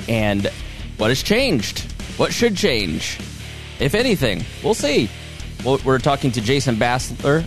and 0.08 0.50
what 0.96 1.10
has 1.10 1.22
changed. 1.22 1.80
What 2.16 2.32
should 2.32 2.56
change? 2.56 3.18
If 3.80 3.94
anything, 3.94 4.46
we'll 4.64 4.72
see. 4.72 5.10
Well, 5.64 5.80
We're 5.84 5.98
talking 5.98 6.30
to 6.32 6.40
Jason 6.40 6.76
Bassler, 6.76 7.44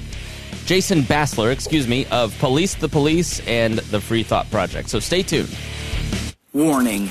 Jason 0.65 1.01
Bassler, 1.01 1.51
excuse 1.51 1.87
me, 1.87 2.05
of 2.07 2.37
Police 2.39 2.75
the 2.75 2.89
Police 2.89 3.45
and 3.47 3.79
the 3.79 4.01
Free 4.01 4.23
Thought 4.23 4.49
Project. 4.51 4.89
So 4.89 4.99
stay 4.99 5.23
tuned. 5.23 5.55
Warning 6.53 7.09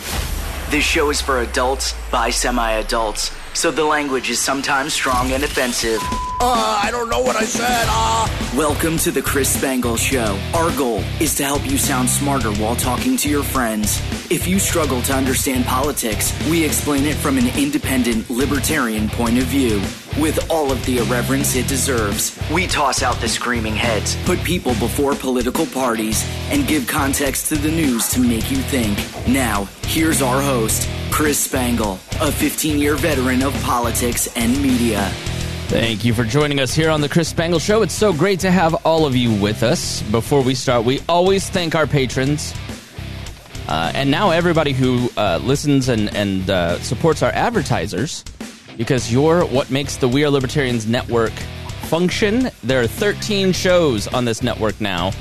this 0.70 0.84
show 0.84 1.10
is 1.10 1.20
for 1.20 1.40
adults 1.40 1.94
by 2.12 2.30
semi 2.30 2.70
adults, 2.74 3.32
so 3.54 3.72
the 3.72 3.84
language 3.84 4.30
is 4.30 4.38
sometimes 4.38 4.92
strong 4.92 5.32
and 5.32 5.42
offensive. 5.42 5.98
Uh, 6.40 6.80
I 6.82 6.90
don't 6.92 7.10
know 7.10 7.20
what 7.20 7.34
I 7.34 7.44
said. 7.44 7.86
Uh. 7.88 8.28
Welcome 8.56 8.96
to 8.98 9.10
the 9.10 9.20
Chris 9.20 9.52
Spangle 9.52 9.96
Show. 9.96 10.38
Our 10.54 10.70
goal 10.76 11.00
is 11.20 11.34
to 11.36 11.44
help 11.44 11.68
you 11.68 11.76
sound 11.76 12.08
smarter 12.08 12.52
while 12.52 12.76
talking 12.76 13.16
to 13.16 13.28
your 13.28 13.42
friends. 13.42 14.00
If 14.30 14.46
you 14.46 14.60
struggle 14.60 15.02
to 15.02 15.12
understand 15.12 15.64
politics, 15.64 16.32
we 16.48 16.64
explain 16.64 17.04
it 17.04 17.16
from 17.16 17.36
an 17.36 17.48
independent, 17.58 18.30
libertarian 18.30 19.08
point 19.08 19.38
of 19.38 19.44
view. 19.44 19.82
With 20.18 20.50
all 20.50 20.72
of 20.72 20.84
the 20.86 20.98
irreverence 20.98 21.54
it 21.54 21.68
deserves, 21.68 22.36
we 22.52 22.66
toss 22.66 23.02
out 23.02 23.20
the 23.20 23.28
screaming 23.28 23.76
heads, 23.76 24.16
put 24.24 24.42
people 24.42 24.74
before 24.74 25.14
political 25.14 25.66
parties, 25.66 26.24
and 26.50 26.66
give 26.66 26.86
context 26.86 27.46
to 27.50 27.56
the 27.56 27.70
news 27.70 28.08
to 28.08 28.20
make 28.20 28.50
you 28.50 28.56
think. 28.56 28.98
Now, 29.28 29.68
here's 29.84 30.20
our 30.20 30.42
host, 30.42 30.88
Chris 31.12 31.38
Spangle, 31.38 32.00
a 32.20 32.32
15 32.32 32.78
year 32.78 32.96
veteran 32.96 33.42
of 33.42 33.54
politics 33.62 34.28
and 34.34 34.60
media. 34.60 35.08
Thank 35.68 36.04
you 36.04 36.12
for 36.12 36.24
joining 36.24 36.58
us 36.58 36.74
here 36.74 36.90
on 36.90 37.00
the 37.00 37.08
Chris 37.08 37.28
Spangle 37.28 37.60
Show. 37.60 37.82
It's 37.82 37.94
so 37.94 38.12
great 38.12 38.40
to 38.40 38.50
have 38.50 38.74
all 38.84 39.06
of 39.06 39.14
you 39.14 39.32
with 39.32 39.62
us. 39.62 40.02
Before 40.02 40.42
we 40.42 40.56
start, 40.56 40.84
we 40.84 41.00
always 41.08 41.48
thank 41.48 41.76
our 41.76 41.86
patrons. 41.86 42.52
Uh, 43.68 43.92
and 43.94 44.10
now 44.10 44.30
everybody 44.30 44.72
who 44.72 45.08
uh, 45.16 45.38
listens 45.44 45.88
and, 45.88 46.12
and 46.16 46.50
uh, 46.50 46.80
supports 46.80 47.22
our 47.22 47.30
advertisers, 47.30 48.24
because 48.80 49.12
you're 49.12 49.44
what 49.44 49.70
makes 49.70 49.98
the 49.98 50.08
We 50.08 50.24
Are 50.24 50.30
Libertarians 50.30 50.86
network 50.86 51.32
function. 51.90 52.50
There 52.64 52.80
are 52.80 52.86
13 52.86 53.52
shows 53.52 54.08
on 54.08 54.24
this 54.24 54.42
network 54.42 54.80
now, 54.80 55.12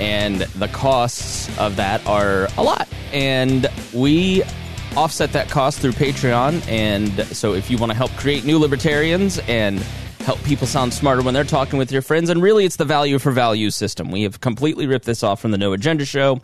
and 0.00 0.40
the 0.40 0.66
costs 0.66 1.56
of 1.56 1.76
that 1.76 2.04
are 2.04 2.48
a 2.58 2.64
lot. 2.64 2.88
And 3.12 3.68
we 3.92 4.42
offset 4.96 5.30
that 5.34 5.48
cost 5.48 5.78
through 5.78 5.92
Patreon. 5.92 6.66
And 6.66 7.24
so 7.28 7.54
if 7.54 7.70
you 7.70 7.78
want 7.78 7.92
to 7.92 7.96
help 7.96 8.10
create 8.16 8.44
new 8.44 8.58
libertarians 8.58 9.38
and 9.46 9.78
help 10.18 10.42
people 10.42 10.66
sound 10.66 10.92
smarter 10.92 11.22
when 11.22 11.32
they're 11.32 11.44
talking 11.44 11.78
with 11.78 11.92
your 11.92 12.02
friends, 12.02 12.28
and 12.28 12.42
really 12.42 12.64
it's 12.64 12.74
the 12.74 12.84
value 12.84 13.20
for 13.20 13.30
value 13.30 13.70
system. 13.70 14.10
We 14.10 14.24
have 14.24 14.40
completely 14.40 14.88
ripped 14.88 15.06
this 15.06 15.22
off 15.22 15.40
from 15.40 15.52
the 15.52 15.58
No 15.58 15.74
Agenda 15.74 16.04
Show. 16.04 16.40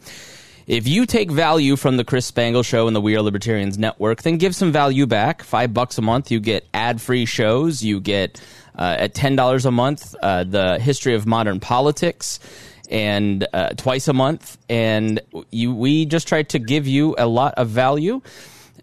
If 0.71 0.87
you 0.87 1.05
take 1.05 1.33
value 1.33 1.75
from 1.75 1.97
the 1.97 2.05
Chris 2.05 2.27
Spangle 2.27 2.63
Show 2.63 2.87
and 2.87 2.95
the 2.95 3.01
We 3.01 3.17
Are 3.17 3.23
Libertarians 3.23 3.77
Network, 3.77 4.23
then 4.23 4.37
give 4.37 4.55
some 4.55 4.71
value 4.71 5.05
back. 5.05 5.43
Five 5.43 5.75
bucks 5.75 5.99
a 5.99 6.01
month, 6.01 6.31
you 6.31 6.39
get 6.39 6.65
ad-free 6.73 7.25
shows. 7.25 7.83
You 7.83 7.99
get 7.99 8.41
uh, 8.79 8.95
at 9.01 9.13
ten 9.13 9.35
dollars 9.35 9.67
a 9.67 9.73
month 9.73 10.15
uh, 10.23 10.45
the 10.45 10.79
history 10.79 11.17
of 11.17 11.27
modern 11.27 11.59
politics, 11.59 12.39
and 12.89 13.45
uh, 13.53 13.71
twice 13.71 14.07
a 14.07 14.13
month. 14.13 14.59
And 14.69 15.21
you, 15.51 15.75
we 15.75 16.07
just 16.07 16.29
try 16.29 16.45
to 16.45 16.61
give 16.61 16.87
you 16.87 17.17
a 17.19 17.27
lot 17.27 17.55
of 17.55 17.67
value. 17.71 18.23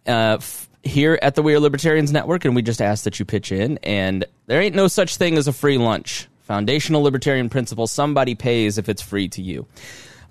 Uh, 0.06 0.40
f- 0.42 0.68
here 0.84 1.18
at 1.22 1.36
the 1.36 1.42
We 1.42 1.56
Are 1.56 1.60
Libertarians 1.62 2.12
Network, 2.12 2.44
and 2.44 2.54
we 2.54 2.64
just 2.64 2.82
ask 2.82 3.06
that 3.06 3.18
you 3.18 3.24
pitch 3.24 3.54
in. 3.54 3.80
And 3.82 4.26
there 4.48 4.62
ain't 4.62 4.76
no 4.76 4.90
such 4.90 5.16
thing 5.16 5.38
as 5.38 5.48
a 5.48 5.54
free 5.54 5.78
lunch. 5.78 6.28
Foundational 6.42 7.02
libertarian 7.02 7.48
principle 7.48 7.88
somebody 7.88 8.36
pays 8.36 8.78
if 8.78 8.90
it's 8.90 9.02
free 9.02 9.30
to 9.30 9.42
you. 9.42 9.68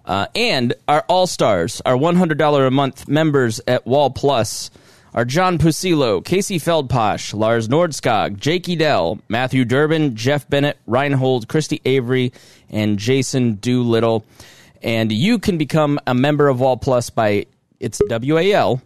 Uh, 0.07 0.27
and 0.35 0.75
our 0.87 1.05
All 1.09 1.27
Stars, 1.27 1.83
our 1.85 1.97
$100 1.97 2.67
a 2.67 2.71
month 2.71 3.09
members 3.09 3.61
at 3.67 3.87
Wall 3.87 4.11
Plus 4.11 4.71
are 5.15 5.25
John 5.25 5.59
Pusilo, 5.59 6.23
Casey 6.25 6.59
Feldposh, 6.59 7.35
Lars 7.35 7.69
Nordskog, 7.69 8.39
Jake 8.39 8.69
Edel, 8.69 9.19
Matthew 9.29 9.65
Durbin, 9.65 10.15
Jeff 10.15 10.49
Bennett, 10.49 10.79
Reinhold, 10.87 11.49
Christy 11.49 11.81
Avery, 11.87 12.33
and 12.69 12.99
Jason 12.99 13.55
Doolittle. 13.55 14.25
And 14.83 15.11
you 15.11 15.39
can 15.39 15.57
become 15.57 15.99
a 16.07 16.15
member 16.15 16.49
of 16.49 16.61
Wall 16.61 16.77
Plus 16.77 17.09
by 17.09 17.47
it's 17.81 18.01
WAL. 18.09 18.83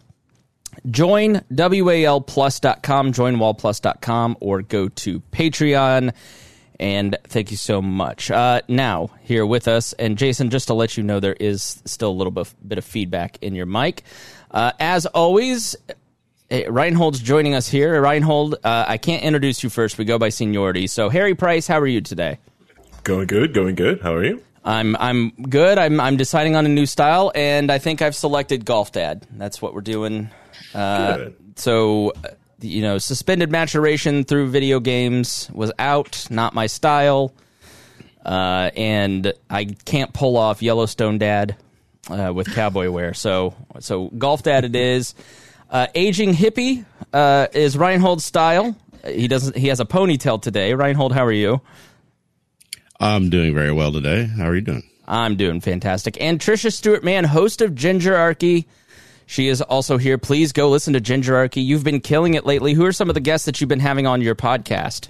Join 0.88 1.34
WALplus.com, 1.52 3.12
join 3.12 3.36
wallplus.com, 3.36 4.36
or 4.40 4.62
go 4.62 4.88
to 4.88 5.20
Patreon. 5.32 6.14
And 6.80 7.18
thank 7.24 7.50
you 7.50 7.58
so 7.58 7.82
much. 7.82 8.30
Uh, 8.30 8.62
now, 8.66 9.10
here 9.22 9.44
with 9.44 9.68
us, 9.68 9.92
and 9.92 10.16
Jason, 10.16 10.48
just 10.48 10.68
to 10.68 10.74
let 10.74 10.96
you 10.96 11.02
know, 11.02 11.20
there 11.20 11.36
is 11.38 11.82
still 11.84 12.08
a 12.08 12.16
little 12.16 12.30
bit, 12.30 12.54
bit 12.66 12.78
of 12.78 12.86
feedback 12.86 13.36
in 13.42 13.54
your 13.54 13.66
mic. 13.66 14.02
Uh, 14.50 14.72
as 14.80 15.04
always, 15.04 15.76
eh, 16.50 16.64
Reinhold's 16.68 17.20
joining 17.20 17.54
us 17.54 17.68
here. 17.68 18.00
Reinhold, 18.00 18.54
uh, 18.64 18.86
I 18.88 18.96
can't 18.96 19.22
introduce 19.22 19.62
you 19.62 19.68
first. 19.68 19.98
We 19.98 20.06
go 20.06 20.18
by 20.18 20.30
seniority. 20.30 20.86
So, 20.86 21.10
Harry 21.10 21.34
Price, 21.34 21.66
how 21.66 21.78
are 21.78 21.86
you 21.86 22.00
today? 22.00 22.38
Going 23.04 23.26
good, 23.26 23.52
going 23.52 23.74
good. 23.74 24.00
How 24.00 24.14
are 24.14 24.24
you? 24.24 24.42
I'm 24.64 24.96
I'm 24.96 25.30
good. 25.30 25.76
I'm 25.76 26.00
I'm 26.00 26.16
deciding 26.16 26.56
on 26.56 26.64
a 26.64 26.68
new 26.68 26.86
style, 26.86 27.30
and 27.34 27.70
I 27.70 27.78
think 27.78 28.00
I've 28.02 28.14
selected 28.14 28.64
Golf 28.64 28.92
Dad. 28.92 29.26
That's 29.32 29.60
what 29.60 29.74
we're 29.74 29.80
doing. 29.82 30.30
Uh, 30.74 31.30
so, 31.56 32.12
you 32.60 32.82
know, 32.82 32.98
suspended 32.98 33.50
maturation 33.50 34.24
through 34.24 34.50
video 34.50 34.80
games 34.80 35.50
was 35.52 35.72
out. 35.78 36.26
Not 36.30 36.54
my 36.54 36.66
style, 36.66 37.32
uh, 38.24 38.70
and 38.76 39.32
I 39.48 39.64
can't 39.64 40.12
pull 40.12 40.36
off 40.36 40.62
Yellowstone 40.62 41.18
Dad 41.18 41.56
uh, 42.08 42.32
with 42.34 42.54
cowboy 42.54 42.90
wear. 42.90 43.14
So 43.14 43.54
so 43.80 44.08
Golf 44.08 44.42
Dad 44.42 44.64
it 44.64 44.76
is. 44.76 45.14
Uh, 45.70 45.86
aging 45.94 46.32
hippie 46.34 46.84
uh, 47.12 47.46
is 47.52 47.76
Reinhold's 47.76 48.24
style. 48.24 48.76
He 49.06 49.28
doesn't. 49.28 49.56
He 49.56 49.68
has 49.68 49.80
a 49.80 49.84
ponytail 49.84 50.42
today. 50.42 50.74
Reinhold, 50.74 51.12
how 51.12 51.24
are 51.24 51.32
you? 51.32 51.60
I'm 52.98 53.30
doing 53.30 53.54
very 53.54 53.72
well 53.72 53.92
today. 53.92 54.26
How 54.26 54.44
are 54.44 54.54
you 54.54 54.60
doing? 54.60 54.82
I'm 55.08 55.36
doing 55.36 55.60
fantastic. 55.60 56.20
And 56.20 56.38
Tricia 56.38 56.72
Stuart-Mann, 56.72 57.24
host 57.24 57.62
of 57.62 57.72
Gingerarchy. 57.72 58.66
She 59.30 59.46
is 59.46 59.62
also 59.62 59.96
here. 59.96 60.18
Please 60.18 60.50
go 60.50 60.68
listen 60.68 60.92
to 60.94 61.00
Gingerarchy. 61.00 61.64
You've 61.64 61.84
been 61.84 62.00
killing 62.00 62.34
it 62.34 62.44
lately. 62.44 62.74
Who 62.74 62.84
are 62.84 62.90
some 62.90 63.08
of 63.08 63.14
the 63.14 63.20
guests 63.20 63.46
that 63.46 63.60
you've 63.60 63.68
been 63.68 63.78
having 63.78 64.04
on 64.04 64.20
your 64.20 64.34
podcast? 64.34 65.08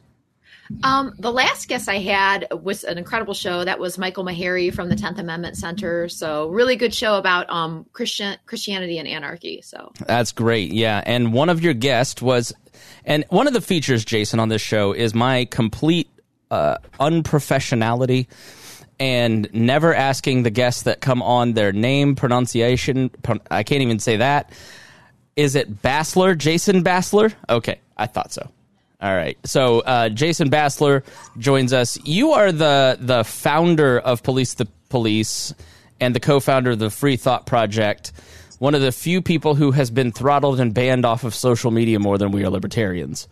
Um, 0.82 1.14
the 1.18 1.32
last 1.32 1.68
guest 1.68 1.88
I 1.88 2.00
had 2.00 2.46
was 2.52 2.84
an 2.84 2.98
incredible 2.98 3.32
show. 3.32 3.64
That 3.64 3.80
was 3.80 3.96
Michael 3.96 4.22
Maharrey 4.22 4.74
from 4.74 4.90
the 4.90 4.94
Tenth 4.94 5.18
Amendment 5.18 5.56
Center. 5.56 6.06
So 6.10 6.50
really 6.50 6.76
good 6.76 6.92
show 6.92 7.16
about 7.16 7.48
um, 7.48 7.86
Christian 7.94 8.36
Christianity 8.44 8.98
and 8.98 9.08
anarchy. 9.08 9.62
So 9.62 9.90
That's 10.06 10.32
great. 10.32 10.70
Yeah. 10.70 11.02
And 11.06 11.32
one 11.32 11.48
of 11.48 11.62
your 11.62 11.72
guests 11.72 12.20
was, 12.20 12.52
and 13.06 13.24
one 13.30 13.46
of 13.46 13.54
the 13.54 13.62
features, 13.62 14.04
Jason, 14.04 14.38
on 14.38 14.50
this 14.50 14.60
show 14.60 14.92
is 14.92 15.14
my 15.14 15.46
complete 15.46 16.10
uh, 16.50 16.76
unprofessionality 17.00 18.26
and 19.00 19.48
never 19.54 19.94
asking 19.94 20.42
the 20.42 20.50
guests 20.50 20.82
that 20.82 21.00
come 21.00 21.22
on 21.22 21.54
their 21.54 21.72
name, 21.72 22.14
pronunciation. 22.14 23.08
Pro- 23.08 23.40
I 23.50 23.62
can't 23.62 23.82
even 23.82 23.98
say 23.98 24.18
that. 24.18 24.52
Is 25.34 25.56
it 25.56 25.82
Bassler? 25.82 26.36
Jason 26.36 26.84
Bassler? 26.84 27.32
Okay. 27.48 27.80
I 27.96 28.06
thought 28.06 28.32
so. 28.32 28.48
All 29.00 29.14
right. 29.14 29.38
So 29.44 29.80
uh, 29.80 30.10
Jason 30.10 30.50
Bassler 30.50 31.02
joins 31.38 31.72
us. 31.72 31.98
You 32.04 32.32
are 32.32 32.52
the 32.52 32.98
the 33.00 33.24
founder 33.24 33.98
of 33.98 34.22
Police 34.22 34.54
the 34.54 34.66
Police 34.90 35.54
and 36.00 36.14
the 36.14 36.20
co-founder 36.20 36.72
of 36.72 36.78
the 36.78 36.90
Free 36.90 37.16
Thought 37.16 37.46
Project. 37.46 38.12
One 38.58 38.74
of 38.74 38.82
the 38.82 38.92
few 38.92 39.22
people 39.22 39.54
who 39.54 39.70
has 39.70 39.90
been 39.90 40.12
throttled 40.12 40.60
and 40.60 40.74
banned 40.74 41.06
off 41.06 41.24
of 41.24 41.34
social 41.34 41.70
media 41.70 41.98
more 41.98 42.18
than 42.18 42.30
we 42.30 42.44
are 42.44 42.50
libertarians. 42.50 43.26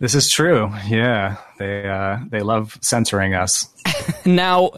This 0.00 0.14
is 0.14 0.30
true. 0.30 0.72
Yeah, 0.88 1.36
they 1.58 1.86
uh, 1.86 2.20
they 2.30 2.40
love 2.40 2.78
censoring 2.80 3.34
us. 3.34 3.68
Now, 4.26 4.72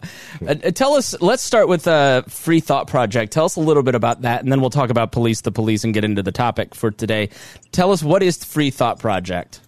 uh, 0.47 0.53
tell 0.53 0.93
us. 0.93 1.19
Let's 1.21 1.43
start 1.43 1.67
with 1.67 1.83
the 1.83 2.23
Free 2.27 2.59
Thought 2.59 2.87
Project. 2.87 3.33
Tell 3.33 3.45
us 3.45 3.55
a 3.55 3.59
little 3.59 3.83
bit 3.83 3.95
about 3.95 4.21
that, 4.21 4.41
and 4.41 4.51
then 4.51 4.61
we'll 4.61 4.69
talk 4.69 4.89
about 4.89 5.11
Police 5.11 5.41
the 5.41 5.51
Police 5.51 5.83
and 5.83 5.93
get 5.93 6.05
into 6.05 6.23
the 6.23 6.31
topic 6.31 6.75
for 6.75 6.91
today. 6.91 7.29
Tell 7.71 7.91
us 7.91 8.03
what 8.03 8.23
is 8.23 8.43
Free 8.43 8.69
Thought 8.69 8.99
Project. 8.99 9.59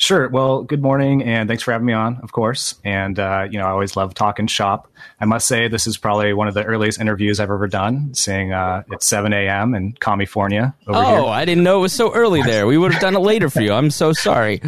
Sure. 0.00 0.28
Well, 0.28 0.62
good 0.62 0.80
morning, 0.80 1.24
and 1.24 1.48
thanks 1.48 1.64
for 1.64 1.72
having 1.72 1.84
me 1.86 1.92
on, 1.92 2.18
of 2.22 2.30
course. 2.30 2.76
And 2.84 3.18
uh, 3.18 3.48
you 3.50 3.58
know, 3.58 3.66
I 3.66 3.70
always 3.70 3.96
love 3.96 4.14
talking 4.14 4.46
shop. 4.46 4.88
I 5.20 5.24
must 5.24 5.48
say, 5.48 5.66
this 5.66 5.88
is 5.88 5.98
probably 5.98 6.32
one 6.32 6.46
of 6.46 6.54
the 6.54 6.62
earliest 6.62 7.00
interviews 7.00 7.40
I've 7.40 7.50
ever 7.50 7.66
done. 7.66 8.14
Seeing 8.14 8.52
uh, 8.52 8.84
it's 8.92 9.06
7 9.06 9.32
a.m. 9.32 9.74
in 9.74 9.92
California 9.94 10.72
over 10.86 10.98
Oh, 10.98 11.22
here. 11.24 11.24
I 11.32 11.44
didn't 11.44 11.64
know 11.64 11.78
it 11.78 11.82
was 11.82 11.92
so 11.92 12.14
early 12.14 12.42
there. 12.42 12.68
We 12.68 12.78
would 12.78 12.92
have 12.92 13.02
done 13.02 13.16
it 13.16 13.20
later 13.20 13.50
for 13.50 13.60
you. 13.60 13.72
I'm 13.72 13.90
so 13.90 14.12
sorry, 14.12 14.60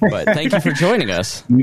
but 0.00 0.26
thank 0.26 0.52
you 0.52 0.60
for 0.60 0.70
joining 0.70 1.10
us. 1.10 1.42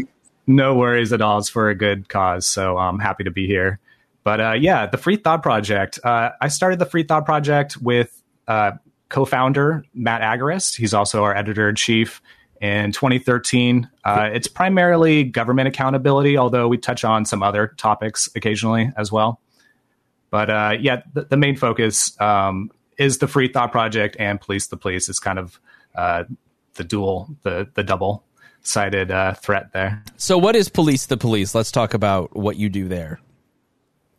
No 0.48 0.74
worries 0.76 1.14
at 1.14 1.22
all. 1.22 1.38
It's 1.38 1.50
for 1.50 1.70
a 1.70 1.76
good 1.76 2.10
cause, 2.10 2.48
so 2.48 2.76
I'm 2.78 2.98
happy 2.98 3.24
to 3.26 3.32
be 3.32 3.46
here. 3.46 3.80
But 4.24 4.42
uh, 4.42 4.52
yeah, 4.54 4.88
the 4.88 4.98
Free 4.98 5.16
Thought 5.16 5.44
Project. 5.44 6.00
Uh, 6.04 6.32
I 6.42 6.48
started 6.48 6.80
the 6.80 6.88
Free 6.88 7.04
Thought 7.04 7.26
Project 7.26 7.78
with 7.78 8.22
uh, 8.48 8.72
co-founder 9.10 9.86
Matt 9.94 10.22
Agorist. 10.22 10.76
He's 10.78 10.96
also 10.96 11.24
our 11.24 11.36
editor 11.38 11.70
in 11.70 11.76
chief. 11.76 12.22
In 12.62 12.92
2013, 12.92 13.90
uh, 14.06 14.30
it's 14.31 14.48
primarily 14.48 15.24
government 15.24 15.68
accountability, 15.68 16.38
although 16.38 16.68
we 16.68 16.78
touch 16.78 17.04
on 17.04 17.25
some 17.25 17.42
other 17.42 17.74
topics 17.78 18.30
occasionally 18.36 18.92
as 18.96 19.12
well. 19.12 19.42
But 20.30 20.50
uh, 20.52 20.78
yeah, 20.80 21.02
the, 21.12 21.24
the, 21.24 21.38
main 21.38 21.58
focus 21.58 22.19
um, 22.22 22.69
is 23.00 23.18
the 23.18 23.28
Free 23.28 23.48
Thought 23.48 23.72
Project 23.72 24.16
and 24.19 24.40
Police 24.40 24.68
the 24.68 24.78
Police. 24.78 25.10
It's 25.10 25.19
kind 25.19 25.40
of 25.40 25.60
uh, 25.96 26.25
the 26.75 26.84
dual, 26.84 27.36
the 27.42 27.68
the 27.74 27.84
double 27.84 28.24
sided 28.62 29.10
threat 29.42 29.74
there. 29.74 30.04
So, 30.18 30.38
what 30.38 30.56
is 30.56 30.69
Police 30.69 31.08
the 31.08 31.18
Police? 31.18 31.56
Let's 31.56 31.72
talk 31.72 31.96
about 31.96 32.36
what 32.36 32.58
you 32.58 32.69
do 32.69 32.88
there. 32.88 33.19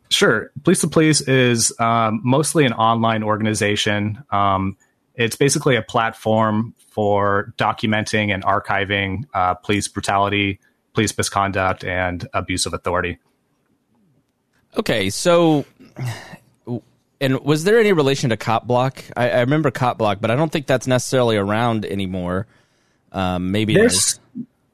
Sure. 0.09 0.51
Police 0.63 0.81
the 0.81 0.87
Police 0.89 1.21
is 1.21 1.73
um, 1.79 2.21
mostly 2.23 2.65
an 2.65 2.73
online 2.73 3.23
organization. 3.23 4.23
Um, 4.31 4.77
it's 5.15 5.35
basically 5.35 5.75
a 5.75 5.81
platform 5.81 6.73
for 6.89 7.53
documenting 7.57 8.33
and 8.33 8.43
archiving 8.43 9.23
uh, 9.33 9.53
police 9.55 9.87
brutality, 9.87 10.59
police 10.93 11.15
misconduct, 11.17 11.83
and 11.83 12.27
abuse 12.33 12.65
of 12.65 12.73
authority. 12.73 13.19
Okay, 14.77 15.09
so, 15.09 15.65
and 17.21 17.39
was 17.41 17.63
there 17.63 17.79
any 17.79 17.93
relation 17.93 18.31
to 18.31 18.37
Cop 18.37 18.65
Block? 18.65 19.03
I, 19.15 19.29
I 19.29 19.39
remember 19.41 19.69
Cop 19.69 19.97
Block, 19.97 20.19
but 20.19 20.31
I 20.31 20.35
don't 20.35 20.51
think 20.51 20.65
that's 20.65 20.87
necessarily 20.87 21.37
around 21.37 21.85
anymore. 21.85 22.47
Um, 23.11 23.51
maybe 23.51 23.75
there's, 23.75 24.19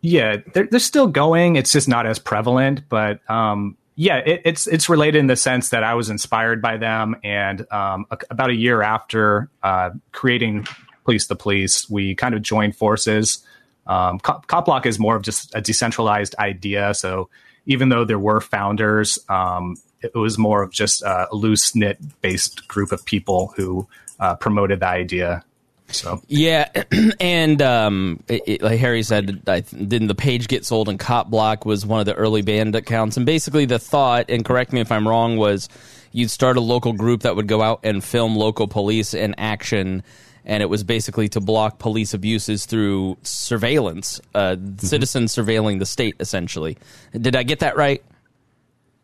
yeah, 0.01 0.37
they're, 0.53 0.67
they're 0.67 0.79
still 0.79 1.07
going. 1.07 1.57
It's 1.57 1.73
just 1.73 1.89
not 1.89 2.05
as 2.05 2.19
prevalent, 2.19 2.87
but 2.87 3.19
um, 3.29 3.75
yeah, 3.99 4.19
it, 4.25 4.41
it's 4.45 4.65
it's 4.65 4.87
related 4.87 5.19
in 5.19 5.27
the 5.27 5.35
sense 5.35 5.69
that 5.69 5.83
I 5.83 5.93
was 5.93 6.09
inspired 6.09 6.61
by 6.61 6.77
them, 6.77 7.17
and 7.21 7.69
um, 7.69 8.05
a, 8.09 8.17
about 8.29 8.49
a 8.49 8.55
year 8.55 8.81
after 8.81 9.49
uh, 9.61 9.89
creating 10.13 10.67
Police 11.03 11.27
the 11.27 11.35
Police, 11.35 11.89
we 11.89 12.15
kind 12.15 12.33
of 12.33 12.41
joined 12.41 12.77
forces. 12.77 13.45
Um, 13.87 14.19
Cop 14.19 14.63
Block 14.63 14.85
is 14.85 14.99
more 14.99 15.17
of 15.17 15.23
just 15.23 15.53
a 15.53 15.59
decentralized 15.59 16.33
idea, 16.39 16.93
so 16.93 17.29
even 17.65 17.89
though 17.89 18.05
there 18.05 18.17
were 18.17 18.39
founders, 18.39 19.19
um, 19.27 19.75
it 20.01 20.15
was 20.15 20.37
more 20.37 20.63
of 20.63 20.71
just 20.71 21.01
a 21.01 21.27
loose 21.33 21.75
knit 21.75 21.97
based 22.21 22.69
group 22.69 22.93
of 22.93 23.03
people 23.03 23.51
who 23.57 23.85
uh, 24.21 24.33
promoted 24.35 24.79
the 24.79 24.87
idea. 24.87 25.43
So 25.91 26.21
yeah, 26.27 26.69
and 27.19 27.61
um, 27.61 28.23
it, 28.27 28.61
like 28.61 28.79
Harry 28.79 29.03
said, 29.03 29.41
I, 29.47 29.61
didn't 29.61 30.07
the 30.07 30.15
page 30.15 30.47
get 30.47 30.65
sold? 30.65 30.89
And 30.89 30.99
Cop 30.99 31.29
Block 31.29 31.65
was 31.65 31.85
one 31.85 31.99
of 31.99 32.05
the 32.05 32.13
early 32.13 32.41
band 32.41 32.75
accounts. 32.75 33.17
And 33.17 33.25
basically, 33.25 33.65
the 33.65 33.79
thought, 33.79 34.25
and 34.29 34.45
correct 34.45 34.73
me 34.73 34.81
if 34.81 34.91
I'm 34.91 35.07
wrong, 35.07 35.37
was 35.37 35.69
you'd 36.11 36.31
start 36.31 36.57
a 36.57 36.61
local 36.61 36.93
group 36.93 37.21
that 37.21 37.35
would 37.35 37.47
go 37.47 37.61
out 37.61 37.81
and 37.83 38.03
film 38.03 38.35
local 38.35 38.67
police 38.67 39.13
in 39.13 39.35
action. 39.37 40.03
And 40.45 40.63
it 40.63 40.67
was 40.67 40.83
basically 40.83 41.29
to 41.29 41.41
block 41.41 41.79
police 41.79 42.13
abuses 42.13 42.65
through 42.65 43.17
surveillance, 43.23 44.19
uh, 44.33 44.55
mm-hmm. 44.55 44.77
citizens 44.77 45.35
surveilling 45.35 45.79
the 45.79 45.85
state, 45.85 46.15
essentially. 46.19 46.77
Did 47.11 47.35
I 47.35 47.43
get 47.43 47.59
that 47.59 47.75
right? 47.75 48.03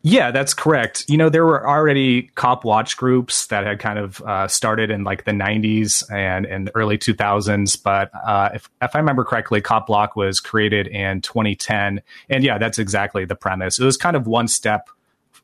Yeah, 0.08 0.30
that's 0.30 0.54
correct. 0.54 1.04
You 1.08 1.16
know, 1.16 1.28
there 1.28 1.44
were 1.44 1.68
already 1.68 2.30
cop 2.36 2.64
watch 2.64 2.96
groups 2.96 3.48
that 3.48 3.66
had 3.66 3.80
kind 3.80 3.98
of 3.98 4.20
uh, 4.22 4.46
started 4.46 4.88
in 4.88 5.02
like 5.02 5.24
the 5.24 5.32
90s 5.32 6.08
and, 6.12 6.46
and 6.46 6.70
early 6.76 6.96
2000s. 6.96 7.82
But 7.82 8.12
uh, 8.14 8.50
if, 8.54 8.70
if 8.80 8.94
I 8.94 8.98
remember 9.00 9.24
correctly, 9.24 9.60
Cop 9.60 9.88
Block 9.88 10.14
was 10.14 10.38
created 10.38 10.86
in 10.86 11.22
2010. 11.22 12.02
And 12.30 12.44
yeah, 12.44 12.56
that's 12.56 12.78
exactly 12.78 13.24
the 13.24 13.34
premise. 13.34 13.80
It 13.80 13.84
was 13.84 13.96
kind 13.96 14.14
of 14.14 14.28
one 14.28 14.46
step 14.46 14.88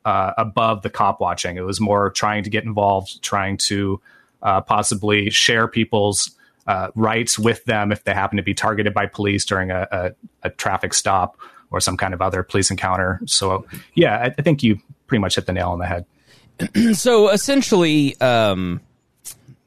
uh, 0.05 0.35
above 0.39 0.83
the 0.83 0.91
cop 0.91 1.19
watching. 1.19 1.57
It 1.57 1.65
was 1.65 1.81
more 1.81 2.11
trying 2.11 2.45
to 2.45 2.51
get 2.51 2.63
involved, 2.63 3.21
trying 3.21 3.57
to 3.67 4.01
uh, 4.45 4.61
possibly 4.61 5.29
share 5.29 5.67
people's 5.67 6.31
uh, 6.69 6.93
rights 6.95 7.37
with 7.37 7.65
them 7.65 7.91
if 7.91 8.05
they 8.05 8.15
happen 8.15 8.37
to 8.37 8.45
be 8.45 8.55
targeted 8.55 8.95
by 8.95 9.07
police 9.07 9.45
during 9.45 9.73
a, 9.73 9.89
a, 9.91 10.13
a 10.45 10.51
traffic 10.51 10.95
stop 10.95 11.37
or 11.73 11.81
some 11.81 11.97
kind 11.97 12.15
of 12.15 12.23
other 12.23 12.43
police 12.43 12.71
encounter. 12.71 13.21
So, 13.27 13.67
yeah, 13.95 14.19
I, 14.19 14.27
I 14.27 14.43
think 14.43 14.63
you 14.63 14.79
pretty 15.07 15.21
much 15.21 15.35
hit 15.35 15.47
the 15.47 15.53
nail 15.53 15.71
on 15.71 15.79
the 15.79 15.87
head. 15.87 16.07
so 16.95 17.31
essentially, 17.31 18.21
um, 18.21 18.81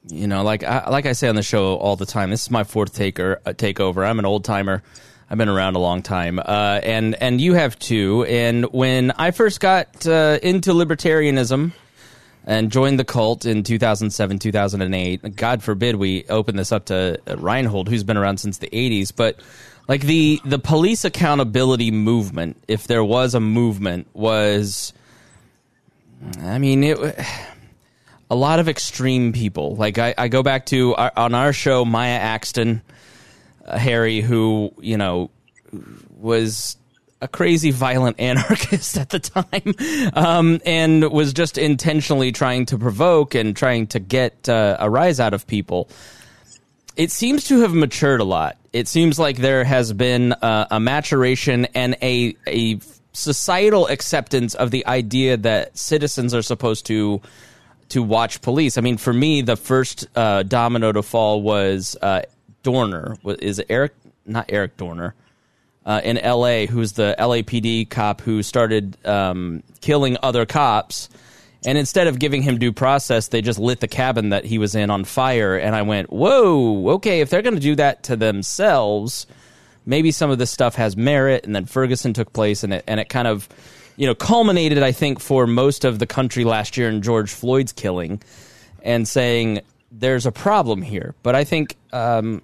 you 0.07 0.27
know, 0.27 0.43
like 0.43 0.63
I, 0.63 0.89
like 0.89 1.05
I 1.05 1.13
say 1.13 1.27
on 1.27 1.35
the 1.35 1.43
show 1.43 1.75
all 1.75 1.95
the 1.95 2.05
time, 2.05 2.29
this 2.29 2.43
is 2.43 2.51
my 2.51 2.63
fourth 2.63 2.95
taker 2.95 3.41
uh, 3.45 3.51
takeover. 3.51 4.07
I'm 4.07 4.19
an 4.19 4.25
old 4.25 4.45
timer. 4.45 4.83
I've 5.29 5.39
been 5.39 5.49
around 5.49 5.75
a 5.75 5.79
long 5.79 6.03
time, 6.03 6.37
uh, 6.37 6.79
and 6.83 7.15
and 7.15 7.41
you 7.41 7.55
have 7.55 7.79
too. 7.79 8.25
And 8.25 8.65
when 8.65 9.11
I 9.11 9.31
first 9.31 9.59
got 9.59 10.05
uh, 10.05 10.37
into 10.43 10.71
libertarianism 10.71 11.71
and 12.45 12.71
joined 12.71 12.99
the 12.99 13.05
cult 13.05 13.45
in 13.45 13.63
2007, 13.63 14.37
2008, 14.37 15.35
God 15.35 15.63
forbid 15.63 15.95
we 15.95 16.25
open 16.29 16.55
this 16.55 16.71
up 16.71 16.85
to 16.85 17.19
Reinhold, 17.37 17.89
who's 17.89 18.03
been 18.03 18.17
around 18.17 18.37
since 18.39 18.59
the 18.59 18.69
80s, 18.69 19.11
but 19.15 19.39
like 19.87 20.01
the 20.01 20.41
the 20.45 20.59
police 20.59 21.05
accountability 21.05 21.91
movement 21.91 22.61
if 22.67 22.87
there 22.87 23.03
was 23.03 23.33
a 23.33 23.39
movement 23.39 24.07
was 24.13 24.93
i 26.41 26.57
mean 26.57 26.83
it 26.83 26.97
a 28.27 28.35
lot 28.35 28.57
of 28.59 28.67
extreme 28.67 29.33
people. 29.33 29.75
Like 29.75 29.97
i, 29.97 30.13
I 30.17 30.27
go 30.27 30.43
back 30.43 30.65
to 30.67 30.95
our, 30.95 31.11
on 31.15 31.33
our 31.33 31.53
show 31.53 31.85
maya 31.85 32.17
axton 32.17 32.81
uh, 33.65 33.77
harry 33.77 34.21
who 34.21 34.73
you 34.79 34.97
know 34.97 35.29
was 36.17 36.77
a 37.21 37.27
crazy 37.27 37.71
violent 37.71 38.19
anarchist 38.19 38.97
at 38.97 39.09
the 39.09 39.19
time 39.19 40.11
um, 40.13 40.59
and 40.65 41.11
was 41.11 41.33
just 41.33 41.57
intentionally 41.57 42.31
trying 42.31 42.65
to 42.67 42.77
provoke 42.77 43.35
and 43.35 43.55
trying 43.55 43.87
to 43.87 43.99
get 43.99 44.49
uh, 44.49 44.77
a 44.79 44.89
rise 44.89 45.19
out 45.19 45.33
of 45.33 45.47
people 45.47 45.89
it 46.95 47.11
seems 47.11 47.45
to 47.45 47.61
have 47.61 47.73
matured 47.73 48.21
a 48.21 48.23
lot. 48.23 48.57
It 48.73 48.87
seems 48.87 49.19
like 49.19 49.37
there 49.37 49.63
has 49.63 49.93
been 49.93 50.33
uh, 50.33 50.67
a 50.71 50.79
maturation 50.79 51.65
and 51.73 51.95
a 52.01 52.35
a 52.47 52.79
societal 53.13 53.87
acceptance 53.87 54.55
of 54.55 54.71
the 54.71 54.85
idea 54.85 55.37
that 55.37 55.77
citizens 55.77 56.33
are 56.33 56.41
supposed 56.41 56.85
to 56.87 57.21
to 57.89 58.01
watch 58.01 58.41
police. 58.41 58.77
I 58.77 58.81
mean, 58.81 58.97
for 58.97 59.13
me, 59.13 59.41
the 59.41 59.55
first 59.55 60.07
uh, 60.15 60.43
domino 60.43 60.91
to 60.91 61.03
fall 61.03 61.41
was 61.41 61.95
uh, 62.01 62.23
Dorner. 62.63 63.15
Is 63.39 63.61
Eric 63.69 63.93
not 64.25 64.45
Eric 64.49 64.77
Dorner? 64.77 65.13
Uh, 65.85 66.01
in 66.03 66.17
L.A., 66.17 66.65
who's 66.65 66.93
the 66.93 67.15
LAPD 67.19 67.87
cop 67.91 68.19
who 68.21 68.41
started 68.41 68.97
um, 69.05 69.61
killing 69.81 70.17
other 70.23 70.43
cops 70.47 71.09
and 71.65 71.77
instead 71.77 72.07
of 72.07 72.19
giving 72.19 72.41
him 72.41 72.59
due 72.59 72.71
process, 72.71 73.29
they 73.29 73.41
just 73.41 73.57
lit 73.57 73.79
the 73.79 73.87
cabin 73.87 74.29
that 74.29 74.45
he 74.45 74.57
was 74.57 74.75
in 74.75 74.89
on 74.89 75.03
fire. 75.03 75.57
And 75.57 75.75
I 75.75 75.81
went, 75.81 76.11
whoa, 76.11 76.89
okay, 76.95 77.21
if 77.21 77.29
they're 77.29 77.41
going 77.41 77.55
to 77.55 77.61
do 77.61 77.75
that 77.75 78.03
to 78.03 78.15
themselves, 78.15 79.25
maybe 79.85 80.11
some 80.11 80.29
of 80.29 80.37
this 80.37 80.51
stuff 80.51 80.75
has 80.75 80.95
merit. 80.95 81.45
And 81.45 81.55
then 81.55 81.65
Ferguson 81.65 82.13
took 82.13 82.31
place, 82.33 82.63
and 82.63 82.73
it, 82.73 82.83
and 82.87 82.99
it 82.99 83.09
kind 83.09 83.27
of, 83.27 83.49
you 83.97 84.05
know, 84.05 84.15
culminated, 84.15 84.83
I 84.83 84.91
think, 84.91 85.19
for 85.19 85.47
most 85.47 85.85
of 85.85 85.99
the 85.99 86.05
country 86.05 86.43
last 86.43 86.77
year 86.77 86.87
in 86.87 87.01
George 87.01 87.31
Floyd's 87.31 87.73
killing 87.73 88.21
and 88.83 89.07
saying 89.07 89.61
there's 89.91 90.25
a 90.25 90.31
problem 90.31 90.81
here. 90.81 91.15
But 91.23 91.35
I 91.35 91.43
think, 91.45 91.75
um, 91.91 92.43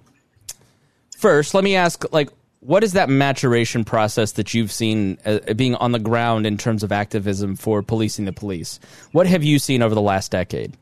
first, 1.16 1.54
let 1.54 1.62
me 1.62 1.76
ask, 1.76 2.12
like, 2.12 2.30
what 2.62 2.84
is 2.84 2.92
that 2.92 3.08
maturation 3.08 3.84
process 3.84 4.32
that 4.32 4.54
you've 4.54 4.70
seen 4.70 5.18
uh, 5.24 5.40
being 5.54 5.74
on 5.76 5.90
the 5.90 5.98
ground 5.98 6.46
in 6.46 6.56
terms 6.56 6.84
of 6.84 6.92
activism 6.92 7.56
for 7.56 7.82
policing 7.82 8.24
the 8.24 8.32
police? 8.32 8.78
What 9.10 9.26
have 9.26 9.42
you 9.42 9.58
seen 9.58 9.82
over 9.82 9.94
the 9.94 10.00
last 10.00 10.30
decade? 10.30 10.76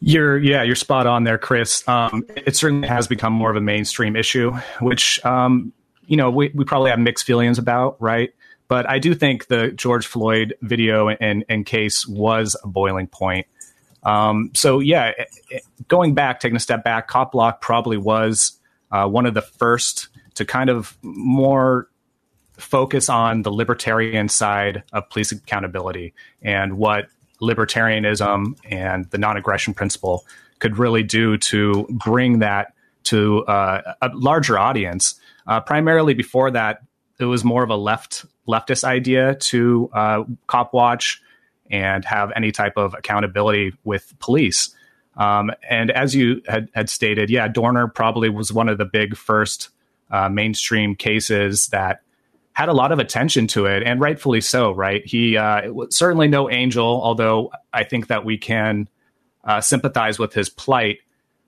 You're 0.00 0.38
yeah, 0.38 0.62
you're 0.62 0.76
spot 0.76 1.06
on 1.06 1.24
there, 1.24 1.38
Chris. 1.38 1.86
Um, 1.88 2.24
it 2.36 2.56
certainly 2.56 2.88
has 2.88 3.06
become 3.06 3.32
more 3.32 3.50
of 3.50 3.56
a 3.56 3.60
mainstream 3.60 4.16
issue, 4.16 4.52
which 4.80 5.24
um, 5.24 5.72
you 6.06 6.16
know 6.16 6.30
we, 6.30 6.50
we 6.54 6.64
probably 6.64 6.90
have 6.90 6.98
mixed 6.98 7.24
feelings 7.24 7.58
about, 7.58 7.96
right? 8.00 8.32
But 8.68 8.88
I 8.88 8.98
do 8.98 9.14
think 9.14 9.48
the 9.48 9.72
George 9.72 10.06
Floyd 10.06 10.54
video 10.62 11.08
and, 11.08 11.44
and 11.48 11.66
case 11.66 12.06
was 12.06 12.56
a 12.62 12.68
boiling 12.68 13.08
point. 13.08 13.46
Um, 14.04 14.50
so 14.54 14.78
yeah, 14.78 15.12
going 15.88 16.14
back, 16.14 16.40
taking 16.40 16.56
a 16.56 16.60
step 16.60 16.84
back, 16.84 17.08
Cop 17.08 17.32
Block 17.32 17.60
probably 17.60 17.96
was 17.96 18.52
uh, 18.90 19.06
one 19.06 19.26
of 19.26 19.34
the 19.34 19.42
first 19.42 20.08
to 20.40 20.46
kind 20.46 20.70
of 20.70 20.96
more 21.02 21.86
focus 22.56 23.10
on 23.10 23.42
the 23.42 23.52
libertarian 23.52 24.26
side 24.26 24.82
of 24.90 25.06
police 25.10 25.32
accountability 25.32 26.14
and 26.40 26.78
what 26.78 27.08
libertarianism 27.42 28.54
and 28.64 29.04
the 29.10 29.18
non-aggression 29.18 29.74
principle 29.74 30.24
could 30.58 30.78
really 30.78 31.02
do 31.02 31.36
to 31.36 31.86
bring 31.90 32.38
that 32.38 32.72
to 33.02 33.44
uh, 33.44 33.92
a 34.00 34.08
larger 34.14 34.58
audience. 34.58 35.20
Uh, 35.46 35.60
primarily 35.60 36.14
before 36.14 36.50
that, 36.50 36.80
it 37.18 37.26
was 37.26 37.44
more 37.44 37.62
of 37.62 37.68
a 37.68 37.76
left 37.76 38.24
leftist 38.48 38.82
idea 38.82 39.34
to 39.34 39.90
uh, 39.92 40.24
cop 40.46 40.72
watch 40.72 41.20
and 41.70 42.02
have 42.06 42.32
any 42.34 42.50
type 42.50 42.78
of 42.78 42.94
accountability 42.94 43.74
with 43.84 44.18
police. 44.20 44.74
Um, 45.18 45.50
and 45.68 45.90
as 45.90 46.14
you 46.14 46.40
had, 46.48 46.70
had 46.74 46.88
stated, 46.88 47.28
yeah, 47.28 47.46
Dorner 47.46 47.88
probably 47.88 48.30
was 48.30 48.54
one 48.54 48.70
of 48.70 48.78
the 48.78 48.86
big 48.86 49.18
first 49.18 49.68
uh, 50.10 50.28
mainstream 50.28 50.94
cases 50.94 51.68
that 51.68 52.02
had 52.52 52.68
a 52.68 52.72
lot 52.72 52.92
of 52.92 52.98
attention 52.98 53.46
to 53.46 53.66
it, 53.66 53.82
and 53.82 54.00
rightfully 54.00 54.40
so. 54.40 54.72
Right? 54.72 55.06
He 55.06 55.36
uh, 55.36 55.72
certainly 55.90 56.28
no 56.28 56.50
angel, 56.50 57.00
although 57.02 57.52
I 57.72 57.84
think 57.84 58.08
that 58.08 58.24
we 58.24 58.38
can 58.38 58.88
uh, 59.44 59.60
sympathize 59.60 60.18
with 60.18 60.34
his 60.34 60.48
plight. 60.48 60.98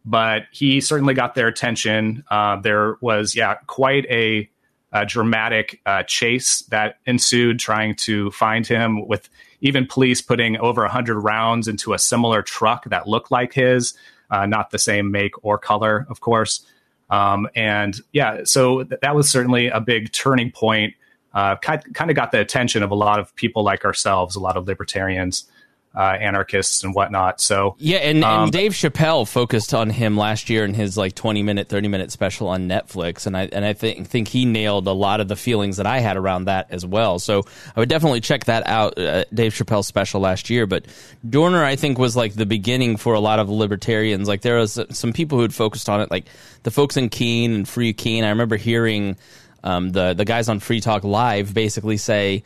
But 0.05 0.47
he 0.51 0.81
certainly 0.81 1.15
got 1.15 1.37
their 1.37 1.47
attention. 1.47 2.25
Uh, 2.29 2.57
there 2.57 2.97
was, 3.01 3.37
yeah, 3.37 3.55
quite 3.69 4.05
a, 4.07 4.51
a 4.91 5.07
dramatic 5.07 5.81
uh, 5.87 6.03
chase 6.03 6.63
that 6.71 6.97
ensued, 7.07 7.61
trying 7.61 7.95
to 7.95 8.33
find 8.33 8.67
him. 8.67 9.07
With 9.07 9.29
even 9.61 9.87
police 9.87 10.21
putting 10.21 10.57
over 10.57 10.89
hundred 10.89 11.21
rounds 11.21 11.69
into 11.69 11.95
a 11.95 12.01
similar 12.01 12.43
truck 12.43 12.85
that 12.87 13.07
looked 13.07 13.31
like 13.31 13.53
his, 13.53 13.95
uh, 14.29 14.45
not 14.45 14.71
the 14.71 14.79
same 14.79 15.13
make 15.13 15.35
or 15.45 15.57
color, 15.57 16.05
of 16.11 16.21
course. 16.21 16.67
Um, 17.13 17.47
and 17.55 18.01
yeah, 18.13 18.41
so 18.45 18.85
th- 18.85 19.01
that 19.03 19.15
was 19.15 19.31
certainly 19.31 19.69
a 19.69 19.81
big 19.81 20.11
turning 20.13 20.51
point. 20.51 20.95
Uh, 21.35 21.57
kind, 21.57 21.95
kind 21.95 22.11
of 22.11 22.17
got 22.17 22.33
the 22.33 22.41
attention 22.41 22.83
of 22.83 22.91
a 22.91 22.95
lot 22.95 23.21
of 23.21 23.35
people 23.37 23.63
like 23.63 23.85
ourselves, 23.85 24.35
a 24.35 24.41
lot 24.41 24.57
of 24.57 24.67
libertarians 24.67 25.45
uh, 25.95 26.01
anarchists 26.01 26.85
and 26.85 26.95
whatnot. 26.95 27.41
So 27.41 27.77
yeah, 27.79 27.99
and, 27.99 28.25
um, 28.25 28.45
and 28.45 28.53
Dave 28.53 28.73
Chappelle 28.73 29.29
focused 29.29 29.75
on 29.75 29.91
him 29.91 30.17
last 30.17 30.49
year 30.49 30.65
in 30.65 30.73
his 30.73 30.97
like 30.97 31.15
twenty 31.15 31.43
minute, 31.43 31.69
thirty 31.69 31.89
minute 31.89 32.11
special 32.11 32.49
on 32.49 32.69
Netflix, 32.69 33.27
and 33.27 33.37
I 33.37 33.49
and 33.53 33.65
I 33.65 33.75
think 33.75 34.09
think 34.09 34.29
he 34.29 34.45
nailed 34.45 34.87
a 34.87 34.93
lot 34.93 35.21
of 35.21 35.29
the 35.29 35.37
feelings 35.37 35.77
that 35.77 35.87
I 35.87 36.01
had 36.01 36.17
around 36.17 36.47
that 36.47 36.69
as 36.71 36.87
well. 36.87 37.19
So 37.19 37.43
I 37.77 37.81
would 37.81 37.91
definitely 37.91 38.21
check 38.21 38.47
that 38.47 38.67
out, 38.67 38.99
uh, 38.99 39.25
Dave 39.35 39.53
Chappelle's 39.53 39.87
special 39.87 40.21
last 40.21 40.49
year. 40.49 40.67
But 40.67 40.87
Dorner, 41.29 41.63
I 41.63 41.77
think, 41.77 41.99
was 41.99 42.17
like 42.17 42.35
the 42.35 42.47
beginning 42.47 42.97
for 42.97 43.13
a 43.13 43.21
lot 43.21 43.39
of 43.39 43.51
libertarians. 43.51 44.29
Like 44.29 44.41
there 44.41 44.59
was 44.59 44.79
some 44.91 45.13
people 45.13 45.37
who 45.39 45.43
had 45.43 45.55
focused 45.55 45.89
on 45.91 46.01
it, 46.01 46.11
like 46.11 46.25
the 46.63 46.71
folks 46.71 46.97
in 46.97 47.11
Keene 47.11 47.53
and 47.53 47.69
Free 47.69 47.93
Keene. 47.93 48.25
I 48.25 48.31
remember 48.31 48.57
hearing. 48.57 49.17
Um, 49.65 49.91
the 49.91 50.13
the 50.13 50.25
guys 50.25 50.49
on 50.49 50.59
Free 50.59 50.81
Talk 50.81 51.05
Live 51.05 51.55
basically 51.55 51.97
say 51.97 52.43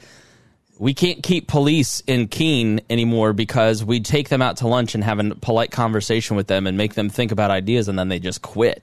we 0.78 0.94
can't 0.94 1.22
keep 1.22 1.48
police 1.48 2.02
in 2.06 2.28
Keene 2.28 2.80
anymore 2.90 3.32
because 3.32 3.84
we 3.84 4.00
take 4.00 4.28
them 4.28 4.42
out 4.42 4.58
to 4.58 4.68
lunch 4.68 4.94
and 4.94 5.02
have 5.02 5.18
a 5.18 5.34
polite 5.36 5.70
conversation 5.70 6.36
with 6.36 6.46
them 6.46 6.66
and 6.66 6.76
make 6.76 6.94
them 6.94 7.08
think 7.08 7.32
about 7.32 7.50
ideas 7.50 7.88
and 7.88 7.98
then 7.98 8.08
they 8.08 8.18
just 8.18 8.42
quit. 8.42 8.82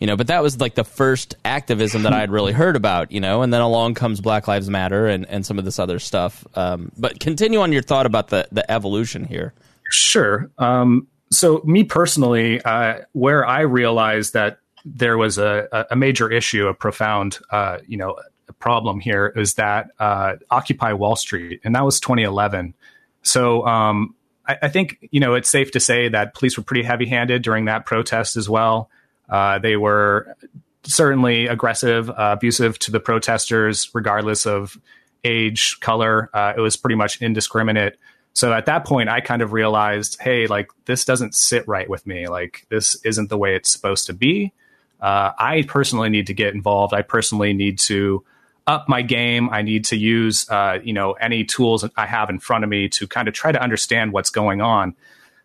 You 0.00 0.08
know, 0.08 0.16
but 0.16 0.26
that 0.26 0.42
was 0.42 0.60
like 0.60 0.74
the 0.74 0.84
first 0.84 1.36
activism 1.44 2.02
that 2.02 2.12
I 2.12 2.18
had 2.18 2.30
really 2.30 2.52
heard 2.52 2.76
about, 2.76 3.12
you 3.12 3.20
know, 3.20 3.42
and 3.42 3.54
then 3.54 3.60
along 3.60 3.94
comes 3.94 4.20
Black 4.20 4.48
Lives 4.48 4.68
Matter 4.68 5.06
and, 5.06 5.24
and 5.26 5.46
some 5.46 5.58
of 5.58 5.64
this 5.64 5.78
other 5.78 5.98
stuff. 5.98 6.44
Um, 6.54 6.90
but 6.98 7.20
continue 7.20 7.60
on 7.60 7.72
your 7.72 7.82
thought 7.82 8.04
about 8.04 8.28
the, 8.28 8.46
the 8.50 8.68
evolution 8.70 9.24
here. 9.24 9.54
Sure. 9.90 10.50
Um, 10.58 11.06
so, 11.30 11.62
me 11.64 11.84
personally, 11.84 12.60
uh, 12.62 13.00
where 13.12 13.46
I 13.46 13.60
realized 13.60 14.34
that 14.34 14.58
there 14.84 15.16
was 15.16 15.38
a, 15.38 15.86
a 15.90 15.96
major 15.96 16.30
issue, 16.30 16.66
a 16.66 16.74
profound, 16.74 17.38
uh, 17.50 17.78
you 17.86 17.96
know, 17.96 18.16
problem 18.52 19.00
here 19.00 19.32
is 19.34 19.54
that 19.54 19.90
uh, 19.98 20.36
Occupy 20.50 20.92
Wall 20.92 21.16
Street, 21.16 21.60
and 21.64 21.74
that 21.74 21.84
was 21.84 22.00
2011. 22.00 22.74
So 23.22 23.66
um, 23.66 24.14
I, 24.46 24.58
I, 24.62 24.68
think 24.68 24.98
you 25.10 25.20
know 25.20 25.34
it's 25.34 25.48
safe 25.48 25.70
to 25.72 25.80
say 25.80 26.08
that 26.08 26.34
police 26.34 26.56
were 26.56 26.64
pretty 26.64 26.82
heavy-handed 26.82 27.42
during 27.42 27.64
that 27.66 27.86
protest 27.86 28.36
as 28.36 28.48
well. 28.48 28.90
Uh, 29.28 29.58
they 29.58 29.76
were 29.76 30.36
certainly 30.82 31.46
aggressive, 31.46 32.10
uh, 32.10 32.34
abusive 32.36 32.78
to 32.80 32.90
the 32.90 33.00
protesters, 33.00 33.90
regardless 33.94 34.46
of 34.46 34.78
age, 35.24 35.80
color. 35.80 36.30
Uh, 36.34 36.52
it 36.56 36.60
was 36.60 36.76
pretty 36.76 36.96
much 36.96 37.20
indiscriminate. 37.22 37.96
So 38.34 38.52
at 38.52 38.66
that 38.66 38.84
point, 38.84 39.08
I 39.08 39.20
kind 39.20 39.42
of 39.42 39.52
realized, 39.52 40.20
hey, 40.20 40.46
like 40.46 40.68
this 40.84 41.04
doesn't 41.04 41.34
sit 41.34 41.66
right 41.68 41.88
with 41.88 42.06
me. 42.06 42.28
Like 42.28 42.66
this 42.68 42.96
isn't 43.04 43.30
the 43.30 43.38
way 43.38 43.54
it's 43.54 43.70
supposed 43.70 44.06
to 44.06 44.12
be. 44.12 44.52
Uh, 45.00 45.32
I 45.38 45.62
personally 45.62 46.08
need 46.08 46.26
to 46.26 46.34
get 46.34 46.54
involved. 46.54 46.94
I 46.94 47.02
personally 47.02 47.52
need 47.52 47.78
to 47.80 48.24
up 48.66 48.88
my 48.88 49.02
game. 49.02 49.50
I 49.50 49.62
need 49.62 49.84
to 49.86 49.96
use, 49.96 50.48
uh, 50.48 50.78
you 50.82 50.92
know, 50.92 51.12
any 51.12 51.44
tools 51.44 51.84
I 51.96 52.06
have 52.06 52.30
in 52.30 52.38
front 52.38 52.64
of 52.64 52.70
me 52.70 52.88
to 52.90 53.06
kind 53.06 53.28
of 53.28 53.34
try 53.34 53.52
to 53.52 53.62
understand 53.62 54.12
what's 54.12 54.30
going 54.30 54.60
on. 54.60 54.94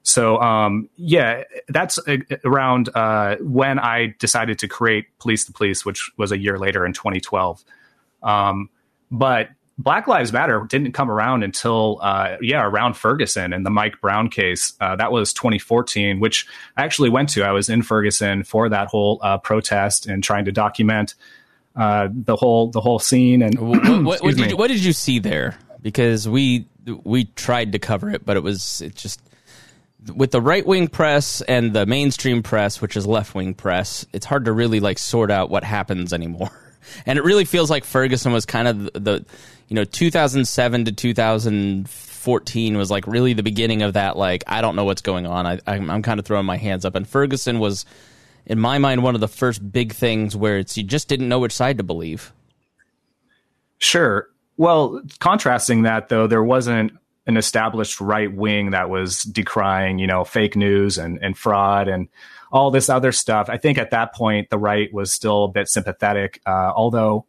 So, 0.03 0.41
um, 0.41 0.89
yeah, 0.95 1.43
that's 1.67 1.99
around 2.45 2.89
uh, 2.95 3.35
when 3.41 3.79
I 3.79 4.15
decided 4.19 4.59
to 4.59 4.67
create 4.67 5.05
Police 5.19 5.43
the 5.43 5.51
Police, 5.51 5.85
which 5.85 6.11
was 6.17 6.31
a 6.31 6.37
year 6.37 6.57
later 6.57 6.85
in 6.85 6.93
2012. 6.93 7.63
Um, 8.23 8.69
but 9.11 9.49
Black 9.77 10.07
Lives 10.07 10.31
Matter 10.33 10.65
didn't 10.69 10.93
come 10.93 11.11
around 11.11 11.43
until, 11.43 11.99
uh, 12.01 12.37
yeah, 12.41 12.65
around 12.65 12.95
Ferguson 12.95 13.53
and 13.53 13.65
the 13.65 13.69
Mike 13.69 13.99
Brown 14.01 14.29
case. 14.29 14.73
Uh, 14.79 14.95
that 14.95 15.11
was 15.11 15.33
2014, 15.33 16.19
which 16.19 16.47
I 16.77 16.83
actually 16.83 17.09
went 17.09 17.29
to. 17.29 17.43
I 17.43 17.51
was 17.51 17.69
in 17.69 17.81
Ferguson 17.81 18.43
for 18.43 18.69
that 18.69 18.87
whole 18.87 19.19
uh, 19.21 19.37
protest 19.37 20.05
and 20.05 20.23
trying 20.23 20.45
to 20.45 20.51
document 20.51 21.15
uh, 21.79 22.09
the 22.11 22.35
whole 22.35 22.69
the 22.69 22.81
whole 22.81 22.99
scene. 22.99 23.41
And 23.41 23.57
what, 23.57 23.83
what, 24.03 24.21
what, 24.21 24.35
did 24.35 24.51
you, 24.51 24.57
what, 24.57 24.67
did 24.67 24.83
you, 24.83 24.93
see 24.93 25.19
there? 25.19 25.57
Because 25.81 26.27
we 26.27 26.67
we 27.03 27.25
tried 27.25 27.71
to 27.71 27.79
cover 27.79 28.09
it, 28.09 28.25
but 28.25 28.35
it 28.35 28.43
was 28.43 28.81
it 28.81 28.95
just 28.95 29.21
with 30.13 30.31
the 30.31 30.41
right 30.41 30.65
wing 30.65 30.89
press 30.89 31.41
and 31.41 31.73
the 31.73 31.85
mainstream 31.85 32.43
press, 32.43 32.81
which 32.81 32.97
is 32.97 33.07
left 33.07 33.33
wing 33.33 33.53
press. 33.53 34.05
It's 34.11 34.25
hard 34.25 34.45
to 34.45 34.51
really 34.51 34.81
like 34.81 34.99
sort 34.99 35.31
out 35.31 35.49
what 35.49 35.63
happens 35.63 36.13
anymore. 36.13 36.51
And 37.05 37.19
it 37.19 37.23
really 37.23 37.45
feels 37.45 37.69
like 37.69 37.83
Ferguson 37.83 38.31
was 38.31 38.45
kind 38.47 38.67
of 38.67 38.79
the, 38.85 38.99
the 38.99 39.25
you 39.67 39.75
know 39.75 39.83
2007 39.83 40.85
to 40.85 40.91
2014 40.91 42.77
was 42.77 42.89
like 42.89 43.05
really 43.05 43.33
the 43.33 43.43
beginning 43.43 43.83
of 43.83 43.93
that. 43.93 44.17
Like 44.17 44.45
I 44.47 44.61
don't 44.61 44.75
know 44.75 44.85
what's 44.85 45.01
going 45.01 45.27
on. 45.27 45.45
I, 45.45 45.59
I'm, 45.67 45.89
I'm 45.89 46.01
kind 46.01 46.19
of 46.19 46.25
throwing 46.25 46.45
my 46.45 46.57
hands 46.57 46.85
up. 46.85 46.95
And 46.95 47.07
Ferguson 47.07 47.59
was 47.59 47.85
in 48.45 48.59
my 48.59 48.77
mind, 48.77 49.03
one 49.03 49.15
of 49.15 49.21
the 49.21 49.27
first 49.27 49.71
big 49.71 49.93
things 49.93 50.35
where 50.35 50.57
it's 50.57 50.77
you 50.77 50.83
just 50.83 51.07
didn't 51.07 51.29
know 51.29 51.39
which 51.39 51.53
side 51.53 51.77
to 51.77 51.83
believe. 51.83 52.33
Sure. 53.77 54.27
Well, 54.57 55.01
contrasting 55.19 55.83
that 55.83 56.09
though, 56.09 56.27
there 56.27 56.43
wasn't 56.43 56.91
an 57.27 57.37
established 57.37 58.01
right 58.01 58.33
wing 58.33 58.71
that 58.71 58.89
was 58.89 59.23
decrying, 59.23 59.99
you 59.99 60.07
know, 60.07 60.23
fake 60.23 60.55
news 60.55 60.97
and, 60.97 61.19
and 61.21 61.37
fraud 61.37 61.87
and 61.87 62.07
all 62.51 62.71
this 62.71 62.89
other 62.89 63.11
stuff. 63.11 63.49
I 63.49 63.57
think 63.57 63.77
at 63.77 63.91
that 63.91 64.13
point, 64.15 64.49
the 64.49 64.57
right 64.57 64.91
was 64.91 65.13
still 65.13 65.45
a 65.45 65.47
bit 65.47 65.67
sympathetic, 65.69 66.41
uh, 66.45 66.71
although, 66.75 67.25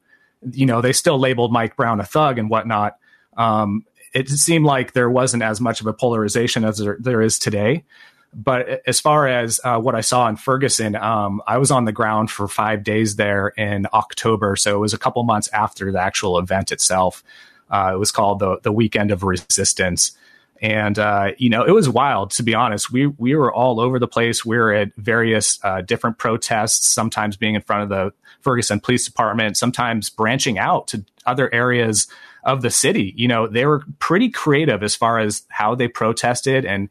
you 0.53 0.65
know, 0.65 0.81
they 0.81 0.95
still 0.95 1.19
labeled 1.19 1.53
Mike 1.53 1.77
Brown 1.77 2.01
a 2.01 2.05
thug 2.05 2.39
and 2.39 2.49
whatnot. 2.49 2.97
Um, 3.37 3.85
it 4.15 4.29
seemed 4.29 4.65
like 4.65 4.93
there 4.93 5.11
wasn't 5.11 5.43
as 5.43 5.61
much 5.61 5.81
of 5.81 5.87
a 5.87 5.93
polarization 5.93 6.65
as 6.65 6.79
there, 6.79 6.97
there 6.99 7.21
is 7.21 7.39
today. 7.39 7.85
But 8.33 8.83
as 8.87 9.01
far 9.01 9.27
as 9.27 9.61
uh, 9.65 9.81
what 9.81 9.97
I 9.97 10.03
saw 10.03 10.29
in 10.29 10.37
Ferguson, 10.37 10.95
um, 10.95 11.43
I 11.47 11.59
was 11.59 11.73
on 11.73 11.85
the 11.85 11.93
ground 11.93 12.31
for 12.31 12.47
five 12.47 12.85
days 12.85 13.17
there 13.17 13.49
in 13.49 13.87
October, 13.93 14.55
so 14.55 14.77
it 14.77 14.79
was 14.79 14.95
a 14.95 14.99
couple 14.99 15.23
months 15.25 15.49
after 15.49 15.91
the 15.91 16.01
actual 16.01 16.39
event 16.39 16.71
itself. 16.71 17.25
Uh, 17.71 17.93
it 17.95 17.99
was 17.99 18.13
called 18.13 18.39
the 18.39 18.59
the 18.63 18.71
Weekend 18.71 19.11
of 19.11 19.25
Resistance, 19.25 20.13
and 20.61 20.97
uh, 20.97 21.33
you 21.39 21.51
know 21.51 21.65
it 21.65 21.73
was 21.73 21.89
wild. 21.89 22.31
To 22.33 22.45
be 22.45 22.55
honest, 22.55 22.93
we 22.93 23.09
we 23.09 23.35
were 23.35 23.53
all 23.53 23.81
over 23.81 23.99
the 23.99 24.09
place. 24.09 24.45
We 24.45 24.57
were 24.57 24.73
at 24.73 24.95
various 24.95 25.59
uh, 25.65 25.81
different 25.81 26.19
protests, 26.19 26.89
sometimes 26.89 27.37
being 27.37 27.57
in 27.57 27.63
front 27.63 27.83
of 27.83 27.89
the 27.89 28.13
Ferguson 28.43 28.79
Police 28.79 29.05
Department, 29.07 29.57
sometimes 29.57 30.09
branching 30.09 30.57
out 30.57 30.87
to 30.89 31.05
other 31.27 31.53
areas 31.53 32.07
of 32.45 32.63
the 32.63 32.71
city. 32.71 33.13
You 33.17 33.29
know, 33.29 33.47
they 33.49 33.67
were 33.67 33.83
pretty 33.99 34.31
creative 34.31 34.83
as 34.85 34.95
far 34.95 35.19
as 35.19 35.43
how 35.49 35.75
they 35.75 35.89
protested 35.89 36.65
and 36.65 36.89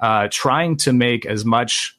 uh, 0.00 0.28
trying 0.30 0.76
to 0.78 0.92
make 0.92 1.26
as 1.26 1.44
much, 1.44 1.98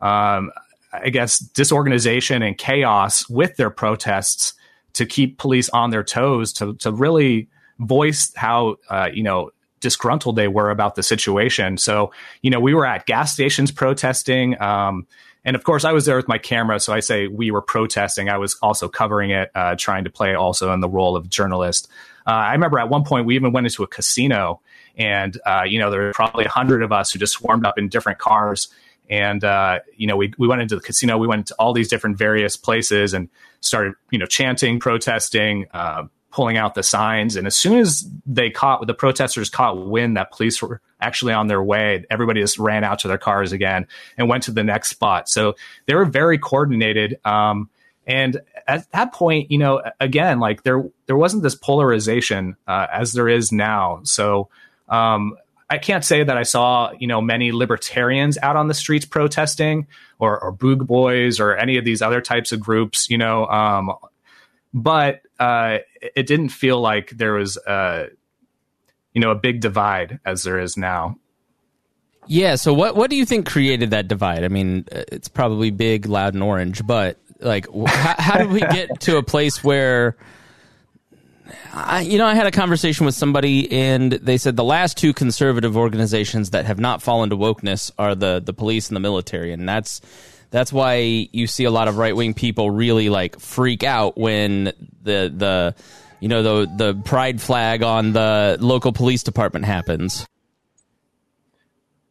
um, 0.00 0.50
I 0.92 1.10
guess, 1.10 1.38
disorganization 1.38 2.42
and 2.42 2.56
chaos 2.56 3.28
with 3.28 3.56
their 3.56 3.70
protests 3.70 4.54
to 4.94 5.06
keep 5.06 5.38
police 5.38 5.68
on 5.70 5.90
their 5.90 6.04
toes, 6.04 6.52
to 6.54 6.74
to 6.74 6.92
really 6.92 7.48
voice 7.78 8.32
how 8.34 8.76
uh, 8.88 9.08
you 9.12 9.22
know 9.22 9.50
disgruntled 9.80 10.36
they 10.36 10.48
were 10.48 10.70
about 10.70 10.94
the 10.94 11.02
situation. 11.02 11.76
So 11.76 12.12
you 12.42 12.50
know, 12.50 12.60
we 12.60 12.74
were 12.74 12.86
at 12.86 13.06
gas 13.06 13.32
stations 13.32 13.70
protesting. 13.70 14.60
Um, 14.60 15.06
and 15.44 15.56
of 15.56 15.64
course, 15.64 15.84
I 15.84 15.92
was 15.92 16.04
there 16.04 16.16
with 16.16 16.28
my 16.28 16.38
camera, 16.38 16.78
so 16.78 16.92
I 16.92 17.00
say 17.00 17.26
we 17.26 17.50
were 17.50 17.62
protesting. 17.62 18.28
I 18.28 18.38
was 18.38 18.56
also 18.62 18.88
covering 18.88 19.30
it, 19.30 19.50
uh, 19.54 19.74
trying 19.76 20.04
to 20.04 20.10
play 20.10 20.34
also 20.34 20.72
in 20.72 20.80
the 20.80 20.88
role 20.88 21.16
of 21.16 21.28
journalist. 21.28 21.88
Uh, 22.26 22.30
I 22.30 22.52
remember 22.52 22.78
at 22.78 22.88
one 22.88 23.02
point 23.02 23.26
we 23.26 23.34
even 23.34 23.50
went 23.52 23.66
into 23.66 23.82
a 23.82 23.88
casino 23.88 24.60
and, 24.96 25.38
uh, 25.46 25.62
you 25.66 25.78
know, 25.78 25.90
there 25.90 26.02
were 26.02 26.12
probably 26.12 26.44
a 26.44 26.50
hundred 26.50 26.82
of 26.82 26.92
us 26.92 27.12
who 27.12 27.18
just 27.18 27.34
swarmed 27.34 27.66
up 27.66 27.78
in 27.78 27.88
different 27.88 28.18
cars. 28.18 28.68
And, 29.10 29.42
uh, 29.44 29.80
you 29.96 30.06
know, 30.06 30.16
we, 30.16 30.32
we 30.38 30.48
went 30.48 30.62
into 30.62 30.74
the 30.74 30.80
casino, 30.80 31.18
we 31.18 31.26
went 31.26 31.48
to 31.48 31.54
all 31.58 31.72
these 31.72 31.88
different 31.88 32.16
various 32.16 32.56
places 32.56 33.14
and 33.14 33.28
started, 33.60 33.94
you 34.10 34.18
know, 34.18 34.26
chanting, 34.26 34.80
protesting, 34.80 35.66
uh, 35.72 36.04
pulling 36.30 36.56
out 36.56 36.74
the 36.74 36.82
signs. 36.82 37.36
And 37.36 37.46
as 37.46 37.54
soon 37.54 37.78
as 37.78 38.08
they 38.24 38.48
caught, 38.50 38.86
the 38.86 38.94
protesters 38.94 39.50
caught 39.50 39.86
wind 39.86 40.16
that 40.16 40.32
police 40.32 40.62
were 40.62 40.80
actually 41.00 41.32
on 41.32 41.48
their 41.48 41.62
way, 41.62 42.06
everybody 42.10 42.40
just 42.40 42.58
ran 42.58 42.84
out 42.84 43.00
to 43.00 43.08
their 43.08 43.18
cars 43.18 43.52
again 43.52 43.86
and 44.16 44.28
went 44.28 44.44
to 44.44 44.52
the 44.52 44.64
next 44.64 44.88
spot. 44.88 45.28
So 45.28 45.56
they 45.86 45.94
were 45.94 46.06
very 46.06 46.38
coordinated. 46.38 47.18
Um, 47.24 47.68
and 48.06 48.40
at 48.66 48.90
that 48.92 49.12
point, 49.12 49.50
you 49.50 49.58
know, 49.58 49.82
again, 50.00 50.40
like 50.40 50.62
there 50.62 50.84
there 51.06 51.16
wasn't 51.16 51.42
this 51.42 51.54
polarization 51.54 52.56
uh, 52.66 52.86
as 52.92 53.12
there 53.12 53.28
is 53.28 53.52
now. 53.52 54.00
So 54.04 54.48
um, 54.92 55.36
I 55.70 55.78
can't 55.78 56.04
say 56.04 56.22
that 56.22 56.36
I 56.36 56.42
saw, 56.42 56.92
you 56.98 57.06
know, 57.06 57.22
many 57.22 57.50
libertarians 57.50 58.36
out 58.42 58.56
on 58.56 58.68
the 58.68 58.74
streets 58.74 59.06
protesting 59.06 59.86
or, 60.18 60.38
or 60.38 60.52
Boog 60.52 60.86
Boys 60.86 61.40
or 61.40 61.56
any 61.56 61.78
of 61.78 61.84
these 61.86 62.02
other 62.02 62.20
types 62.20 62.52
of 62.52 62.60
groups, 62.60 63.08
you 63.08 63.16
know. 63.16 63.46
Um, 63.46 63.90
but 64.74 65.22
uh, 65.40 65.78
it 66.14 66.26
didn't 66.26 66.50
feel 66.50 66.78
like 66.78 67.10
there 67.10 67.32
was 67.32 67.56
a 67.56 68.08
you 69.14 69.20
know 69.20 69.30
a 69.30 69.34
big 69.34 69.60
divide 69.60 70.20
as 70.26 70.42
there 70.42 70.58
is 70.58 70.76
now. 70.76 71.16
Yeah. 72.26 72.56
So 72.56 72.74
what 72.74 72.94
what 72.94 73.08
do 73.08 73.16
you 73.16 73.24
think 73.24 73.46
created 73.46 73.90
that 73.90 74.08
divide? 74.08 74.44
I 74.44 74.48
mean, 74.48 74.84
uh, 74.92 75.04
it's 75.10 75.28
probably 75.28 75.70
big, 75.70 76.06
loud, 76.06 76.34
and 76.34 76.42
orange, 76.42 76.86
but 76.86 77.18
like, 77.40 77.66
how, 77.86 78.14
how 78.18 78.38
did 78.38 78.50
we 78.50 78.60
get 78.60 79.00
to 79.00 79.16
a 79.16 79.22
place 79.22 79.64
where? 79.64 80.16
I, 81.72 82.00
you 82.02 82.18
know, 82.18 82.26
I 82.26 82.34
had 82.34 82.46
a 82.46 82.50
conversation 82.50 83.06
with 83.06 83.14
somebody, 83.14 83.70
and 83.72 84.12
they 84.12 84.36
said 84.36 84.56
the 84.56 84.64
last 84.64 84.96
two 84.96 85.12
conservative 85.12 85.76
organizations 85.76 86.50
that 86.50 86.66
have 86.66 86.78
not 86.78 87.02
fallen 87.02 87.30
to 87.30 87.36
wokeness 87.36 87.90
are 87.98 88.14
the 88.14 88.40
the 88.44 88.52
police 88.52 88.88
and 88.88 88.96
the 88.96 89.00
military, 89.00 89.52
and 89.52 89.68
that's 89.68 90.00
that's 90.50 90.72
why 90.72 91.28
you 91.32 91.46
see 91.46 91.64
a 91.64 91.70
lot 91.70 91.88
of 91.88 91.96
right 91.96 92.14
wing 92.14 92.34
people 92.34 92.70
really 92.70 93.08
like 93.08 93.40
freak 93.40 93.82
out 93.82 94.18
when 94.18 94.72
the 95.02 95.32
the 95.34 95.74
you 96.20 96.28
know 96.28 96.42
the 96.42 96.70
the 96.76 96.94
pride 97.02 97.40
flag 97.40 97.82
on 97.82 98.12
the 98.12 98.58
local 98.60 98.92
police 98.92 99.22
department 99.22 99.64
happens. 99.64 100.26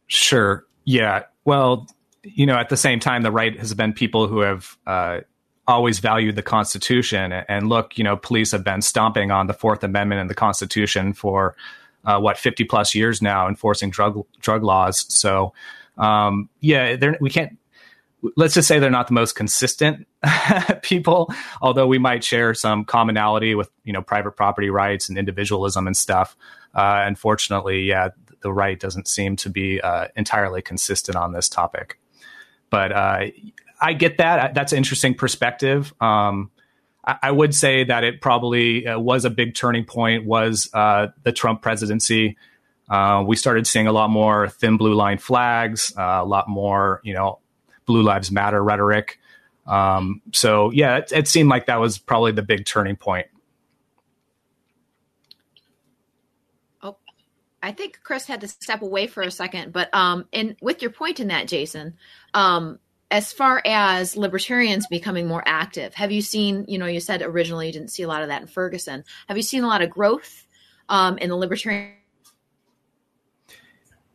Sure. 0.08 0.66
Yeah. 0.84 1.22
Well, 1.44 1.86
you 2.22 2.46
know, 2.46 2.56
at 2.56 2.68
the 2.68 2.76
same 2.76 3.00
time, 3.00 3.22
the 3.22 3.32
right 3.32 3.58
has 3.58 3.72
been 3.74 3.92
people 3.92 4.28
who 4.28 4.40
have 4.40 4.76
uh, 4.86 5.20
always 5.66 5.98
valued 6.00 6.36
the 6.36 6.42
Constitution. 6.42 7.32
And 7.32 7.68
look, 7.68 7.96
you 7.96 8.04
know, 8.04 8.16
police 8.16 8.52
have 8.52 8.64
been 8.64 8.82
stomping 8.82 9.30
on 9.30 9.46
the 9.46 9.54
Fourth 9.54 9.84
Amendment 9.84 10.20
and 10.20 10.30
the 10.30 10.34
Constitution 10.34 11.12
for 11.12 11.56
uh, 12.04 12.18
what 12.18 12.38
fifty 12.38 12.64
plus 12.64 12.94
years 12.94 13.22
now, 13.22 13.48
enforcing 13.48 13.90
drug 13.90 14.24
drug 14.40 14.62
laws. 14.62 15.06
So, 15.12 15.52
um, 15.98 16.48
yeah, 16.60 16.96
we 17.20 17.30
can't. 17.30 17.58
Let's 18.36 18.54
just 18.54 18.68
say 18.68 18.78
they're 18.78 18.90
not 18.90 19.08
the 19.08 19.14
most 19.14 19.34
consistent 19.34 20.06
people, 20.82 21.32
although 21.60 21.88
we 21.88 21.98
might 21.98 22.22
share 22.22 22.54
some 22.54 22.84
commonality 22.84 23.54
with 23.54 23.70
you 23.84 23.92
know 23.92 24.02
private 24.02 24.32
property 24.32 24.70
rights 24.70 25.08
and 25.08 25.18
individualism 25.18 25.86
and 25.86 25.96
stuff. 25.96 26.36
Uh, 26.74 27.02
unfortunately, 27.06 27.82
yeah, 27.82 28.08
the 28.42 28.52
right 28.52 28.78
doesn't 28.78 29.08
seem 29.08 29.36
to 29.36 29.48
be 29.48 29.80
uh, 29.80 30.08
entirely 30.16 30.62
consistent 30.62 31.16
on 31.16 31.32
this 31.32 31.48
topic. 31.48 31.98
But 32.70 32.92
uh, 32.92 33.26
I 33.82 33.92
get 33.94 34.18
that. 34.18 34.54
That's 34.54 34.72
an 34.72 34.78
interesting 34.78 35.14
perspective. 35.14 35.92
Um, 36.00 36.50
I, 37.04 37.16
I, 37.24 37.30
would 37.32 37.54
say 37.54 37.84
that 37.84 38.04
it 38.04 38.20
probably 38.20 38.86
uh, 38.86 38.98
was 38.98 39.24
a 39.24 39.30
big 39.30 39.54
turning 39.54 39.84
point. 39.84 40.24
Was 40.24 40.70
uh, 40.72 41.08
the 41.24 41.32
Trump 41.32 41.62
presidency? 41.62 42.36
Uh, 42.88 43.24
we 43.26 43.36
started 43.36 43.66
seeing 43.66 43.88
a 43.88 43.92
lot 43.92 44.08
more 44.08 44.48
thin 44.48 44.76
blue 44.76 44.94
line 44.94 45.18
flags, 45.18 45.92
uh, 45.98 46.20
a 46.22 46.24
lot 46.24 46.48
more, 46.48 47.00
you 47.02 47.12
know, 47.12 47.40
Blue 47.86 48.02
Lives 48.02 48.30
Matter 48.30 48.62
rhetoric. 48.62 49.18
Um, 49.66 50.22
so 50.32 50.70
yeah, 50.70 50.98
it, 50.98 51.12
it 51.12 51.28
seemed 51.28 51.48
like 51.48 51.66
that 51.66 51.80
was 51.80 51.98
probably 51.98 52.32
the 52.32 52.42
big 52.42 52.64
turning 52.64 52.96
point 52.96 53.26
I 57.62 57.72
think 57.72 58.00
Chris 58.02 58.26
had 58.26 58.40
to 58.40 58.48
step 58.48 58.82
away 58.82 59.06
for 59.06 59.22
a 59.22 59.30
second, 59.30 59.72
but 59.72 59.94
um, 59.94 60.26
and 60.32 60.56
with 60.60 60.82
your 60.82 60.90
point 60.90 61.20
in 61.20 61.28
that, 61.28 61.46
Jason, 61.46 61.94
um, 62.34 62.80
as 63.12 63.30
far 63.30 63.62
as 63.66 64.16
libertarians 64.16 64.86
becoming 64.86 65.28
more 65.28 65.42
active, 65.44 65.94
have 65.94 66.10
you 66.10 66.22
seen? 66.22 66.64
You 66.66 66.78
know, 66.78 66.86
you 66.86 66.98
said 66.98 67.20
originally 67.20 67.66
you 67.66 67.72
didn't 67.72 67.90
see 67.90 68.02
a 68.02 68.08
lot 68.08 68.22
of 68.22 68.28
that 68.28 68.40
in 68.40 68.48
Ferguson. 68.48 69.04
Have 69.28 69.36
you 69.36 69.42
seen 69.42 69.62
a 69.62 69.66
lot 69.68 69.82
of 69.82 69.90
growth 69.90 70.46
um, 70.88 71.18
in 71.18 71.28
the 71.28 71.36
libertarian? 71.36 71.92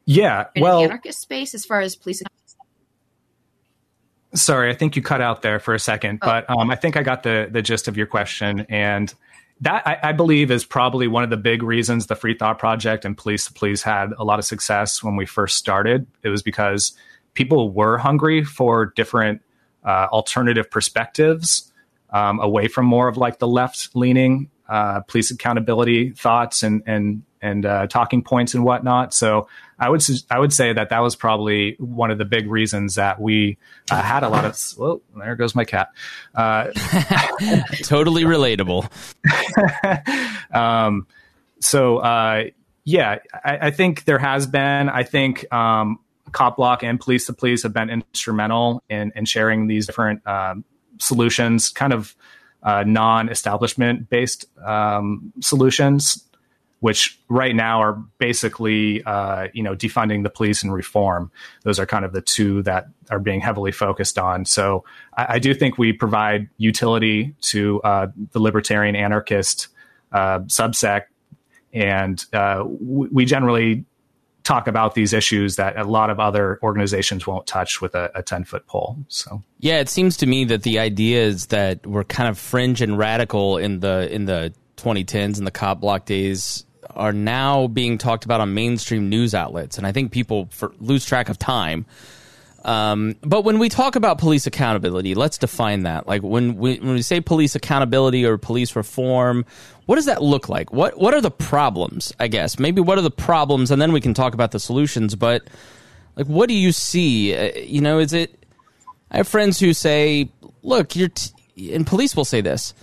Yeah, 0.05 0.45
well, 0.57 0.81
anarchist 0.81 1.21
space 1.21 1.53
as 1.53 1.63
far 1.63 1.79
as 1.81 1.95
police. 1.95 2.23
Sorry, 4.33 4.69
I 4.69 4.73
think 4.73 4.95
you 4.95 5.01
cut 5.01 5.21
out 5.21 5.43
there 5.43 5.59
for 5.59 5.75
a 5.75 5.79
second, 5.79 6.19
oh. 6.23 6.25
but 6.25 6.49
um, 6.49 6.71
I 6.71 6.75
think 6.75 6.97
I 6.97 7.03
got 7.03 7.21
the 7.21 7.47
the 7.51 7.61
gist 7.61 7.87
of 7.87 7.97
your 7.97 8.07
question, 8.07 8.65
and 8.67 9.13
that 9.61 9.87
I, 9.87 9.99
I, 10.09 10.11
believe 10.11 10.49
is 10.49 10.65
probably 10.65 11.07
one 11.07 11.23
of 11.23 11.29
the 11.29 11.37
big 11.37 11.61
reasons 11.61 12.07
the 12.07 12.15
Free 12.15 12.35
Thought 12.35 12.57
Project 12.57 13.05
and 13.05 13.17
Police 13.17 13.47
the 13.47 13.53
Police 13.53 13.83
had 13.83 14.11
a 14.17 14.23
lot 14.23 14.39
of 14.39 14.45
success 14.45 15.03
when 15.03 15.15
we 15.15 15.25
first 15.25 15.57
started. 15.57 16.07
It 16.23 16.29
was 16.29 16.41
because 16.41 16.93
people 17.37 17.71
were 17.71 17.99
hungry 17.99 18.43
for 18.43 18.87
different 18.95 19.43
uh, 19.85 20.07
alternative 20.11 20.71
perspectives 20.71 21.71
um, 22.09 22.39
away 22.39 22.67
from 22.67 22.85
more 22.85 23.07
of 23.07 23.15
like 23.15 23.37
the 23.37 23.47
left 23.47 23.95
leaning 23.95 24.49
uh, 24.67 25.01
police 25.01 25.29
accountability 25.29 26.09
thoughts 26.09 26.63
and 26.63 26.81
and 26.87 27.21
and 27.39 27.67
uh, 27.67 27.85
talking 27.85 28.23
points 28.23 28.55
and 28.55 28.63
whatnot. 28.63 29.13
So 29.13 29.47
I 29.77 29.87
would 29.87 30.03
I 30.31 30.39
would 30.39 30.51
say 30.51 30.73
that 30.73 30.89
that 30.89 30.99
was 30.99 31.15
probably 31.15 31.75
one 31.77 32.09
of 32.09 32.17
the 32.17 32.25
big 32.25 32.49
reasons 32.49 32.95
that 32.95 33.21
we 33.21 33.59
uh, 33.91 34.01
had 34.01 34.23
a 34.23 34.29
lot 34.29 34.43
of. 34.43 34.59
Well, 34.75 35.01
there 35.15 35.35
goes 35.35 35.53
my 35.53 35.63
cat. 35.63 35.89
Uh, 36.33 36.71
totally 37.83 38.23
relatable. 38.23 38.89
um, 40.55 41.05
so 41.59 41.97
uh, 41.99 42.45
yeah, 42.83 43.19
I, 43.31 43.67
I, 43.67 43.71
think 43.71 44.05
there 44.05 44.17
has 44.17 44.47
been. 44.47 44.89
I 44.89 45.03
think 45.03 45.51
um, 45.53 45.99
Cop 46.31 46.57
Block 46.57 46.83
and 46.83 46.99
Police 46.99 47.27
the 47.27 47.33
Police 47.33 47.63
have 47.63 47.73
been 47.73 47.89
instrumental 47.89 48.83
in 48.89 49.11
in 49.15 49.25
sharing 49.25 49.67
these 49.67 49.85
different 49.85 50.25
um, 50.27 50.63
solutions, 50.99 51.69
kind 51.69 51.93
of. 51.93 52.15
Uh, 52.63 52.83
non-establishment 52.85 54.09
based 54.09 54.45
um, 54.65 55.31
solutions 55.41 56.27
which 56.79 57.19
right 57.27 57.55
now 57.55 57.81
are 57.81 57.93
basically 58.19 59.03
uh, 59.03 59.47
you 59.53 59.63
know 59.63 59.75
defunding 59.75 60.23
the 60.23 60.29
police 60.29 60.63
and 60.63 60.73
reform. 60.73 61.31
Those 61.63 61.79
are 61.79 61.85
kind 61.85 62.05
of 62.05 62.13
the 62.13 62.21
two 62.21 62.61
that 62.63 62.87
are 63.09 63.19
being 63.19 63.41
heavily 63.41 63.71
focused 63.71 64.19
on. 64.19 64.45
So 64.45 64.83
I, 65.15 65.35
I 65.35 65.39
do 65.39 65.53
think 65.53 65.77
we 65.77 65.93
provide 65.93 66.49
utility 66.57 67.35
to 67.41 67.81
uh, 67.81 68.07
the 68.31 68.39
libertarian 68.39 68.95
anarchist 68.95 69.69
uh, 70.11 70.39
subsect, 70.41 71.05
and 71.73 72.23
uh, 72.33 72.63
we 72.65 73.25
generally 73.25 73.85
talk 74.47 74.67
about 74.67 74.95
these 74.95 75.11
issues 75.11 75.57
that 75.57 75.77
a 75.77 75.83
lot 75.83 76.09
of 76.09 76.21
other 76.21 76.57
organizations 76.63 77.27
won't 77.27 77.45
touch 77.45 77.81
with 77.81 77.93
a, 77.95 78.09
a 78.15 78.23
10 78.23 78.45
foot 78.45 78.65
pole. 78.65 78.97
So 79.09 79.43
yeah, 79.59 79.79
it 79.79 79.89
seems 79.89 80.15
to 80.17 80.25
me 80.25 80.45
that 80.45 80.63
the 80.63 80.79
idea 80.79 81.21
is 81.23 81.47
that 81.47 81.85
we're 81.85 82.05
kind 82.05 82.29
of 82.29 82.37
fringe 82.37 82.81
and 82.81 82.97
radical 82.97 83.57
in 83.57 83.81
the 83.81 84.09
in 84.09 84.23
the 84.23 84.53
2010s 84.77 85.37
and 85.37 85.45
the 85.45 85.51
cop 85.51 85.81
block 85.81 86.05
days 86.05 86.65
are 86.95 87.11
now 87.11 87.67
being 87.67 87.97
talked 87.97 88.23
about 88.23 88.39
on 88.39 88.53
mainstream 88.53 89.09
news 89.09 89.35
outlets, 89.35 89.77
and 89.77 89.85
I 89.85 89.91
think 89.91 90.13
people 90.13 90.47
for, 90.51 90.71
lose 90.79 91.05
track 91.05 91.27
of 91.27 91.37
time. 91.37 91.85
Um, 92.67 93.15
but 93.21 93.45
when 93.45 93.59
we 93.59 93.69
talk 93.69 93.95
about 93.95 94.17
police 94.17 94.45
accountability, 94.45 95.15
let's 95.15 95.37
define 95.37 95.83
that. 95.83 96.05
Like 96.05 96.21
when 96.21 96.57
we 96.57 96.77
when 96.79 96.95
we 96.95 97.01
say 97.01 97.21
police 97.21 97.55
accountability 97.55 98.25
or 98.25 98.37
police 98.37 98.75
reform, 98.75 99.45
what 99.85 99.95
does 99.95 100.05
that 100.05 100.21
look 100.21 100.49
like? 100.49 100.73
What 100.73 100.99
what 100.99 101.13
are 101.13 101.21
the 101.21 101.31
problems? 101.31 102.13
I 102.19 102.27
guess 102.27 102.59
maybe 102.59 102.81
what 102.81 102.97
are 102.97 103.01
the 103.01 103.09
problems, 103.09 103.71
and 103.71 103.81
then 103.81 103.93
we 103.93 104.01
can 104.01 104.13
talk 104.13 104.33
about 104.33 104.51
the 104.51 104.59
solutions. 104.59 105.15
But 105.15 105.47
like, 106.17 106.27
what 106.27 106.49
do 106.49 106.55
you 106.55 106.73
see? 106.73 107.33
Uh, 107.33 107.57
you 107.57 107.79
know, 107.79 107.99
is 107.99 108.11
it? 108.11 108.45
I 109.11 109.17
have 109.17 109.29
friends 109.29 109.61
who 109.61 109.73
say, 109.73 110.29
"Look, 110.61 110.93
you're," 110.97 111.07
t-, 111.07 111.73
and 111.73 111.87
police 111.87 112.17
will 112.17 112.25
say 112.25 112.41
this. 112.41 112.73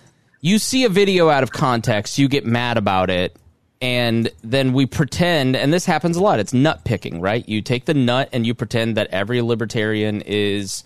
You 0.40 0.58
see 0.58 0.84
a 0.84 0.88
video 0.88 1.28
out 1.28 1.42
of 1.42 1.52
context, 1.52 2.18
you 2.18 2.28
get 2.28 2.46
mad 2.46 2.78
about 2.78 3.10
it, 3.10 3.36
and 3.84 4.30
then 4.42 4.72
we 4.72 4.86
pretend 4.86 5.54
and 5.54 5.70
this 5.70 5.84
happens 5.84 6.16
a 6.16 6.22
lot 6.22 6.40
it's 6.40 6.54
nut 6.54 6.82
picking 6.84 7.20
right? 7.20 7.46
You 7.46 7.60
take 7.60 7.84
the 7.84 7.92
nut 7.92 8.30
and 8.32 8.46
you 8.46 8.54
pretend 8.54 8.96
that 8.96 9.08
every 9.08 9.42
libertarian 9.42 10.22
is 10.22 10.84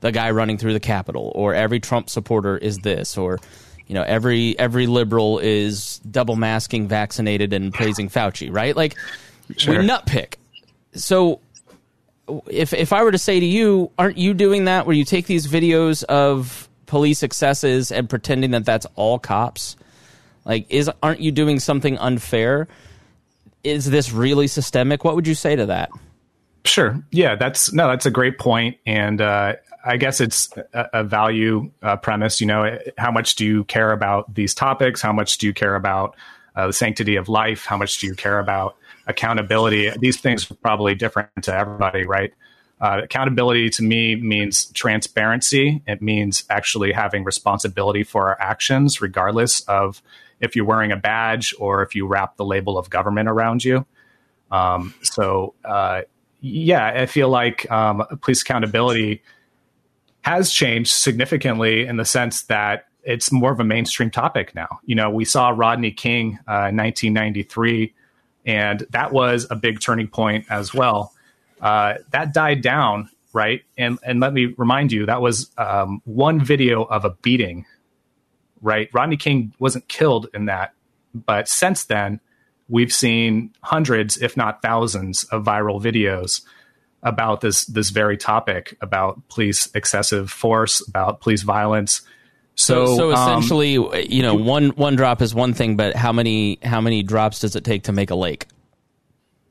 the 0.00 0.10
guy 0.10 0.32
running 0.32 0.58
through 0.58 0.72
the 0.72 0.80
capitol 0.80 1.30
or 1.36 1.54
every 1.54 1.78
trump 1.78 2.10
supporter 2.10 2.58
is 2.58 2.78
this 2.78 3.16
or 3.16 3.38
you 3.86 3.94
know 3.94 4.02
every 4.02 4.58
every 4.58 4.88
liberal 4.88 5.38
is 5.38 6.00
double 6.10 6.34
masking 6.34 6.88
vaccinated 6.88 7.52
and 7.52 7.72
praising 7.72 8.08
fauci 8.08 8.52
right? 8.52 8.74
Like 8.74 8.96
sure. 9.56 9.78
we 9.78 9.86
nut 9.86 10.06
pick. 10.06 10.40
So 10.94 11.40
if 12.48 12.72
if 12.72 12.92
i 12.92 13.02
were 13.04 13.12
to 13.12 13.18
say 13.18 13.38
to 13.38 13.46
you 13.46 13.92
aren't 13.96 14.18
you 14.18 14.34
doing 14.34 14.64
that 14.64 14.86
where 14.86 14.94
you 14.96 15.04
take 15.04 15.26
these 15.26 15.46
videos 15.46 16.02
of 16.04 16.68
police 16.86 17.22
excesses 17.22 17.92
and 17.92 18.10
pretending 18.10 18.50
that 18.50 18.64
that's 18.64 18.86
all 18.96 19.20
cops 19.20 19.76
like, 20.50 20.66
is 20.68 20.90
aren't 21.00 21.20
you 21.20 21.30
doing 21.30 21.60
something 21.60 21.96
unfair? 21.98 22.66
Is 23.62 23.88
this 23.88 24.10
really 24.12 24.48
systemic? 24.48 25.04
What 25.04 25.14
would 25.14 25.28
you 25.28 25.36
say 25.36 25.54
to 25.54 25.66
that? 25.66 25.90
Sure. 26.64 27.00
Yeah, 27.12 27.36
that's 27.36 27.72
no, 27.72 27.86
that's 27.88 28.04
a 28.04 28.10
great 28.10 28.38
point, 28.38 28.76
and 28.84 29.20
uh, 29.20 29.54
I 29.84 29.96
guess 29.96 30.20
it's 30.20 30.50
a, 30.74 30.88
a 30.92 31.04
value 31.04 31.70
uh, 31.82 31.96
premise. 31.96 32.40
You 32.40 32.48
know, 32.48 32.78
how 32.98 33.12
much 33.12 33.36
do 33.36 33.46
you 33.46 33.62
care 33.64 33.92
about 33.92 34.34
these 34.34 34.52
topics? 34.52 35.00
How 35.00 35.12
much 35.12 35.38
do 35.38 35.46
you 35.46 35.54
care 35.54 35.76
about 35.76 36.16
uh, 36.56 36.66
the 36.66 36.72
sanctity 36.72 37.14
of 37.14 37.28
life? 37.28 37.64
How 37.64 37.76
much 37.76 38.00
do 38.00 38.08
you 38.08 38.16
care 38.16 38.40
about 38.40 38.76
accountability? 39.06 39.90
These 40.00 40.20
things 40.20 40.50
are 40.50 40.54
probably 40.56 40.96
different 40.96 41.30
to 41.42 41.54
everybody, 41.54 42.04
right? 42.04 42.34
Uh, 42.80 43.02
accountability 43.04 43.70
to 43.70 43.84
me 43.84 44.16
means 44.16 44.64
transparency. 44.72 45.82
It 45.86 46.02
means 46.02 46.44
actually 46.50 46.92
having 46.92 47.24
responsibility 47.24 48.02
for 48.02 48.28
our 48.28 48.40
actions, 48.40 49.00
regardless 49.00 49.60
of 49.62 50.02
if 50.40 50.56
you're 50.56 50.64
wearing 50.64 50.92
a 50.92 50.96
badge 50.96 51.54
or 51.58 51.82
if 51.82 51.94
you 51.94 52.06
wrap 52.06 52.36
the 52.36 52.44
label 52.44 52.78
of 52.78 52.90
government 52.90 53.28
around 53.28 53.64
you. 53.64 53.86
Um, 54.50 54.94
so, 55.02 55.54
uh, 55.64 56.02
yeah, 56.40 56.86
I 56.86 57.06
feel 57.06 57.28
like 57.28 57.70
um, 57.70 58.04
police 58.22 58.42
accountability 58.42 59.22
has 60.22 60.52
changed 60.52 60.90
significantly 60.90 61.86
in 61.86 61.96
the 61.96 62.04
sense 62.04 62.42
that 62.42 62.86
it's 63.02 63.32
more 63.32 63.52
of 63.52 63.60
a 63.60 63.64
mainstream 63.64 64.10
topic 64.10 64.54
now. 64.54 64.80
You 64.84 64.94
know, 64.94 65.10
we 65.10 65.24
saw 65.24 65.50
Rodney 65.50 65.90
King 65.90 66.38
uh, 66.48 66.68
in 66.68 66.76
1993, 66.76 67.94
and 68.44 68.86
that 68.90 69.12
was 69.12 69.46
a 69.50 69.56
big 69.56 69.80
turning 69.80 70.08
point 70.08 70.46
as 70.50 70.74
well. 70.74 71.12
Uh, 71.60 71.94
that 72.10 72.34
died 72.34 72.62
down, 72.62 73.10
right? 73.32 73.62
And 73.76 73.98
and 74.02 74.20
let 74.20 74.32
me 74.32 74.54
remind 74.56 74.92
you, 74.92 75.06
that 75.06 75.20
was 75.20 75.50
um, 75.58 76.00
one 76.04 76.42
video 76.42 76.82
of 76.84 77.04
a 77.04 77.10
beating, 77.10 77.66
right? 78.62 78.88
Rodney 78.92 79.16
King 79.16 79.52
wasn't 79.58 79.88
killed 79.88 80.28
in 80.34 80.46
that, 80.46 80.74
but 81.14 81.48
since 81.48 81.84
then, 81.84 82.20
we've 82.68 82.92
seen 82.92 83.52
hundreds, 83.62 84.16
if 84.16 84.36
not 84.36 84.62
thousands, 84.62 85.24
of 85.24 85.44
viral 85.44 85.82
videos 85.82 86.42
about 87.02 87.40
this 87.40 87.64
this 87.64 87.90
very 87.90 88.16
topic 88.16 88.76
about 88.80 89.28
police 89.28 89.68
excessive 89.74 90.30
force, 90.30 90.86
about 90.86 91.20
police 91.20 91.42
violence. 91.42 92.02
So, 92.54 92.86
So, 92.86 92.96
so 92.96 93.14
um, 93.14 93.14
essentially, 93.14 93.72
you 94.08 94.22
know, 94.22 94.34
one 94.34 94.70
one 94.70 94.96
drop 94.96 95.22
is 95.22 95.34
one 95.34 95.54
thing, 95.54 95.76
but 95.76 95.96
how 95.96 96.12
many 96.12 96.58
how 96.62 96.80
many 96.80 97.02
drops 97.02 97.40
does 97.40 97.56
it 97.56 97.64
take 97.64 97.84
to 97.84 97.92
make 97.92 98.10
a 98.10 98.14
lake? 98.14 98.46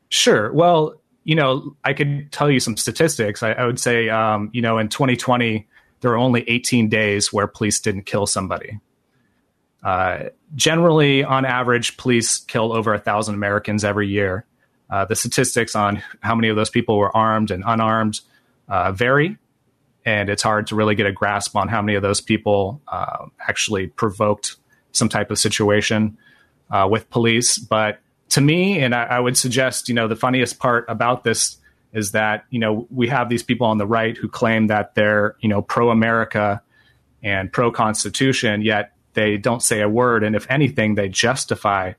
Sure. 0.10 0.52
Well, 0.52 0.96
you 1.24 1.36
know, 1.36 1.76
I 1.84 1.94
could 1.94 2.32
tell 2.32 2.50
you 2.50 2.60
some 2.60 2.78
statistics. 2.78 3.44
I, 3.44 3.52
I 3.52 3.66
would 3.66 3.80
say, 3.80 4.10
um, 4.10 4.50
you 4.54 4.62
know, 4.62 4.78
in 4.78 4.90
2020, 4.90 5.68
there 6.02 6.12
were 6.12 6.18
only 6.18 6.48
18 6.50 6.90
days 6.90 7.32
where 7.32 7.46
police 7.46 7.80
didn't 7.80 8.04
kill 8.04 8.26
somebody. 8.26 8.80
Uh, 9.84 10.26
generally, 10.56 11.24
on 11.24 11.46
average, 11.46 11.98
police 11.98 12.40
kill 12.40 12.74
over 12.74 12.94
a 12.94 13.00
thousand 13.00 13.36
Americans 13.36 13.84
every 13.84 14.08
year. 14.08 14.46
Uh, 14.90 15.06
the 15.06 15.16
statistics 15.16 15.76
on 15.76 16.02
how 16.22 16.36
many 16.36 16.50
of 16.50 16.56
those 16.56 16.70
people 16.70 16.98
were 16.98 17.16
armed 17.16 17.52
and 17.52 17.64
unarmed 17.66 18.22
uh, 18.68 18.92
vary, 18.92 19.38
and 20.06 20.30
it's 20.30 20.44
hard 20.44 20.68
to 20.68 20.76
really 20.76 20.96
get 20.96 21.06
a 21.06 21.12
grasp 21.12 21.56
on 21.56 21.68
how 21.68 21.82
many 21.82 21.96
of 21.96 22.02
those 22.02 22.20
people 22.20 22.82
uh, 22.88 23.26
actually 23.48 23.88
provoked 23.88 24.56
some 24.92 25.08
type 25.08 25.30
of 25.30 25.38
situation 25.38 26.18
uh, 26.72 26.88
with 26.90 27.10
police. 27.10 27.58
But 27.58 28.00
to 28.30 28.42
me, 28.42 28.80
and 28.80 28.96
I, 28.96 29.04
I 29.04 29.20
would 29.20 29.38
suggest, 29.38 29.90
you 29.90 29.96
know, 29.96 30.08
the 30.08 30.16
funniest 30.16 30.60
part 30.60 30.86
about 30.90 31.24
this 31.24 31.58
is 31.94 32.12
that 32.12 32.46
you 32.50 32.60
know 32.60 32.88
we 32.92 33.08
have 33.08 33.30
these 33.30 33.44
people 33.44 33.68
on 33.68 33.78
the 33.78 33.88
right 33.88 34.16
who 34.16 34.28
claim 34.28 34.68
that 34.68 34.96
they're 34.96 35.36
you 35.40 35.50
know 35.50 35.62
pro 35.62 35.90
America 35.90 36.62
and 37.24 37.52
pro 37.52 37.72
Constitution, 37.72 38.62
yet 38.62 38.94
they 39.20 39.36
don't 39.38 39.62
say 39.62 39.82
a 39.82 39.90
word, 39.90 40.24
and 40.24 40.34
if 40.34 40.50
anything, 40.50 40.96
they 40.96 41.10
justify 41.10 41.94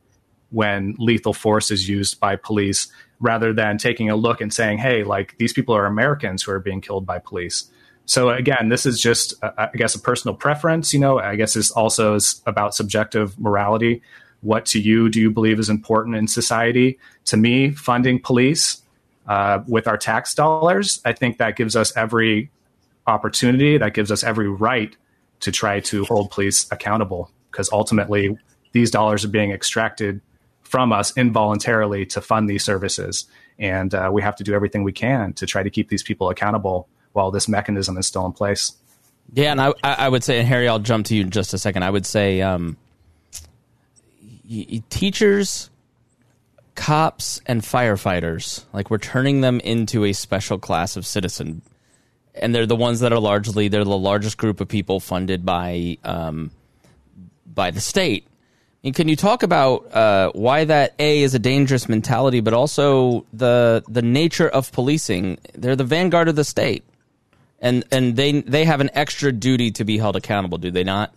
when 0.50 0.96
lethal 0.98 1.34
force 1.34 1.70
is 1.70 1.86
used 1.86 2.18
by 2.18 2.34
police 2.34 2.88
rather 3.20 3.52
than 3.52 3.76
taking 3.76 4.08
a 4.08 4.16
look 4.16 4.40
and 4.40 4.52
saying, 4.52 4.78
hey, 4.78 5.04
like 5.04 5.36
these 5.38 5.52
people 5.52 5.76
are 5.76 5.84
Americans 5.84 6.42
who 6.42 6.50
are 6.50 6.58
being 6.58 6.80
killed 6.80 7.04
by 7.04 7.18
police. 7.18 7.70
So 8.06 8.30
again, 8.30 8.70
this 8.70 8.86
is 8.86 9.00
just, 9.00 9.34
uh, 9.44 9.52
I 9.58 9.76
guess, 9.76 9.94
a 9.94 10.00
personal 10.00 10.34
preference. 10.34 10.94
You 10.94 11.00
know, 11.00 11.18
I 11.18 11.36
guess 11.36 11.52
this 11.52 11.70
also 11.70 12.14
is 12.14 12.42
about 12.46 12.74
subjective 12.74 13.38
morality. 13.38 14.00
What 14.40 14.64
to 14.66 14.80
you 14.80 15.10
do 15.10 15.20
you 15.20 15.30
believe 15.30 15.60
is 15.60 15.68
important 15.68 16.16
in 16.16 16.26
society? 16.26 16.98
To 17.26 17.36
me, 17.36 17.70
funding 17.72 18.18
police 18.18 18.82
uh, 19.28 19.60
with 19.68 19.86
our 19.86 19.98
tax 19.98 20.34
dollars, 20.34 21.02
I 21.04 21.12
think 21.12 21.36
that 21.36 21.54
gives 21.54 21.76
us 21.76 21.94
every 21.94 22.50
opportunity, 23.06 23.76
that 23.76 23.92
gives 23.92 24.10
us 24.10 24.24
every 24.24 24.48
right 24.48 24.96
to 25.40 25.52
try 25.52 25.80
to 25.80 26.04
hold 26.04 26.30
police 26.30 26.70
accountable 26.70 27.30
because 27.50 27.70
ultimately 27.72 28.36
these 28.72 28.90
dollars 28.90 29.24
are 29.24 29.28
being 29.28 29.50
extracted 29.50 30.20
from 30.62 30.92
us 30.92 31.16
involuntarily 31.16 32.06
to 32.06 32.20
fund 32.20 32.48
these 32.48 32.64
services. 32.64 33.26
And 33.58 33.92
uh, 33.94 34.10
we 34.12 34.22
have 34.22 34.36
to 34.36 34.44
do 34.44 34.54
everything 34.54 34.84
we 34.84 34.92
can 34.92 35.32
to 35.34 35.46
try 35.46 35.62
to 35.62 35.70
keep 35.70 35.88
these 35.88 36.02
people 36.02 36.30
accountable 36.30 36.88
while 37.12 37.30
this 37.30 37.48
mechanism 37.48 37.98
is 37.98 38.06
still 38.06 38.24
in 38.24 38.32
place. 38.32 38.72
Yeah, 39.32 39.52
and 39.52 39.60
I, 39.60 39.72
I 39.82 40.08
would 40.08 40.24
say, 40.24 40.38
and 40.38 40.48
Harry, 40.48 40.68
I'll 40.68 40.78
jump 40.78 41.06
to 41.06 41.14
you 41.14 41.22
in 41.22 41.30
just 41.30 41.54
a 41.54 41.58
second. 41.58 41.82
I 41.82 41.90
would 41.90 42.06
say, 42.06 42.40
um, 42.40 42.76
y- 44.48 44.82
teachers, 44.90 45.70
cops, 46.74 47.40
and 47.46 47.62
firefighters, 47.62 48.64
like 48.72 48.90
we're 48.90 48.98
turning 48.98 49.40
them 49.40 49.60
into 49.60 50.04
a 50.04 50.12
special 50.12 50.58
class 50.58 50.96
of 50.96 51.06
citizen, 51.06 51.62
and 52.34 52.54
they're 52.54 52.66
the 52.66 52.76
ones 52.76 53.00
that 53.00 53.12
are 53.12 53.18
largely 53.18 53.68
they're 53.68 53.84
the 53.84 53.96
largest 53.96 54.38
group 54.38 54.60
of 54.60 54.68
people 54.68 55.00
funded 55.00 55.44
by 55.44 55.98
um, 56.04 56.50
by 57.46 57.70
the 57.70 57.80
state. 57.80 58.26
And 58.82 58.94
can 58.94 59.08
you 59.08 59.16
talk 59.16 59.42
about 59.42 59.94
uh, 59.94 60.32
why 60.34 60.64
that 60.64 60.94
a 60.98 61.22
is 61.22 61.34
a 61.34 61.38
dangerous 61.38 61.88
mentality, 61.88 62.40
but 62.40 62.54
also 62.54 63.26
the 63.32 63.82
the 63.88 64.02
nature 64.02 64.48
of 64.48 64.72
policing? 64.72 65.38
They're 65.54 65.76
the 65.76 65.84
vanguard 65.84 66.28
of 66.28 66.36
the 66.36 66.44
state 66.44 66.84
and 67.60 67.84
and 67.90 68.16
they 68.16 68.40
they 68.40 68.64
have 68.64 68.80
an 68.80 68.90
extra 68.94 69.32
duty 69.32 69.70
to 69.72 69.84
be 69.84 69.98
held 69.98 70.16
accountable, 70.16 70.58
do 70.58 70.70
they 70.70 70.84
not? 70.84 71.14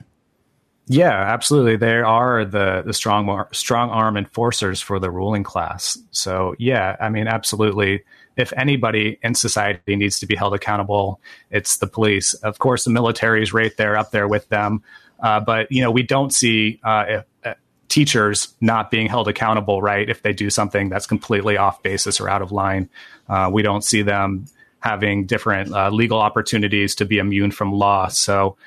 Yeah, 0.88 1.12
absolutely. 1.12 1.78
They 1.78 1.98
are 2.00 2.44
the 2.44 2.84
the 2.86 2.94
strong 2.94 3.46
strong 3.52 3.90
arm 3.90 4.18
enforcers 4.18 4.82
for 4.82 5.00
the 5.00 5.10
ruling 5.10 5.44
class. 5.44 5.98
So 6.12 6.56
yeah, 6.60 6.98
I 7.00 7.10
mean, 7.10 7.28
absolutely. 7.28 8.04
If 8.36 8.54
anybody 8.54 9.20
in 9.22 9.36
society 9.36 9.96
needs 9.96 10.20
to 10.20 10.26
be 10.26 10.36
held 10.36 10.54
accountable, 10.54 11.20
it's 11.52 11.78
the 11.78 11.88
police. 11.88 12.34
Of 12.36 12.60
course, 12.60 12.84
the 12.84 12.90
military 12.90 13.44
is 13.44 13.54
right 13.54 13.76
there, 13.78 13.98
up 13.98 14.12
there 14.12 14.28
with 14.28 14.50
them. 14.50 14.84
Uh, 15.20 15.40
but 15.40 15.72
you 15.72 15.82
know, 15.82 15.92
we 15.92 16.04
don't 16.04 16.34
see 16.34 16.80
uh, 16.84 17.06
if, 17.08 17.26
uh, 17.46 17.54
teachers 17.90 18.56
not 18.60 18.90
being 18.90 19.08
held 19.08 19.28
accountable, 19.28 19.82
right? 19.82 20.10
If 20.10 20.24
they 20.24 20.34
do 20.34 20.50
something 20.50 20.90
that's 20.90 21.06
completely 21.06 21.58
off 21.58 21.84
basis 21.84 22.20
or 22.20 22.28
out 22.28 22.42
of 22.42 22.52
line, 22.52 22.90
uh, 23.30 23.50
we 23.54 23.62
don't 23.62 23.84
see 23.84 24.02
them 24.02 24.46
having 24.80 25.26
different 25.26 25.72
uh, 25.72 25.90
legal 25.90 26.20
opportunities 26.20 26.96
to 26.96 27.06
be 27.06 27.20
immune 27.20 27.52
from 27.52 27.72
law. 27.72 28.08
So 28.08 28.58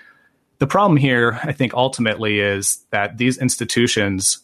the 0.58 0.66
problem 0.66 0.96
here, 0.96 1.38
I 1.42 1.52
think, 1.52 1.74
ultimately 1.74 2.40
is 2.40 2.84
that 2.90 3.18
these 3.18 3.36
institutions 3.36 4.38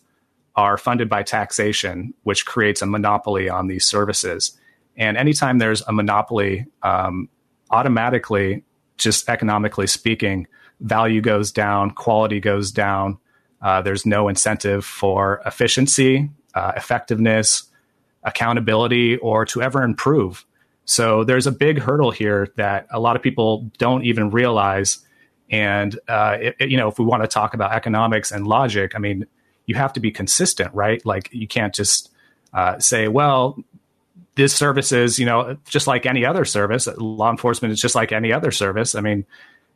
are 0.54 0.76
funded 0.76 1.08
by 1.08 1.22
taxation, 1.22 2.12
which 2.24 2.44
creates 2.44 2.82
a 2.82 2.86
monopoly 2.86 3.48
on 3.48 3.68
these 3.68 3.86
services. 3.86 4.58
And 4.96 5.16
anytime 5.16 5.58
there's 5.58 5.82
a 5.82 5.92
monopoly, 5.92 6.66
um, 6.82 7.28
automatically, 7.70 8.64
just 8.98 9.28
economically 9.28 9.86
speaking, 9.86 10.46
value 10.80 11.20
goes 11.20 11.50
down, 11.52 11.90
quality 11.92 12.40
goes 12.40 12.70
down. 12.70 13.18
Uh, 13.60 13.80
there's 13.80 14.04
no 14.04 14.28
incentive 14.28 14.84
for 14.84 15.40
efficiency, 15.46 16.28
uh, 16.54 16.72
effectiveness, 16.76 17.64
accountability, 18.24 19.16
or 19.18 19.44
to 19.46 19.62
ever 19.62 19.82
improve. 19.82 20.44
So 20.84 21.24
there's 21.24 21.46
a 21.46 21.52
big 21.52 21.78
hurdle 21.78 22.10
here 22.10 22.48
that 22.56 22.86
a 22.90 22.98
lot 22.98 23.16
of 23.16 23.22
people 23.22 23.70
don't 23.78 24.04
even 24.04 24.30
realize. 24.30 24.98
And 25.50 25.98
uh, 26.08 26.38
it, 26.40 26.56
it, 26.58 26.70
you 26.70 26.76
know, 26.76 26.88
if 26.88 26.98
we 26.98 27.04
want 27.04 27.22
to 27.22 27.28
talk 27.28 27.54
about 27.54 27.72
economics 27.72 28.32
and 28.32 28.46
logic, 28.46 28.92
I 28.94 28.98
mean, 28.98 29.26
you 29.66 29.76
have 29.76 29.92
to 29.92 30.00
be 30.00 30.10
consistent, 30.10 30.74
right? 30.74 31.04
Like 31.06 31.28
you 31.32 31.46
can't 31.46 31.74
just 31.74 32.10
uh, 32.52 32.78
say, 32.78 33.08
well, 33.08 33.62
this 34.34 34.54
service 34.54 34.92
is, 34.92 35.18
you 35.18 35.26
know, 35.26 35.56
just 35.66 35.86
like 35.86 36.06
any 36.06 36.24
other 36.24 36.44
service. 36.44 36.86
Law 36.96 37.30
enforcement 37.30 37.72
is 37.72 37.80
just 37.80 37.94
like 37.94 38.12
any 38.12 38.32
other 38.32 38.50
service. 38.50 38.94
I 38.94 39.00
mean, 39.00 39.26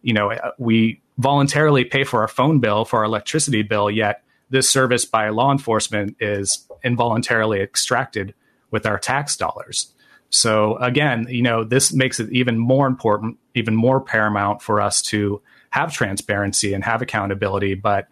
you 0.03 0.13
know, 0.13 0.33
we 0.59 1.01
voluntarily 1.19 1.85
pay 1.85 2.05
for 2.05 2.21
our 2.21 2.29
phone 2.29 2.61
bill, 2.61 2.85
for 2.85 3.01
our 3.01 3.05
electricity 3.05 3.63
bill, 3.63 3.91
yet 3.91 4.23
this 4.51 4.71
service 4.71 5.05
by 5.05 5.29
law 5.31 5.51
enforcement 5.51 6.17
is 6.21 6.67
involuntarily 6.85 7.61
extracted 7.61 8.35
with 8.71 8.87
our 8.87 8.99
tax 8.99 9.37
dollars. 9.37 9.93
So 10.31 10.77
again, 10.77 11.27
you 11.29 11.43
know, 11.43 11.65
this 11.65 11.93
makes 11.93 12.21
it 12.21 12.31
even 12.33 12.59
more 12.59 12.87
important, 12.87 13.39
even 13.55 13.75
more 13.75 14.01
paramount 14.01 14.63
for 14.63 14.81
us 14.81 15.03
to 15.03 15.41
have 15.71 15.93
transparency 15.93 16.73
and 16.75 16.85
have 16.85 17.03
accountability. 17.03 17.75
But 17.75 18.09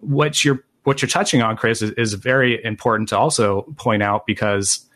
what 0.00 0.44
you're 0.44 0.64
what 0.84 1.00
you're 1.00 1.08
touching 1.08 1.40
on, 1.40 1.56
Chris, 1.56 1.80
is, 1.80 1.92
is 1.92 2.12
very 2.14 2.62
important 2.62 3.08
to 3.08 3.18
also 3.18 3.62
point 3.76 4.02
out 4.02 4.26
because 4.26 4.86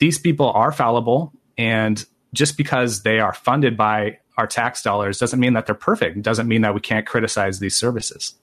these 0.00 0.18
people 0.18 0.50
are 0.50 0.72
fallible, 0.72 1.32
and 1.56 2.04
just 2.34 2.56
because 2.56 3.02
they 3.02 3.20
are 3.20 3.34
funded 3.34 3.76
by 3.76 4.18
our 4.36 4.46
tax 4.46 4.82
dollars 4.82 5.18
doesn't 5.18 5.38
mean 5.38 5.52
that 5.52 5.66
they're 5.66 5.74
perfect. 5.74 6.16
It 6.16 6.22
doesn't 6.22 6.48
mean 6.48 6.62
that 6.62 6.74
we 6.74 6.80
can't 6.80 7.06
criticize 7.06 7.60
these 7.60 7.76
services. 7.76 8.34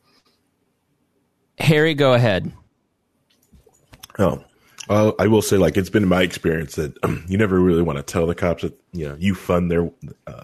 Harry, 1.57 1.95
go 1.95 2.13
ahead. 2.13 2.53
Oh, 4.19 4.43
uh, 4.89 5.11
I 5.19 5.27
will 5.27 5.41
say, 5.41 5.57
like 5.57 5.75
it's 5.75 5.89
been 5.89 6.07
my 6.07 6.21
experience 6.21 6.75
that 6.75 6.95
um, 7.03 7.25
you 7.27 7.37
never 7.37 7.59
really 7.59 7.81
want 7.81 7.97
to 7.97 8.03
tell 8.03 8.27
the 8.27 8.35
cops 8.35 8.61
that 8.61 8.79
you 8.93 9.09
know 9.09 9.15
you 9.19 9.35
fund 9.35 9.71
their 9.71 9.91
uh, 10.27 10.43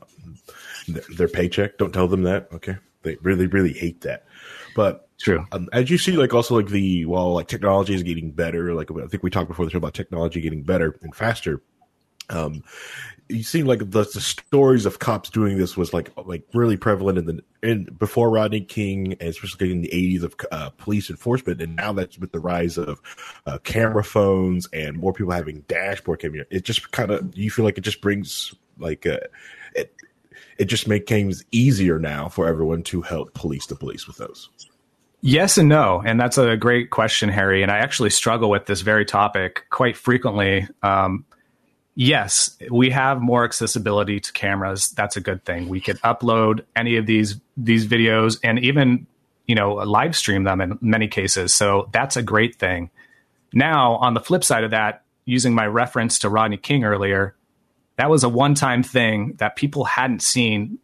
their, 0.87 1.03
their 1.15 1.27
paycheck. 1.27 1.77
Don't 1.77 1.93
tell 1.93 2.07
them 2.07 2.23
that. 2.23 2.49
Okay, 2.51 2.77
they 3.03 3.15
really 3.21 3.47
really 3.47 3.73
hate 3.73 4.01
that. 4.01 4.25
But 4.75 5.07
True. 5.23 5.45
um, 5.53 5.69
as 5.71 5.89
you 5.89 5.97
see, 5.97 6.17
like 6.17 6.33
also 6.33 6.55
like 6.55 6.67
the 6.67 7.05
while 7.05 7.33
like 7.33 7.47
technology 7.47 7.93
is 7.93 8.03
getting 8.03 8.31
better. 8.31 8.73
Like 8.73 8.91
I 8.91 9.07
think 9.07 9.23
we 9.23 9.29
talked 9.29 9.47
before 9.47 9.63
the 9.63 9.71
show 9.71 9.77
about 9.77 9.93
technology 9.93 10.41
getting 10.41 10.63
better 10.63 10.97
and 11.01 11.15
faster. 11.15 11.61
Um, 12.29 12.63
you 13.29 13.41
see 13.41 13.63
like 13.63 13.79
the, 13.79 14.03
the 14.03 14.21
stories 14.21 14.85
of 14.85 14.99
cops 14.99 15.29
doing 15.29 15.57
this 15.57 15.77
was 15.77 15.93
like 15.93 16.11
like 16.25 16.43
really 16.53 16.75
prevalent 16.75 17.17
in 17.17 17.25
the 17.25 17.43
in 17.61 17.85
before 17.97 18.29
Rodney 18.29 18.61
King 18.61 19.13
and 19.13 19.29
especially 19.29 19.71
in 19.71 19.81
the 19.81 19.89
80s 19.89 20.23
of 20.23 20.35
uh, 20.51 20.69
police 20.71 21.09
enforcement 21.09 21.61
and 21.61 21.75
now 21.75 21.93
that's 21.93 22.19
with 22.19 22.33
the 22.33 22.39
rise 22.39 22.77
of 22.77 23.01
uh, 23.45 23.59
camera 23.59 24.03
phones 24.03 24.67
and 24.73 24.97
more 24.97 25.13
people 25.13 25.31
having 25.31 25.61
dashboard 25.69 26.19
camera 26.19 26.43
it 26.49 26.63
just 26.65 26.91
kind 26.91 27.11
of 27.11 27.35
you 27.37 27.49
feel 27.49 27.65
like 27.65 27.77
it 27.77 27.81
just 27.81 28.01
brings 28.01 28.53
like 28.77 29.05
uh, 29.05 29.19
it 29.73 29.93
it 30.57 30.65
just 30.65 30.87
became 30.87 31.31
easier 31.51 31.99
now 31.99 32.29
for 32.29 32.47
everyone 32.47 32.83
to 32.83 33.01
help 33.01 33.33
police 33.33 33.65
the 33.67 33.75
police 33.75 34.07
with 34.07 34.17
those. 34.17 34.49
Yes 35.25 35.57
and 35.57 35.69
no. 35.69 36.03
And 36.05 36.19
that's 36.19 36.37
a 36.37 36.57
great 36.57 36.89
question, 36.89 37.29
Harry. 37.29 37.63
And 37.63 37.71
I 37.71 37.77
actually 37.77 38.09
struggle 38.09 38.49
with 38.49 38.65
this 38.65 38.81
very 38.81 39.05
topic 39.05 39.63
quite 39.69 39.95
frequently. 39.95 40.67
Um, 40.81 41.23
yes, 41.95 42.57
we 42.69 42.89
have 42.89 43.21
more 43.21 43.45
accessibility 43.45 44.19
to 44.19 44.33
cameras. 44.33 44.89
That's 44.91 45.15
a 45.15 45.21
good 45.21 45.45
thing. 45.45 45.69
We 45.69 45.79
can 45.79 45.95
upload 45.99 46.65
any 46.75 46.97
of 46.97 47.05
these 47.05 47.39
these 47.55 47.87
videos 47.87 48.37
and 48.43 48.59
even 48.59 49.07
you 49.47 49.55
know 49.55 49.75
live 49.75 50.13
stream 50.13 50.43
them 50.43 50.59
in 50.59 50.77
many 50.81 51.07
cases. 51.07 51.53
So 51.53 51.87
that's 51.93 52.17
a 52.17 52.21
great 52.21 52.57
thing. 52.57 52.89
Now, 53.53 53.93
on 53.95 54.15
the 54.15 54.19
flip 54.19 54.43
side 54.43 54.65
of 54.65 54.71
that, 54.71 55.05
using 55.23 55.55
my 55.55 55.67
reference 55.67 56.19
to 56.19 56.29
Rodney 56.29 56.57
King 56.57 56.83
earlier, 56.83 57.33
that 57.95 58.09
was 58.09 58.25
a 58.25 58.29
one 58.29 58.55
time 58.55 58.83
thing 58.83 59.35
that 59.37 59.55
people 59.55 59.85
hadn't 59.85 60.21
seen, 60.21 60.79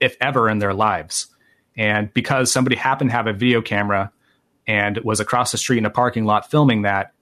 if 0.00 0.16
ever, 0.20 0.50
in 0.50 0.58
their 0.58 0.74
lives. 0.74 1.28
And 1.76 2.12
because 2.14 2.50
somebody 2.50 2.76
happened 2.76 3.10
to 3.10 3.16
have 3.16 3.26
a 3.26 3.32
video 3.32 3.60
camera 3.60 4.12
and 4.66 4.98
was 4.98 5.20
across 5.20 5.52
the 5.52 5.58
street 5.58 5.78
in 5.78 5.86
a 5.86 5.90
parking 5.90 6.24
lot 6.24 6.50
filming 6.50 6.82
that, 6.82 7.12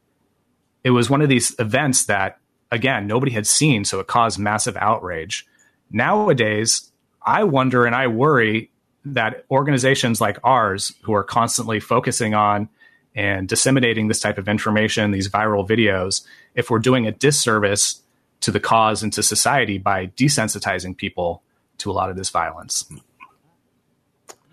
it 0.83 0.91
was 0.91 1.11
one 1.11 1.23
of 1.23 1.29
these 1.29 1.55
events 1.59 2.07
that, 2.07 2.39
again, 2.71 3.07
nobody 3.07 3.33
had 3.33 3.47
seen. 3.47 3.85
So 3.85 4.01
it 4.01 4.07
caused 4.07 4.39
massive 4.39 4.77
outrage. 4.77 5.47
Nowadays, 5.91 6.91
I 7.23 7.45
wonder 7.45 7.87
and 7.87 7.95
I 7.95 8.07
worry 8.07 8.71
that 9.07 9.45
organizations 9.51 10.21
like 10.21 10.39
ours, 10.45 10.95
who 11.03 11.15
are 11.15 11.25
constantly 11.25 11.81
focusing 11.81 12.35
on 12.35 12.69
and 13.15 13.49
disseminating 13.49 14.09
this 14.09 14.21
type 14.21 14.39
of 14.39 14.49
information, 14.49 15.11
these 15.11 15.29
viral 15.29 15.69
videos, 15.69 16.27
if 16.55 16.71
we're 16.71 16.79
doing 16.79 17.07
a 17.07 17.13
disservice 17.13 18.03
to 18.41 18.51
the 18.51 18.61
cause 18.61 19.03
and 19.03 19.13
to 19.13 19.23
society 19.23 19.79
by 19.79 20.07
desensitizing 20.09 20.97
people 20.97 21.43
to 21.79 21.91
a 21.91 21.93
lot 21.93 22.11
of 22.11 22.17
this 22.17 22.31
violence. 22.31 22.85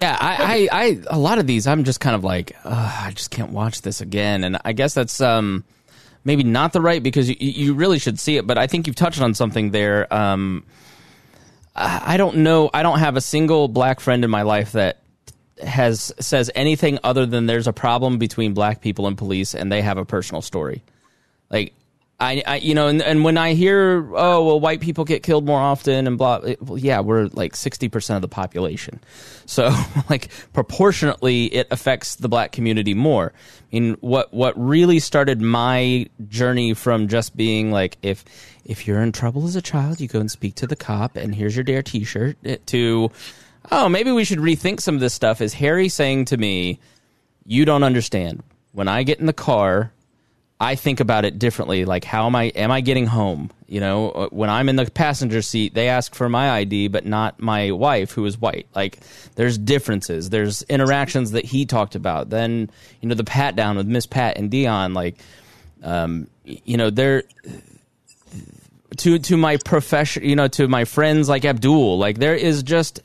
Yeah, 0.02 0.18
I, 0.20 0.68
I, 0.72 0.84
I, 0.84 1.02
a 1.12 1.20
lot 1.20 1.38
of 1.38 1.46
these, 1.46 1.68
I'm 1.68 1.84
just 1.84 2.00
kind 2.00 2.16
of 2.16 2.24
like, 2.24 2.56
I 2.66 3.12
just 3.14 3.30
can't 3.30 3.52
watch 3.52 3.84
this 3.84 4.02
again, 4.02 4.44
and 4.44 4.58
I 4.66 4.74
guess 4.74 4.96
that's 4.96 5.22
um, 5.22 5.64
maybe 6.24 6.44
not 6.44 6.74
the 6.74 6.82
right 6.82 7.04
because 7.04 7.30
you, 7.30 7.36
you 7.40 7.74
really 7.76 8.00
should 8.00 8.20
see 8.20 8.38
it. 8.38 8.48
But 8.48 8.58
I 8.58 8.66
think 8.66 8.88
you've 8.88 8.96
touched 8.96 9.22
on 9.22 9.36
something 9.36 9.70
there. 9.70 10.12
Um, 10.12 10.64
I 11.76 12.18
don't 12.18 12.38
know. 12.38 12.70
I 12.74 12.84
don't 12.84 13.00
have 13.00 13.16
a 13.16 13.22
single 13.22 13.68
black 13.68 14.00
friend 14.00 14.24
in 14.26 14.32
my 14.32 14.42
life 14.42 14.72
that 14.72 14.98
has 15.64 16.12
says 16.20 16.50
anything 16.56 16.98
other 17.04 17.26
than 17.28 17.46
there's 17.46 17.68
a 17.68 17.74
problem 17.74 18.18
between 18.18 18.54
black 18.54 18.82
people 18.82 19.06
and 19.08 19.18
police, 19.18 19.54
and 19.54 19.72
they 19.72 19.82
have 19.82 19.98
a 19.98 20.06
personal 20.06 20.42
story. 20.42 20.82
Like 21.52 21.74
I, 22.22 22.44
I, 22.46 22.56
you 22.58 22.76
know, 22.76 22.88
and, 22.88 23.02
and 23.02 23.24
when 23.24 23.36
I 23.36 23.56
hear, 23.56 24.08
oh, 24.16 24.46
well, 24.46 24.60
white 24.60 24.80
people 24.80 25.06
get 25.06 25.24
killed 25.24 25.44
more 25.44 25.60
often 25.60 26.06
and 26.06 26.20
blah, 26.20 26.40
well, 26.60 26.78
yeah, 26.78 27.00
we're 27.00 27.26
like 27.34 27.54
60% 27.54 28.16
of 28.16 28.22
the 28.22 28.28
population. 28.28 29.00
So, 29.48 29.76
like, 30.10 30.30
proportionately, 30.54 31.48
it 31.48 31.68
affects 31.72 32.16
the 32.16 32.30
black 32.30 32.54
community 32.54 32.94
more. 32.94 33.34
I 33.36 33.76
mean, 33.76 33.98
what, 34.00 34.34
what 34.34 34.58
really 34.58 35.00
started 35.00 35.42
my 35.42 36.08
journey 36.30 36.74
from 36.74 37.10
just 37.10 37.36
being 37.36 37.70
like, 37.70 37.98
if, 38.02 38.24
if 38.64 38.88
you're 38.88 39.02
in 39.02 39.12
trouble 39.12 39.46
as 39.46 39.58
a 39.58 39.62
child, 39.62 40.00
you 40.00 40.08
go 40.08 40.22
and 40.22 40.32
speak 40.32 40.56
to 40.56 40.68
the 40.68 40.78
cop, 40.78 41.18
and 41.18 41.36
here's 41.36 41.54
your 41.54 41.66
Dare 41.66 41.82
t 41.82 42.06
shirt, 42.06 42.38
eh, 42.46 42.58
to, 42.68 43.12
oh, 43.72 43.90
maybe 43.90 44.14
we 44.14 44.24
should 44.24 44.40
rethink 44.40 44.80
some 44.80 44.96
of 44.96 45.02
this 45.02 45.14
stuff, 45.14 45.42
is 45.42 45.54
Harry 45.56 45.90
saying 45.90 46.26
to 46.26 46.38
me, 46.38 46.80
you 47.46 47.66
don't 47.66 47.84
understand. 47.84 48.44
When 48.72 48.88
I 48.88 49.04
get 49.04 49.20
in 49.20 49.26
the 49.26 49.34
car, 49.34 49.92
I 50.62 50.76
think 50.76 51.00
about 51.00 51.26
it 51.26 51.40
differently. 51.40 51.86
Like, 51.86 52.04
how 52.04 52.28
am 52.28 52.36
I? 52.36 52.46
Am 52.50 52.70
I 52.70 52.82
getting 52.82 53.08
home? 53.08 53.50
You 53.68 53.80
know, 53.80 54.12
uh, 54.12 54.30
when 54.30 54.48
I'm 54.48 54.70
in 54.70 54.76
the 54.76 54.86
passenger 54.86 55.42
seat, 55.42 55.74
they 55.74 55.90
ask 55.90 56.14
for 56.14 56.30
my 56.30 56.52
ID, 56.52 56.88
but 56.90 57.04
not 57.04 57.42
my 57.42 57.72
wife, 57.72 58.12
who 58.12 58.24
is 58.26 58.40
white. 58.40 58.68
Like, 58.76 59.00
there's 59.34 59.58
differences. 59.58 60.30
There's 60.30 60.62
interactions 60.64 61.32
that 61.32 61.46
he 61.46 61.66
talked 61.66 61.96
about. 61.96 62.30
Then, 62.30 62.70
you 63.02 63.10
know, 63.10 63.16
the 63.16 63.24
pat 63.24 63.56
down 63.56 63.76
with 63.76 63.88
Miss 63.88 64.06
Pat 64.06 64.38
and 64.38 64.52
Dion. 64.52 64.94
Like, 64.94 65.18
um, 65.82 66.28
you 66.44 66.78
know, 66.78 66.92
there 66.92 67.24
to 68.98 69.18
to 69.18 69.38
my 69.38 69.58
profession. 69.58 70.24
You 70.24 70.36
know, 70.36 70.48
to 70.50 70.68
my 70.68 70.86
friends 70.86 71.28
like 71.28 71.44
Abdul. 71.44 71.98
Like, 71.98 72.20
there 72.20 72.36
is 72.36 72.62
just 72.62 73.02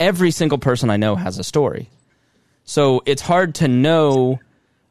every 0.00 0.32
single 0.32 0.58
person 0.58 0.90
I 0.90 0.96
know 0.96 1.14
has 1.14 1.38
a 1.38 1.44
story. 1.44 1.90
So 2.64 3.02
it's 3.06 3.22
hard 3.22 3.54
to 3.56 3.68
know 3.68 4.40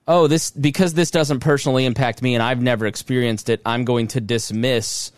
oh, 0.07 0.27
this 0.27 0.51
because 0.51 0.93
this 0.93 1.11
doesn't 1.11 1.41
personally 1.41 1.85
impact 1.85 2.21
me 2.21 2.33
and 2.33 2.43
I've 2.43 2.61
never 2.61 2.85
experienced 2.85 3.49
it, 3.49 3.61
I'm 3.65 3.83
going 3.83 4.07
to 4.09 4.21
dismiss 4.21 5.11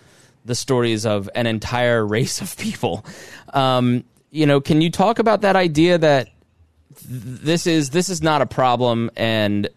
the 0.45 0.55
stories 0.55 1.05
of 1.05 1.29
an 1.35 1.45
entire 1.45 2.05
race 2.05 2.41
of 2.41 2.57
people. 2.57 3.05
Um, 3.53 4.03
you 4.31 4.45
know, 4.45 4.61
can 4.61 4.81
you 4.81 4.91
talk 4.91 5.19
about 5.19 5.41
that 5.41 5.55
idea 5.55 5.97
that 5.97 6.29
th- 6.95 7.07
this 7.07 7.67
is 7.67 7.91
this 7.91 8.09
is 8.09 8.21
not 8.21 8.41
a 8.41 8.45
problem 8.45 9.09
and 9.15 9.69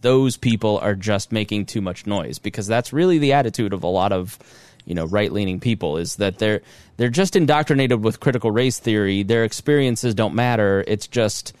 those 0.00 0.36
people 0.36 0.78
are 0.78 0.94
just 0.94 1.32
making 1.32 1.66
too 1.66 1.80
much 1.80 2.06
noise? 2.06 2.38
Because 2.38 2.66
that's 2.66 2.92
really 2.92 3.18
the 3.18 3.32
attitude 3.32 3.72
of 3.72 3.82
a 3.82 3.88
lot 3.88 4.12
of 4.12 4.38
you 4.84 4.94
know 4.94 5.04
right-leaning 5.06 5.60
people 5.60 5.96
is 5.96 6.16
that 6.16 6.38
they're 6.38 6.62
they're 6.96 7.08
just 7.08 7.36
indoctrinated 7.36 8.02
with 8.02 8.20
critical 8.20 8.50
race 8.50 8.78
theory. 8.78 9.22
Their 9.22 9.44
experiences 9.44 10.14
don't 10.14 10.34
matter. 10.34 10.84
It's 10.86 11.06
just 11.06 11.54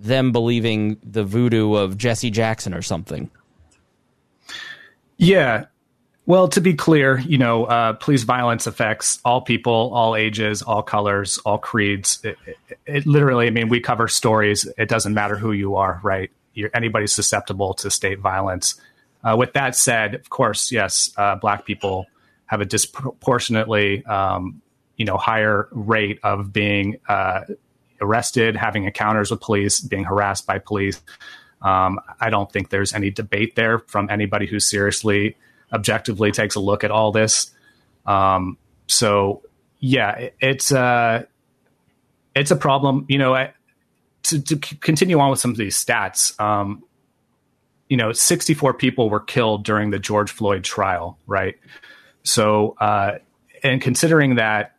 them 0.00 0.32
believing 0.32 0.98
the 1.02 1.24
voodoo 1.24 1.74
of 1.74 1.98
Jesse 1.98 2.30
Jackson 2.30 2.74
or 2.74 2.82
something. 2.82 3.30
Yeah. 5.16 5.66
Well, 6.26 6.48
to 6.48 6.60
be 6.60 6.74
clear, 6.74 7.18
you 7.18 7.38
know, 7.38 7.64
uh, 7.64 7.92
police 7.94 8.22
violence 8.22 8.66
affects 8.66 9.18
all 9.24 9.40
people, 9.40 9.90
all 9.92 10.16
ages, 10.16 10.62
all 10.62 10.82
colors, 10.82 11.38
all 11.38 11.58
creeds. 11.58 12.20
It, 12.24 12.38
it, 12.46 12.78
it, 12.86 13.06
literally, 13.06 13.46
I 13.46 13.50
mean, 13.50 13.68
we 13.68 13.80
cover 13.80 14.08
stories. 14.08 14.66
It 14.78 14.88
doesn't 14.88 15.12
matter 15.12 15.36
who 15.36 15.52
you 15.52 15.76
are, 15.76 16.00
right? 16.02 16.30
You're, 16.54 16.70
anybody's 16.72 17.12
susceptible 17.12 17.74
to 17.74 17.90
state 17.90 18.20
violence. 18.20 18.80
Uh, 19.22 19.36
with 19.38 19.52
that 19.52 19.76
said, 19.76 20.14
of 20.14 20.30
course, 20.30 20.72
yes, 20.72 21.12
uh, 21.16 21.36
black 21.36 21.66
people 21.66 22.06
have 22.46 22.60
a 22.60 22.64
disproportionately, 22.64 24.04
um, 24.06 24.62
you 24.96 25.04
know, 25.04 25.16
higher 25.16 25.68
rate 25.72 26.20
of 26.22 26.52
being 26.52 26.98
uh, 27.08 27.42
arrested, 28.00 28.56
having 28.56 28.84
encounters 28.84 29.30
with 29.30 29.40
police, 29.40 29.80
being 29.80 30.04
harassed 30.04 30.46
by 30.46 30.58
police. 30.58 31.00
Um, 31.62 32.00
I 32.20 32.30
don't 32.30 32.50
think 32.50 32.70
there's 32.70 32.92
any 32.92 33.10
debate 33.10 33.54
there 33.54 33.80
from 33.80 34.08
anybody 34.10 34.46
who 34.46 34.60
seriously, 34.60 35.36
objectively 35.72 36.32
takes 36.32 36.54
a 36.54 36.60
look 36.60 36.84
at 36.84 36.90
all 36.90 37.12
this. 37.12 37.50
Um, 38.06 38.56
so, 38.86 39.42
yeah, 39.78 40.12
it, 40.12 40.36
it's 40.40 40.72
uh, 40.72 41.24
it's 42.34 42.50
a 42.50 42.56
problem. 42.56 43.04
You 43.08 43.18
know, 43.18 43.34
I, 43.34 43.52
to, 44.24 44.40
to 44.42 44.56
continue 44.56 45.18
on 45.18 45.30
with 45.30 45.40
some 45.40 45.50
of 45.50 45.56
these 45.56 45.82
stats, 45.82 46.38
um, 46.40 46.84
you 47.88 47.96
know, 47.96 48.12
64 48.12 48.74
people 48.74 49.10
were 49.10 49.20
killed 49.20 49.64
during 49.64 49.90
the 49.90 49.98
George 49.98 50.30
Floyd 50.30 50.64
trial, 50.64 51.18
right? 51.26 51.56
So, 52.22 52.76
uh, 52.80 53.18
and 53.62 53.80
considering 53.80 54.36
that 54.36 54.76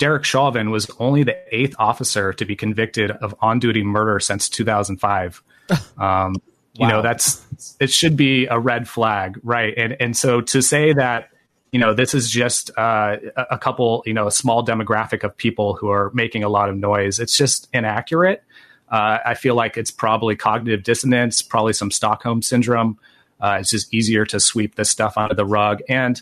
Derek 0.00 0.24
Chauvin 0.24 0.70
was 0.70 0.90
only 0.98 1.22
the 1.24 1.36
eighth 1.54 1.76
officer 1.78 2.32
to 2.32 2.44
be 2.46 2.56
convicted 2.56 3.10
of 3.10 3.34
on 3.40 3.58
duty 3.60 3.84
murder 3.84 4.18
since 4.18 4.48
2005. 4.48 5.42
Um, 5.98 6.34
you 6.74 6.88
know, 6.88 7.00
that's 7.02 7.76
it 7.78 7.90
should 7.90 8.16
be 8.16 8.46
a 8.46 8.58
red 8.58 8.88
flag, 8.88 9.38
right? 9.44 9.72
And 9.76 9.96
and 10.00 10.16
so 10.16 10.40
to 10.40 10.62
say 10.62 10.92
that 10.94 11.28
you 11.70 11.78
know 11.78 11.94
this 11.94 12.12
is 12.14 12.28
just 12.28 12.76
uh, 12.76 13.18
a 13.36 13.58
couple, 13.58 14.02
you 14.06 14.14
know, 14.14 14.26
a 14.26 14.32
small 14.32 14.64
demographic 14.64 15.22
of 15.22 15.36
people 15.36 15.74
who 15.74 15.90
are 15.90 16.10
making 16.12 16.42
a 16.42 16.48
lot 16.48 16.70
of 16.70 16.76
noise, 16.76 17.20
it's 17.20 17.36
just 17.36 17.68
inaccurate. 17.72 18.42
Uh, 18.88 19.18
I 19.24 19.34
feel 19.34 19.54
like 19.54 19.76
it's 19.76 19.92
probably 19.92 20.34
cognitive 20.34 20.82
dissonance, 20.82 21.42
probably 21.42 21.72
some 21.72 21.92
Stockholm 21.92 22.42
syndrome. 22.42 22.98
Uh, 23.40 23.58
it's 23.60 23.70
just 23.70 23.92
easier 23.94 24.24
to 24.26 24.40
sweep 24.40 24.74
this 24.74 24.90
stuff 24.90 25.16
under 25.16 25.34
the 25.34 25.46
rug 25.46 25.82
and 25.88 26.20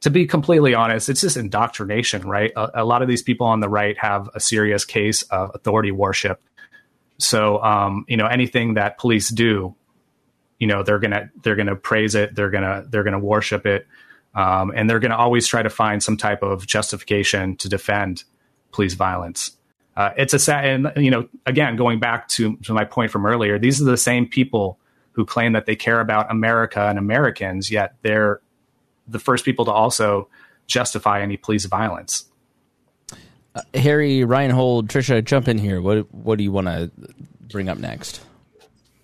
to 0.00 0.10
be 0.10 0.26
completely 0.26 0.74
honest, 0.74 1.08
it's 1.08 1.20
just 1.20 1.36
indoctrination, 1.36 2.26
right? 2.26 2.52
A, 2.56 2.82
a, 2.82 2.84
lot 2.84 3.02
of 3.02 3.08
these 3.08 3.22
people 3.22 3.46
on 3.46 3.60
the 3.60 3.68
right 3.68 3.98
have 3.98 4.28
a 4.34 4.40
serious 4.40 4.84
case 4.84 5.22
of 5.24 5.50
authority 5.54 5.90
worship. 5.90 6.42
So, 7.18 7.62
um, 7.62 8.06
you 8.08 8.16
know, 8.16 8.26
anything 8.26 8.74
that 8.74 8.98
police 8.98 9.28
do, 9.28 9.74
you 10.58 10.66
know, 10.66 10.82
they're 10.82 10.98
gonna 10.98 11.30
they're 11.42 11.56
gonna 11.56 11.76
praise 11.76 12.14
it, 12.14 12.34
they're 12.34 12.50
gonna 12.50 12.84
they're 12.88 13.04
gonna 13.04 13.18
worship 13.18 13.66
it, 13.66 13.86
um, 14.34 14.72
and 14.74 14.88
they're 14.88 15.00
gonna 15.00 15.16
always 15.16 15.46
try 15.46 15.62
to 15.62 15.70
find 15.70 16.02
some 16.02 16.16
type 16.16 16.42
of 16.42 16.66
justification 16.66 17.56
to 17.56 17.68
defend 17.68 18.24
police 18.72 18.94
violence. 18.94 19.56
Uh, 19.96 20.10
it's 20.16 20.32
a 20.32 20.38
sad, 20.38 20.64
and 20.64 20.92
you 20.96 21.10
know, 21.10 21.28
again, 21.44 21.76
going 21.76 22.00
back 22.00 22.28
to, 22.28 22.56
to 22.58 22.72
my 22.72 22.84
point 22.84 23.10
from 23.10 23.26
earlier, 23.26 23.58
these 23.58 23.82
are 23.82 23.84
the 23.84 23.96
same 23.96 24.26
people 24.26 24.78
who 25.12 25.26
claim 25.26 25.52
that 25.52 25.66
they 25.66 25.76
care 25.76 26.00
about 26.00 26.30
America 26.30 26.80
and 26.80 26.98
Americans, 26.98 27.70
yet 27.70 27.96
they're 28.02 28.40
the 29.10 29.18
first 29.18 29.44
people 29.44 29.64
to 29.66 29.70
also 29.70 30.28
justify 30.66 31.20
any 31.20 31.36
police 31.36 31.64
violence. 31.66 32.24
Uh, 33.54 33.62
Harry, 33.74 34.24
Reinhold, 34.24 34.88
Tricia, 34.88 35.24
jump 35.24 35.48
in 35.48 35.58
here. 35.58 35.80
What 35.82 36.12
what 36.14 36.38
do 36.38 36.44
you 36.44 36.52
want 36.52 36.68
to 36.68 36.90
bring 37.48 37.68
up 37.68 37.78
next? 37.78 38.20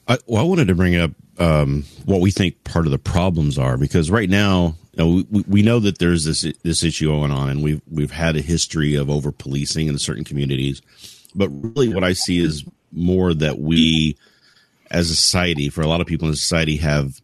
I, 0.08 0.18
well, 0.26 0.40
I 0.40 0.46
wanted 0.46 0.68
to 0.68 0.74
bring 0.74 0.96
up 0.96 1.10
um, 1.38 1.84
what 2.04 2.20
we 2.20 2.30
think 2.30 2.62
part 2.64 2.86
of 2.86 2.92
the 2.92 2.98
problems 2.98 3.58
are 3.58 3.76
because 3.76 4.10
right 4.10 4.30
now 4.30 4.76
Now, 4.96 5.06
we, 5.06 5.44
we 5.46 5.62
know 5.62 5.78
that 5.80 5.98
there's 5.98 6.24
this 6.24 6.46
this 6.62 6.82
issue 6.82 7.08
going 7.08 7.30
on, 7.30 7.50
and 7.50 7.62
we've 7.62 7.82
we've 7.90 8.12
had 8.12 8.36
a 8.36 8.40
history 8.40 8.94
of 8.94 9.10
over 9.10 9.30
policing 9.30 9.88
in 9.88 9.98
certain 9.98 10.24
communities. 10.24 10.80
But 11.34 11.50
really, 11.50 11.92
what 11.92 12.02
I 12.02 12.14
see 12.14 12.38
is 12.38 12.64
more 12.92 13.34
that 13.34 13.58
we, 13.58 14.16
as 14.90 15.10
a 15.10 15.14
society, 15.14 15.68
for 15.68 15.82
a 15.82 15.86
lot 15.86 16.00
of 16.00 16.06
people 16.06 16.28
in 16.28 16.34
society, 16.34 16.78
have 16.78 17.20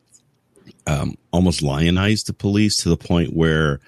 um, 0.86 1.14
almost 1.30 1.62
lionize 1.62 2.24
the 2.24 2.32
police 2.32 2.76
to 2.78 2.88
the 2.88 2.96
point 2.96 3.34
where 3.34 3.80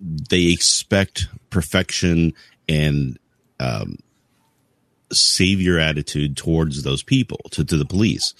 they 0.00 0.52
expect 0.52 1.28
perfection 1.50 2.32
and 2.68 3.18
um, 3.58 3.98
savior 5.12 5.78
attitude 5.78 6.36
towards 6.36 6.82
those 6.82 7.02
people, 7.02 7.38
to, 7.50 7.64
to 7.64 7.76
the 7.76 7.84
police. 7.84 8.34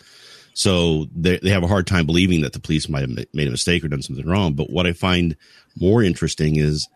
So 0.55 1.07
they, 1.15 1.39
they 1.39 1.51
have 1.51 1.63
a 1.63 1.69
hard 1.69 1.87
time 1.87 2.07
believing 2.07 2.41
that 2.43 2.53
the 2.53 2.61
police 2.61 2.89
might 2.89 3.03
have 3.03 3.27
made 3.33 3.49
a 3.49 3.51
mistake 3.51 3.85
or 3.85 3.89
done 3.89 4.03
something 4.03 4.27
wrong. 4.27 4.55
But 4.55 4.71
what 4.71 4.87
I 4.87 4.93
find 4.93 5.37
more 5.79 6.03
interesting 6.03 6.57
is 6.57 6.89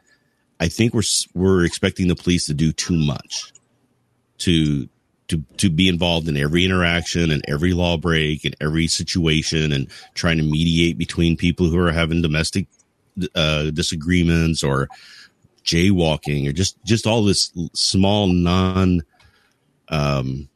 I 0.61 0.69
think 0.69 0.95
we're, 0.95 1.03
we're 1.35 1.65
expecting 1.65 2.09
the 2.09 2.17
police 2.17 2.47
to 2.47 2.55
do 2.55 2.73
too 2.73 2.97
much 2.97 3.53
to, 4.39 4.89
to, 5.29 5.43
to 5.57 5.71
be 5.71 5.89
involved 5.89 6.29
in 6.29 6.37
every 6.37 6.65
interaction 6.65 7.31
and 7.31 7.43
every 7.49 7.73
law 7.73 7.97
break 7.97 8.45
and 8.45 8.55
every 8.61 8.87
situation 8.87 9.73
and 9.73 9.89
trying 10.15 10.37
to 10.37 10.43
mediate 10.43 10.99
between 10.99 11.37
people 11.37 11.69
who 11.69 11.79
are 11.79 11.93
having 11.93 12.23
domestic 12.23 12.67
uh, 13.35 13.71
disagreements 13.71 14.63
or 14.63 14.89
jaywalking 15.65 16.49
or 16.49 16.53
just, 16.53 16.77
just 16.85 17.07
all 17.07 17.25
this 17.25 17.53
small 17.73 18.27
non, 18.27 19.01
um, 19.89 20.49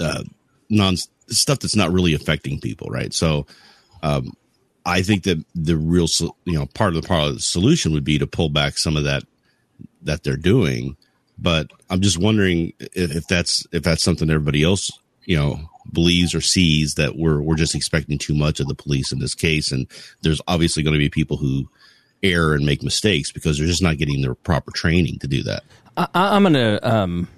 uh, 0.00 0.24
non 0.70 0.96
stuff 1.28 1.58
that's 1.58 1.76
not 1.76 1.92
really 1.92 2.14
affecting 2.14 2.60
people, 2.60 2.88
right? 2.88 3.12
So, 3.12 3.46
um, 4.02 4.32
I 4.88 5.02
think 5.02 5.24
that 5.24 5.44
the 5.54 5.76
real, 5.76 6.06
you 6.44 6.58
know, 6.58 6.64
part 6.64 6.96
of 6.96 7.02
the 7.02 7.06
part 7.06 7.28
of 7.28 7.34
the 7.34 7.40
solution 7.40 7.92
would 7.92 8.04
be 8.04 8.18
to 8.18 8.26
pull 8.26 8.48
back 8.48 8.78
some 8.78 8.96
of 8.96 9.04
that 9.04 9.22
that 10.02 10.22
they're 10.22 10.36
doing. 10.36 10.96
But 11.38 11.70
I'm 11.90 12.00
just 12.00 12.18
wondering 12.18 12.72
if, 12.78 13.14
if 13.14 13.26
that's 13.26 13.66
if 13.72 13.82
that's 13.82 14.02
something 14.02 14.28
everybody 14.28 14.64
else, 14.64 14.90
you 15.24 15.36
know, 15.36 15.60
believes 15.92 16.34
or 16.34 16.40
sees 16.40 16.94
that 16.94 17.16
we're 17.16 17.40
we're 17.40 17.56
just 17.56 17.74
expecting 17.74 18.18
too 18.18 18.34
much 18.34 18.60
of 18.60 18.66
the 18.66 18.74
police 18.74 19.12
in 19.12 19.20
this 19.20 19.34
case, 19.34 19.70
and 19.70 19.86
there's 20.22 20.40
obviously 20.48 20.82
going 20.82 20.94
to 20.94 20.98
be 20.98 21.08
people 21.08 21.36
who 21.36 21.68
err 22.22 22.54
and 22.54 22.66
make 22.66 22.82
mistakes 22.82 23.30
because 23.30 23.58
they're 23.58 23.66
just 23.66 23.82
not 23.82 23.98
getting 23.98 24.22
the 24.22 24.34
proper 24.34 24.70
training 24.72 25.18
to 25.20 25.28
do 25.28 25.42
that. 25.44 25.62
I, 25.96 26.36
am 26.36 26.42
going 26.42 26.54
to 26.54 26.88
um, 26.88 27.28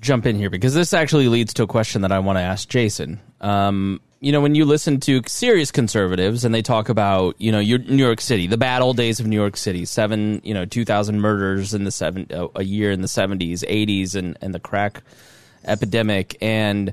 jump 0.00 0.26
in 0.26 0.36
here 0.36 0.50
because 0.50 0.74
this 0.74 0.92
actually 0.92 1.28
leads 1.28 1.54
to 1.54 1.62
a 1.62 1.66
question 1.66 2.02
that 2.02 2.12
I 2.12 2.18
want 2.18 2.38
to 2.38 2.42
ask 2.42 2.68
Jason. 2.68 3.20
Um, 3.40 4.00
you 4.22 4.30
know, 4.30 4.40
when 4.40 4.54
you 4.54 4.64
listen 4.64 5.00
to 5.00 5.20
serious 5.26 5.72
conservatives 5.72 6.44
and 6.44 6.54
they 6.54 6.62
talk 6.62 6.88
about, 6.88 7.34
you 7.40 7.50
know, 7.50 7.60
New 7.60 8.04
York 8.04 8.20
City, 8.20 8.46
the 8.46 8.56
bad 8.56 8.80
old 8.80 8.96
days 8.96 9.18
of 9.18 9.26
New 9.26 9.34
York 9.34 9.56
City, 9.56 9.84
seven, 9.84 10.40
you 10.44 10.54
know, 10.54 10.64
2,000 10.64 11.20
murders 11.20 11.74
in 11.74 11.82
the 11.82 11.90
seven, 11.90 12.28
uh, 12.32 12.46
a 12.54 12.62
year 12.62 12.92
in 12.92 13.00
the 13.00 13.08
70s, 13.08 13.64
80s, 13.68 14.14
and, 14.14 14.38
and 14.40 14.54
the 14.54 14.60
crack 14.60 15.02
epidemic. 15.64 16.36
And 16.40 16.92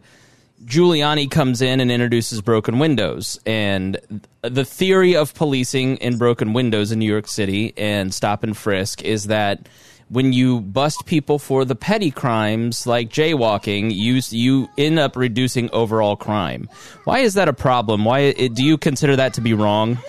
Giuliani 0.66 1.30
comes 1.30 1.62
in 1.62 1.80
and 1.80 1.92
introduces 1.92 2.42
broken 2.42 2.80
windows. 2.80 3.40
And 3.46 4.00
the 4.42 4.66
theory 4.66 5.16
of 5.16 5.36
policing 5.36 5.98
in 5.98 6.18
broken 6.18 6.54
windows 6.54 6.92
in 6.92 6.98
New 6.98 7.06
York 7.06 7.28
City 7.28 7.76
and 7.78 8.12
stop 8.12 8.44
and 8.44 8.58
frisk 8.58 9.04
is 9.04 9.26
that 9.26 9.70
when 10.10 10.34
you 10.34 10.62
bust 10.62 11.06
people 11.06 11.40
for 11.40 11.66
the 11.66 11.76
petty 11.76 12.12
crimes 12.12 12.86
like 12.88 13.10
jaywalking, 13.10 13.94
you 13.94 14.22
you 14.30 14.68
end 14.78 15.00
up 15.00 15.16
reducing 15.16 15.70
overall 15.72 16.16
crime. 16.16 16.68
Why 17.04 17.20
is 17.20 17.36
that 17.36 17.48
a 17.48 17.54
problem? 17.54 18.06
Why 18.06 18.32
do 18.32 18.64
you 18.64 18.78
consider 18.78 19.16
that 19.16 19.36
to 19.36 19.42
be 19.42 19.54
wrong? 19.54 20.00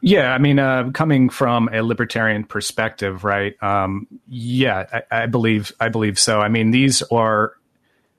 Yeah, 0.00 0.34
I 0.34 0.38
mean, 0.38 0.58
uh, 0.58 0.90
coming 0.92 1.30
from 1.30 1.70
a 1.72 1.82
libertarian 1.82 2.44
perspective, 2.44 3.24
right? 3.24 3.54
Um, 3.62 4.06
yeah, 4.28 5.00
I, 5.10 5.22
I, 5.22 5.26
believe 5.26 5.72
I 5.80 5.88
believe 5.88 6.18
so. 6.18 6.40
I 6.40 6.48
mean, 6.48 6.72
these 6.72 7.00
are 7.10 7.54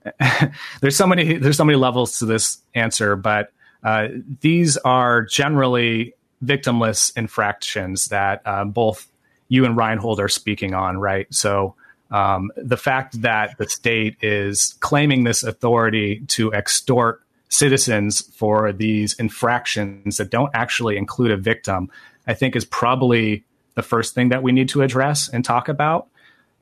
there's 0.80 0.96
so 0.96 1.06
many 1.06 1.34
there's 1.34 1.56
so 1.56 1.64
many 1.64 1.78
levels 1.78 2.18
to 2.18 2.26
this 2.26 2.58
answer, 2.74 3.14
but 3.14 3.52
uh, 3.84 4.08
these 4.40 4.76
are 4.78 5.22
generally 5.22 6.14
victimless 6.44 7.16
infractions 7.16 8.08
that 8.08 8.42
uh, 8.44 8.64
both 8.64 9.06
you 9.48 9.64
and 9.64 9.76
Reinhold 9.76 10.20
are 10.20 10.28
speaking 10.28 10.74
on, 10.74 10.98
right? 10.98 11.26
So 11.32 11.74
um, 12.10 12.50
the 12.56 12.76
fact 12.76 13.22
that 13.22 13.56
the 13.58 13.68
state 13.68 14.16
is 14.22 14.76
claiming 14.80 15.24
this 15.24 15.42
authority 15.42 16.20
to 16.28 16.52
extort 16.52 17.22
citizens 17.48 18.20
for 18.34 18.72
these 18.72 19.14
infractions 19.14 20.16
that 20.16 20.30
don't 20.30 20.50
actually 20.54 20.96
include 20.96 21.30
a 21.30 21.36
victim, 21.36 21.90
I 22.26 22.34
think 22.34 22.56
is 22.56 22.64
probably 22.64 23.44
the 23.74 23.82
first 23.82 24.14
thing 24.14 24.30
that 24.30 24.42
we 24.42 24.52
need 24.52 24.68
to 24.70 24.82
address 24.82 25.28
and 25.28 25.44
talk 25.44 25.68
about. 25.68 26.08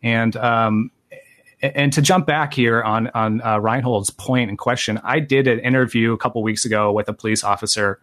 And 0.02 0.36
um, 0.36 0.90
and 1.62 1.92
to 1.94 2.02
jump 2.02 2.26
back 2.26 2.52
here 2.52 2.82
on 2.82 3.08
on 3.14 3.40
uh, 3.40 3.58
Reinhold's 3.58 4.10
point 4.10 4.50
and 4.50 4.58
question, 4.58 5.00
I 5.02 5.20
did 5.20 5.46
an 5.46 5.60
interview 5.60 6.12
a 6.12 6.18
couple 6.18 6.42
weeks 6.42 6.64
ago 6.64 6.92
with 6.92 7.08
a 7.08 7.14
police 7.14 7.42
officer 7.42 8.00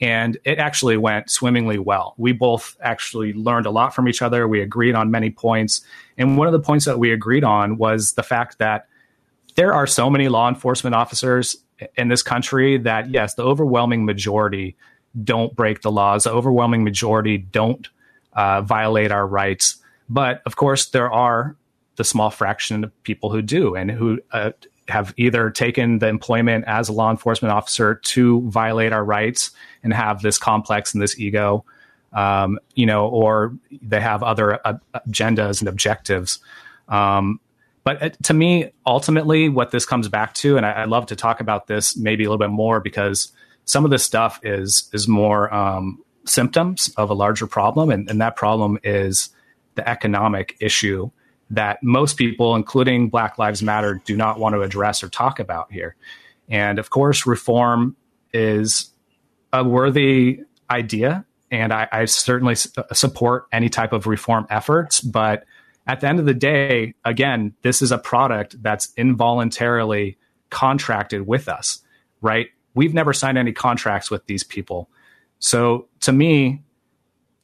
and 0.00 0.36
it 0.44 0.58
actually 0.58 0.96
went 0.96 1.30
swimmingly 1.30 1.78
well. 1.78 2.14
We 2.16 2.32
both 2.32 2.76
actually 2.80 3.32
learned 3.32 3.66
a 3.66 3.70
lot 3.70 3.94
from 3.94 4.08
each 4.08 4.22
other. 4.22 4.48
We 4.48 4.60
agreed 4.60 4.94
on 4.94 5.10
many 5.10 5.30
points. 5.30 5.80
And 6.18 6.36
one 6.36 6.48
of 6.48 6.52
the 6.52 6.60
points 6.60 6.84
that 6.86 6.98
we 6.98 7.12
agreed 7.12 7.44
on 7.44 7.78
was 7.78 8.14
the 8.14 8.22
fact 8.22 8.58
that 8.58 8.88
there 9.54 9.72
are 9.72 9.86
so 9.86 10.10
many 10.10 10.28
law 10.28 10.48
enforcement 10.48 10.94
officers 10.94 11.56
in 11.96 12.08
this 12.08 12.22
country 12.22 12.78
that, 12.78 13.10
yes, 13.10 13.34
the 13.34 13.44
overwhelming 13.44 14.04
majority 14.04 14.76
don't 15.22 15.54
break 15.54 15.82
the 15.82 15.92
laws, 15.92 16.24
the 16.24 16.32
overwhelming 16.32 16.84
majority 16.84 17.38
don't 17.38 17.88
uh, 18.32 18.62
violate 18.62 19.12
our 19.12 19.26
rights. 19.26 19.76
But 20.08 20.42
of 20.46 20.56
course, 20.56 20.86
there 20.86 21.10
are 21.12 21.56
the 21.96 22.04
small 22.04 22.30
fraction 22.30 22.84
of 22.84 23.02
people 23.02 23.30
who 23.30 23.42
do 23.42 23.74
and 23.74 23.90
who 23.90 24.20
uh, 24.32 24.52
have 24.88 25.14
either 25.16 25.50
taken 25.50 25.98
the 25.98 26.08
employment 26.08 26.64
as 26.66 26.88
a 26.88 26.92
law 26.92 27.10
enforcement 27.10 27.52
officer 27.52 27.96
to 27.96 28.40
violate 28.50 28.92
our 28.92 29.04
rights 29.04 29.52
and 29.82 29.92
have 29.92 30.22
this 30.22 30.38
complex 30.38 30.94
and 30.94 31.02
this 31.02 31.18
ego, 31.18 31.64
um, 32.12 32.58
you 32.74 32.86
know, 32.86 33.08
or 33.08 33.56
they 33.70 34.00
have 34.00 34.22
other 34.22 34.66
uh, 34.66 34.74
agendas 35.08 35.60
and 35.60 35.68
objectives. 35.68 36.38
Um, 36.88 37.40
but 37.84 38.02
uh, 38.02 38.10
to 38.24 38.34
me, 38.34 38.72
ultimately, 38.86 39.48
what 39.48 39.70
this 39.70 39.86
comes 39.86 40.08
back 40.08 40.34
to, 40.34 40.56
and 40.56 40.64
I, 40.64 40.72
I, 40.72 40.84
love 40.84 41.06
to 41.06 41.16
talk 41.16 41.40
about 41.40 41.66
this 41.66 41.96
maybe 41.96 42.24
a 42.24 42.28
little 42.28 42.38
bit 42.38 42.52
more 42.52 42.80
because 42.80 43.32
some 43.64 43.84
of 43.84 43.90
this 43.90 44.04
stuff 44.04 44.40
is 44.42 44.88
is 44.92 45.08
more 45.08 45.52
um, 45.52 46.02
symptoms 46.24 46.92
of 46.96 47.10
a 47.10 47.14
larger 47.14 47.46
problem, 47.46 47.90
and, 47.90 48.08
and 48.08 48.20
that 48.20 48.36
problem 48.36 48.78
is 48.84 49.30
the 49.74 49.88
economic 49.88 50.56
issue 50.60 51.10
that 51.50 51.82
most 51.82 52.16
people, 52.16 52.56
including 52.56 53.08
Black 53.10 53.38
Lives 53.38 53.62
Matter, 53.62 54.00
do 54.04 54.16
not 54.16 54.38
want 54.38 54.54
to 54.54 54.62
address 54.62 55.02
or 55.02 55.08
talk 55.08 55.38
about 55.38 55.70
here. 55.70 55.96
And 56.48 56.78
of 56.78 56.90
course, 56.90 57.26
reform 57.26 57.96
is 58.32 58.90
a 59.52 59.64
worthy 59.64 60.40
idea, 60.70 61.24
and 61.50 61.72
I, 61.72 61.88
I 61.92 62.04
certainly 62.06 62.56
uh, 62.76 62.94
support 62.94 63.46
any 63.52 63.68
type 63.68 63.92
of 63.92 64.06
reform 64.06 64.46
efforts. 64.48 65.00
But 65.00 65.44
at 65.86 66.00
the 66.00 66.08
end 66.08 66.18
of 66.18 66.26
the 66.26 66.34
day, 66.34 66.94
again, 67.04 67.54
this 67.62 67.82
is 67.82 67.92
a 67.92 67.98
product 67.98 68.62
that's 68.62 68.92
involuntarily 68.96 70.16
contracted 70.50 71.26
with 71.26 71.48
us, 71.48 71.80
right? 72.20 72.48
We've 72.74 72.94
never 72.94 73.12
signed 73.12 73.38
any 73.38 73.52
contracts 73.52 74.10
with 74.10 74.26
these 74.26 74.44
people. 74.44 74.88
So 75.38 75.88
to 76.00 76.12
me, 76.12 76.62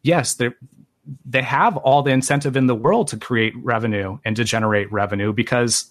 yes, 0.02 0.40
they 1.24 1.42
have 1.42 1.76
all 1.76 2.02
the 2.02 2.10
incentive 2.10 2.56
in 2.56 2.66
the 2.66 2.74
world 2.74 3.08
to 3.08 3.16
create 3.16 3.54
revenue 3.56 4.18
and 4.24 4.36
to 4.36 4.44
generate 4.44 4.90
revenue 4.92 5.32
because 5.32 5.90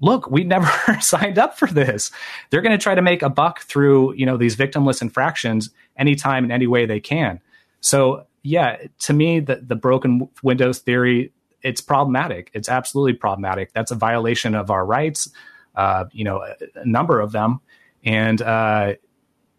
look, 0.00 0.30
we 0.30 0.44
never 0.44 0.70
signed 1.00 1.38
up 1.38 1.58
for 1.58 1.66
this. 1.66 2.10
They're 2.50 2.62
going 2.62 2.76
to 2.76 2.82
try 2.82 2.94
to 2.94 3.02
make 3.02 3.22
a 3.22 3.30
buck 3.30 3.60
through, 3.60 4.14
you 4.14 4.26
know, 4.26 4.36
these 4.36 4.56
victimless 4.56 5.02
infractions 5.02 5.70
anytime 5.96 6.44
and 6.44 6.52
any 6.52 6.66
way 6.66 6.86
they 6.86 7.00
can. 7.00 7.40
So, 7.80 8.26
yeah, 8.42 8.76
to 9.00 9.12
me, 9.12 9.40
the, 9.40 9.56
the 9.56 9.76
broken 9.76 10.28
windows 10.42 10.78
theory, 10.78 11.32
it's 11.62 11.80
problematic. 11.80 12.50
It's 12.54 12.68
absolutely 12.68 13.14
problematic. 13.14 13.72
That's 13.72 13.90
a 13.90 13.94
violation 13.94 14.54
of 14.54 14.70
our 14.70 14.84
rights, 14.84 15.30
uh, 15.74 16.04
you 16.12 16.24
know, 16.24 16.42
a, 16.42 16.80
a, 16.80 16.86
number 16.86 17.20
of 17.20 17.32
them. 17.32 17.60
And, 18.04 18.40
uh, 18.42 18.94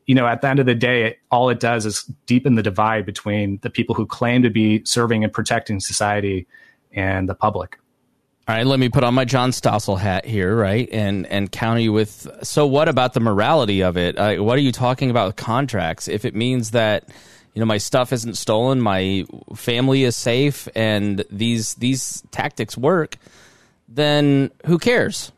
you 0.05 0.13
know, 0.13 0.27
at 0.27 0.41
the 0.41 0.47
end 0.47 0.59
of 0.59 0.67
the 0.67 0.75
day, 0.75 1.17
all 1.31 1.49
it 1.49 1.59
does 1.59 1.85
is 1.85 2.03
deepen 2.27 2.55
the 2.55 2.61
divide 2.61 3.07
between 3.07 3.57
the 3.63 3.71
people 3.71 3.95
who 3.95 4.05
claim 4.05 4.43
to 4.43 4.51
be 4.51 4.85
serving 4.85 5.23
and 5.23 5.33
protecting 5.33 5.79
society 5.79 6.45
and 6.93 7.27
the 7.27 7.33
public. 7.33 7.79
All 8.47 8.55
right, 8.55 8.65
let 8.65 8.79
me 8.79 8.89
put 8.89 9.03
on 9.03 9.15
my 9.15 9.25
John 9.25 9.49
Stossel 9.49 9.97
hat 9.97 10.23
here, 10.23 10.55
right, 10.55 10.87
and 10.91 11.25
and 11.27 11.51
counter 11.51 11.81
you 11.81 11.91
with. 11.91 12.27
So, 12.43 12.67
what 12.67 12.87
about 12.87 13.13
the 13.13 13.19
morality 13.19 13.81
of 13.81 13.97
it? 13.97 14.17
Uh, 14.19 14.35
what 14.35 14.55
are 14.55 14.61
you 14.61 14.71
talking 14.71 15.09
about 15.09 15.35
contracts? 15.35 16.07
If 16.07 16.25
it 16.25 16.35
means 16.35 16.71
that 16.71 17.09
you 17.55 17.59
know 17.59 17.65
my 17.65 17.79
stuff 17.79 18.13
isn't 18.13 18.35
stolen, 18.35 18.81
my 18.81 19.25
family 19.55 20.03
is 20.03 20.15
safe, 20.15 20.67
and 20.75 21.25
these 21.31 21.73
these 21.75 22.21
tactics 22.29 22.77
work, 22.77 23.17
then 23.89 24.51
who 24.67 24.77
cares? 24.77 25.31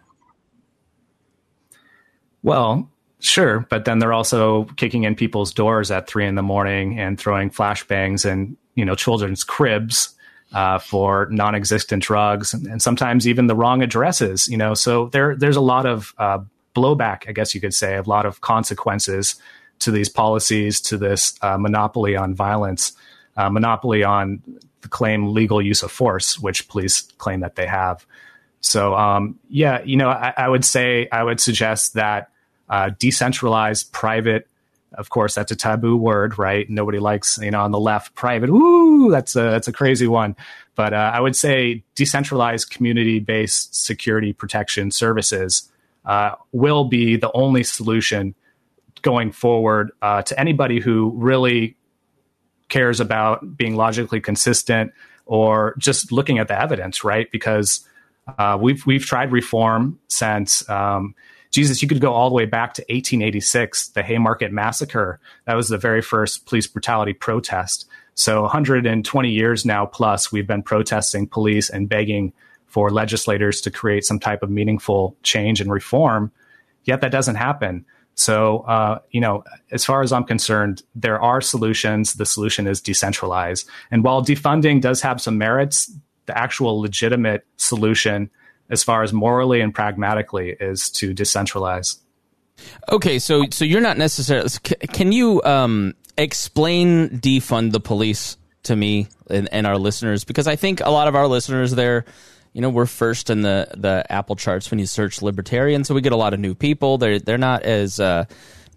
Well, 2.43 2.89
Sure, 3.19 3.65
but 3.69 3.85
then 3.85 3.99
they're 3.99 4.13
also 4.13 4.65
kicking 4.75 5.03
in 5.03 5.15
people's 5.15 5.51
doors 5.51 5.89
at 5.89 6.07
three 6.07 6.27
in 6.27 6.35
the 6.35 6.43
morning 6.43 6.99
and 6.99 7.19
throwing 7.19 7.49
flashbangs 7.49 8.29
and 8.29 8.55
you 8.75 8.85
know 8.85 8.95
children's 8.95 9.43
cribs 9.43 10.13
uh, 10.53 10.79
for 10.79 11.27
non-existent 11.29 12.03
drugs 12.03 12.53
and, 12.53 12.67
and, 12.67 12.81
sometimes 12.81 13.27
even 13.27 13.47
the 13.47 13.55
wrong 13.55 13.81
addresses. 13.81 14.47
You 14.47 14.57
know, 14.57 14.73
so 14.73 15.07
there 15.07 15.35
there's 15.35 15.57
a 15.57 15.61
lot 15.61 15.85
of 15.85 16.13
uh, 16.17 16.39
blowback, 16.75 17.27
I 17.27 17.31
guess 17.33 17.53
you 17.53 17.61
could 17.61 17.73
say, 17.73 17.95
a 17.95 18.03
lot 18.03 18.25
of 18.25 18.41
consequences 18.41 19.35
to 19.79 19.91
these 19.91 20.09
policies, 20.09 20.79
to 20.81 20.97
this 20.97 21.37
uh, 21.41 21.57
monopoly 21.57 22.15
on 22.15 22.33
violence, 22.33 22.93
uh, 23.35 23.49
monopoly 23.49 24.03
on 24.03 24.41
the 24.81 24.87
claim 24.87 25.33
legal 25.33 25.61
use 25.61 25.83
of 25.83 25.91
force, 25.91 26.39
which 26.39 26.67
police 26.67 27.01
claim 27.17 27.41
that 27.41 27.55
they 27.55 27.67
have. 27.67 28.05
So, 28.61 28.95
um, 28.95 29.39
yeah, 29.49 29.81
you 29.83 29.97
know, 29.97 30.09
I, 30.09 30.33
I, 30.37 30.49
would 30.49 30.65
say 30.65 31.07
I 31.11 31.23
would 31.23 31.39
suggest 31.39 31.93
that 31.93 32.31
uh, 32.69 32.91
decentralized 32.97 33.91
private. 33.91 34.47
Of 34.97 35.09
course, 35.09 35.35
that's 35.35 35.51
a 35.51 35.55
taboo 35.55 35.95
word, 35.95 36.37
right? 36.39 36.67
Nobody 36.69 36.97
likes, 36.97 37.37
you 37.37 37.51
know, 37.51 37.61
on 37.61 37.71
the 37.71 37.79
left, 37.79 38.15
private. 38.15 38.49
That's 39.11 39.35
a 39.35 39.43
that's 39.43 39.67
a 39.67 39.73
crazy 39.73 40.07
one. 40.07 40.35
But 40.75 40.93
uh, 40.93 41.11
I 41.13 41.19
would 41.19 41.35
say 41.35 41.83
decentralized 41.95 42.71
community-based 42.71 43.75
security 43.75 44.33
protection 44.33 44.91
services 44.91 45.71
uh, 46.05 46.31
will 46.51 46.85
be 46.85 47.15
the 47.15 47.31
only 47.33 47.63
solution 47.63 48.33
going 49.03 49.31
forward 49.31 49.91
uh, 50.01 50.23
to 50.23 50.39
anybody 50.39 50.79
who 50.79 51.11
really 51.15 51.77
cares 52.69 52.99
about 52.99 53.55
being 53.55 53.75
logically 53.75 54.19
consistent 54.19 54.91
or 55.25 55.75
just 55.77 56.11
looking 56.11 56.39
at 56.39 56.47
the 56.47 56.59
evidence, 56.59 57.03
right? 57.03 57.29
Because 57.31 57.87
uh, 58.37 58.57
we've 58.59 58.85
we've 58.85 59.05
tried 59.05 59.31
reform 59.31 59.99
since 60.07 60.67
um, 60.69 61.15
Jesus. 61.51 61.81
You 61.81 61.87
could 61.87 62.01
go 62.01 62.13
all 62.13 62.29
the 62.29 62.35
way 62.35 62.45
back 62.45 62.73
to 62.75 62.81
1886, 62.83 63.89
the 63.89 64.03
Haymarket 64.03 64.51
Massacre. 64.51 65.19
That 65.45 65.55
was 65.55 65.69
the 65.69 65.77
very 65.77 66.01
first 66.01 66.45
police 66.45 66.67
brutality 66.67 67.13
protest. 67.13 67.87
So 68.15 68.41
120 68.41 69.29
years 69.29 69.65
now 69.65 69.85
plus, 69.85 70.31
we've 70.31 70.47
been 70.47 70.63
protesting 70.63 71.27
police 71.27 71.69
and 71.69 71.87
begging 71.87 72.33
for 72.65 72.89
legislators 72.89 73.61
to 73.61 73.71
create 73.71 74.05
some 74.05 74.19
type 74.19 74.43
of 74.43 74.49
meaningful 74.49 75.15
change 75.23 75.61
and 75.61 75.71
reform. 75.71 76.31
Yet 76.83 77.01
that 77.01 77.11
doesn't 77.11 77.35
happen. 77.35 77.85
So, 78.15 78.59
uh, 78.61 78.99
you 79.11 79.21
know, 79.21 79.43
as 79.71 79.85
far 79.85 80.01
as 80.01 80.11
I'm 80.11 80.23
concerned, 80.23 80.81
there 80.95 81.21
are 81.21 81.39
solutions. 81.39 82.15
The 82.15 82.25
solution 82.25 82.65
is 82.65 82.81
decentralized. 82.81 83.69
And 83.91 84.03
while 84.03 84.23
defunding 84.23 84.81
does 84.81 85.01
have 85.01 85.21
some 85.21 85.37
merits, 85.37 85.91
the 86.25 86.35
actual 86.35 86.81
legitimate 86.81 87.45
solution, 87.57 88.31
as 88.69 88.83
far 88.83 89.03
as 89.03 89.13
morally 89.13 89.61
and 89.61 89.73
pragmatically, 89.73 90.55
is 90.59 90.89
to 90.91 91.13
decentralize. 91.13 91.99
Okay, 92.89 93.19
so 93.19 93.45
so 93.51 93.65
you're 93.65 93.81
not 93.81 93.97
necessarily. 93.97 94.49
Can 94.93 95.11
you 95.11 95.41
um, 95.43 95.93
explain 96.17 97.09
defund 97.09 97.71
the 97.71 97.79
police 97.79 98.37
to 98.63 98.75
me 98.75 99.07
and, 99.29 99.47
and 99.51 99.67
our 99.67 99.77
listeners? 99.77 100.23
Because 100.23 100.47
I 100.47 100.55
think 100.55 100.81
a 100.81 100.89
lot 100.89 101.07
of 101.07 101.15
our 101.15 101.27
listeners 101.27 101.71
there 101.71 102.05
you 102.57 102.61
know, 102.61 102.69
we're 102.69 102.87
first 102.87 103.29
in 103.29 103.43
the, 103.43 103.67
the 103.77 104.03
Apple 104.09 104.35
charts 104.35 104.71
when 104.71 104.79
you 104.79 104.87
search 104.87 105.21
libertarian, 105.21 105.83
so 105.83 105.93
we 105.93 106.01
get 106.01 106.11
a 106.11 106.17
lot 106.17 106.33
of 106.33 106.39
new 106.39 106.55
people. 106.55 106.97
They're 106.97 107.19
they're 107.19 107.37
not 107.37 107.61
as 107.61 107.99
uh, 107.99 108.25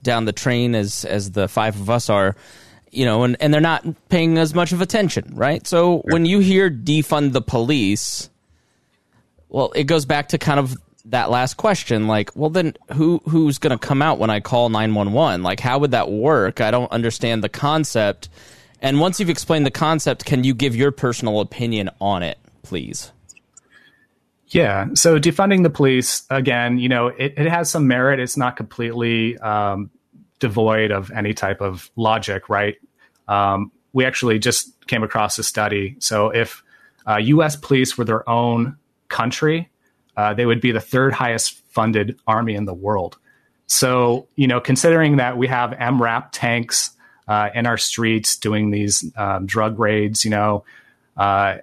down 0.03 0.26
the 0.26 0.34
train 0.34 0.74
as 0.74 1.07
as 1.07 1.30
the 1.30 1.49
five 1.49 1.80
of 1.80 1.88
us 1.88 2.11
are, 2.11 2.36
you 2.91 3.07
know, 3.07 3.22
and, 3.22 3.38
and 3.41 3.55
they're 3.55 3.61
not 3.62 3.86
paying 4.11 4.36
as 4.36 4.55
much 4.55 4.72
of 4.72 4.82
attention, 4.82 5.32
right? 5.34 5.66
So 5.66 6.03
when 6.11 6.26
you 6.26 6.41
hear 6.41 6.70
defund 6.70 7.32
the 7.32 7.41
police, 7.41 8.28
well, 9.51 9.72
it 9.74 9.84
goes 9.84 10.05
back 10.05 10.28
to 10.28 10.38
kind 10.38 10.59
of 10.59 10.76
that 11.07 11.30
last 11.30 11.55
question 11.57 12.07
like 12.07 12.30
well 12.36 12.51
then 12.51 12.74
who 12.92 13.22
who's 13.26 13.57
going 13.57 13.76
to 13.76 13.78
come 13.78 14.03
out 14.03 14.18
when 14.18 14.28
i 14.28 14.38
call 14.38 14.68
911 14.68 15.42
like 15.42 15.59
how 15.59 15.78
would 15.78 15.92
that 15.92 16.11
work 16.11 16.61
i 16.61 16.70
don't 16.70 16.92
understand 16.92 17.42
the 17.42 17.48
concept 17.48 18.28
and 18.82 19.01
once 19.01 19.18
you've 19.18 19.30
explained 19.30 19.64
the 19.64 19.70
concept 19.70 20.26
can 20.26 20.44
you 20.44 20.53
give 20.53 20.76
your 20.76 20.92
personal 20.92 21.40
opinion 21.40 21.88
on 22.03 22.22
it 22.22 22.38
please 22.62 23.12
yeah. 24.51 24.88
So 24.94 25.18
defunding 25.18 25.62
the 25.62 25.70
police, 25.70 26.24
again, 26.28 26.78
you 26.78 26.88
know, 26.88 27.07
it, 27.07 27.34
it 27.36 27.48
has 27.48 27.70
some 27.70 27.86
merit. 27.86 28.18
It's 28.18 28.36
not 28.36 28.57
completely 28.57 29.38
um, 29.38 29.90
devoid 30.40 30.90
of 30.90 31.12
any 31.12 31.34
type 31.34 31.61
of 31.61 31.88
logic, 31.94 32.48
right? 32.48 32.76
Um, 33.28 33.70
we 33.92 34.05
actually 34.05 34.40
just 34.40 34.86
came 34.88 35.05
across 35.05 35.38
a 35.38 35.44
study. 35.44 35.96
So 36.01 36.30
if 36.30 36.64
uh, 37.09 37.18
U.S. 37.18 37.55
police 37.55 37.96
were 37.96 38.05
their 38.05 38.28
own 38.28 38.76
country, 39.11 39.68
uh, 40.16 40.32
they 40.32 40.46
would 40.46 40.61
be 40.61 40.72
the 40.72 40.80
third 40.80 41.12
highest 41.12 41.61
funded 41.68 42.18
army 42.26 42.54
in 42.54 42.64
the 42.64 42.74
world. 42.74 43.18
So, 43.66 44.26
you 44.34 44.48
know, 44.48 44.61
considering 44.61 45.18
that 45.18 45.36
we 45.36 45.46
have 45.46 45.70
MRAP 45.70 46.30
tanks 46.32 46.90
uh, 47.28 47.50
in 47.54 47.66
our 47.66 47.78
streets 47.78 48.36
doing 48.36 48.70
these 48.70 49.04
um, 49.16 49.46
drug 49.46 49.78
raids, 49.78 50.24
you 50.24 50.30
know, 50.30 50.64
uh, 51.16 51.58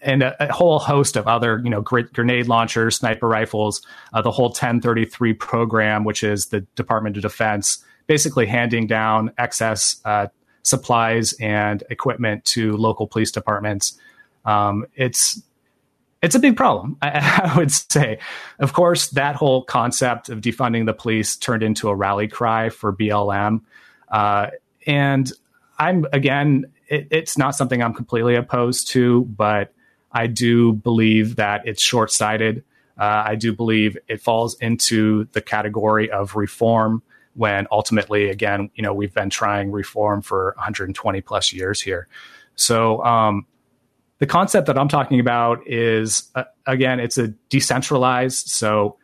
and 0.00 0.22
a, 0.22 0.48
a, 0.48 0.52
whole 0.52 0.78
host 0.78 1.16
of 1.16 1.26
other, 1.26 1.60
you 1.64 1.70
know, 1.70 1.80
grenade 1.80 2.46
launchers, 2.46 2.96
sniper 2.96 3.26
rifles, 3.26 3.84
uh, 4.12 4.22
the 4.22 4.30
whole 4.30 4.50
1033 4.50 5.32
program, 5.34 6.04
which 6.04 6.22
is 6.22 6.46
the 6.46 6.60
Department 6.76 7.16
of 7.16 7.22
Defense, 7.22 7.82
basically 8.06 8.46
handing 8.46 8.86
down 8.86 9.32
excess 9.38 10.00
uh, 10.04 10.28
supplies 10.62 11.32
and 11.40 11.82
equipment 11.90 12.44
to 12.44 12.76
local 12.76 13.06
police 13.06 13.32
departments. 13.32 13.98
Um, 14.44 14.86
it's 14.94 15.42
it's 16.24 16.34
a 16.34 16.38
big 16.38 16.56
problem, 16.56 16.96
I, 17.02 17.50
I, 17.52 17.56
would 17.56 17.70
say. 17.70 18.18
Of 18.58 18.72
course, 18.72 19.08
that 19.10 19.36
whole 19.36 19.62
concept 19.62 20.28
of 20.28 20.40
defunding 20.40 20.86
the 20.86 20.94
police 20.94 21.36
turned 21.36 21.62
into 21.62 21.88
a 21.88 21.94
rally 21.94 22.28
cry 22.28 22.70
for 22.70 22.92
BLM, 22.92 23.60
uh, 24.08 24.48
and 24.86 25.30
I'm 25.78 26.06
again, 26.12 26.66
it, 26.88 27.08
it's 27.10 27.36
not 27.36 27.54
something 27.54 27.82
I'm 27.82 27.94
completely 27.94 28.36
opposed 28.36 28.88
to, 28.88 29.24
but 29.24 29.72
I 30.12 30.26
do 30.26 30.72
believe 30.72 31.36
that 31.36 31.66
it's 31.66 31.82
short 31.82 32.10
sighted. 32.10 32.64
Uh, 32.96 33.24
I 33.26 33.34
do 33.34 33.52
believe 33.52 33.98
it 34.06 34.20
falls 34.20 34.54
into 34.60 35.26
the 35.32 35.42
category 35.42 36.10
of 36.10 36.36
reform 36.36 37.02
when 37.34 37.66
ultimately, 37.72 38.30
again, 38.30 38.70
you 38.76 38.82
know, 38.82 38.94
we've 38.94 39.12
been 39.12 39.30
trying 39.30 39.72
reform 39.72 40.22
for 40.22 40.54
120 40.56 41.20
plus 41.20 41.52
years 41.52 41.80
here. 41.80 42.06
So, 42.54 43.04
um, 43.04 43.46
the 44.24 44.30
concept 44.30 44.68
that 44.68 44.78
I'm 44.78 44.88
talking 44.88 45.20
about 45.20 45.68
is, 45.68 46.30
uh, 46.34 46.44
again, 46.66 46.98
it's 46.98 47.18
a 47.18 47.28
decentralized. 47.50 48.48
So, 48.48 48.96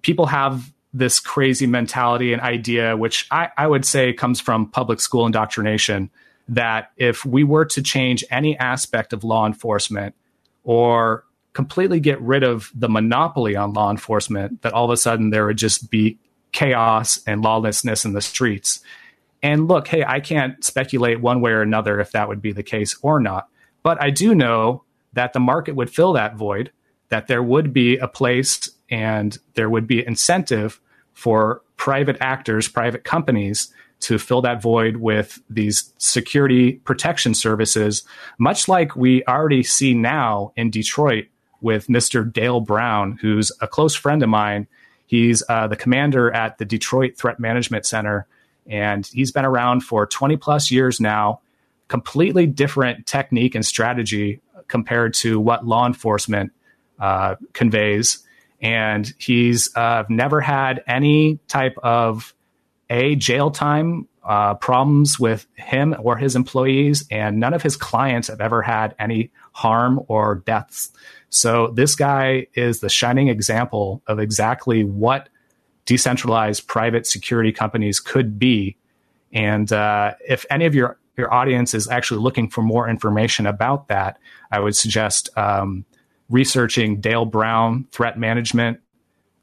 people 0.00 0.24
have 0.24 0.72
this 0.94 1.20
crazy 1.20 1.66
mentality 1.66 2.32
and 2.32 2.40
idea, 2.40 2.96
which 2.96 3.26
I, 3.30 3.50
I 3.58 3.66
would 3.66 3.84
say 3.84 4.14
comes 4.14 4.40
from 4.40 4.70
public 4.70 5.00
school 5.00 5.26
indoctrination, 5.26 6.08
that 6.48 6.92
if 6.96 7.26
we 7.26 7.44
were 7.44 7.66
to 7.66 7.82
change 7.82 8.24
any 8.30 8.56
aspect 8.56 9.12
of 9.12 9.22
law 9.22 9.44
enforcement, 9.44 10.14
or 10.62 11.24
completely 11.52 12.00
get 12.00 12.18
rid 12.22 12.42
of 12.42 12.72
the 12.74 12.88
monopoly 12.88 13.56
on 13.56 13.74
law 13.74 13.90
enforcement, 13.90 14.62
that 14.62 14.72
all 14.72 14.86
of 14.86 14.90
a 14.90 14.96
sudden 14.96 15.28
there 15.28 15.44
would 15.44 15.58
just 15.58 15.90
be 15.90 16.18
chaos 16.52 17.20
and 17.26 17.42
lawlessness 17.42 18.06
in 18.06 18.14
the 18.14 18.22
streets. 18.22 18.80
And 19.42 19.68
look, 19.68 19.88
hey, 19.88 20.04
I 20.06 20.20
can't 20.20 20.64
speculate 20.64 21.20
one 21.20 21.42
way 21.42 21.50
or 21.50 21.60
another 21.60 22.00
if 22.00 22.12
that 22.12 22.28
would 22.28 22.40
be 22.40 22.52
the 22.52 22.62
case 22.62 22.96
or 23.02 23.20
not. 23.20 23.50
But 23.84 24.02
I 24.02 24.10
do 24.10 24.34
know 24.34 24.82
that 25.12 25.32
the 25.32 25.40
market 25.40 25.76
would 25.76 25.90
fill 25.90 26.14
that 26.14 26.34
void, 26.34 26.72
that 27.10 27.28
there 27.28 27.42
would 27.42 27.72
be 27.72 27.96
a 27.98 28.08
place 28.08 28.70
and 28.90 29.38
there 29.54 29.70
would 29.70 29.86
be 29.86 30.04
incentive 30.04 30.80
for 31.12 31.62
private 31.76 32.16
actors, 32.20 32.66
private 32.66 33.04
companies 33.04 33.72
to 34.00 34.18
fill 34.18 34.42
that 34.42 34.60
void 34.60 34.96
with 34.96 35.40
these 35.48 35.92
security 35.98 36.72
protection 36.72 37.34
services, 37.34 38.02
much 38.38 38.68
like 38.68 38.96
we 38.96 39.24
already 39.24 39.62
see 39.62 39.94
now 39.94 40.52
in 40.56 40.70
Detroit 40.70 41.26
with 41.60 41.86
Mr. 41.86 42.30
Dale 42.30 42.60
Brown, 42.60 43.18
who's 43.20 43.52
a 43.60 43.68
close 43.68 43.94
friend 43.94 44.22
of 44.22 44.28
mine. 44.28 44.66
He's 45.06 45.42
uh, 45.48 45.68
the 45.68 45.76
commander 45.76 46.30
at 46.32 46.58
the 46.58 46.64
Detroit 46.64 47.16
Threat 47.16 47.38
Management 47.38 47.86
Center, 47.86 48.26
and 48.66 49.06
he's 49.06 49.32
been 49.32 49.44
around 49.44 49.80
for 49.80 50.06
20 50.06 50.36
plus 50.36 50.70
years 50.70 51.00
now. 51.00 51.40
Completely 51.88 52.46
different 52.46 53.06
technique 53.06 53.54
and 53.54 53.64
strategy 53.64 54.40
compared 54.68 55.14
to 55.14 55.38
what 55.38 55.66
law 55.66 55.86
enforcement 55.86 56.52
uh, 56.98 57.36
conveys. 57.52 58.24
And 58.60 59.12
he's 59.18 59.74
uh, 59.76 60.04
never 60.08 60.40
had 60.40 60.82
any 60.86 61.38
type 61.48 61.76
of 61.82 62.34
a 62.88 63.16
jail 63.16 63.50
time 63.50 64.08
uh, 64.24 64.54
problems 64.54 65.18
with 65.18 65.46
him 65.54 65.94
or 65.98 66.16
his 66.16 66.34
employees, 66.34 67.04
and 67.10 67.38
none 67.38 67.52
of 67.52 67.62
his 67.62 67.76
clients 67.76 68.28
have 68.28 68.40
ever 68.40 68.62
had 68.62 68.94
any 68.98 69.30
harm 69.52 70.00
or 70.08 70.36
deaths. 70.46 70.90
So 71.28 71.72
this 71.74 71.94
guy 71.94 72.46
is 72.54 72.80
the 72.80 72.88
shining 72.88 73.28
example 73.28 74.02
of 74.06 74.18
exactly 74.18 74.84
what 74.84 75.28
decentralized 75.84 76.66
private 76.66 77.06
security 77.06 77.52
companies 77.52 78.00
could 78.00 78.38
be. 78.38 78.76
And 79.32 79.70
uh, 79.72 80.14
if 80.26 80.46
any 80.48 80.64
of 80.64 80.74
your 80.74 80.98
your 81.16 81.32
audience 81.32 81.74
is 81.74 81.88
actually 81.88 82.20
looking 82.20 82.48
for 82.48 82.62
more 82.62 82.88
information 82.88 83.46
about 83.46 83.88
that, 83.88 84.18
I 84.50 84.60
would 84.60 84.76
suggest 84.76 85.30
um, 85.36 85.84
researching 86.28 87.00
Dale 87.00 87.24
Brown 87.24 87.86
threat 87.92 88.18
management 88.18 88.80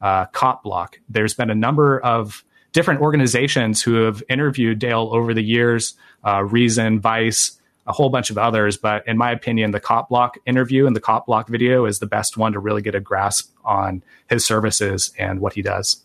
uh, 0.01 0.25
cop 0.25 0.63
block. 0.63 0.99
There's 1.09 1.33
been 1.33 1.49
a 1.49 1.55
number 1.55 1.99
of 1.99 2.43
different 2.73 3.01
organizations 3.01 3.81
who 3.81 4.03
have 4.05 4.23
interviewed 4.29 4.79
Dale 4.79 5.09
over 5.11 5.33
the 5.33 5.43
years, 5.43 5.93
uh, 6.25 6.43
Reason, 6.43 6.99
Vice, 6.99 7.59
a 7.87 7.91
whole 7.91 8.09
bunch 8.09 8.29
of 8.29 8.37
others. 8.37 8.77
But 8.77 9.07
in 9.07 9.17
my 9.17 9.31
opinion, 9.31 9.71
the 9.71 9.79
Cop 9.79 10.09
Block 10.09 10.37
interview 10.45 10.87
and 10.87 10.95
the 10.95 11.01
Cop 11.01 11.25
Block 11.25 11.47
video 11.47 11.85
is 11.85 11.99
the 11.99 12.05
best 12.05 12.37
one 12.37 12.53
to 12.53 12.59
really 12.59 12.81
get 12.81 12.95
a 12.95 12.99
grasp 12.99 13.53
on 13.63 14.03
his 14.29 14.45
services 14.45 15.11
and 15.17 15.39
what 15.39 15.53
he 15.53 15.61
does. 15.61 16.03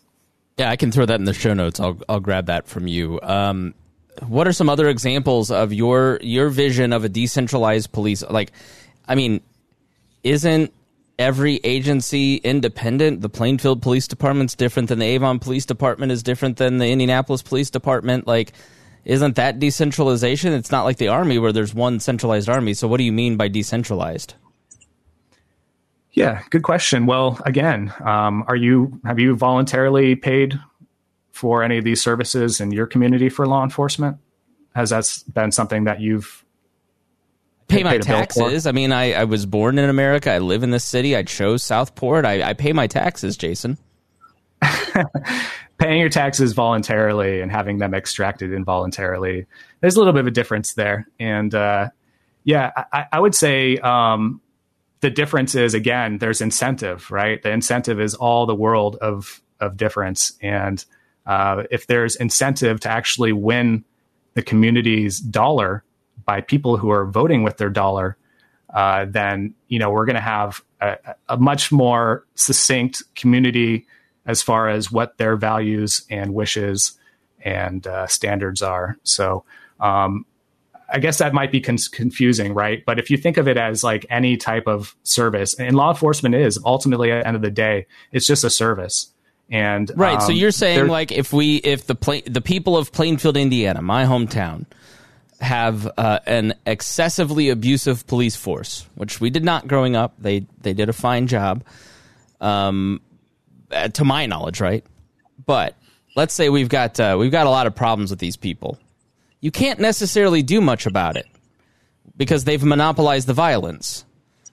Yeah, 0.57 0.69
I 0.69 0.75
can 0.75 0.91
throw 0.91 1.05
that 1.05 1.19
in 1.19 1.25
the 1.25 1.33
show 1.33 1.53
notes. 1.53 1.79
I'll 1.79 1.97
I'll 2.09 2.19
grab 2.19 2.47
that 2.47 2.67
from 2.67 2.87
you. 2.87 3.19
Um, 3.21 3.75
what 4.25 4.47
are 4.47 4.53
some 4.53 4.69
other 4.69 4.87
examples 4.87 5.51
of 5.51 5.73
your 5.73 6.19
your 6.21 6.49
vision 6.49 6.93
of 6.93 7.03
a 7.03 7.09
decentralized 7.09 7.91
police? 7.91 8.23
Like, 8.23 8.51
I 9.07 9.15
mean, 9.15 9.41
isn't 10.23 10.73
every 11.19 11.55
agency 11.63 12.35
independent? 12.37 13.21
The 13.21 13.29
Plainfield 13.29 13.81
Police 13.81 14.07
Department's 14.07 14.55
different 14.55 14.89
than 14.89 14.99
the 14.99 15.05
Avon 15.05 15.39
Police 15.39 15.65
Department 15.65 16.11
is 16.11 16.23
different 16.23 16.57
than 16.57 16.77
the 16.77 16.87
Indianapolis 16.87 17.41
Police 17.41 17.69
Department. 17.69 18.27
Like, 18.27 18.53
isn't 19.05 19.35
that 19.35 19.59
decentralization? 19.59 20.53
It's 20.53 20.71
not 20.71 20.83
like 20.83 20.97
the 20.97 21.07
army 21.07 21.39
where 21.39 21.53
there's 21.53 21.73
one 21.73 21.99
centralized 21.99 22.49
army. 22.49 22.73
So, 22.73 22.87
what 22.87 22.97
do 22.97 23.03
you 23.03 23.13
mean 23.13 23.37
by 23.37 23.47
decentralized? 23.47 24.33
Yeah, 26.11 26.41
good 26.49 26.63
question. 26.63 27.05
Well, 27.05 27.39
again, 27.45 27.93
um, 28.03 28.43
are 28.47 28.55
you 28.55 28.99
have 29.05 29.19
you 29.19 29.35
voluntarily 29.35 30.15
paid 30.15 30.59
for 31.37 31.63
any 31.63 31.77
of 31.77 31.83
these 31.83 32.01
services 32.01 32.59
in 32.59 32.71
your 32.71 32.87
community 32.87 33.29
for 33.29 33.45
law 33.45 33.63
enforcement? 33.63 34.17
Has 34.75 34.89
that 34.89 35.23
been 35.33 35.51
something 35.51 35.85
that 35.85 36.01
you've 36.01 36.43
pay 37.67 37.83
my 37.83 37.97
taxes? 37.97 38.67
I 38.67 38.71
mean, 38.71 38.91
I, 38.91 39.13
I 39.13 39.23
was 39.23 39.45
born 39.45 39.77
in 39.77 39.89
America. 39.89 40.31
I 40.31 40.39
live 40.39 40.63
in 40.63 40.71
this 40.71 40.83
city. 40.83 41.15
I 41.15 41.23
chose 41.23 41.63
Southport. 41.63 42.25
I, 42.25 42.49
I 42.49 42.53
pay 42.53 42.73
my 42.73 42.87
taxes, 42.87 43.37
Jason. 43.37 43.77
Paying 45.77 45.99
your 45.99 46.09
taxes 46.09 46.53
voluntarily 46.53 47.41
and 47.41 47.51
having 47.51 47.77
them 47.77 47.93
extracted 47.93 48.51
involuntarily, 48.51 49.45
there's 49.79 49.95
a 49.95 49.99
little 49.99 50.13
bit 50.13 50.21
of 50.21 50.27
a 50.27 50.31
difference 50.31 50.73
there. 50.73 51.07
And 51.19 51.53
uh, 51.53 51.89
yeah, 52.43 52.71
I, 52.91 53.05
I, 53.11 53.19
would 53.19 53.35
say 53.35 53.77
um, 53.77 54.41
the 55.01 55.09
difference 55.09 55.55
is 55.55 55.73
again 55.73 56.17
there's 56.17 56.41
incentive 56.41 57.11
right 57.11 57.41
the 57.43 57.51
incentive 57.51 57.99
is 57.99 58.15
all 58.15 58.45
the 58.45 58.55
world 58.55 58.95
of 58.97 59.41
of 59.59 59.77
difference 59.77 60.33
and 60.41 60.83
uh, 61.27 61.63
if 61.69 61.85
there's 61.87 62.15
incentive 62.15 62.79
to 62.79 62.89
actually 62.89 63.33
win 63.33 63.83
the 64.33 64.41
community's 64.41 65.19
dollar 65.19 65.83
by 66.25 66.41
people 66.41 66.77
who 66.77 66.89
are 66.89 67.05
voting 67.05 67.43
with 67.43 67.57
their 67.57 67.69
dollar 67.69 68.17
uh, 68.71 69.05
then 69.07 69.53
you 69.67 69.79
know 69.79 69.89
we're 69.89 70.05
going 70.05 70.15
to 70.15 70.21
have 70.21 70.61
a, 70.81 70.97
a, 71.29 71.37
much 71.37 71.71
more 71.71 72.25
succinct 72.35 73.03
community 73.15 73.85
as 74.25 74.41
far 74.41 74.67
as 74.67 74.91
what 74.91 75.17
their 75.17 75.37
values 75.37 76.05
and 76.09 76.33
wishes 76.33 76.97
and 77.43 77.87
uh, 77.87 78.07
standards 78.07 78.61
are 78.61 78.97
so 79.03 79.45
um, 79.79 80.25
I 80.89 80.99
guess 80.99 81.17
that 81.17 81.33
might 81.33 81.51
be 81.51 81.59
con- 81.59 81.77
confusing, 81.91 82.53
right? 82.53 82.83
But 82.85 82.99
if 82.99 83.09
you 83.09 83.17
think 83.17 83.37
of 83.37 83.47
it 83.47 83.57
as 83.57 83.83
like 83.83 84.05
any 84.09 84.37
type 84.37 84.67
of 84.67 84.95
service, 85.03 85.53
and 85.55 85.75
law 85.75 85.89
enforcement 85.89 86.35
is 86.35 86.59
ultimately 86.63 87.11
at 87.11 87.21
the 87.21 87.27
end 87.27 87.35
of 87.35 87.41
the 87.41 87.51
day, 87.51 87.85
it's 88.11 88.25
just 88.25 88.43
a 88.43 88.49
service. 88.49 89.11
And 89.49 89.91
right, 89.95 90.15
um, 90.15 90.21
so 90.21 90.31
you're 90.31 90.51
saying 90.51 90.87
like 90.87 91.11
if 91.11 91.31
we 91.31 91.57
if 91.57 91.87
the 91.87 91.95
pla- 91.95 92.21
the 92.25 92.41
people 92.41 92.75
of 92.75 92.91
Plainfield, 92.91 93.37
Indiana, 93.37 93.81
my 93.81 94.05
hometown, 94.05 94.65
have 95.39 95.89
uh, 95.97 96.19
an 96.25 96.53
excessively 96.65 97.49
abusive 97.49 98.05
police 98.07 98.35
force, 98.35 98.87
which 98.95 99.21
we 99.21 99.29
did 99.29 99.45
not 99.45 99.67
growing 99.67 99.95
up. 99.95 100.13
They 100.19 100.45
they 100.61 100.73
did 100.73 100.89
a 100.89 100.93
fine 100.93 101.27
job, 101.27 101.63
um, 102.41 103.01
uh, 103.71 103.87
to 103.89 104.03
my 104.03 104.25
knowledge, 104.25 104.59
right? 104.59 104.83
But 105.45 105.75
let's 106.15 106.33
say 106.33 106.49
we've 106.49 106.67
got 106.67 106.99
uh, 106.99 107.15
we've 107.17 107.31
got 107.31 107.47
a 107.47 107.49
lot 107.49 107.67
of 107.67 107.75
problems 107.75 108.09
with 108.09 108.19
these 108.19 108.35
people 108.35 108.77
you 109.39 109.51
can't 109.51 109.79
necessarily 109.79 110.41
do 110.41 110.61
much 110.61 110.85
about 110.85 111.17
it 111.17 111.27
because 112.15 112.43
they've 112.43 112.63
monopolized 112.63 113.27
the 113.27 113.33
violence. 113.33 114.05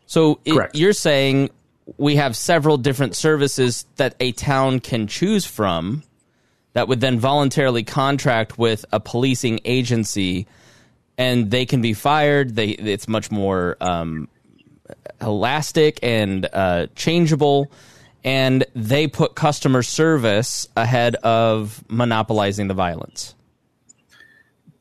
So 0.06 0.40
it, 0.44 0.70
you're 0.74 0.92
saying 0.92 1.50
we 1.96 2.16
have 2.16 2.36
several 2.36 2.76
different 2.76 3.14
services 3.14 3.86
that 3.96 4.14
a 4.20 4.32
town 4.32 4.80
can 4.80 5.06
choose 5.06 5.44
from 5.44 6.02
that 6.72 6.88
would 6.88 7.00
then 7.00 7.18
voluntarily 7.18 7.84
contract 7.84 8.58
with 8.58 8.84
a 8.92 9.00
policing 9.00 9.60
agency 9.64 10.46
and 11.16 11.50
they 11.50 11.66
can 11.66 11.80
be 11.80 11.92
fired 11.92 12.56
they 12.56 12.68
it's 12.70 13.06
much 13.06 13.30
more 13.30 13.76
um, 13.80 14.28
elastic 15.20 15.98
and 16.02 16.48
uh, 16.52 16.86
changeable 16.94 17.70
and 18.24 18.64
they 18.74 19.06
put 19.06 19.34
customer 19.34 19.82
service 19.82 20.66
ahead 20.76 21.14
of 21.16 21.84
monopolizing 21.88 22.68
the 22.68 22.74
violence 22.74 23.34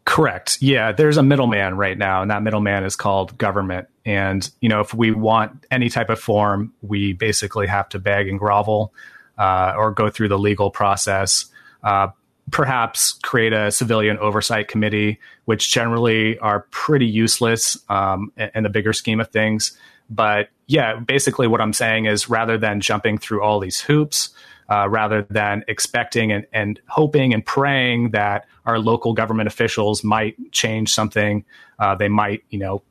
Correct. 0.05 0.57
Yeah, 0.61 0.91
there's 0.91 1.17
a 1.17 1.23
middleman 1.23 1.77
right 1.77 1.97
now, 1.97 2.21
and 2.21 2.31
that 2.31 2.43
middleman 2.43 2.83
is 2.83 2.95
called 2.95 3.37
government. 3.37 3.87
And 4.05 4.49
you 4.59 4.69
know, 4.69 4.81
if 4.81 4.93
we 4.93 5.11
want 5.11 5.65
any 5.71 5.89
type 5.89 6.09
of 6.09 6.19
form, 6.19 6.73
we 6.81 7.13
basically 7.13 7.67
have 7.67 7.89
to 7.89 7.99
beg 7.99 8.27
and 8.27 8.37
grovel, 8.37 8.93
uh, 9.37 9.73
or 9.77 9.91
go 9.91 10.09
through 10.09 10.27
the 10.29 10.39
legal 10.39 10.69
process. 10.69 11.45
Uh, 11.83 12.09
perhaps 12.51 13.13
create 13.23 13.53
a 13.53 13.71
civilian 13.71 14.17
oversight 14.17 14.67
committee, 14.67 15.19
which 15.45 15.71
generally 15.71 16.37
are 16.39 16.61
pretty 16.71 17.05
useless 17.05 17.77
um, 17.89 18.31
in 18.53 18.63
the 18.63 18.69
bigger 18.69 18.93
scheme 18.93 19.19
of 19.19 19.29
things. 19.29 19.77
But 20.09 20.49
yeah, 20.67 20.97
basically, 20.97 21.47
what 21.47 21.61
I'm 21.61 21.73
saying 21.73 22.05
is 22.05 22.29
rather 22.29 22.57
than 22.57 22.81
jumping 22.81 23.17
through 23.17 23.41
all 23.41 23.59
these 23.59 23.79
hoops, 23.79 24.29
uh, 24.69 24.87
rather 24.89 25.23
than 25.29 25.63
expecting 25.67 26.31
and, 26.31 26.45
and, 26.53 26.79
hoping 26.87 27.33
and 27.33 27.45
praying 27.45 28.11
that 28.11 28.45
our 28.65 28.79
local 28.79 29.13
government 29.13 29.47
officials 29.47 30.03
might 30.03 30.35
change 30.51 30.93
something. 30.93 31.43
Uh, 31.79 31.95
they 31.95 32.07
might, 32.07 32.43
you 32.49 32.59
know, 32.59 32.81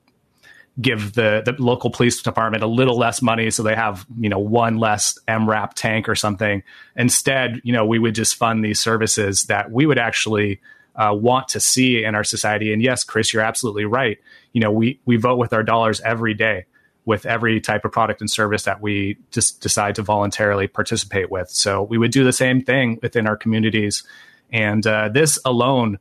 give 0.81 1.13
the, 1.15 1.43
the 1.45 1.55
local 1.63 1.91
police 1.91 2.23
department 2.23 2.63
a 2.63 2.67
little 2.67 2.97
less 2.97 3.21
money 3.21 3.51
so 3.51 3.63
they 3.63 3.75
have, 3.75 4.07
you 4.19 4.29
know, 4.29 4.39
one 4.39 4.79
less 4.79 5.19
MRAP 5.29 5.75
tank 5.75 6.09
or 6.09 6.15
something. 6.15 6.63
Instead, 6.97 7.61
you 7.63 7.73
know, 7.73 7.85
we 7.85 7.99
would 7.99 8.15
just 8.15 8.37
fund 8.37 8.65
these 8.65 8.81
services 8.81 9.45
that 9.45 9.71
we 9.71 9.85
would 9.85 9.99
actually 9.99 10.61
uh, 10.97 11.15
want 11.15 11.49
to 11.49 11.61
see 11.61 12.05
in 12.05 12.15
our 12.15 12.25
society. 12.25 12.73
And 12.73 12.83
yes, 12.83 13.05
Chris, 13.05 13.33
you're 13.33 13.43
absolutely 13.43 13.85
right. 13.85 14.19
You 14.53 14.61
know, 14.61 14.71
we, 14.71 14.99
we 15.05 15.17
vote 15.17 15.37
with 15.39 15.53
our 15.53 15.63
dollars 15.63 16.01
every 16.01 16.35
day 16.35 16.65
with 17.05 17.27
every 17.27 17.61
type 17.61 17.85
of 17.85 17.93
product 17.93 18.21
and 18.21 18.31
service 18.31 18.63
that 18.63 18.81
we 18.81 19.19
just 19.31 19.61
decide 19.61 19.97
to 19.97 20.03
voluntarily 20.03 20.69
participate 20.69 21.31
with. 21.31 21.51
So 21.51 21.83
we 21.83 21.99
would 21.99 22.13
do 22.13 22.25
the 22.25 22.33
same 22.33 22.63
thing 22.63 22.99
within 23.03 23.27
our 23.27 23.37
communities. 23.37 24.05
And 24.53 24.87
uh, 24.87 25.09
this 25.09 25.39
alone 25.45 25.99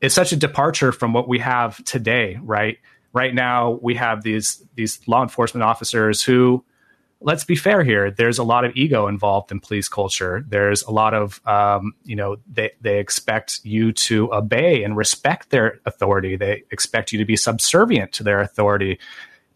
is 0.00 0.14
such 0.14 0.32
a 0.32 0.36
departure 0.36 0.92
from 0.92 1.12
what 1.12 1.28
we 1.28 1.40
have 1.40 1.82
today, 1.84 2.38
right? 2.42 2.78
Right 3.12 3.34
now, 3.34 3.78
we 3.82 3.94
have 3.94 4.22
these 4.22 4.62
these 4.74 5.00
law 5.08 5.22
enforcement 5.22 5.64
officers 5.64 6.22
who, 6.22 6.64
let's 7.20 7.44
be 7.44 7.56
fair 7.56 7.82
here, 7.82 8.10
there's 8.10 8.38
a 8.38 8.44
lot 8.44 8.64
of 8.64 8.76
ego 8.76 9.08
involved 9.08 9.50
in 9.50 9.60
police 9.60 9.88
culture. 9.88 10.44
There's 10.46 10.82
a 10.82 10.90
lot 10.90 11.14
of, 11.14 11.40
um, 11.46 11.94
you 12.04 12.14
know, 12.14 12.36
they, 12.46 12.72
they 12.80 12.98
expect 12.98 13.60
you 13.64 13.92
to 13.92 14.32
obey 14.32 14.84
and 14.84 14.96
respect 14.96 15.50
their 15.50 15.80
authority. 15.84 16.36
They 16.36 16.64
expect 16.70 17.12
you 17.12 17.18
to 17.18 17.24
be 17.24 17.36
subservient 17.36 18.12
to 18.12 18.22
their 18.22 18.40
authority. 18.40 19.00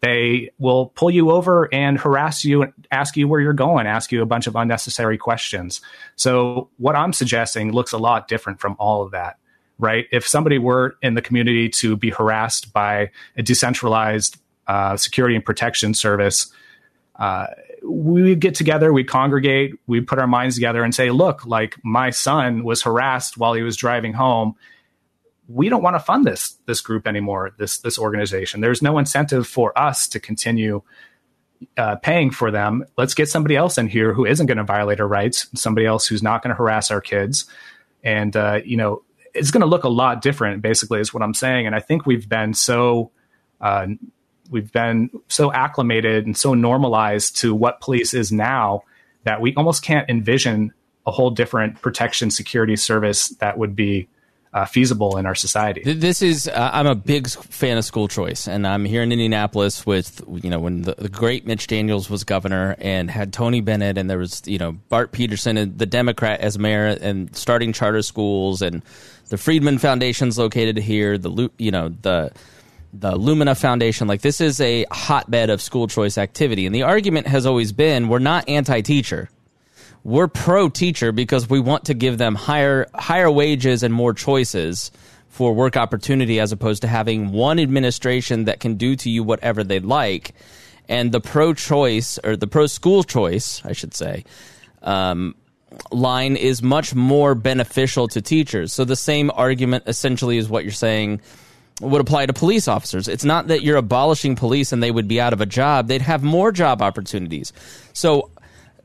They 0.01 0.51
will 0.57 0.87
pull 0.87 1.09
you 1.09 1.31
over 1.31 1.73
and 1.73 1.97
harass 1.97 2.43
you 2.43 2.63
and 2.63 2.73
ask 2.91 3.15
you 3.15 3.29
where 3.29 3.39
you're 3.39 3.53
going, 3.53 3.87
ask 3.87 4.11
you 4.11 4.21
a 4.21 4.25
bunch 4.25 4.47
of 4.47 4.55
unnecessary 4.57 5.17
questions. 5.17 5.79
So, 6.17 6.69
what 6.75 6.97
I'm 6.97 7.13
suggesting 7.13 7.71
looks 7.71 7.93
a 7.93 7.97
lot 7.97 8.27
different 8.27 8.59
from 8.59 8.75
all 8.79 9.03
of 9.03 9.11
that, 9.11 9.37
right? 9.83 10.07
If 10.11 10.25
somebody 10.25 10.57
were 10.57 10.97
in 11.01 11.13
the 11.13 11.21
community 11.21 11.69
to 11.69 11.95
be 11.95 12.09
harassed 12.09 12.73
by 12.73 13.11
a 13.37 13.43
decentralized 13.43 14.37
uh, 14.65 14.97
security 14.97 15.35
and 15.35 15.45
protection 15.45 15.93
service, 15.93 16.51
uh, 17.17 17.47
we 17.83 18.35
get 18.35 18.55
together, 18.55 18.93
we'd 18.93 19.09
congregate, 19.09 19.73
we'd 19.87 20.07
put 20.07 20.19
our 20.19 20.27
minds 20.27 20.55
together 20.55 20.83
and 20.83 20.95
say, 20.95 21.11
look, 21.11 21.45
like 21.45 21.75
my 21.83 22.09
son 22.09 22.63
was 22.63 22.81
harassed 22.81 23.37
while 23.37 23.53
he 23.53 23.61
was 23.61 23.75
driving 23.75 24.13
home. 24.13 24.55
We 25.49 25.67
don't 25.67 25.83
want 25.83 25.95
to 25.95 25.99
fund 25.99 26.25
this 26.25 26.57
this 26.65 26.79
group 26.79 27.05
anymore 27.05 27.51
this 27.57 27.79
this 27.79 27.99
organization. 27.99 28.61
There's 28.61 28.81
no 28.81 28.97
incentive 28.97 29.45
for 29.45 29.77
us 29.77 30.07
to 30.07 30.19
continue 30.19 30.81
uh, 31.77 31.97
paying 31.97 32.31
for 32.31 32.49
them. 32.51 32.85
Let's 32.97 33.13
get 33.13 33.27
somebody 33.27 33.57
else 33.57 33.77
in 33.77 33.89
here 33.89 34.13
who 34.13 34.25
isn't 34.25 34.45
going 34.45 34.57
to 34.57 34.63
violate 34.63 35.01
our 35.01 35.07
rights 35.07 35.49
somebody 35.53 35.85
else 35.85 36.07
who's 36.07 36.23
not 36.23 36.41
going 36.41 36.51
to 36.51 36.55
harass 36.55 36.89
our 36.89 37.01
kids. 37.01 37.45
And 38.01 38.35
uh, 38.37 38.61
you 38.63 38.77
know 38.77 39.03
it's 39.33 39.51
going 39.51 39.61
to 39.61 39.67
look 39.67 39.83
a 39.83 39.89
lot 39.89 40.21
different 40.21 40.61
basically 40.61 40.99
is 40.99 41.13
what 41.13 41.23
i'm 41.23 41.33
saying. 41.33 41.65
And 41.65 41.75
i 41.75 41.79
think 41.79 42.05
we've 42.05 42.27
been 42.27 42.53
so 42.53 43.11
uh, 43.61 43.87
we've 44.49 44.71
been 44.71 45.09
so 45.29 45.51
acclimated 45.51 46.25
and 46.25 46.37
so 46.37 46.53
normalized 46.53 47.37
to 47.37 47.55
what 47.55 47.79
police 47.79 48.13
is 48.13 48.31
now 48.31 48.83
that 49.23 49.39
we 49.39 49.53
almost 49.55 49.83
can't 49.83 50.09
envision 50.09 50.73
a 51.05 51.11
whole 51.11 51.29
different 51.29 51.81
protection 51.81 52.29
security 52.29 52.75
service 52.75 53.29
that 53.39 53.57
would 53.57 53.75
be 53.75 54.07
uh, 54.53 54.65
feasible 54.65 55.17
in 55.17 55.25
our 55.25 55.35
society. 55.35 55.81
This 55.83 56.21
is 56.21 56.47
uh, 56.47 56.69
I'm 56.73 56.85
a 56.85 56.95
big 56.95 57.27
fan 57.27 57.77
of 57.77 57.85
school 57.85 58.07
choice, 58.07 58.47
and 58.47 58.67
I'm 58.67 58.85
here 58.85 59.01
in 59.01 59.11
Indianapolis 59.11 59.85
with 59.85 60.21
you 60.43 60.49
know 60.49 60.59
when 60.59 60.83
the, 60.83 60.95
the, 60.95 61.09
great 61.09 61.47
Mitch 61.47 61.67
Daniels 61.67 62.09
was 62.09 62.23
governor 62.23 62.75
and 62.77 63.09
had 63.09 63.33
Tony 63.33 63.61
Bennett, 63.61 63.97
and 63.97 64.09
there 64.09 64.19
was 64.19 64.43
you 64.45 64.59
know 64.59 64.73
Bart 64.89 65.11
Peterson 65.11 65.57
and 65.57 65.77
the 65.77 65.85
Democrat 65.85 66.39
as 66.41 66.59
mayor, 66.59 66.97
and 67.01 67.35
starting 67.35 67.73
charter 67.73 68.03
schools, 68.03 68.61
and 68.61 68.83
the 69.29 69.37
Friedman 69.37 69.79
Foundation's 69.79 70.37
located 70.37 70.77
here. 70.77 71.17
The 71.17 71.49
you 71.57 71.71
know 71.71 71.89
the 71.89 72.31
the 72.93 73.15
Lumina 73.15 73.55
Foundation. 73.55 74.07
Like 74.07 74.21
this 74.21 74.39
is 74.39 74.61
a 74.61 74.85
hotbed 74.91 75.49
of 75.49 75.61
school 75.61 75.87
choice 75.87 76.19
activity, 76.19 76.67
and 76.67 76.75
the 76.75 76.83
argument 76.83 77.25
has 77.25 77.47
always 77.47 77.71
been 77.71 78.07
we're 78.07 78.19
not 78.19 78.47
anti-teacher 78.47 79.29
we're 80.03 80.27
pro 80.27 80.69
teacher 80.69 81.11
because 81.11 81.49
we 81.49 81.59
want 81.59 81.85
to 81.85 81.93
give 81.93 82.17
them 82.17 82.35
higher 82.35 82.87
higher 82.93 83.31
wages 83.31 83.83
and 83.83 83.93
more 83.93 84.13
choices 84.13 84.91
for 85.29 85.53
work 85.53 85.77
opportunity 85.77 86.39
as 86.39 86.51
opposed 86.51 86.81
to 86.81 86.87
having 86.87 87.31
one 87.31 87.59
administration 87.59 88.45
that 88.45 88.59
can 88.59 88.75
do 88.75 88.95
to 88.95 89.09
you 89.09 89.23
whatever 89.23 89.63
they 89.63 89.79
like 89.79 90.33
and 90.89 91.11
the 91.11 91.21
pro 91.21 91.53
choice 91.53 92.19
or 92.23 92.35
the 92.35 92.47
pro 92.47 92.67
school 92.67 93.03
choice 93.03 93.61
i 93.65 93.71
should 93.71 93.93
say 93.93 94.23
um, 94.83 95.33
line 95.91 96.35
is 96.35 96.61
much 96.61 96.93
more 96.93 97.33
beneficial 97.33 98.07
to 98.07 98.21
teachers 98.21 98.73
so 98.73 98.83
the 98.83 98.95
same 98.95 99.31
argument 99.33 99.83
essentially 99.87 100.37
is 100.37 100.49
what 100.49 100.63
you're 100.63 100.71
saying 100.73 101.21
would 101.81 102.01
apply 102.01 102.25
to 102.25 102.33
police 102.33 102.67
officers. 102.67 103.07
It's 103.07 103.25
not 103.25 103.47
that 103.47 103.63
you're 103.63 103.77
abolishing 103.77 104.35
police 104.35 104.71
and 104.71 104.81
they 104.81 104.91
would 104.91 105.07
be 105.07 105.19
out 105.19 105.33
of 105.33 105.41
a 105.41 105.45
job. 105.45 105.87
They'd 105.87 106.01
have 106.01 106.23
more 106.23 106.51
job 106.51 106.81
opportunities. 106.81 107.51
So 107.93 108.29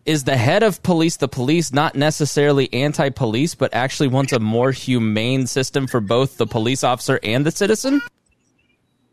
is 0.08 0.24
the 0.24 0.36
head 0.36 0.62
of 0.62 0.82
police 0.82 1.18
the 1.18 1.28
police 1.28 1.72
not 1.72 1.94
necessarily 1.94 2.72
anti-police 2.72 3.54
but 3.54 3.72
actually 3.74 4.08
wants 4.08 4.32
a 4.32 4.40
more 4.40 4.72
humane 4.72 5.46
system 5.46 5.86
for 5.86 6.00
both 6.00 6.38
the 6.38 6.46
police 6.46 6.82
officer 6.82 7.20
and 7.22 7.44
the 7.44 7.50
citizen 7.50 8.00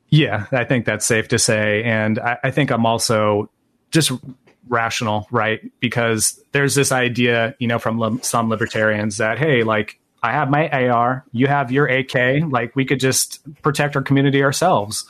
yeah 0.09 0.45
i 0.53 0.63
think 0.63 0.85
that's 0.85 1.05
safe 1.05 1.27
to 1.27 1.37
say 1.37 1.83
and 1.83 2.17
i, 2.19 2.37
I 2.45 2.51
think 2.51 2.71
i'm 2.71 2.85
also 2.85 3.49
just 3.91 4.11
rational 4.69 5.27
right 5.31 5.59
because 5.81 6.41
there's 6.53 6.75
this 6.75 6.91
idea 6.91 7.55
you 7.59 7.67
know 7.67 7.77
from 7.77 7.99
li- 7.99 8.19
some 8.21 8.49
libertarians 8.49 9.17
that 9.17 9.37
hey 9.37 9.63
like 9.63 9.99
i 10.23 10.31
have 10.31 10.49
my 10.49 10.69
ar 10.69 11.25
you 11.33 11.47
have 11.47 11.71
your 11.71 11.91
ak 11.91 12.15
like 12.49 12.73
we 12.75 12.85
could 12.85 13.01
just 13.01 13.41
protect 13.61 13.97
our 13.97 14.01
community 14.01 14.43
ourselves 14.43 15.05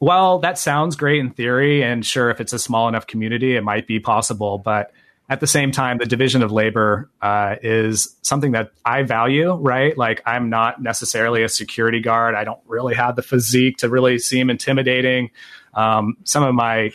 well, 0.00 0.38
that 0.40 0.58
sounds 0.58 0.96
great 0.96 1.18
in 1.18 1.30
theory. 1.30 1.82
And 1.82 2.04
sure, 2.06 2.30
if 2.30 2.40
it's 2.40 2.52
a 2.52 2.58
small 2.58 2.88
enough 2.88 3.06
community, 3.06 3.56
it 3.56 3.64
might 3.64 3.86
be 3.86 3.98
possible. 3.98 4.58
But 4.58 4.92
at 5.30 5.40
the 5.40 5.46
same 5.46 5.72
time, 5.72 5.98
the 5.98 6.06
division 6.06 6.42
of 6.42 6.50
labor 6.50 7.10
uh, 7.20 7.56
is 7.62 8.16
something 8.22 8.52
that 8.52 8.72
I 8.84 9.02
value, 9.02 9.52
right? 9.52 9.96
Like, 9.96 10.22
I'm 10.24 10.48
not 10.48 10.80
necessarily 10.82 11.42
a 11.42 11.50
security 11.50 12.00
guard. 12.00 12.34
I 12.34 12.44
don't 12.44 12.60
really 12.66 12.94
have 12.94 13.14
the 13.14 13.22
physique 13.22 13.76
to 13.78 13.90
really 13.90 14.18
seem 14.18 14.48
intimidating. 14.48 15.30
Um, 15.74 16.16
some 16.24 16.44
of 16.44 16.54
my, 16.54 16.92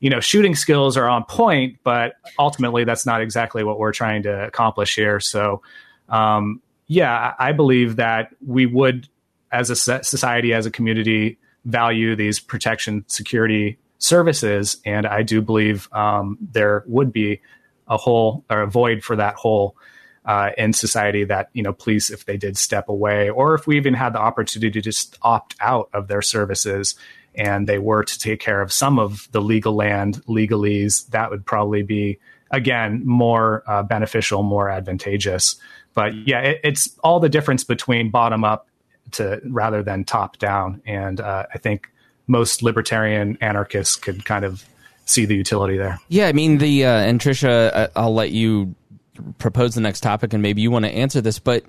you 0.00 0.10
know, 0.10 0.18
shooting 0.18 0.56
skills 0.56 0.96
are 0.96 1.08
on 1.08 1.24
point, 1.24 1.78
but 1.84 2.14
ultimately, 2.36 2.82
that's 2.82 3.06
not 3.06 3.20
exactly 3.20 3.62
what 3.62 3.78
we're 3.78 3.92
trying 3.92 4.24
to 4.24 4.46
accomplish 4.46 4.96
here. 4.96 5.20
So, 5.20 5.62
um, 6.08 6.60
yeah, 6.88 7.34
I 7.38 7.52
believe 7.52 7.96
that 7.96 8.34
we 8.44 8.66
would, 8.66 9.08
as 9.52 9.70
a 9.70 9.76
society, 9.76 10.52
as 10.52 10.66
a 10.66 10.70
community, 10.70 11.38
value 11.64 12.16
these 12.16 12.40
protection 12.40 13.04
security 13.06 13.78
services. 13.98 14.80
And 14.84 15.06
I 15.06 15.22
do 15.22 15.40
believe 15.42 15.88
um, 15.92 16.38
there 16.40 16.82
would 16.86 17.12
be 17.12 17.40
a 17.88 17.96
hole 17.96 18.44
or 18.50 18.62
a 18.62 18.66
void 18.66 19.02
for 19.02 19.16
that 19.16 19.34
hole 19.34 19.76
uh, 20.24 20.50
in 20.58 20.72
society 20.72 21.24
that 21.24 21.48
you 21.52 21.62
know 21.62 21.72
police 21.72 22.10
if 22.10 22.26
they 22.26 22.36
did 22.36 22.56
step 22.56 22.88
away 22.88 23.30
or 23.30 23.54
if 23.54 23.66
we 23.66 23.76
even 23.76 23.94
had 23.94 24.12
the 24.12 24.18
opportunity 24.18 24.70
to 24.70 24.80
just 24.80 25.18
opt 25.22 25.54
out 25.60 25.88
of 25.92 26.08
their 26.08 26.22
services 26.22 26.94
and 27.34 27.66
they 27.66 27.78
were 27.78 28.02
to 28.02 28.18
take 28.18 28.40
care 28.40 28.60
of 28.60 28.72
some 28.72 28.98
of 28.98 29.28
the 29.32 29.40
legal 29.40 29.74
land 29.74 30.22
legalese 30.26 31.08
that 31.08 31.30
would 31.30 31.46
probably 31.46 31.82
be 31.82 32.18
again 32.50 33.02
more 33.04 33.62
uh, 33.66 33.82
beneficial 33.82 34.42
more 34.42 34.68
advantageous 34.68 35.56
but 35.94 36.14
yeah 36.26 36.40
it, 36.40 36.60
it's 36.62 36.98
all 37.02 37.20
the 37.20 37.28
difference 37.28 37.64
between 37.64 38.10
bottom 38.10 38.44
up 38.44 38.68
to 39.12 39.40
rather 39.44 39.82
than 39.82 40.04
top 40.04 40.38
down. 40.38 40.82
And 40.86 41.20
uh, 41.20 41.46
I 41.52 41.58
think 41.58 41.90
most 42.26 42.62
libertarian 42.62 43.38
anarchists 43.40 43.96
could 43.96 44.24
kind 44.24 44.44
of 44.44 44.64
see 45.08 45.24
the 45.24 45.34
utility 45.34 45.76
there. 45.76 45.98
Yeah, 46.08 46.28
I 46.28 46.32
mean 46.32 46.58
the 46.58 46.84
uh, 46.84 46.90
and 46.90 47.20
Tricia, 47.20 47.70
uh, 47.74 47.88
I'll 47.96 48.14
let 48.14 48.30
you 48.30 48.74
propose 49.38 49.74
the 49.74 49.80
next 49.80 50.00
topic, 50.00 50.32
and 50.32 50.42
maybe 50.42 50.62
you 50.62 50.70
want 50.70 50.84
to 50.84 50.90
answer 50.90 51.20
this, 51.20 51.38
but 51.38 51.64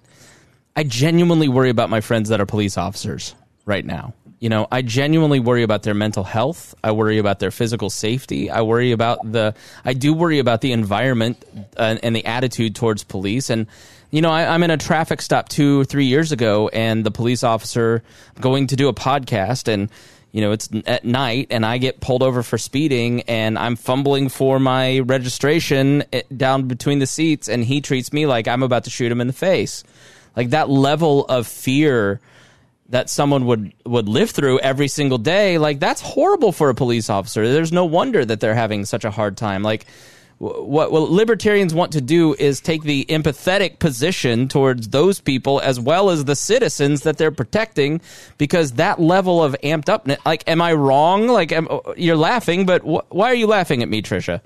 I 0.75 0.83
genuinely 0.83 1.47
worry 1.47 1.69
about 1.69 1.89
my 1.89 2.01
friends 2.01 2.29
that 2.29 2.39
are 2.39 2.45
police 2.45 2.77
officers 2.77 3.35
right 3.65 3.85
now. 3.85 4.13
You 4.39 4.47
know, 4.47 4.67
I 4.71 4.81
genuinely 4.81 5.41
worry 5.41 5.63
about 5.63 5.83
their 5.83 5.93
mental 5.93 6.23
health. 6.23 6.73
I 6.81 6.91
worry 6.91 7.17
about 7.17 7.39
their 7.39 7.51
physical 7.51 7.89
safety. 7.89 8.49
I 8.49 8.61
worry 8.61 8.93
about 8.93 9.29
the. 9.29 9.53
I 9.83 9.93
do 9.93 10.13
worry 10.13 10.39
about 10.39 10.61
the 10.61 10.71
environment 10.71 11.43
uh, 11.75 11.97
and 12.01 12.15
the 12.15 12.25
attitude 12.25 12.75
towards 12.75 13.03
police 13.03 13.49
and 13.49 13.67
you 14.11 14.21
know, 14.21 14.31
I, 14.31 14.55
am 14.55 14.63
in 14.63 14.71
a 14.71 14.77
traffic 14.77 15.21
stop 15.21 15.49
two 15.49 15.81
or 15.81 15.85
three 15.85 16.05
years 16.05 16.31
ago, 16.31 16.67
and 16.69 17.05
the 17.05 17.11
police 17.11 17.43
officer 17.43 18.01
going 18.39 18.67
to 18.67 18.75
do 18.75 18.87
a 18.87 18.93
podcast, 18.93 19.71
and 19.71 19.89
you 20.31 20.41
know, 20.41 20.51
it's 20.51 20.69
at 20.85 21.05
night, 21.05 21.47
and 21.49 21.65
I 21.65 21.77
get 21.79 22.01
pulled 22.01 22.21
over 22.21 22.43
for 22.43 22.57
speeding, 22.57 23.21
and 23.21 23.57
I'm 23.57 23.75
fumbling 23.75 24.29
for 24.29 24.59
my 24.59 24.99
registration 24.99 26.03
eh, 26.13 26.21
down 26.35 26.67
between 26.67 26.99
the 26.99 27.07
seats, 27.07 27.49
and 27.49 27.63
he 27.63 27.81
treats 27.81 28.13
me 28.13 28.27
like 28.27 28.47
I'm 28.47 28.63
about 28.63 28.83
to 28.83 28.89
shoot 28.89 29.11
him 29.11 29.21
in 29.21 29.27
the 29.27 29.33
face. 29.33 29.83
Like 30.35 30.51
that 30.51 30.69
level 30.69 31.25
of 31.25 31.47
fear 31.47 32.19
that 32.89 33.09
someone 33.09 33.45
would 33.45 33.73
would 33.85 34.07
live 34.07 34.29
through 34.29 34.59
every 34.59 34.87
single 34.87 35.17
day, 35.17 35.57
like 35.57 35.79
that's 35.79 36.01
horrible 36.01 36.51
for 36.51 36.69
a 36.69 36.75
police 36.75 37.09
officer. 37.09 37.51
There's 37.51 37.71
no 37.71 37.85
wonder 37.85 38.23
that 38.23 38.39
they're 38.39 38.55
having 38.55 38.85
such 38.85 39.05
a 39.05 39.11
hard 39.11 39.37
time. 39.37 39.63
Like 39.63 39.85
what, 40.39 40.91
what 40.91 41.09
libertarians 41.09 41.73
want 41.73 41.91
to 41.91 42.01
do 42.01 42.33
is 42.39 42.61
take 42.61 42.83
the 42.83 43.05
empathetic 43.09 43.79
position 43.79 44.47
towards 44.47 44.89
those 44.89 45.19
people 45.19 45.59
as 45.59 45.79
well 45.79 46.09
as 46.09 46.25
the 46.25 46.35
citizens 46.35 47.01
that 47.03 47.17
they're 47.17 47.29
protecting 47.31 47.99
because 48.37 48.73
that 48.73 48.99
level 48.99 49.43
of 49.43 49.55
amped 49.63 49.89
up 49.89 50.07
like 50.25 50.43
am 50.47 50.61
i 50.61 50.73
wrong? 50.73 51.27
Like 51.27 51.51
am, 51.51 51.67
you're 51.97 52.15
laughing 52.15 52.65
but 52.65 52.81
wh- 52.81 53.13
why 53.13 53.29
are 53.29 53.35
you 53.35 53.47
laughing 53.47 53.83
at 53.83 53.89
me 53.89 54.01
tricia 54.01 54.41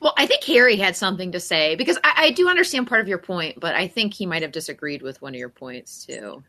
well 0.00 0.14
i 0.16 0.26
think 0.26 0.42
harry 0.42 0.76
had 0.76 0.96
something 0.96 1.32
to 1.32 1.40
say 1.40 1.76
because 1.76 1.96
I, 2.02 2.12
I 2.16 2.30
do 2.32 2.48
understand 2.48 2.88
part 2.88 3.00
of 3.00 3.08
your 3.08 3.18
point 3.18 3.60
but 3.60 3.74
i 3.74 3.86
think 3.86 4.14
he 4.14 4.26
might 4.26 4.42
have 4.42 4.52
disagreed 4.52 5.02
with 5.02 5.22
one 5.22 5.34
of 5.34 5.38
your 5.38 5.48
points 5.48 6.04
too. 6.04 6.42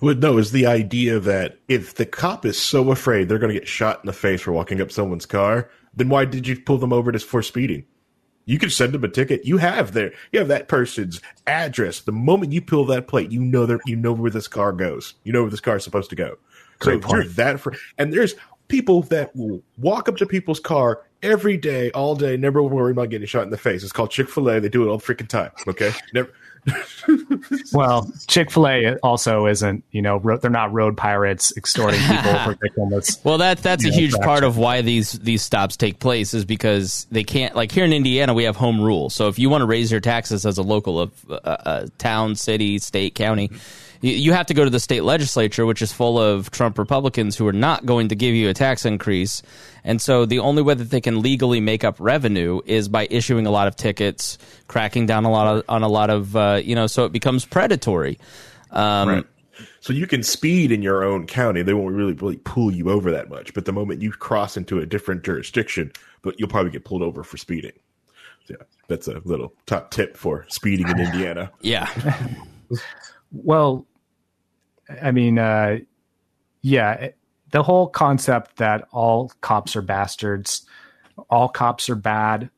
Well, 0.00 0.16
no, 0.16 0.38
is 0.38 0.50
the 0.50 0.66
idea 0.66 1.20
that 1.20 1.58
if 1.68 1.94
the 1.94 2.06
cop 2.06 2.44
is 2.44 2.60
so 2.60 2.90
afraid 2.90 3.28
they're 3.28 3.38
going 3.38 3.54
to 3.54 3.58
get 3.58 3.68
shot 3.68 4.00
in 4.02 4.06
the 4.06 4.12
face 4.12 4.40
for 4.40 4.50
walking 4.50 4.80
up 4.80 4.90
someone's 4.90 5.26
car, 5.26 5.70
then 5.94 6.08
why 6.08 6.24
did 6.24 6.46
you 6.46 6.58
pull 6.60 6.78
them 6.78 6.92
over 6.92 7.12
to, 7.12 7.18
for 7.20 7.42
speeding? 7.42 7.84
You 8.44 8.58
can 8.58 8.70
send 8.70 8.92
them 8.92 9.04
a 9.04 9.08
ticket. 9.08 9.44
You 9.44 9.58
have 9.58 9.92
their 9.92 10.12
you 10.32 10.38
have 10.38 10.48
that 10.48 10.68
person's 10.68 11.20
address. 11.46 12.00
The 12.00 12.12
moment 12.12 12.52
you 12.52 12.60
pull 12.60 12.84
that 12.86 13.06
plate, 13.06 13.30
you 13.30 13.40
know 13.40 13.66
that 13.66 13.80
you 13.86 13.96
know 13.96 14.12
where 14.12 14.30
this 14.30 14.48
car 14.48 14.72
goes. 14.72 15.14
You 15.24 15.32
know 15.32 15.42
where 15.42 15.50
this 15.50 15.60
car 15.60 15.76
is 15.76 15.84
supposed 15.84 16.10
to 16.10 16.16
go. 16.16 16.36
Great 16.78 17.02
so 17.02 17.08
point. 17.08 17.24
you're 17.24 17.32
that 17.34 17.60
for 17.60 17.74
and 17.98 18.12
there's 18.12 18.34
people 18.68 19.02
that 19.02 19.34
will 19.36 19.62
walk 19.78 20.08
up 20.08 20.16
to 20.16 20.26
people's 20.26 20.60
car 20.60 21.02
every 21.22 21.56
day, 21.56 21.90
all 21.92 22.14
day, 22.14 22.36
never 22.36 22.62
worry 22.62 22.90
about 22.90 23.10
getting 23.10 23.26
shot 23.26 23.44
in 23.44 23.50
the 23.50 23.58
face. 23.58 23.82
It's 23.82 23.92
called 23.92 24.10
Chick 24.10 24.28
Fil 24.28 24.48
A. 24.48 24.60
They 24.60 24.68
do 24.68 24.82
it 24.82 24.90
all 24.90 24.98
the 24.98 25.04
freaking 25.04 25.28
time. 25.28 25.50
Okay, 25.68 25.92
never 26.12 26.32
well, 27.72 28.10
Chick 28.28 28.50
Fil 28.50 28.68
A 28.68 28.94
also 29.02 29.46
isn't. 29.46 29.84
You 29.90 30.02
know, 30.02 30.18
ro- 30.18 30.36
they're 30.36 30.50
not 30.50 30.72
road 30.72 30.96
pirates 30.96 31.52
extorting 31.56 32.00
people 32.00 32.32
for 32.38 32.54
victimless. 32.62 33.24
Well, 33.24 33.38
that 33.38 33.58
that's 33.58 33.84
a 33.84 33.90
know, 33.90 33.96
huge 33.96 34.14
part 34.14 34.44
of 34.44 34.56
why 34.56 34.82
these 34.82 35.12
these 35.12 35.42
stops 35.42 35.76
take 35.76 35.98
place 35.98 36.34
is 36.34 36.44
because 36.44 37.06
they 37.10 37.24
can't. 37.24 37.56
Like 37.56 37.72
here 37.72 37.84
in 37.84 37.92
Indiana, 37.92 38.34
we 38.34 38.44
have 38.44 38.56
home 38.56 38.80
rule. 38.80 39.10
So 39.10 39.28
if 39.28 39.38
you 39.38 39.50
want 39.50 39.62
to 39.62 39.66
raise 39.66 39.90
your 39.90 40.00
taxes 40.00 40.46
as 40.46 40.58
a 40.58 40.62
local 40.62 41.00
of 41.00 41.12
uh, 41.28 41.34
uh, 41.34 41.86
town, 41.98 42.36
city, 42.36 42.78
state, 42.78 43.14
county. 43.14 43.48
Mm-hmm 43.48 43.81
you 44.02 44.32
have 44.32 44.46
to 44.46 44.54
go 44.54 44.64
to 44.64 44.70
the 44.70 44.80
state 44.80 45.04
legislature, 45.04 45.64
which 45.64 45.80
is 45.80 45.92
full 45.92 46.18
of 46.18 46.50
Trump 46.50 46.76
Republicans 46.76 47.36
who 47.36 47.46
are 47.46 47.52
not 47.52 47.86
going 47.86 48.08
to 48.08 48.16
give 48.16 48.34
you 48.34 48.48
a 48.48 48.54
tax 48.54 48.84
increase. 48.84 49.42
And 49.84 50.02
so 50.02 50.26
the 50.26 50.40
only 50.40 50.60
way 50.60 50.74
that 50.74 50.90
they 50.90 51.00
can 51.00 51.22
legally 51.22 51.60
make 51.60 51.84
up 51.84 51.96
revenue 51.98 52.60
is 52.66 52.88
by 52.88 53.06
issuing 53.10 53.46
a 53.46 53.50
lot 53.50 53.68
of 53.68 53.76
tickets, 53.76 54.38
cracking 54.66 55.06
down 55.06 55.24
a 55.24 55.30
lot 55.30 55.56
of, 55.56 55.64
on 55.68 55.82
a 55.82 55.88
lot 55.88 56.10
of, 56.10 56.34
uh, 56.34 56.60
you 56.62 56.74
know, 56.74 56.88
so 56.88 57.04
it 57.04 57.12
becomes 57.12 57.44
predatory. 57.44 58.18
Um, 58.72 59.08
right. 59.08 59.24
So 59.80 59.92
you 59.92 60.06
can 60.06 60.22
speed 60.22 60.72
in 60.72 60.82
your 60.82 61.04
own 61.04 61.26
county; 61.26 61.62
they 61.62 61.74
won't 61.74 61.94
really 61.94 62.14
really 62.14 62.38
pull 62.38 62.72
you 62.72 62.88
over 62.88 63.10
that 63.10 63.28
much. 63.28 63.52
But 63.52 63.64
the 63.64 63.72
moment 63.72 64.00
you 64.00 64.10
cross 64.10 64.56
into 64.56 64.78
a 64.78 64.86
different 64.86 65.24
jurisdiction, 65.24 65.92
but 66.22 66.38
you'll 66.38 66.48
probably 66.48 66.70
get 66.70 66.84
pulled 66.84 67.02
over 67.02 67.22
for 67.22 67.36
speeding. 67.36 67.72
Yeah, 68.48 68.56
that's 68.88 69.08
a 69.08 69.20
little 69.24 69.52
top 69.66 69.90
tip 69.90 70.16
for 70.16 70.46
speeding 70.48 70.88
in 70.88 70.98
Indiana. 71.00 71.52
yeah. 71.60 71.90
well, 73.30 73.86
I 75.00 75.10
mean, 75.12 75.38
uh, 75.38 75.78
yeah, 76.60 77.10
the 77.50 77.62
whole 77.62 77.86
concept 77.86 78.56
that 78.56 78.88
all 78.90 79.32
cops 79.40 79.76
are 79.76 79.82
bastards, 79.82 80.66
all 81.30 81.48
cops 81.48 81.88
are 81.88 81.94
bad, 81.94 82.50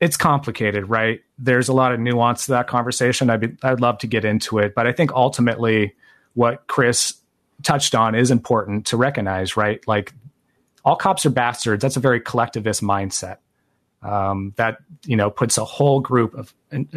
it's 0.00 0.16
complicated, 0.16 0.88
right? 0.88 1.22
there's 1.38 1.68
a 1.68 1.72
lot 1.72 1.92
of 1.92 2.00
nuance 2.00 2.46
to 2.46 2.52
that 2.52 2.66
conversation. 2.66 3.30
I'd 3.30 3.40
be, 3.40 3.56
I'd 3.62 3.80
love 3.80 3.98
to 3.98 4.06
get 4.06 4.24
into 4.24 4.58
it, 4.58 4.74
but 4.74 4.86
I 4.86 4.92
think 4.92 5.12
ultimately 5.12 5.94
what 6.34 6.66
Chris 6.66 7.14
touched 7.62 7.94
on 7.94 8.14
is 8.14 8.30
important 8.30 8.86
to 8.86 8.96
recognize, 8.96 9.56
right? 9.56 9.86
Like 9.86 10.12
all 10.84 10.96
cops 10.96 11.24
are 11.26 11.30
bastards. 11.30 11.80
That's 11.82 11.96
a 11.96 12.00
very 12.00 12.20
collectivist 12.20 12.82
mindset 12.82 13.38
um, 14.02 14.52
that 14.56 14.78
you 15.04 15.16
know 15.16 15.30
puts 15.30 15.58
a 15.58 15.64
whole 15.64 16.00
group 16.00 16.34
of 16.34 16.54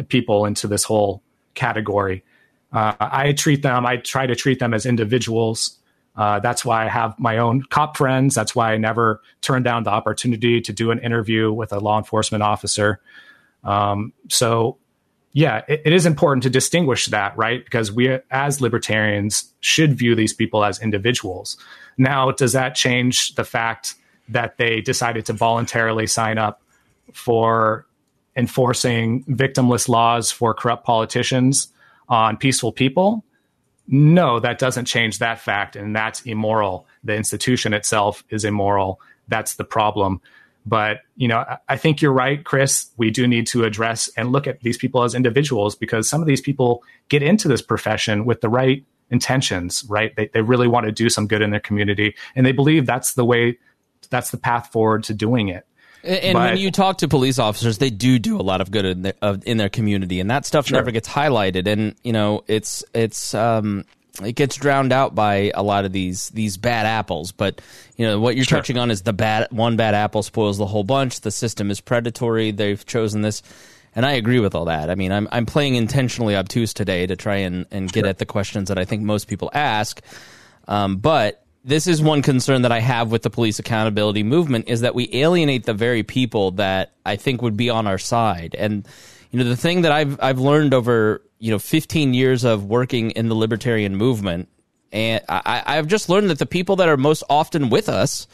people 0.08 0.44
into 0.44 0.66
this 0.66 0.84
whole 0.84 1.22
category. 1.54 2.24
Uh, 2.72 2.94
I 2.98 3.32
treat 3.32 3.62
them. 3.62 3.84
I 3.84 3.98
try 3.98 4.26
to 4.26 4.34
treat 4.34 4.58
them 4.58 4.72
as 4.72 4.86
individuals. 4.86 5.78
Uh, 6.16 6.40
that's 6.40 6.64
why 6.64 6.84
I 6.84 6.88
have 6.88 7.18
my 7.18 7.38
own 7.38 7.62
cop 7.62 7.96
friends. 7.96 8.34
That's 8.34 8.54
why 8.54 8.72
I 8.72 8.76
never 8.76 9.22
turn 9.40 9.62
down 9.62 9.84
the 9.84 9.90
opportunity 9.90 10.60
to 10.60 10.72
do 10.72 10.90
an 10.90 10.98
interview 10.98 11.52
with 11.52 11.72
a 11.72 11.80
law 11.80 11.98
enforcement 11.98 12.42
officer. 12.42 13.00
Um, 13.64 14.12
so, 14.28 14.78
yeah, 15.32 15.62
it, 15.68 15.82
it 15.86 15.92
is 15.92 16.04
important 16.04 16.42
to 16.42 16.50
distinguish 16.50 17.06
that, 17.06 17.36
right? 17.36 17.64
Because 17.64 17.90
we, 17.90 18.18
as 18.30 18.60
libertarians, 18.60 19.52
should 19.60 19.98
view 19.98 20.14
these 20.14 20.34
people 20.34 20.64
as 20.64 20.80
individuals. 20.80 21.56
Now, 21.96 22.30
does 22.30 22.52
that 22.52 22.74
change 22.74 23.34
the 23.34 23.44
fact 23.44 23.94
that 24.28 24.56
they 24.56 24.80
decided 24.80 25.26
to 25.26 25.32
voluntarily 25.32 26.06
sign 26.06 26.38
up 26.38 26.62
for 27.12 27.86
enforcing 28.36 29.24
victimless 29.24 29.88
laws 29.88 30.30
for 30.30 30.54
corrupt 30.54 30.84
politicians 30.84 31.68
on 32.12 32.36
peaceful 32.36 32.72
people? 32.72 33.24
No, 33.88 34.38
that 34.38 34.58
doesn't 34.58 34.84
change 34.84 35.18
that 35.18 35.40
fact, 35.40 35.74
and 35.74 35.96
that's 35.96 36.20
immoral. 36.22 36.86
The 37.02 37.16
institution 37.16 37.72
itself 37.74 38.22
is 38.28 38.44
immoral. 38.44 39.00
That's 39.28 39.54
the 39.54 39.64
problem. 39.64 40.20
But 40.64 41.00
you 41.16 41.26
know, 41.26 41.44
I 41.68 41.76
think 41.76 42.00
you're 42.00 42.12
right, 42.12 42.44
Chris. 42.44 42.90
We 42.96 43.10
do 43.10 43.26
need 43.26 43.46
to 43.48 43.64
address 43.64 44.08
and 44.16 44.30
look 44.30 44.46
at 44.46 44.60
these 44.60 44.76
people 44.76 45.02
as 45.02 45.14
individuals 45.14 45.74
because 45.74 46.08
some 46.08 46.20
of 46.20 46.28
these 46.28 46.40
people 46.40 46.84
get 47.08 47.22
into 47.22 47.48
this 47.48 47.62
profession 47.62 48.24
with 48.24 48.42
the 48.42 48.48
right 48.48 48.84
intentions, 49.10 49.84
right? 49.88 50.14
They, 50.14 50.28
they 50.28 50.42
really 50.42 50.68
want 50.68 50.86
to 50.86 50.92
do 50.92 51.08
some 51.08 51.26
good 51.26 51.42
in 51.42 51.50
their 51.50 51.60
community, 51.60 52.14
and 52.36 52.46
they 52.46 52.52
believe 52.52 52.86
that's 52.86 53.14
the 53.14 53.24
way, 53.24 53.58
that's 54.10 54.30
the 54.30 54.38
path 54.38 54.70
forward 54.70 55.02
to 55.04 55.14
doing 55.14 55.48
it. 55.48 55.66
And 56.04 56.34
but, 56.34 56.50
when 56.50 56.58
you 56.58 56.70
talk 56.70 56.98
to 56.98 57.08
police 57.08 57.38
officers, 57.38 57.78
they 57.78 57.90
do 57.90 58.18
do 58.18 58.40
a 58.40 58.42
lot 58.42 58.60
of 58.60 58.70
good 58.70 58.84
in 58.84 59.02
their, 59.02 59.14
in 59.44 59.56
their 59.56 59.68
community, 59.68 60.18
and 60.20 60.30
that 60.30 60.44
stuff 60.44 60.66
sure. 60.66 60.78
never 60.78 60.90
gets 60.90 61.08
highlighted. 61.08 61.66
And 61.66 61.94
you 62.02 62.12
know, 62.12 62.42
it's 62.48 62.84
it's 62.92 63.34
um, 63.34 63.84
it 64.22 64.32
gets 64.32 64.56
drowned 64.56 64.92
out 64.92 65.14
by 65.14 65.52
a 65.54 65.62
lot 65.62 65.84
of 65.84 65.92
these 65.92 66.30
these 66.30 66.56
bad 66.56 66.86
apples. 66.86 67.30
But 67.32 67.60
you 67.96 68.06
know, 68.06 68.18
what 68.18 68.34
you're 68.34 68.44
sure. 68.44 68.58
touching 68.58 68.78
on 68.78 68.90
is 68.90 69.02
the 69.02 69.12
bad 69.12 69.48
one 69.50 69.76
bad 69.76 69.94
apple 69.94 70.22
spoils 70.22 70.58
the 70.58 70.66
whole 70.66 70.84
bunch. 70.84 71.20
The 71.20 71.30
system 71.30 71.70
is 71.70 71.80
predatory. 71.80 72.50
They've 72.50 72.84
chosen 72.84 73.22
this. 73.22 73.42
And 73.94 74.06
I 74.06 74.12
agree 74.12 74.40
with 74.40 74.54
all 74.54 74.64
that. 74.64 74.90
I 74.90 74.94
mean, 74.94 75.12
I'm 75.12 75.28
I'm 75.30 75.46
playing 75.46 75.76
intentionally 75.76 76.34
obtuse 76.34 76.74
today 76.74 77.06
to 77.06 77.14
try 77.14 77.36
and, 77.36 77.66
and 77.70 77.92
get 77.92 78.06
at 78.06 78.18
the 78.18 78.26
questions 78.26 78.68
that 78.68 78.78
I 78.78 78.84
think 78.84 79.02
most 79.02 79.28
people 79.28 79.50
ask. 79.52 80.00
Um, 80.66 80.96
but 80.96 81.41
this 81.64 81.86
is 81.86 82.02
one 82.02 82.22
concern 82.22 82.62
that 82.62 82.72
I 82.72 82.80
have 82.80 83.12
with 83.12 83.22
the 83.22 83.30
police 83.30 83.58
accountability 83.58 84.22
movement 84.22 84.68
is 84.68 84.80
that 84.80 84.94
we 84.94 85.08
alienate 85.12 85.64
the 85.64 85.74
very 85.74 86.02
people 86.02 86.52
that 86.52 86.92
I 87.06 87.16
think 87.16 87.42
would 87.42 87.56
be 87.56 87.70
on 87.70 87.86
our 87.86 87.98
side. 87.98 88.56
And 88.58 88.86
you 89.30 89.38
know, 89.38 89.44
the 89.44 89.56
thing 89.56 89.82
that 89.82 89.92
I've 89.92 90.20
I've 90.20 90.38
learned 90.38 90.74
over 90.74 91.22
you 91.38 91.50
know 91.50 91.58
15 91.58 92.14
years 92.14 92.44
of 92.44 92.66
working 92.66 93.12
in 93.12 93.28
the 93.28 93.34
libertarian 93.34 93.96
movement, 93.96 94.48
and 94.92 95.22
I, 95.28 95.62
I've 95.64 95.86
just 95.86 96.08
learned 96.08 96.30
that 96.30 96.38
the 96.38 96.46
people 96.46 96.76
that 96.76 96.88
are 96.88 96.96
most 96.96 97.22
often 97.30 97.70
with 97.70 97.88
us 97.88 98.26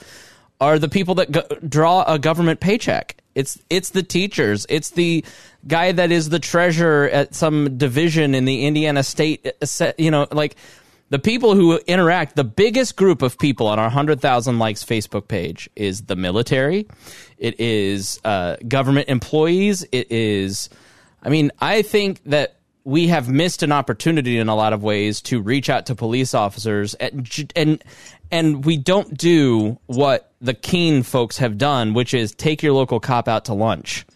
are 0.60 0.78
the 0.78 0.88
people 0.88 1.14
that 1.16 1.30
go, 1.30 1.42
draw 1.68 2.02
a 2.02 2.18
government 2.18 2.60
paycheck. 2.60 3.16
It's 3.34 3.62
it's 3.70 3.90
the 3.90 4.02
teachers. 4.02 4.66
It's 4.68 4.90
the 4.90 5.24
guy 5.66 5.92
that 5.92 6.10
is 6.10 6.30
the 6.30 6.40
treasurer 6.40 7.08
at 7.10 7.34
some 7.34 7.76
division 7.78 8.34
in 8.34 8.44
the 8.44 8.66
Indiana 8.66 9.02
state. 9.02 9.46
Uh, 9.62 9.92
you 9.98 10.10
know, 10.10 10.26
like 10.32 10.56
the 11.10 11.18
people 11.18 11.54
who 11.54 11.78
interact, 11.86 12.36
the 12.36 12.44
biggest 12.44 12.96
group 12.96 13.22
of 13.22 13.38
people 13.38 13.66
on 13.66 13.78
our 13.78 13.86
100,000 13.86 14.58
likes 14.58 14.84
Facebook 14.84 15.28
page 15.28 15.68
is 15.74 16.02
the 16.02 16.16
military. 16.16 16.86
It 17.38 17.58
is 17.58 18.20
uh, 18.24 18.56
government 18.66 19.08
employees. 19.08 19.86
It 19.90 20.10
is, 20.12 20.68
I 21.22 21.30
mean, 21.30 21.50
I 21.60 21.82
think 21.82 22.22
that 22.24 22.56
we 22.84 23.08
have 23.08 23.28
missed 23.28 23.62
an 23.62 23.72
opportunity 23.72 24.38
in 24.38 24.48
a 24.48 24.54
lot 24.54 24.72
of 24.72 24.82
ways 24.82 25.20
to 25.22 25.40
reach 25.40 25.70
out 25.70 25.86
to 25.86 25.94
police 25.94 26.34
officers 26.34 26.94
and, 26.94 27.48
and, 27.56 27.84
and 28.30 28.64
we 28.64 28.76
don't 28.76 29.16
do 29.16 29.78
what 29.86 30.32
the 30.40 30.54
Keene 30.54 31.02
folks 31.02 31.38
have 31.38 31.58
done, 31.58 31.94
which 31.94 32.12
is 32.12 32.32
take 32.32 32.62
your 32.62 32.72
local 32.72 33.00
cop 33.00 33.28
out 33.28 33.46
to 33.46 33.54
lunch 33.54 34.06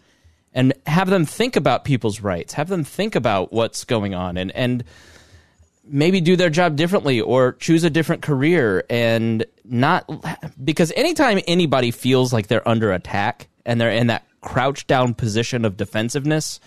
and 0.53 0.73
have 0.85 1.09
them 1.09 1.25
think 1.25 1.55
about 1.55 1.83
people's 1.83 2.21
rights, 2.21 2.53
have 2.53 2.69
them 2.69 2.83
think 2.83 3.15
about 3.15 3.51
what's 3.51 3.83
going 3.83 4.13
on 4.13 4.37
and, 4.37 4.51
and, 4.51 4.83
maybe 5.85 6.21
do 6.21 6.35
their 6.35 6.49
job 6.49 6.75
differently 6.75 7.19
or 7.19 7.53
choose 7.53 7.83
a 7.83 7.89
different 7.89 8.21
career 8.21 8.83
and 8.89 9.45
not 9.65 10.09
because 10.63 10.93
anytime 10.95 11.39
anybody 11.47 11.91
feels 11.91 12.31
like 12.31 12.47
they're 12.47 12.67
under 12.67 12.91
attack 12.91 13.47
and 13.65 13.79
they're 13.79 13.91
in 13.91 14.07
that 14.07 14.25
crouched 14.41 14.87
down 14.87 15.13
position 15.13 15.65
of 15.65 15.77
defensiveness 15.77 16.59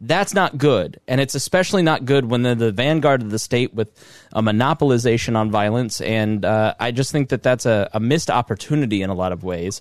that's 0.00 0.34
not 0.34 0.58
good. 0.58 1.00
And 1.08 1.20
it's 1.20 1.34
especially 1.34 1.82
not 1.82 2.04
good 2.04 2.26
when 2.26 2.42
they're 2.42 2.54
the 2.54 2.72
vanguard 2.72 3.22
of 3.22 3.30
the 3.30 3.38
state 3.38 3.72
with 3.72 3.88
a 4.32 4.42
monopolization 4.42 5.36
on 5.36 5.50
violence. 5.50 6.00
And 6.00 6.44
uh, 6.44 6.74
i 6.78 6.90
just 6.90 7.12
think 7.12 7.30
that 7.30 7.42
that's 7.42 7.66
a, 7.66 7.88
a, 7.92 8.00
missed 8.00 8.30
opportunity 8.30 9.02
in 9.02 9.10
a 9.10 9.14
lot 9.14 9.32
of 9.32 9.42
ways. 9.42 9.80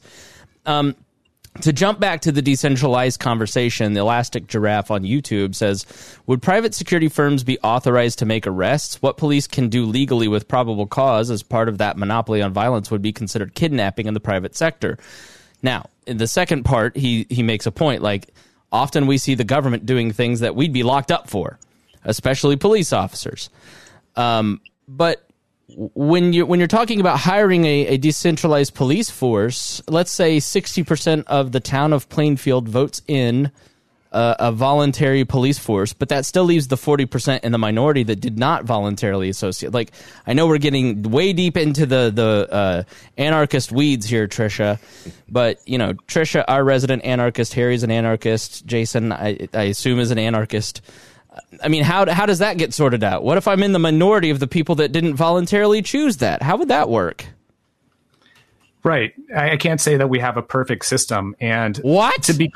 Um, 0.66 0.96
to 1.62 1.72
jump 1.72 2.00
back 2.00 2.22
to 2.22 2.32
the 2.32 2.42
decentralized 2.42 3.20
conversation, 3.20 3.94
the 3.94 4.02
Elastic 4.02 4.48
Giraffe 4.48 4.92
on 4.92 5.04
YouTube 5.04 5.56
says, 5.56 5.86
Would 6.26 6.42
private 6.42 6.74
security 6.74 7.08
firms 7.08 7.44
be 7.44 7.60
authorized 7.60 8.20
to 8.20 8.26
make 8.26 8.46
arrests? 8.46 9.02
What 9.02 9.18
police 9.18 9.48
can 9.48 9.70
do 9.70 9.86
legally 9.86 10.28
with 10.28 10.48
probable 10.48 10.86
cause 10.86 11.32
as 11.32 11.44
part 11.44 11.70
of 11.70 11.78
that 11.78 11.98
monopoly 11.98 12.42
on 12.42 12.52
violence 12.52 12.92
would 12.92 13.02
be 13.02 13.14
considered 13.14 13.56
kidnapping 13.56 14.08
in 14.08 14.14
the 14.14 14.20
private 14.20 14.56
sector. 14.56 14.98
Now, 15.62 15.90
in 16.06 16.18
the 16.18 16.28
second 16.28 16.64
part, 16.64 16.98
he, 16.98 17.26
he 17.30 17.42
makes 17.42 17.66
a 17.66 17.72
point 17.72 18.02
like, 18.02 18.30
often 18.72 19.08
we 19.08 19.18
see 19.18 19.36
the 19.36 19.44
government 19.44 19.86
doing 19.86 20.12
things 20.12 20.42
that 20.42 20.56
we'd 20.56 20.74
be 20.74 20.84
locked 20.84 21.12
up 21.12 21.30
for, 21.30 21.58
especially 22.04 22.58
police 22.58 22.92
officers. 22.92 23.50
Um, 24.16 24.60
but 24.88 25.26
when 25.68 26.34
you 26.34 26.46
when 26.46 26.60
you're 26.60 26.68
talking 26.68 27.00
about 27.00 27.20
hiring 27.20 27.66
a, 27.66 27.88
a 27.88 27.98
decentralized 27.98 28.74
police 28.74 29.10
force, 29.10 29.82
let's 29.88 30.12
say 30.12 30.40
sixty 30.40 30.84
percent 30.84 31.28
of 31.28 31.52
the 31.52 31.60
town 31.60 31.92
of 31.94 32.08
Plainfield 32.10 32.70
votes 32.70 33.02
in 33.08 33.52
a, 34.12 34.36
a 34.40 34.52
voluntary 34.52 35.26
police 35.26 35.58
force, 35.58 35.92
but 35.92 36.10
that 36.10 36.26
still 36.26 36.44
leaves 36.44 36.68
the 36.68 36.78
forty 36.78 37.06
percent 37.06 37.44
in 37.44 37.52
the 37.52 37.58
minority 37.58 38.04
that 38.04 38.18
did 38.18 38.38
not 38.38 38.64
voluntarily 38.64 39.28
associate. 39.28 39.74
Like 39.74 39.92
I 40.28 40.34
know 40.34 40.48
we're 40.48 40.60
getting 40.60 41.02
way 41.02 41.34
deep 41.34 41.58
into 41.58 41.86
the 41.86 42.12
the 42.14 42.48
uh, 42.52 42.84
anarchist 43.18 43.72
weeds 43.72 44.06
here, 44.06 44.28
Tricia, 44.28 44.80
but 45.28 45.60
you 45.68 45.80
know 45.80 45.94
Tricia, 45.94 46.46
our 46.48 46.64
resident 46.64 47.04
anarchist, 47.04 47.56
Harry's 47.56 47.82
an 47.82 47.92
anarchist, 47.92 48.66
Jason, 48.68 49.12
I, 49.12 49.48
I 49.54 49.64
assume 49.64 50.00
is 50.00 50.12
an 50.12 50.20
anarchist. 50.20 50.82
I 51.64 51.68
mean, 51.68 51.84
how 51.84 52.10
how 52.12 52.26
does 52.26 52.40
that 52.40 52.58
get 52.58 52.74
sorted 52.74 53.04
out? 53.04 53.24
What 53.24 53.38
if 53.38 53.48
I'm 53.48 53.64
in 53.64 53.72
the 53.72 53.80
minority 53.80 54.30
of 54.30 54.40
the 54.40 54.48
people 54.48 54.76
that 54.76 54.92
didn't 54.92 55.16
voluntarily 55.16 55.82
choose 55.82 56.18
that? 56.18 56.42
How 56.42 56.58
would 56.58 56.70
that 56.70 56.90
work? 56.90 57.26
Right. 58.86 59.14
I, 59.36 59.58
can't 59.58 59.82
say 59.82 59.98
that 59.98 60.10
we 60.10 60.20
have 60.20 60.38
a 60.38 60.44
perfect 60.44 60.86
system. 60.86 61.36
And 61.40 61.78
what 61.78 62.22
to 62.22 62.34
be 62.34 62.54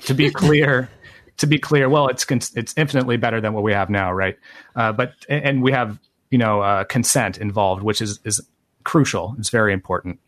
to 0.00 0.12
be 0.12 0.28
clear, 0.28 0.90
to 1.36 1.46
be 1.46 1.56
clear, 1.56 1.88
well, 1.88 2.08
it's 2.08 2.26
it's 2.56 2.74
infinitely 2.76 3.16
better 3.16 3.40
than 3.40 3.52
what 3.52 3.62
we 3.62 3.72
have 3.72 3.88
now, 3.88 4.12
right? 4.12 4.36
Uh, 4.74 4.92
but 4.92 5.14
and 5.28 5.62
we 5.62 5.70
have 5.70 6.00
you 6.30 6.38
know 6.38 6.62
uh, 6.62 6.82
consent 6.82 7.38
involved, 7.38 7.84
which 7.84 8.02
is 8.02 8.18
is 8.24 8.40
crucial. 8.82 9.36
It's 9.38 9.50
very 9.50 9.72
important. 9.72 10.18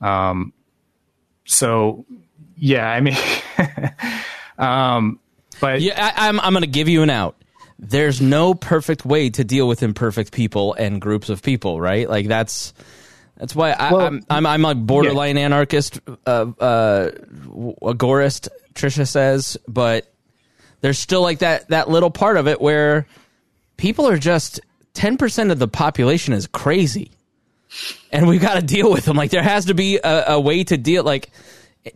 Um, 0.00 0.54
so 1.44 2.06
yeah, 2.56 2.90
I 2.90 3.00
mean, 3.02 3.16
um, 4.58 5.20
but 5.60 5.80
yeah, 5.80 6.12
I, 6.16 6.28
I'm 6.28 6.40
I'm 6.40 6.52
going 6.52 6.62
to 6.62 6.66
give 6.68 6.88
you 6.88 7.02
an 7.02 7.10
out. 7.10 7.36
There's 7.78 8.20
no 8.20 8.54
perfect 8.54 9.04
way 9.04 9.28
to 9.30 9.44
deal 9.44 9.68
with 9.68 9.82
imperfect 9.82 10.32
people 10.32 10.74
and 10.74 11.00
groups 11.00 11.28
of 11.28 11.42
people, 11.42 11.80
right? 11.80 12.08
Like 12.08 12.26
that's 12.26 12.72
that's 13.36 13.54
why 13.54 13.72
I, 13.72 13.92
well, 13.92 14.06
I'm, 14.06 14.24
I'm 14.30 14.46
I'm 14.46 14.64
a 14.64 14.74
borderline 14.74 15.36
yeah. 15.36 15.44
anarchist, 15.44 16.00
uh, 16.26 16.46
uh, 16.58 17.10
agorist. 17.82 18.48
Tricia 18.74 19.06
says, 19.06 19.58
but 19.68 20.10
there's 20.80 20.98
still 20.98 21.22
like 21.22 21.40
that 21.40 21.68
that 21.68 21.88
little 21.88 22.10
part 22.10 22.36
of 22.38 22.48
it 22.48 22.60
where 22.60 23.06
people 23.76 24.08
are 24.08 24.18
just 24.18 24.60
ten 24.94 25.18
percent 25.18 25.50
of 25.50 25.58
the 25.58 25.68
population 25.68 26.32
is 26.32 26.46
crazy, 26.46 27.10
and 28.10 28.26
we've 28.26 28.40
got 28.40 28.54
to 28.54 28.62
deal 28.62 28.90
with 28.90 29.04
them. 29.04 29.16
Like 29.18 29.30
there 29.30 29.42
has 29.42 29.66
to 29.66 29.74
be 29.74 29.98
a, 30.02 30.24
a 30.28 30.40
way 30.40 30.64
to 30.64 30.78
deal. 30.78 31.04
Like 31.04 31.30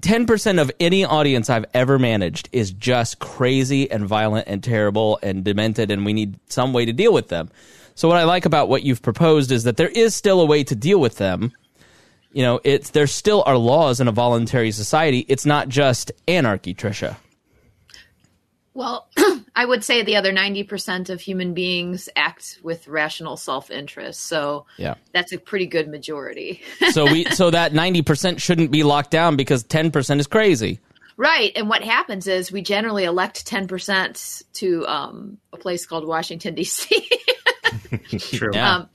10% 0.01 0.61
of 0.61 0.70
any 0.78 1.05
audience 1.05 1.51
I've 1.51 1.66
ever 1.74 1.99
managed 1.99 2.49
is 2.53 2.70
just 2.70 3.18
crazy 3.18 3.91
and 3.91 4.07
violent 4.07 4.47
and 4.47 4.62
terrible 4.62 5.18
and 5.22 5.45
demented, 5.45 5.91
and 5.91 6.05
we 6.05 6.12
need 6.12 6.38
some 6.49 6.72
way 6.72 6.84
to 6.84 6.93
deal 6.93 7.12
with 7.12 7.28
them. 7.28 7.51
So, 7.95 8.09
what 8.09 8.16
I 8.16 8.24
like 8.24 8.47
about 8.47 8.68
what 8.68 8.82
you've 8.82 9.03
proposed 9.03 9.51
is 9.51 9.64
that 9.64 9.76
there 9.76 9.88
is 9.88 10.14
still 10.14 10.41
a 10.41 10.47
way 10.47 10.64
to 10.64 10.74
deal 10.74 11.01
with 11.01 11.16
them. 11.16 11.53
You 12.32 12.43
know, 12.43 12.61
it's 12.62 12.91
there 12.91 13.09
still 13.09 13.43
are 13.47 13.57
laws 13.57 14.01
in 14.01 14.07
a 14.07 14.12
voluntary 14.12 14.70
society. 14.70 15.26
It's 15.28 15.45
not 15.45 15.68
just 15.68 16.12
anarchy, 16.28 16.72
Tricia. 16.72 17.16
Well, 18.80 19.08
I 19.54 19.66
would 19.66 19.84
say 19.84 20.02
the 20.04 20.16
other 20.16 20.32
90% 20.32 21.10
of 21.10 21.20
human 21.20 21.52
beings 21.52 22.08
act 22.16 22.60
with 22.62 22.88
rational 22.88 23.36
self-interest. 23.36 24.22
So 24.22 24.64
Yeah. 24.78 24.94
that's 25.12 25.34
a 25.34 25.38
pretty 25.38 25.66
good 25.66 25.86
majority. 25.86 26.62
So 26.92 27.04
we 27.04 27.26
so 27.26 27.50
that 27.50 27.72
90% 27.74 28.40
shouldn't 28.40 28.70
be 28.70 28.82
locked 28.82 29.10
down 29.10 29.36
because 29.36 29.64
10% 29.64 30.18
is 30.18 30.26
crazy. 30.26 30.80
right. 31.18 31.52
And 31.56 31.68
what 31.68 31.82
happens 31.84 32.26
is 32.26 32.50
we 32.50 32.62
generally 32.62 33.04
elect 33.04 33.46
10% 33.46 34.42
to 34.54 34.86
um, 34.86 35.36
a 35.52 35.58
place 35.58 35.84
called 35.84 36.06
Washington, 36.06 36.54
D.C. 36.54 37.06
True. 38.18 38.50
Yeah. 38.54 38.76
Um, 38.76 38.88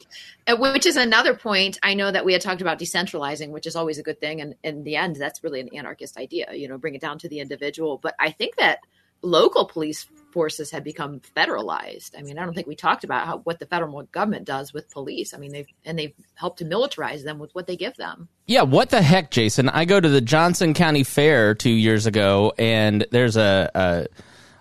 which 0.74 0.88
is 0.88 0.98
another 0.98 1.36
point. 1.36 1.78
I 1.84 1.94
know 1.94 2.12
that 2.12 2.26
we 2.26 2.34
had 2.34 2.42
talked 2.42 2.62
about 2.62 2.80
decentralizing, 2.80 3.50
which 3.50 3.68
is 3.68 3.76
always 3.76 4.00
a 4.00 4.04
good 4.04 4.20
thing. 4.20 4.42
And 4.42 4.56
in 4.64 4.84
the 4.84 4.96
end, 4.96 5.16
that's 5.18 5.44
really 5.44 5.60
an 5.60 5.70
anarchist 5.76 6.18
idea, 6.18 6.54
you 6.54 6.68
know, 6.68 6.80
bring 6.80 6.96
it 6.96 7.02
down 7.02 7.20
to 7.20 7.30
the 7.30 7.40
individual. 7.40 8.00
But 8.00 8.16
I 8.20 8.32
think 8.32 8.56
that 8.58 8.80
local 9.26 9.66
police 9.66 10.08
forces 10.32 10.70
have 10.72 10.84
become 10.84 11.22
federalized. 11.36 12.12
I 12.18 12.22
mean, 12.22 12.38
I 12.38 12.44
don't 12.44 12.54
think 12.54 12.68
we 12.68 12.76
talked 12.76 13.04
about 13.06 13.26
how, 13.26 13.38
what 13.40 13.60
the 13.60 13.66
federal 13.66 14.04
government 14.04 14.46
does 14.46 14.74
with 14.74 14.90
police. 14.90 15.34
I 15.34 15.38
mean, 15.38 15.52
they've, 15.52 15.68
and 15.86 15.98
they've 15.98 16.14
helped 16.36 16.60
to 16.60 16.66
militarize 16.66 17.24
them 17.24 17.40
with 17.40 17.56
what 17.56 17.68
they 17.68 17.78
give 17.78 17.96
them. 17.96 18.28
Yeah, 18.46 18.64
what 18.64 18.90
the 18.90 19.02
heck, 19.02 19.32
Jason? 19.32 19.70
I 19.70 19.86
go 19.86 20.00
to 20.00 20.10
the 20.10 20.22
Johnson 20.22 20.74
County 20.74 21.04
Fair 21.04 21.56
two 21.56 21.72
years 21.72 22.06
ago, 22.06 22.54
and 22.58 23.06
there's 23.12 23.38
a 23.38 23.72
a, 23.74 24.08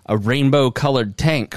a 0.05 0.17
rainbow 0.17 0.71
colored 0.71 1.17
tank. 1.17 1.55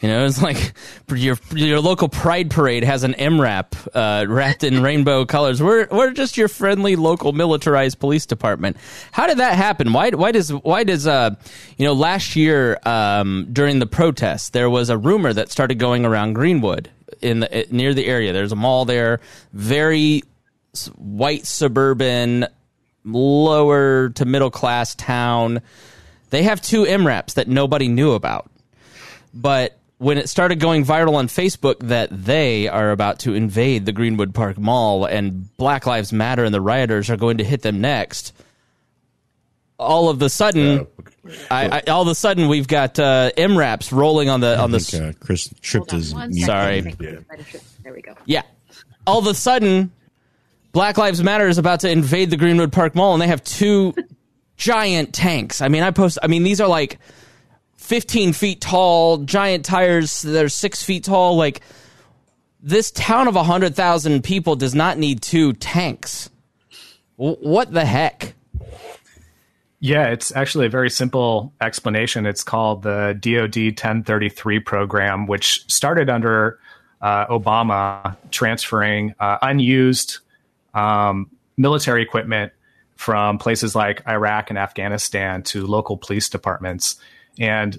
You 0.00 0.08
know, 0.08 0.26
it's 0.26 0.40
like 0.40 0.74
your 1.14 1.38
your 1.54 1.80
local 1.80 2.08
pride 2.08 2.50
parade 2.50 2.84
has 2.84 3.02
an 3.02 3.14
MRAP 3.14 3.88
uh, 3.94 4.26
wrapped 4.28 4.62
in 4.62 4.82
rainbow 4.82 5.24
colors. 5.24 5.62
We're 5.62 5.88
we're 5.90 6.12
just 6.12 6.36
your 6.36 6.48
friendly 6.48 6.94
local 6.94 7.32
militarized 7.32 7.98
police 7.98 8.24
department. 8.24 8.76
How 9.10 9.26
did 9.26 9.38
that 9.38 9.56
happen? 9.56 9.92
Why 9.92 10.10
why 10.10 10.32
does 10.32 10.52
why 10.52 10.84
does 10.84 11.06
uh 11.06 11.34
you 11.76 11.84
know 11.84 11.94
last 11.94 12.36
year 12.36 12.78
um, 12.84 13.48
during 13.52 13.80
the 13.80 13.86
protests 13.86 14.50
there 14.50 14.70
was 14.70 14.88
a 14.88 14.96
rumor 14.96 15.32
that 15.32 15.50
started 15.50 15.78
going 15.78 16.04
around 16.04 16.34
Greenwood 16.34 16.90
in 17.20 17.40
the, 17.40 17.66
near 17.70 17.94
the 17.94 18.06
area. 18.06 18.32
There's 18.32 18.52
a 18.52 18.56
mall 18.56 18.84
there, 18.84 19.20
very 19.52 20.22
white 20.96 21.46
suburban, 21.46 22.46
lower 23.04 24.10
to 24.10 24.24
middle 24.24 24.50
class 24.50 24.94
town. 24.94 25.62
They 26.30 26.42
have 26.44 26.60
two 26.60 26.84
MRAPs 26.84 27.34
that 27.34 27.48
nobody 27.48 27.88
knew 27.88 28.12
about. 28.12 28.50
But 29.32 29.77
when 29.98 30.16
it 30.16 30.28
started 30.28 30.60
going 30.60 30.84
viral 30.84 31.14
on 31.14 31.26
Facebook 31.26 31.80
that 31.80 32.08
they 32.10 32.68
are 32.68 32.90
about 32.90 33.20
to 33.20 33.34
invade 33.34 33.84
the 33.84 33.92
Greenwood 33.92 34.34
Park 34.34 34.56
Mall 34.56 35.04
and 35.04 35.54
Black 35.56 35.86
Lives 35.86 36.12
Matter 36.12 36.44
and 36.44 36.54
the 36.54 36.60
rioters 36.60 37.10
are 37.10 37.16
going 37.16 37.38
to 37.38 37.44
hit 37.44 37.62
them 37.62 37.80
next, 37.80 38.32
all 39.78 40.08
of 40.08 40.22
a 40.22 40.28
sudden, 40.28 40.86
I, 41.50 41.82
I, 41.86 41.90
all 41.90 42.02
of 42.02 42.08
a 42.08 42.14
sudden 42.14 42.48
we've 42.48 42.68
got 42.68 42.98
uh, 42.98 43.32
MRAPs 43.36 43.92
rolling 43.92 44.28
on 44.28 44.40
the 44.40 44.58
on 44.58 44.70
the. 44.70 45.12
uh, 45.18 45.24
Chris 45.24 45.52
tripped 45.60 45.92
on 45.92 45.98
his 46.00 46.44
Sorry. 46.44 46.94
Yeah. 47.00 47.18
There 47.82 47.92
we 47.92 48.02
go. 48.02 48.14
Yeah. 48.24 48.42
All 49.06 49.18
of 49.18 49.26
a 49.26 49.34
sudden, 49.34 49.90
Black 50.72 50.98
Lives 50.98 51.22
Matter 51.22 51.48
is 51.48 51.58
about 51.58 51.80
to 51.80 51.90
invade 51.90 52.30
the 52.30 52.36
Greenwood 52.36 52.72
Park 52.72 52.94
Mall, 52.94 53.14
and 53.14 53.22
they 53.22 53.26
have 53.26 53.42
two 53.42 53.94
giant 54.56 55.14
tanks. 55.14 55.60
I 55.60 55.68
mean, 55.68 55.82
I 55.82 55.90
post. 55.90 56.18
I 56.22 56.26
mean, 56.26 56.42
these 56.42 56.60
are 56.60 56.68
like 56.68 56.98
fifteen 57.88 58.34
feet 58.34 58.60
tall, 58.60 59.18
giant 59.18 59.64
tires. 59.64 60.20
They're 60.22 60.50
six 60.50 60.82
feet 60.82 61.04
tall. 61.04 61.36
Like 61.36 61.62
this 62.62 62.90
town 62.90 63.28
of 63.28 63.34
hundred 63.34 63.74
thousand 63.74 64.22
people 64.22 64.54
does 64.56 64.74
not 64.74 64.98
need 64.98 65.22
two 65.22 65.54
tanks. 65.54 66.28
What 67.16 67.72
the 67.72 67.84
heck? 67.84 68.34
Yeah, 69.80 70.08
it's 70.08 70.34
actually 70.34 70.66
a 70.66 70.70
very 70.70 70.90
simple 70.90 71.52
explanation. 71.60 72.26
It's 72.26 72.42
called 72.42 72.82
the 72.82 73.16
DoD 73.18 73.56
1033 73.56 74.60
program, 74.60 75.26
which 75.26 75.64
started 75.68 76.10
under 76.10 76.58
uh, 77.00 77.26
Obama, 77.26 78.16
transferring 78.30 79.14
uh, 79.20 79.38
unused 79.40 80.18
um, 80.74 81.30
military 81.56 82.02
equipment 82.02 82.52
from 82.96 83.38
places 83.38 83.76
like 83.76 84.06
Iraq 84.08 84.50
and 84.50 84.58
Afghanistan 84.58 85.44
to 85.44 85.64
local 85.64 85.96
police 85.96 86.28
departments. 86.28 86.96
And 87.38 87.78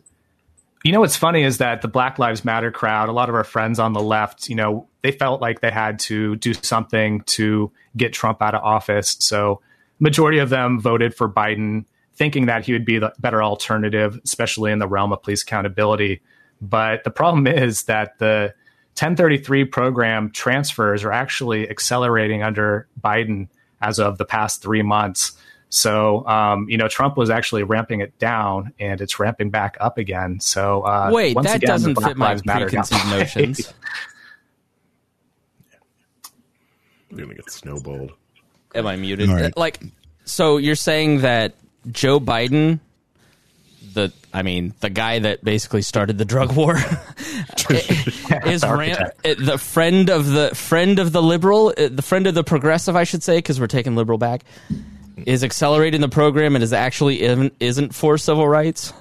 you 0.84 0.91
know 0.91 1.01
what's 1.01 1.18
funny 1.18 1.43
is 1.43 1.57
that 1.57 1.82
the 1.82 1.88
Black 1.88 2.20
Lives 2.20 2.45
Matter 2.45 2.72
crowd, 2.72 3.10
a 3.10 3.12
lot 3.12 3.30
of 3.30 3.36
our 3.36 3.43
friends 3.43 3.80
on 3.80 3.93
the 3.93 4.01
left, 4.01 4.47
you 4.47 4.55
know, 4.55 4.88
they 5.01 5.12
felt 5.12 5.41
like 5.41 5.60
they 5.60 5.72
had 5.72 5.99
to 5.99 6.36
do 6.38 6.53
something 6.53 7.22
to 7.22 7.72
get 7.97 8.14
Trump 8.14 8.41
out 8.41 8.55
of 8.55 8.64
office. 8.64 9.18
So 9.20 9.62
majority 9.99 10.39
of 10.39 10.49
them 10.49 10.80
voted 10.80 11.14
for 11.14 11.30
Biden, 11.30 11.86
thinking 12.14 12.45
that 12.45 12.66
he 12.66 12.74
would 12.74 12.86
be 12.86 12.99
the 12.99 13.14
better 13.20 13.43
alternative, 13.43 14.20
especially 14.24 14.72
in 14.72 14.80
the 14.80 14.88
realm 14.88 15.12
of 15.12 15.22
police 15.22 15.43
accountability. 15.43 16.22
But 16.62 17.03
the 17.03 17.12
problem 17.12 17.47
is 17.47 17.84
that 17.84 18.18
the 18.20 18.53
1033 18.99 19.66
program 19.66 20.32
transfers 20.32 21.03
are 21.03 21.12
actually 21.12 21.70
accelerating 21.70 22.43
under 22.43 22.88
Biden 23.01 23.47
as 23.82 23.99
of 23.99 24.18
the 24.18 24.26
past 24.26 24.62
three 24.62 24.82
months. 24.82 25.34
So, 25.70 26.26
um, 26.28 26.68
you 26.68 26.78
know, 26.78 26.88
Trump 26.88 27.16
was 27.16 27.30
actually 27.30 27.64
ramping 27.64 28.00
it 28.02 28.18
down, 28.18 28.74
and 28.80 29.00
it's 29.02 29.20
ramping 29.20 29.52
back 29.52 29.78
up 29.80 30.00
again. 30.00 30.40
So, 30.40 30.82
uh, 30.82 31.12
Wait, 31.14 31.36
once 31.36 31.48
that 31.48 31.58
again, 31.58 31.68
doesn't 31.68 32.02
fit 32.02 32.18
my 32.18 32.30
Lives 32.30 32.42
preconceived 32.42 33.06
notions. 33.10 33.74
They're 37.12 37.26
gonna 37.26 37.36
get 37.36 37.52
snowballed. 37.52 38.14
Am 38.76 38.88
I 38.88 38.96
muted? 38.96 39.30
All 39.30 39.36
right. 39.36 39.56
Like, 39.56 39.80
so 40.26 40.58
you're 40.58 40.76
saying 40.76 41.22
that 41.22 41.54
Joe 41.92 42.20
Biden, 42.20 42.80
the 43.94 44.12
I 44.34 44.44
mean, 44.44 44.74
the 44.80 44.90
guy 44.90 45.20
that 45.20 45.44
basically 45.44 45.82
started 45.82 46.18
the 46.18 46.26
drug 46.26 46.54
war, 46.56 46.78
is 47.70 48.62
the 48.62 48.76
ram- 48.78 49.12
uh, 49.26 49.34
the 49.38 49.58
friend 49.58 50.10
of 50.10 50.28
the 50.28 50.54
friend 50.54 51.00
of 51.00 51.12
the 51.12 51.22
liberal, 51.22 51.74
uh, 51.78 51.90
the 51.90 52.04
friend 52.04 52.28
of 52.28 52.36
the 52.36 52.44
progressive, 52.44 52.96
I 52.96 53.04
should 53.04 53.24
say, 53.24 53.38
because 53.38 53.60
we're 53.60 53.68
taking 53.68 53.96
liberal 53.96 54.20
back, 54.20 54.44
is 55.26 55.44
accelerating 55.44 56.02
the 56.02 56.10
program 56.10 56.56
and 56.56 56.64
is 56.64 56.74
actually 56.74 57.22
isn't, 57.22 57.54
isn't 57.60 57.96
for 57.96 58.18
civil 58.18 58.48
rights. 58.48 58.94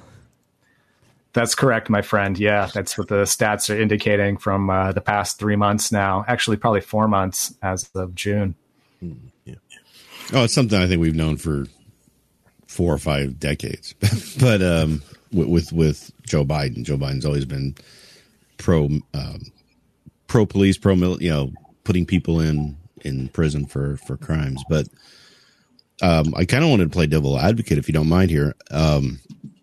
That's 1.33 1.55
correct, 1.55 1.91
my 1.91 2.03
friend. 2.03 2.39
Yeah, 2.39 2.69
that's 2.73 2.97
what 2.97 3.09
the 3.09 3.23
stats 3.23 3.73
are 3.73 3.79
indicating 3.79 4.39
from 4.39 4.71
uh, 4.71 4.93
the 4.93 5.01
past 5.01 5.39
three 5.39 5.57
months 5.57 5.93
now. 5.93 6.25
Actually, 6.27 6.57
probably 6.57 6.81
four 6.81 7.07
months 7.07 7.55
as 7.63 7.91
of 7.95 8.15
June. 8.15 8.55
Oh, 10.33 10.45
it's 10.45 10.55
something 10.55 10.79
I 10.79 10.87
think 10.87 11.01
we've 11.01 11.15
known 11.15 11.37
for 11.37 11.67
four 12.67 12.93
or 12.93 12.99
five 12.99 13.39
decades. 13.39 13.95
but 14.41 14.63
um, 14.63 15.03
with, 15.33 15.49
with 15.49 15.73
with 15.73 16.13
Joe 16.27 16.45
Biden, 16.45 16.85
Joe 16.85 16.97
Biden's 16.97 17.25
always 17.25 17.45
been 17.45 17.75
pro 18.57 18.87
um, 19.15 19.53
pro 20.27 20.47
police, 20.47 20.77
pro 20.79 20.95
mil, 20.95 21.23
you 21.23 21.31
know, 21.31 21.53
putting 21.85 22.07
people 22.07 22.41
in 22.41 22.77
in 23.03 23.29
prison 23.29 23.67
for 23.67 23.97
for 23.99 24.17
crimes. 24.17 24.63
But 24.69 24.89
um, 26.03 26.35
I 26.37 26.45
kind 26.45 26.65
of 26.65 26.71
wanted 26.71 26.85
to 26.85 26.91
play 26.91 27.07
devil 27.07 27.39
advocate, 27.39 27.79
if 27.79 27.89
you 27.89 27.95
don't 27.95 28.09
mind. 28.09 28.31
Here, 28.31 28.55
um, 28.71 29.21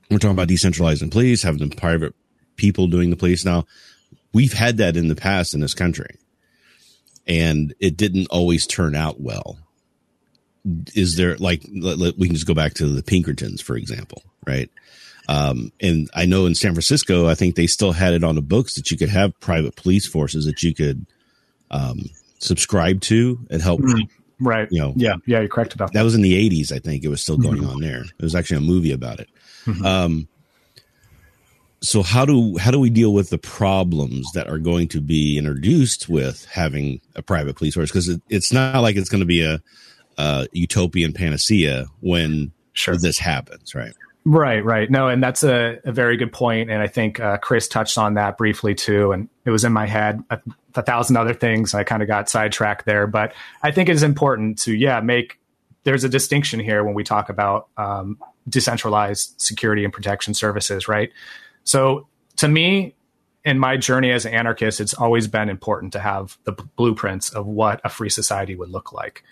we're 0.10 0.18
talking 0.18 0.32
about 0.32 0.48
decentralizing 0.48 1.12
police, 1.12 1.44
having 1.44 1.68
the 1.68 1.76
private 1.76 2.14
people 2.56 2.88
doing 2.88 3.10
the 3.10 3.16
police. 3.16 3.46
Now, 3.46 3.66
we've 4.34 4.54
had 4.54 4.78
that 4.78 4.98
in 4.98 5.08
the 5.08 5.16
past 5.16 5.54
in 5.54 5.60
this 5.60 5.74
country, 5.74 6.18
and 7.28 7.74
it 7.80 7.98
didn't 7.98 8.28
always 8.28 8.68
turn 8.68 8.96
out 8.96 9.20
well 9.20 9.58
is 10.96 11.16
there 11.16 11.38
like 11.38 11.62
let, 11.74 11.98
let- 11.98 12.18
we 12.18 12.28
can 12.28 12.36
just 12.36 12.48
go 12.48 12.54
back 12.54 12.74
to 12.76 12.88
the 12.88 13.04
Pinkertons, 13.04 13.62
for 13.62 13.78
example, 13.78 14.24
right? 14.48 14.70
Um, 15.28 15.72
and 15.82 16.10
I 16.14 16.26
know 16.26 16.46
in 16.46 16.54
San 16.56 16.74
Francisco, 16.74 17.28
I 17.28 17.36
think 17.36 17.56
they 17.56 17.68
still 17.68 17.92
had 17.92 18.14
it 18.14 18.24
on 18.24 18.36
the 18.36 18.42
books 18.42 18.76
that 18.76 18.92
you 18.92 18.98
could 18.98 19.10
have 19.10 19.40
private 19.40 19.76
police 19.76 20.08
forces 20.08 20.46
that 20.46 20.62
you 20.62 20.74
could 20.76 21.06
um, 21.72 22.02
subscribe 22.40 23.02
to 23.02 23.40
and 23.50 23.62
help. 23.62 23.82
Right. 24.40 24.68
You 24.72 24.80
know, 24.80 24.94
yeah, 24.96 25.16
yeah, 25.26 25.40
you're 25.40 25.48
correct 25.50 25.74
about 25.74 25.94
that. 25.94 26.00
That 26.00 26.04
was 26.04 26.16
in 26.16 26.22
the 26.22 26.50
80s, 26.50 26.72
I 26.72 26.80
think. 26.80 27.04
It 27.04 27.08
was 27.10 27.22
still 27.22 27.38
going 27.38 27.66
on 27.66 27.80
there. 27.82 28.02
It 28.04 28.22
was 28.24 28.36
actually 28.36 28.58
a 28.58 28.62
movie 28.62 28.92
about 28.92 29.20
it. 29.20 29.30
Um, 29.84 30.28
so 31.82 32.02
how 32.02 32.26
do 32.26 32.58
how 32.58 32.72
do 32.72 32.80
we 32.80 32.90
deal 32.90 33.14
with 33.14 33.30
the 33.30 33.38
problems 33.38 34.32
that 34.34 34.48
are 34.48 34.58
going 34.58 34.88
to 34.90 35.02
be 35.02 35.38
introduced 35.38 36.10
with 36.10 36.46
having 36.46 37.00
a 37.16 37.22
private 37.22 37.56
police 37.56 37.76
force? 37.76 37.92
Because 37.92 38.10
it, 38.10 38.22
it's 38.30 38.52
not 38.52 38.82
like 38.82 38.96
it's 38.96 39.10
going 39.10 39.20
to 39.20 39.26
be 39.26 39.44
a, 39.44 39.62
a 40.18 40.48
utopian 40.52 41.14
panacea 41.14 41.86
when 42.02 42.52
Sure. 42.74 42.98
this 42.98 43.18
happens, 43.20 43.74
right? 43.74 43.94
Right, 44.26 44.66
right. 44.66 44.90
No, 44.90 45.08
and 45.08 45.24
that's 45.24 45.44
a, 45.44 45.80
a 45.86 45.92
very 45.92 46.18
good 46.18 46.34
point, 46.34 46.70
and 46.70 46.82
I 46.82 46.88
think 46.88 47.20
uh, 47.20 47.38
Chris 47.38 47.68
touched 47.68 47.98
on 47.98 48.16
that 48.16 48.38
briefly 48.38 48.74
too. 48.76 49.12
And 49.12 49.30
it 49.46 49.52
was 49.52 49.64
in 49.64 49.72
my 49.72 49.86
head 49.86 50.24
a, 50.30 50.40
a 50.78 50.82
thousand 50.82 51.18
other 51.18 51.34
things. 51.34 51.74
I 51.74 51.84
kind 51.84 52.02
of 52.02 52.08
got 52.08 52.30
sidetracked 52.30 52.86
there, 52.86 53.08
but 53.08 53.34
I 53.64 53.72
think 53.72 53.90
it 53.90 53.94
is 53.94 54.04
important 54.04 54.60
to 54.60 54.74
yeah 54.76 55.00
make. 55.00 55.40
There's 55.84 56.04
a 56.04 56.10
distinction 56.10 56.60
here 56.60 56.84
when 56.84 56.96
we 56.96 57.04
talk 57.04 57.30
about 57.30 57.70
um, 57.78 58.18
decentralized 58.50 59.40
security 59.40 59.84
and 59.84 59.94
protection 59.94 60.34
services, 60.34 60.88
right? 60.88 61.12
So 61.64 62.08
to 62.38 62.48
me, 62.48 62.96
in 63.44 63.60
my 63.60 63.78
journey 63.78 64.12
as 64.12 64.26
an 64.26 64.34
anarchist, 64.34 64.82
it's 64.82 64.96
always 64.96 65.28
been 65.28 65.50
important 65.50 65.94
to 65.94 66.00
have 66.00 66.38
the 66.44 66.54
blueprints 66.76 67.30
of 67.30 67.46
what 67.46 67.80
a 67.84 67.90
free 67.90 68.10
society 68.10 68.56
would 68.56 68.70
look 68.70 68.92
like. 68.92 69.24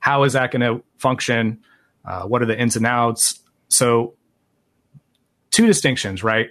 How 0.00 0.24
is 0.24 0.32
that 0.32 0.50
going 0.50 0.62
to 0.62 0.82
function? 0.98 1.60
Uh, 2.04 2.22
what 2.22 2.42
are 2.42 2.46
the 2.46 2.58
ins 2.58 2.74
and 2.74 2.86
outs? 2.86 3.38
So 3.68 4.14
two 5.52 5.66
distinctions, 5.66 6.24
right? 6.24 6.50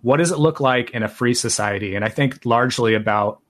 What 0.00 0.16
does 0.16 0.32
it 0.32 0.38
look 0.38 0.60
like 0.60 0.90
in 0.90 1.02
a 1.02 1.08
free 1.08 1.34
society? 1.34 1.94
And 1.94 2.04
I 2.04 2.08
think 2.08 2.44
largely 2.46 2.94
about 2.94 3.40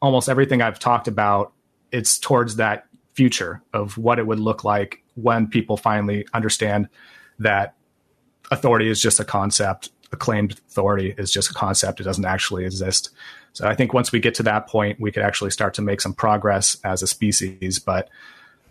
almost 0.00 0.28
everything 0.28 0.62
I've 0.62 0.78
talked 0.78 1.08
about, 1.08 1.52
it's 1.92 2.18
towards 2.18 2.56
that 2.56 2.86
future 3.12 3.62
of 3.72 3.98
what 3.98 4.18
it 4.18 4.26
would 4.26 4.38
look 4.38 4.64
like 4.64 5.02
when 5.14 5.48
people 5.48 5.76
finally 5.76 6.26
understand 6.32 6.88
that 7.38 7.74
authority 8.50 8.88
is 8.88 9.00
just 9.00 9.20
a 9.20 9.24
concept, 9.24 9.90
acclaimed 10.12 10.52
authority 10.70 11.14
is 11.18 11.30
just 11.30 11.50
a 11.50 11.54
concept, 11.54 12.00
it 12.00 12.04
doesn't 12.04 12.24
actually 12.24 12.64
exist. 12.64 13.10
So 13.52 13.66
I 13.66 13.74
think 13.74 13.92
once 13.92 14.12
we 14.12 14.20
get 14.20 14.34
to 14.36 14.42
that 14.44 14.68
point, 14.68 15.00
we 15.00 15.10
could 15.10 15.22
actually 15.22 15.50
start 15.50 15.74
to 15.74 15.82
make 15.82 16.00
some 16.00 16.14
progress 16.14 16.76
as 16.84 17.02
a 17.02 17.06
species. 17.06 17.78
But 17.78 18.08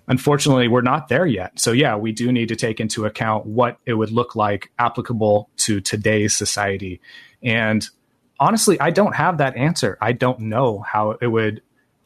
unfortunately, 0.07 0.67
we're 0.67 0.81
not 0.81 1.09
there 1.09 1.25
yet. 1.25 1.59
So 1.59 1.71
yeah, 1.71 1.95
we 1.95 2.11
do 2.11 2.31
need 2.31 2.49
to 2.49 2.55
take 2.55 2.79
into 2.79 3.05
account 3.05 3.45
what 3.45 3.79
it 3.85 3.93
would 3.93 4.11
look 4.11 4.35
like 4.35 4.71
applicable 4.79 5.49
to 5.57 5.81
today's 5.81 6.35
society. 6.35 7.01
And 7.43 7.87
honestly, 8.39 8.79
I 8.79 8.91
don't 8.91 9.15
have 9.15 9.37
that 9.39 9.55
answer. 9.55 9.97
I 10.01 10.13
don't 10.13 10.39
know 10.39 10.79
how 10.79 11.11
it 11.21 11.27
would 11.27 11.61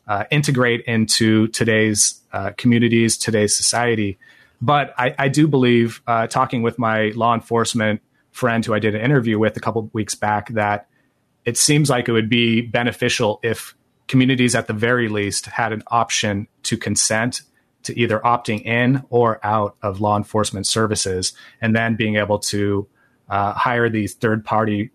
uh, 0.08 0.26
integrate 0.32 0.82
into 0.86 1.48
today's 1.50 2.20
uh, 2.34 2.52
communities, 2.58 3.18
today's 3.18 3.56
society. 3.56 4.18
But 4.62 4.94
I, 4.98 5.16
I 5.18 5.28
do 5.28 5.48
believe, 5.48 6.02
uh, 6.06 6.28
talking 6.28 6.62
with 6.62 6.78
my 6.78 7.12
law 7.16 7.34
enforcement 7.34 8.02
friend 8.32 8.66
who 8.66 8.74
I 8.74 8.80
did 8.80 8.96
an 8.96 9.02
interview 9.02 9.38
with 9.40 9.58
a 9.58 9.60
couple 9.60 9.90
weeks 9.94 10.16
back, 10.16 10.50
that 10.50 10.88
it 11.46 11.58
seems 11.58 11.90
like 11.90 12.08
it 12.08 12.12
would 12.12 12.30
be 12.30 12.62
beneficial 12.62 13.40
if 13.44 13.76
communities, 14.08 14.56
at 14.56 14.68
the 14.68 14.74
very 14.74 15.08
least, 15.08 15.48
had 15.48 15.74
an 15.74 15.84
option 15.88 16.48
to 16.64 16.78
consent 16.78 17.42
to 17.84 18.00
either 18.00 18.20
opting 18.20 18.66
in 18.66 19.04
or 19.10 19.40
out 19.44 19.76
of 19.82 20.02
law 20.02 20.18
enforcement 20.18 20.68
services, 20.68 21.34
and 21.62 21.76
then 21.76 21.96
being 21.96 22.16
able 22.18 22.40
to 22.40 22.88
uh, 23.30 23.54
hire 23.54 23.90
these 23.90 24.14
third 24.14 24.44
party 24.44 24.92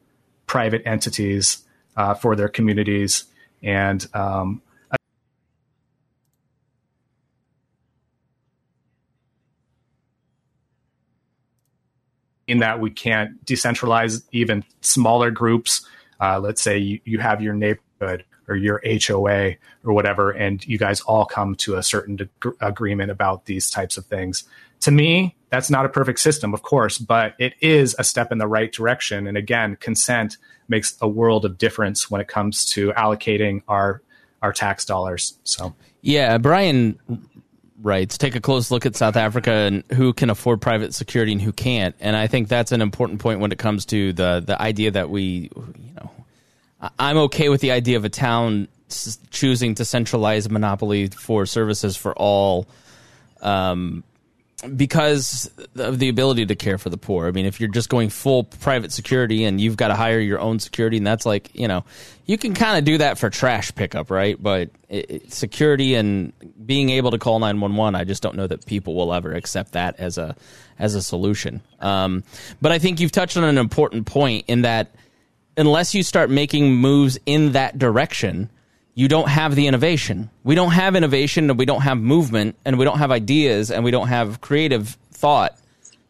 private 0.46 0.82
entities 0.86 1.64
uh, 1.96 2.14
for 2.14 2.36
their 2.36 2.48
communities 2.48 3.24
and 3.62 4.06
um, 4.14 4.62
in 12.46 12.58
that 12.60 12.80
we 12.80 12.90
can't 12.90 13.44
decentralize 13.44 14.22
even 14.32 14.64
smaller 14.80 15.30
groups. 15.30 15.86
Uh, 16.20 16.38
let's 16.38 16.62
say 16.62 16.78
you, 16.78 17.00
you 17.04 17.18
have 17.18 17.42
your 17.42 17.54
neighborhood 17.54 18.24
or 18.48 18.56
your 18.56 18.82
HOA 18.84 19.54
or 19.84 19.92
whatever, 19.92 20.30
and 20.30 20.64
you 20.66 20.78
guys 20.78 21.00
all 21.02 21.24
come 21.24 21.54
to 21.56 21.76
a 21.76 21.82
certain 21.82 22.16
de- 22.16 22.28
agreement 22.60 23.10
about 23.10 23.46
these 23.46 23.70
types 23.70 23.96
of 23.96 24.06
things. 24.06 24.44
To 24.80 24.90
me, 24.90 25.36
that's 25.50 25.70
not 25.70 25.86
a 25.86 25.88
perfect 25.88 26.20
system, 26.20 26.52
of 26.54 26.62
course, 26.62 26.98
but 26.98 27.34
it 27.38 27.54
is 27.60 27.96
a 27.98 28.04
step 28.04 28.32
in 28.32 28.38
the 28.38 28.46
right 28.46 28.72
direction. 28.72 29.26
And 29.26 29.36
again, 29.36 29.76
consent 29.76 30.36
makes 30.68 30.96
a 31.00 31.08
world 31.08 31.44
of 31.44 31.58
difference 31.58 32.10
when 32.10 32.20
it 32.20 32.28
comes 32.28 32.64
to 32.72 32.92
allocating 32.92 33.62
our 33.68 34.02
our 34.42 34.52
tax 34.52 34.84
dollars. 34.84 35.38
So 35.44 35.74
yeah, 36.02 36.38
Brian 36.38 36.98
writes, 37.80 38.18
take 38.18 38.34
a 38.34 38.40
close 38.40 38.70
look 38.70 38.86
at 38.86 38.96
South 38.96 39.16
Africa 39.16 39.50
and 39.50 39.84
who 39.92 40.12
can 40.12 40.30
afford 40.30 40.60
private 40.60 40.94
security 40.94 41.32
and 41.32 41.40
who 41.40 41.52
can't. 41.52 41.94
And 42.00 42.16
I 42.16 42.26
think 42.26 42.48
that's 42.48 42.72
an 42.72 42.80
important 42.80 43.20
point 43.20 43.40
when 43.40 43.52
it 43.52 43.58
comes 43.58 43.86
to 43.86 44.12
the 44.12 44.42
the 44.44 44.60
idea 44.60 44.90
that 44.90 45.10
we, 45.10 45.50
you 45.54 45.94
know, 45.94 46.10
I'm 46.98 47.16
okay 47.18 47.48
with 47.48 47.60
the 47.60 47.72
idea 47.72 47.96
of 47.96 48.04
a 48.04 48.08
town 48.08 48.68
choosing 49.30 49.74
to 49.76 49.84
centralize 49.84 50.48
monopoly 50.48 51.08
for 51.08 51.46
services 51.46 51.96
for 51.96 52.14
all. 52.14 52.66
Um, 53.40 54.04
because 54.74 55.50
of 55.76 55.98
the 55.98 56.08
ability 56.08 56.46
to 56.46 56.54
care 56.54 56.78
for 56.78 56.88
the 56.88 56.96
poor. 56.96 57.26
I 57.26 57.30
mean, 57.30 57.44
if 57.44 57.60
you're 57.60 57.68
just 57.68 57.90
going 57.90 58.08
full 58.08 58.44
private 58.44 58.90
security 58.90 59.44
and 59.44 59.60
you've 59.60 59.76
got 59.76 59.88
to 59.88 59.94
hire 59.94 60.18
your 60.18 60.40
own 60.40 60.58
security, 60.58 60.96
and 60.96 61.06
that's 61.06 61.26
like, 61.26 61.50
you 61.54 61.68
know, 61.68 61.84
you 62.24 62.38
can 62.38 62.54
kind 62.54 62.78
of 62.78 62.84
do 62.84 62.98
that 62.98 63.18
for 63.18 63.28
trash 63.28 63.74
pickup, 63.74 64.10
right? 64.10 64.42
But 64.42 64.70
it, 64.88 65.10
it, 65.10 65.32
security 65.32 65.94
and 65.94 66.32
being 66.64 66.88
able 66.90 67.10
to 67.10 67.18
call 67.18 67.38
911, 67.38 67.94
I 67.94 68.04
just 68.04 68.22
don't 68.22 68.34
know 68.34 68.46
that 68.46 68.64
people 68.64 68.94
will 68.94 69.12
ever 69.12 69.32
accept 69.32 69.72
that 69.72 70.00
as 70.00 70.16
a 70.16 70.34
as 70.78 70.94
a 70.94 71.02
solution. 71.02 71.60
Um, 71.80 72.24
but 72.60 72.72
I 72.72 72.78
think 72.78 72.98
you've 73.00 73.12
touched 73.12 73.36
on 73.36 73.44
an 73.44 73.58
important 73.58 74.06
point 74.06 74.46
in 74.48 74.62
that 74.62 74.90
unless 75.56 75.94
you 75.94 76.02
start 76.02 76.30
making 76.30 76.74
moves 76.74 77.18
in 77.26 77.52
that 77.52 77.78
direction, 77.78 78.50
you 78.94 79.08
don't 79.08 79.28
have 79.28 79.54
the 79.54 79.66
innovation. 79.66 80.30
We 80.44 80.54
don't 80.54 80.72
have 80.72 80.96
innovation 80.96 81.50
and 81.50 81.58
we 81.58 81.66
don't 81.66 81.82
have 81.82 81.98
movement 81.98 82.56
and 82.64 82.78
we 82.78 82.84
don't 82.84 82.98
have 82.98 83.10
ideas 83.10 83.70
and 83.70 83.84
we 83.84 83.90
don't 83.90 84.08
have 84.08 84.40
creative 84.40 84.96
thought 85.12 85.58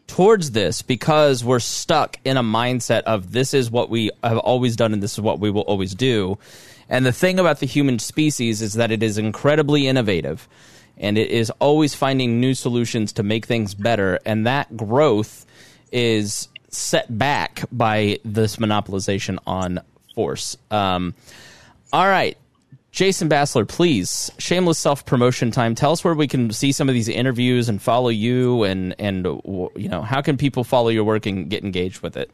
towards 0.06 0.52
this 0.52 0.82
because 0.82 1.44
we're 1.44 1.58
stuck 1.58 2.18
in 2.24 2.36
a 2.36 2.42
mindset 2.42 3.02
of 3.02 3.32
this 3.32 3.54
is 3.54 3.70
what 3.70 3.90
we 3.90 4.10
have 4.22 4.38
always 4.38 4.76
done 4.76 4.92
and 4.92 5.02
this 5.02 5.14
is 5.14 5.20
what 5.20 5.40
we 5.40 5.50
will 5.50 5.62
always 5.62 5.94
do. 5.94 6.38
And 6.88 7.04
the 7.04 7.12
thing 7.12 7.40
about 7.40 7.58
the 7.58 7.66
human 7.66 7.98
species 7.98 8.62
is 8.62 8.74
that 8.74 8.92
it 8.92 9.02
is 9.02 9.18
incredibly 9.18 9.88
innovative 9.88 10.48
and 10.96 11.18
it 11.18 11.30
is 11.30 11.50
always 11.58 11.94
finding 11.94 12.40
new 12.40 12.54
solutions 12.54 13.12
to 13.14 13.22
make 13.22 13.46
things 13.46 13.74
better. 13.74 14.20
And 14.24 14.46
that 14.46 14.76
growth 14.76 15.44
is 15.92 16.48
set 16.76 17.18
back 17.18 17.64
by 17.72 18.18
this 18.24 18.56
monopolization 18.56 19.38
on 19.46 19.80
force. 20.14 20.56
Um, 20.70 21.14
all 21.92 22.06
right. 22.06 22.36
Jason 22.96 23.28
Bassler, 23.28 23.68
please, 23.68 24.30
shameless 24.38 24.78
self 24.78 25.04
promotion 25.04 25.50
time. 25.50 25.74
Tell 25.74 25.92
us 25.92 26.02
where 26.02 26.14
we 26.14 26.26
can 26.26 26.50
see 26.50 26.72
some 26.72 26.88
of 26.88 26.94
these 26.94 27.08
interviews 27.08 27.68
and 27.68 27.80
follow 27.80 28.08
you, 28.08 28.62
and 28.64 28.94
and 28.98 29.26
you 29.76 29.88
know 29.88 30.00
how 30.00 30.22
can 30.22 30.38
people 30.38 30.64
follow 30.64 30.88
your 30.88 31.04
work 31.04 31.26
and 31.26 31.50
get 31.50 31.62
engaged 31.62 32.00
with 32.00 32.16
it. 32.16 32.30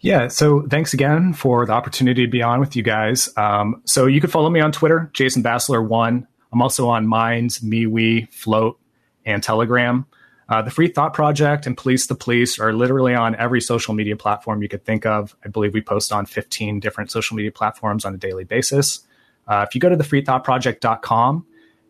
Yeah, 0.00 0.28
so 0.28 0.62
thanks 0.68 0.94
again 0.94 1.34
for 1.34 1.66
the 1.66 1.72
opportunity 1.72 2.24
to 2.24 2.30
be 2.30 2.42
on 2.42 2.58
with 2.58 2.74
you 2.74 2.82
guys. 2.82 3.28
Um, 3.36 3.82
so 3.84 4.06
you 4.06 4.20
can 4.20 4.30
follow 4.30 4.48
me 4.48 4.60
on 4.60 4.72
Twitter, 4.72 5.10
Jason 5.12 5.42
Bassler 5.42 5.86
one. 5.86 6.26
I'm 6.50 6.62
also 6.62 6.88
on 6.88 7.06
Minds, 7.06 7.58
MeWe, 7.58 8.32
Flote, 8.32 8.78
and 9.26 9.42
Telegram. 9.42 10.06
Uh, 10.48 10.62
the 10.62 10.70
Free 10.70 10.88
Thought 10.88 11.12
Project 11.12 11.66
and 11.66 11.76
Police 11.76 12.06
the 12.06 12.14
Police 12.14 12.58
are 12.58 12.72
literally 12.72 13.14
on 13.14 13.34
every 13.36 13.60
social 13.60 13.92
media 13.92 14.16
platform 14.16 14.62
you 14.62 14.68
could 14.68 14.84
think 14.84 15.04
of. 15.04 15.36
I 15.44 15.48
believe 15.48 15.74
we 15.74 15.82
post 15.82 16.10
on 16.12 16.24
15 16.24 16.80
different 16.80 17.10
social 17.10 17.36
media 17.36 17.52
platforms 17.52 18.04
on 18.04 18.14
a 18.14 18.18
daily 18.18 18.44
basis. 18.44 19.00
Uh, 19.46 19.64
if 19.68 19.74
you 19.74 19.80
go 19.80 19.88
to 19.88 19.96
thefreethoughtproject.com, 19.96 21.46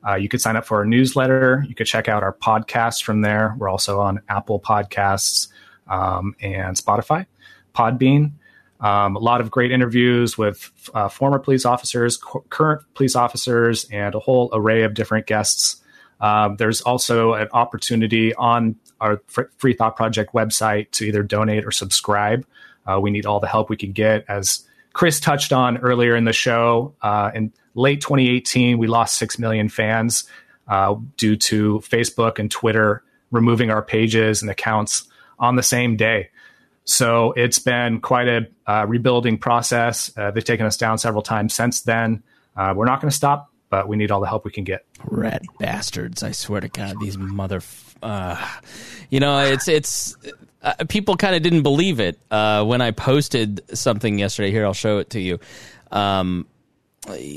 uh, 0.06 0.14
you 0.14 0.28
could 0.28 0.40
sign 0.40 0.56
up 0.56 0.64
for 0.64 0.78
our 0.78 0.84
newsletter. 0.84 1.64
You 1.68 1.74
could 1.74 1.86
check 1.86 2.08
out 2.08 2.22
our 2.22 2.32
podcast 2.32 3.02
from 3.02 3.20
there. 3.20 3.54
We're 3.58 3.68
also 3.68 4.00
on 4.00 4.22
Apple 4.28 4.60
Podcasts 4.60 5.48
um, 5.86 6.34
and 6.40 6.76
Spotify, 6.76 7.26
Podbean. 7.74 8.32
Um, 8.80 9.16
a 9.16 9.18
lot 9.18 9.40
of 9.40 9.50
great 9.50 9.72
interviews 9.72 10.38
with 10.38 10.70
uh, 10.94 11.08
former 11.08 11.40
police 11.40 11.64
officers, 11.64 12.16
cu- 12.16 12.44
current 12.48 12.82
police 12.94 13.16
officers, 13.16 13.86
and 13.90 14.14
a 14.14 14.20
whole 14.20 14.50
array 14.52 14.82
of 14.84 14.94
different 14.94 15.26
guests. 15.26 15.82
Um, 16.20 16.56
there's 16.56 16.80
also 16.80 17.34
an 17.34 17.48
opportunity 17.52 18.34
on 18.34 18.76
our 19.00 19.20
Free 19.58 19.74
Thought 19.74 19.96
Project 19.96 20.32
website 20.32 20.90
to 20.92 21.04
either 21.04 21.22
donate 21.22 21.64
or 21.64 21.70
subscribe. 21.70 22.46
Uh, 22.86 22.98
we 23.00 23.10
need 23.10 23.26
all 23.26 23.40
the 23.40 23.46
help 23.46 23.68
we 23.68 23.76
can 23.76 23.92
get 23.92 24.24
as 24.28 24.66
Chris 24.92 25.20
touched 25.20 25.52
on 25.52 25.78
earlier 25.78 26.16
in 26.16 26.24
the 26.24 26.32
show. 26.32 26.94
Uh, 27.02 27.30
in 27.34 27.52
late 27.74 28.00
2018, 28.00 28.78
we 28.78 28.86
lost 28.86 29.16
6 29.18 29.38
million 29.38 29.68
fans 29.68 30.28
uh, 30.66 30.96
due 31.16 31.36
to 31.36 31.80
Facebook 31.80 32.38
and 32.38 32.50
Twitter 32.50 33.02
removing 33.30 33.70
our 33.70 33.82
pages 33.82 34.42
and 34.42 34.50
accounts 34.50 35.06
on 35.38 35.56
the 35.56 35.62
same 35.62 35.96
day. 35.96 36.30
So 36.84 37.32
it's 37.32 37.58
been 37.58 38.00
quite 38.00 38.28
a 38.28 38.48
uh, 38.66 38.86
rebuilding 38.88 39.38
process. 39.38 40.10
Uh, 40.16 40.30
they've 40.30 40.42
taken 40.42 40.64
us 40.64 40.78
down 40.78 40.96
several 40.96 41.22
times 41.22 41.54
since 41.54 41.82
then. 41.82 42.22
We're 42.56 42.86
not 42.86 43.00
going 43.00 43.10
to 43.10 43.16
stop, 43.16 43.52
but 43.70 43.88
we 43.88 43.96
need 43.96 44.10
all 44.10 44.20
the 44.20 44.28
help 44.28 44.44
we 44.44 44.50
can 44.50 44.64
get. 44.64 44.84
Rat 45.04 45.42
bastards! 45.58 46.22
I 46.22 46.32
swear 46.32 46.60
to 46.60 46.68
God, 46.68 46.96
these 47.00 47.18
mother. 47.18 47.60
Uh, 48.02 48.44
you 49.10 49.20
know, 49.20 49.40
it's 49.40 49.68
it's 49.68 50.16
uh, 50.62 50.74
people 50.88 51.16
kind 51.16 51.34
of 51.34 51.42
didn't 51.42 51.62
believe 51.62 52.00
it 52.00 52.18
uh, 52.30 52.64
when 52.64 52.80
I 52.80 52.90
posted 52.90 53.62
something 53.76 54.18
yesterday. 54.18 54.50
Here, 54.50 54.64
I'll 54.64 54.74
show 54.74 54.98
it 54.98 55.10
to 55.10 55.20
you. 55.20 55.38
Um, 55.90 56.46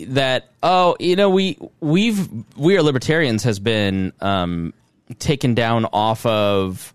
that 0.08 0.50
oh, 0.64 0.96
you 1.00 1.16
know, 1.16 1.30
we 1.30 1.58
we've 1.80 2.28
we 2.58 2.78
are 2.78 2.82
libertarians 2.82 3.44
has 3.44 3.60
been 3.60 4.14
um, 4.22 4.74
taken 5.20 5.56
down 5.56 5.86
off 5.86 6.26
of 6.26 6.94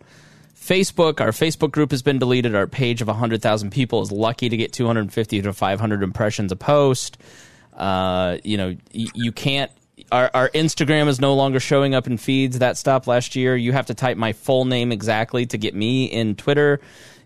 Facebook. 0.59 1.21
Our 1.21 1.31
Facebook 1.31 1.71
group 1.71 1.91
has 1.93 2.03
been 2.03 2.19
deleted. 2.19 2.55
Our 2.55 2.67
page 2.67 3.01
of 3.03 3.09
hundred 3.09 3.41
thousand 3.41 3.71
people 3.71 4.03
is 4.03 4.13
lucky 4.13 4.49
to 4.49 4.57
get 4.57 4.73
two 4.73 4.87
hundred 4.87 5.13
fifty 5.13 5.41
to 5.41 5.53
five 5.53 5.81
hundred 5.81 6.03
impressions 6.03 6.53
a 6.53 6.57
post. 6.57 7.19
Uh, 7.77 8.39
you 8.43 8.57
know, 8.57 8.77
y- 8.95 9.07
you 9.15 9.33
can't 9.33 9.71
our, 10.13 10.31
our 10.35 10.49
Instagram 10.51 11.09
is 11.09 11.21
no 11.21 11.35
longer 11.35 11.61
showing 11.61 11.95
up 11.95 12.07
in 12.07 12.17
feeds. 12.17 12.59
That 12.59 12.77
stopped 12.77 13.07
last 13.07 13.37
year. 13.37 13.57
You 13.57 13.73
have 13.73 13.87
to 13.87 13.95
type 13.95 14.17
my 14.17 14.33
full 14.33 14.65
name 14.65 14.93
exactly 14.93 15.47
to 15.47 15.59
get 15.59 15.75
me 15.75 16.05
in 16.05 16.37
Twitter. 16.37 16.81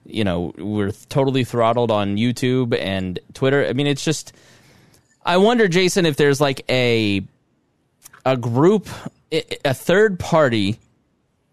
You 0.07 0.25
know, 0.25 0.53
we're 0.57 0.93
totally 1.09 1.45
throttled 1.45 1.91
on 1.91 2.17
YouTube 2.17 2.79
and 2.79 3.19
Twitter. 3.35 3.67
I 3.67 3.73
mean, 3.73 3.87
it's 3.87 4.05
just. 4.05 4.33
I 5.23 5.37
wonder, 5.37 5.69
Jason, 5.69 6.07
if 6.07 6.17
there's 6.17 6.41
like 6.41 6.65
a 6.71 7.23
a 8.25 8.37
group, 8.37 8.89
a 9.31 9.75
third 9.75 10.19
party. 10.19 10.79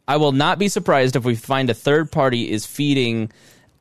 I 0.10 0.16
will 0.16 0.32
not 0.32 0.58
be 0.58 0.70
surprised 0.70 1.18
if 1.18 1.26
we 1.26 1.36
find 1.36 1.70
a 1.70 1.74
third 1.74 2.14
party 2.14 2.50
is 2.50 2.66
feeding 2.66 3.30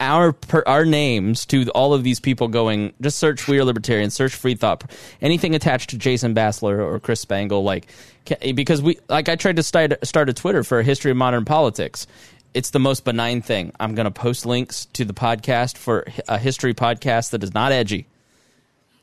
our 0.01 0.33
per, 0.33 0.63
our 0.67 0.85
names 0.85 1.47
to 1.47 1.69
all 1.71 1.95
of 1.95 2.05
these 2.05 2.21
people 2.21 2.49
going 2.49 2.93
just 3.01 3.19
search 3.19 3.49
we 3.49 3.59
are 3.59 3.65
libertarians 3.65 4.15
search 4.15 4.35
free 4.35 4.55
thought 4.55 4.91
anything 5.23 5.55
attached 5.55 5.91
to 5.91 5.99
jason 5.99 6.35
bassler 6.35 6.79
or 6.79 7.01
chris 7.01 7.21
spangle 7.21 7.63
like 7.63 7.89
because 8.55 8.83
we 8.83 8.99
like 9.09 9.29
i 9.29 9.37
tried 9.37 9.57
to 9.57 9.63
start, 9.63 9.95
start 10.07 10.29
a 10.29 10.33
twitter 10.33 10.63
for 10.65 10.81
a 10.81 10.85
history 10.85 11.11
of 11.11 11.17
modern 11.17 11.45
politics. 11.45 12.07
It's 12.55 12.71
the 12.71 12.79
most 12.79 13.05
benign 13.05 13.43
thing. 13.43 13.73
I'm 13.79 13.95
going 13.95 14.05
to 14.07 14.11
post 14.11 14.47
links 14.47 14.87
to 14.95 15.05
the 15.05 15.13
podcast 15.13 15.77
for 15.77 16.07
a 16.27 16.39
history 16.39 16.73
podcast 16.73 17.31
that 17.31 17.43
is 17.43 17.53
not 17.53 17.73
edgy. 17.73 18.07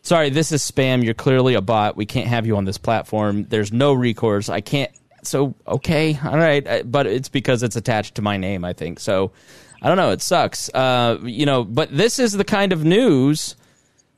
Sorry 0.02 0.30
this 0.30 0.52
is 0.52 0.64
spam. 0.64 1.04
You're 1.04 1.14
clearly 1.14 1.54
a 1.54 1.62
bot. 1.62 1.96
We 1.96 2.06
can't 2.06 2.28
have 2.28 2.48
you 2.48 2.58
on 2.58 2.66
this 2.66 2.78
platform. 2.78 3.46
There's 3.46 3.72
no 3.72 3.94
recourse. 3.94 4.50
I 4.50 4.62
can't 4.62 4.92
so 5.24 5.56
okay 5.68 6.20
all 6.24 6.38
right. 6.38 6.90
But 6.90 7.08
it's 7.08 7.30
because 7.30 7.64
it's 7.64 7.76
attached 7.76 8.16
to 8.16 8.22
my 8.22 8.38
name 8.38 8.66
i 8.66 8.74
think. 8.74 9.00
So 9.00 9.32
I 9.84 9.90
don't 9.90 9.98
know. 9.98 10.12
It 10.12 10.22
sucks. 10.22 10.70
Uh, 10.74 11.20
you 11.24 11.46
know, 11.46 11.66
but 11.66 11.96
this 11.96 12.18
is 12.18 12.32
the 12.32 12.46
kind 12.46 12.72
of 12.72 12.86
news 12.86 13.58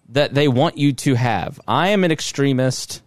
that 0.09 0.35
they 0.35 0.47
want 0.47 0.77
you 0.77 0.93
to 0.93 1.15
have. 1.15 1.59
I 1.67 1.89
am 1.89 2.03
an 2.03 2.11
extremist, 2.11 3.01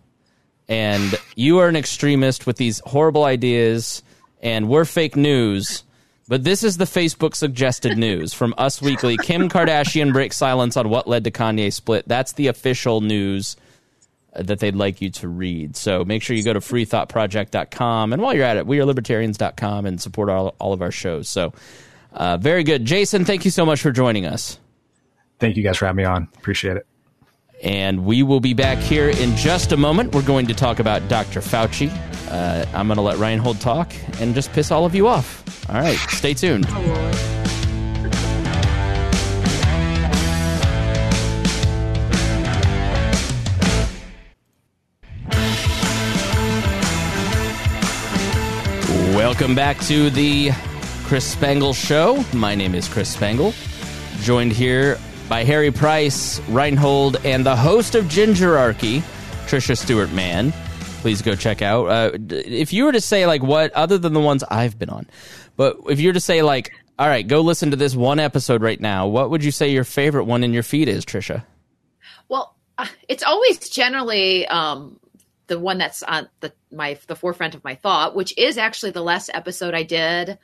and 0.68 1.14
you 1.36 1.58
are 1.58 1.68
an 1.68 1.76
extremist 1.76 2.46
with 2.46 2.56
these 2.56 2.80
horrible 2.84 3.24
ideas, 3.24 4.02
and 4.42 4.68
we're 4.68 4.84
fake 4.84 5.14
news. 5.14 5.84
But 6.26 6.42
this 6.44 6.64
is 6.64 6.76
the 6.76 6.84
Facebook 6.84 7.36
suggested 7.36 7.96
news 7.96 8.34
from 8.34 8.52
Us 8.58 8.82
Weekly. 8.82 9.16
Kim 9.16 9.48
Kardashian 9.48 10.12
breaks 10.12 10.36
silence 10.36 10.76
on 10.76 10.90
what 10.90 11.06
led 11.06 11.24
to 11.24 11.30
Kanye 11.30 11.72
split. 11.72 12.06
That's 12.08 12.32
the 12.32 12.48
official 12.48 13.00
news 13.00 13.56
that 14.34 14.58
they'd 14.58 14.76
like 14.76 15.00
you 15.00 15.10
to 15.10 15.28
read. 15.28 15.76
So 15.76 16.04
make 16.04 16.22
sure 16.22 16.36
you 16.36 16.42
go 16.42 16.52
to 16.52 16.60
freethoughtproject.com. 16.60 18.12
And 18.12 18.20
while 18.20 18.34
you're 18.34 18.44
at 18.44 18.58
it, 18.58 18.66
wearelibertarians.com 18.66 19.86
and 19.86 20.00
support 20.00 20.28
all, 20.28 20.54
all 20.58 20.72
of 20.72 20.82
our 20.82 20.90
shows. 20.90 21.28
So 21.30 21.54
uh, 22.12 22.36
very 22.36 22.64
good. 22.64 22.84
Jason, 22.84 23.24
thank 23.24 23.44
you 23.44 23.50
so 23.50 23.64
much 23.66 23.80
for 23.80 23.90
joining 23.90 24.26
us. 24.26 24.58
Thank 25.38 25.56
you 25.56 25.62
guys 25.62 25.76
for 25.76 25.86
having 25.86 25.98
me 25.98 26.04
on. 26.04 26.28
Appreciate 26.36 26.76
it. 26.76 26.86
And 27.62 28.04
we 28.04 28.22
will 28.22 28.40
be 28.40 28.54
back 28.54 28.78
here 28.78 29.08
in 29.08 29.34
just 29.36 29.72
a 29.72 29.76
moment. 29.76 30.14
We're 30.14 30.22
going 30.22 30.46
to 30.46 30.54
talk 30.54 30.78
about 30.78 31.08
Dr. 31.08 31.40
Fauci. 31.40 31.90
Uh, 32.30 32.64
I'm 32.72 32.86
going 32.86 32.96
to 32.96 33.02
let 33.02 33.18
Reinhold 33.18 33.60
talk 33.60 33.92
and 34.20 34.34
just 34.34 34.52
piss 34.52 34.70
all 34.70 34.84
of 34.84 34.94
you 34.94 35.08
off. 35.08 35.44
All 35.68 35.80
right, 35.80 35.96
stay 35.96 36.34
tuned. 36.34 36.66
Welcome 49.14 49.56
back 49.56 49.78
to 49.86 50.10
the 50.10 50.50
Chris 51.08 51.24
Spangle 51.24 51.72
Show. 51.72 52.22
My 52.34 52.54
name 52.54 52.74
is 52.74 52.86
Chris 52.86 53.08
Spangle, 53.08 53.54
joined 54.20 54.52
here 54.52 54.98
by 55.26 55.42
Harry 55.42 55.70
Price, 55.70 56.38
Reinhold, 56.50 57.16
and 57.24 57.46
the 57.46 57.56
host 57.56 57.94
of 57.94 58.04
Gingerarchy, 58.04 59.00
Tricia 59.46 59.74
Stuart-Mann. 59.74 60.52
Please 61.00 61.22
go 61.22 61.34
check 61.34 61.62
out. 61.62 61.86
Uh, 61.86 62.18
if 62.28 62.74
you 62.74 62.84
were 62.84 62.92
to 62.92 63.00
say, 63.00 63.24
like, 63.24 63.42
what, 63.42 63.72
other 63.72 63.96
than 63.96 64.12
the 64.12 64.20
ones 64.20 64.44
I've 64.50 64.78
been 64.78 64.90
on, 64.90 65.06
but 65.56 65.78
if 65.88 65.98
you 65.98 66.10
were 66.10 66.12
to 66.12 66.20
say, 66.20 66.42
like, 66.42 66.72
all 66.98 67.08
right, 67.08 67.26
go 67.26 67.40
listen 67.40 67.70
to 67.70 67.76
this 67.76 67.96
one 67.96 68.20
episode 68.20 68.60
right 68.60 68.78
now, 68.78 69.06
what 69.06 69.30
would 69.30 69.42
you 69.42 69.50
say 69.50 69.70
your 69.70 69.84
favorite 69.84 70.24
one 70.24 70.44
in 70.44 70.52
your 70.52 70.62
feed 70.62 70.88
is, 70.88 71.06
Tricia? 71.06 71.42
Well, 72.28 72.54
uh, 72.76 72.84
it's 73.08 73.22
always 73.22 73.70
generally 73.70 74.46
um, 74.48 75.00
the 75.46 75.58
one 75.58 75.78
that's 75.78 76.02
on 76.02 76.28
the 76.40 76.52
my 76.70 76.98
the 77.06 77.16
forefront 77.16 77.54
of 77.54 77.64
my 77.64 77.76
thought, 77.76 78.14
which 78.14 78.36
is 78.36 78.58
actually 78.58 78.90
the 78.90 79.00
last 79.00 79.30
episode 79.32 79.72
I 79.72 79.84
did 79.84 80.36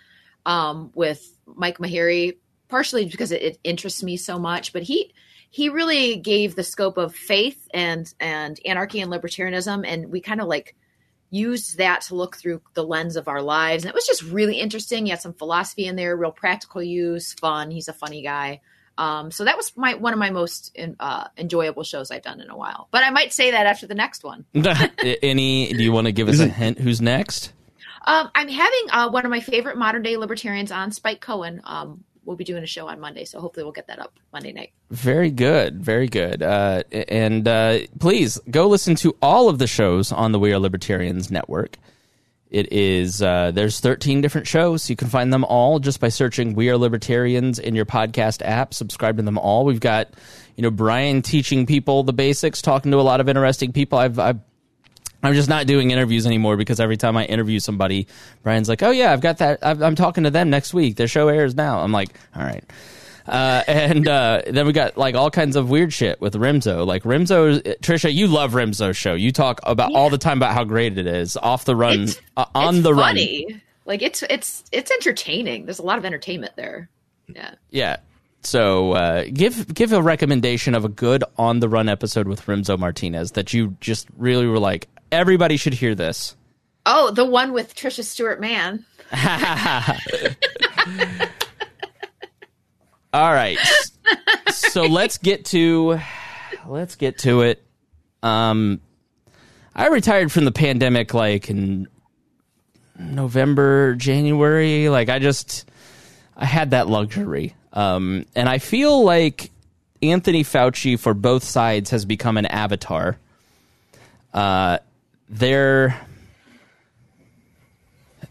um, 0.47 0.91
with 0.95 1.37
Mike 1.47 1.79
Maharrey, 1.79 2.37
partially 2.69 3.07
because 3.07 3.33
it, 3.33 3.43
it, 3.43 3.59
interests 3.65 4.03
me 4.03 4.17
so 4.17 4.39
much. 4.39 4.73
But 4.73 4.83
he 4.83 5.13
he 5.51 5.69
really 5.69 6.17
gave 6.17 6.57
the 6.57 6.65
scope 6.65 6.97
of 6.97 7.15
faith 7.15 7.69
and 7.73 8.13
and 8.21 8.59
anarchy 8.65 9.01
and 9.01 9.13
libertarianism, 9.13 9.85
and 9.87 10.11
we 10.11 10.21
kind 10.21 10.41
of 10.41 10.49
like 10.49 10.75
used 11.31 11.79
that 11.79 12.03
to 12.03 12.15
look 12.15 12.37
through 12.37 12.63
the 12.75 12.85
lens 12.85 13.17
of 13.17 13.27
our 13.27 13.43
lives. 13.43 13.85
And 13.85 13.91
it 13.91 13.95
was 13.95 14.07
just 14.07 14.23
really 14.23 14.61
interesting. 14.61 15.07
He 15.07 15.11
had 15.11 15.21
some 15.21 15.35
philosophy 15.35 15.87
in 15.87 15.97
there, 15.97 16.17
real 16.17 16.31
practical 16.31 16.83
use, 16.83 17.33
fun. 17.33 17.71
He's 17.71 17.89
a 17.89 17.93
funny 17.93 18.23
guy. 18.23 18.61
Um, 18.97 19.33
so 19.33 19.45
that 19.45 19.57
was 19.57 19.73
my 19.77 19.95
one 19.95 20.13
of 20.13 20.19
my 20.21 20.31
most 20.31 20.71
in, 20.75 20.97
uh, 21.01 21.27
enjoyable 21.37 21.83
shows 21.83 22.11
I've 22.11 22.23
done 22.23 22.41
in 22.41 22.51
a 22.51 22.57
while. 22.57 22.89
But 22.93 23.03
I 23.03 23.11
might 23.11 23.33
say 23.33 23.51
that 23.51 23.67
after 23.67 23.87
the 23.87 23.95
next 23.95 24.23
one. 24.23 24.45
Any? 24.55 25.73
Do 25.73 25.83
you 25.83 25.91
want 25.91 26.07
to 26.07 26.13
give 26.13 26.29
us 26.29 26.39
a 26.39 26.47
hint? 26.47 26.79
Who's 26.79 27.01
next? 27.01 27.53
Um, 28.05 28.31
I'm 28.35 28.49
having 28.49 28.87
uh, 28.91 29.11
one 29.11 29.25
of 29.25 29.31
my 29.31 29.41
favorite 29.41 29.77
modern 29.77 30.03
day 30.03 30.17
libertarians 30.17 30.71
on, 30.71 30.93
Spike 30.93 31.21
Cohen. 31.21 31.61
Um, 31.65 32.05
we'll 32.25 32.37
be 32.37 32.45
doing 32.45 32.63
a 32.63 32.67
show 32.67 32.89
on 32.89 33.01
Monday, 33.01 33.25
so 33.25 33.41
hopefully 33.41 33.65
we'll 33.65 33.73
get 33.73 33.87
that 33.89 33.99
up 33.99 34.13
Monday 34.33 34.53
night. 34.53 34.73
Very 34.91 35.31
good, 35.31 35.83
very 35.83 36.09
good. 36.09 36.43
Uh, 36.43 36.83
and 36.93 37.47
uh, 37.49 37.79
please 37.99 38.39
go 38.51 38.69
listen 38.69 38.95
to 38.97 39.17
all 39.23 39.49
of 39.49 39.59
the 39.59 39.67
shows 39.67 40.13
on 40.13 40.33
the 40.33 40.39
We 40.39 40.53
Are 40.53 40.59
Libertarians 40.59 41.31
network. 41.31 41.77
It 42.51 42.73
is 42.73 43.21
uh, 43.21 43.51
there's 43.53 43.81
13 43.81 44.21
different 44.21 44.47
shows. 44.47 44.89
You 44.89 44.95
can 44.95 45.09
find 45.09 45.33
them 45.33 45.45
all 45.45 45.81
just 45.81 45.99
by 45.99 46.09
searching 46.09 46.55
"We 46.55 46.69
Are 46.71 46.77
Libertarians" 46.77 47.59
in 47.59 47.75
your 47.75 47.87
podcast 47.87 48.43
app. 48.45 48.75
Subscribe 48.75 49.17
to 49.17 49.25
them 49.25 49.39
all. 49.39 49.65
We've 49.65 49.81
got 49.81 50.11
you 50.55 50.63
know 50.63 50.71
Brian 50.71 51.21
teaching 51.21 51.67
people 51.67 52.05
the 52.05 52.13
basics, 52.13 52.63
talking 52.63 52.93
to 52.93 52.99
a 52.99 53.03
lot 53.03 53.21
of 53.21 53.29
interesting 53.29 53.73
people. 53.73 53.99
I've 53.99 54.21
I've 54.21 54.39
I'm 55.25 55.35
just 55.35 55.49
not 55.49 55.67
doing 55.67 55.91
interviews 55.91 56.27
anymore 56.27 56.57
because 56.57 56.81
every 56.81 56.97
time 56.97 57.17
I 57.17 57.25
interview 57.25 57.59
somebody, 57.59 58.07
Brian's 58.43 58.69
like, 58.69 58.83
"Oh 58.83 58.91
yeah, 58.91 59.13
I've 59.13 59.21
got 59.21 59.39
that. 59.39 59.59
i 59.63 59.71
am 59.71 59.95
talking 59.95 60.25
to 60.25 60.31
them 60.31 60.51
next 60.51 60.75
week. 60.75 60.97
Their 60.97 61.09
show 61.09 61.29
airs 61.29 61.55
now." 61.55 61.81
I'm 61.81 61.93
like, 61.93 62.11
"All 62.37 62.43
right." 62.43 62.65
Uh, 63.27 63.63
and 63.67 64.07
uh, 64.07 64.43
then 64.47 64.67
we 64.67 64.73
got 64.73 64.99
like 64.99 65.15
all 65.15 65.31
kinds 65.31 65.57
of 65.57 65.71
weird 65.71 65.93
shit 65.93 66.21
with 66.21 66.35
Rimzo. 66.35 66.87
Like 66.87 67.05
Rimzo, 67.05 67.61
Tricia, 67.79 68.13
you 68.13 68.27
love 68.27 68.53
Rimzo's 68.53 68.97
show. 68.97 69.15
You 69.15 69.33
talk 69.33 69.61
about 69.63 69.93
yeah. 69.93 69.99
all 69.99 70.11
the 70.11 70.19
time 70.19 70.39
about 70.39 70.53
how 70.53 70.65
great 70.65 70.99
it 70.99 71.07
is 71.07 71.37
off 71.37 71.65
the 71.65 71.75
run, 71.75 72.09
uh, 72.37 72.45
on 72.55 72.83
the 72.83 72.93
run, 72.93 73.17
funny. 73.17 73.47
run. 73.49 73.63
Like 73.87 74.03
it's 74.03 74.23
it's 74.29 74.65
it's 74.73 74.91
entertaining. 74.91 75.65
There's 75.65 75.79
a 75.79 75.85
lot 75.85 75.99
of 75.99 76.05
entertainment 76.05 76.55
there. 76.57 76.89
Yeah. 77.29 77.55
Yeah. 77.71 77.97
So 78.43 78.93
uh, 78.93 79.25
give 79.33 79.73
give 79.73 79.93
a 79.93 80.03
recommendation 80.03 80.75
of 80.75 80.85
a 80.85 80.89
good 80.89 81.25
on 81.39 81.61
the 81.61 81.69
run 81.69 81.89
episode 81.89 82.29
with 82.29 82.45
Rimzo 82.47 82.79
Martinez 82.79 83.33
that 83.33 83.55
you 83.55 83.77
just 83.81 84.07
really 84.17 84.47
were 84.47 84.59
like, 84.59 84.89
Everybody 85.15 85.57
should 85.57 85.75
hear 85.75 85.95
this. 85.95 86.35
Oh, 86.85 87.13
the 87.13 87.25
one 87.25 87.53
with 87.53 87.75
Tricia 87.77 88.03
Stuart-Mann. 88.03 88.85
All 93.13 93.33
right. 93.33 93.59
So 94.49 94.83
let's 94.83 95.19
get 95.19 95.45
to 95.47 96.01
let's 96.67 96.97
get 96.97 97.19
to 97.19 97.43
it. 97.43 97.63
Um 98.25 98.81
I 99.73 99.87
retired 99.87 100.33
from 100.33 100.47
the 100.47 100.53
pandemic 100.53 101.15
like 101.15 101.49
in 101.49 101.87
November, 102.99 103.95
January. 103.95 104.89
Like 104.89 105.09
I 105.09 105.21
just 105.21 105.71
I 106.37 106.45
had 106.45 106.73
that 106.73 106.89
luxury. 106.89 107.55
Um 107.73 108.27
and 108.35 108.49
I 108.49 108.59
feel 108.59 109.05
like 109.05 109.53
Anthony 110.03 110.43
Fauci 110.43 110.99
for 110.99 111.15
both 111.15 111.45
sides 111.45 111.91
has 111.91 112.05
become 112.05 112.37
an 112.37 112.47
avatar. 112.47 113.17
Uh 114.33 114.79
they're 115.29 115.99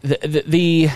the, 0.02 0.18
the, 0.22 0.44
the 0.46 0.88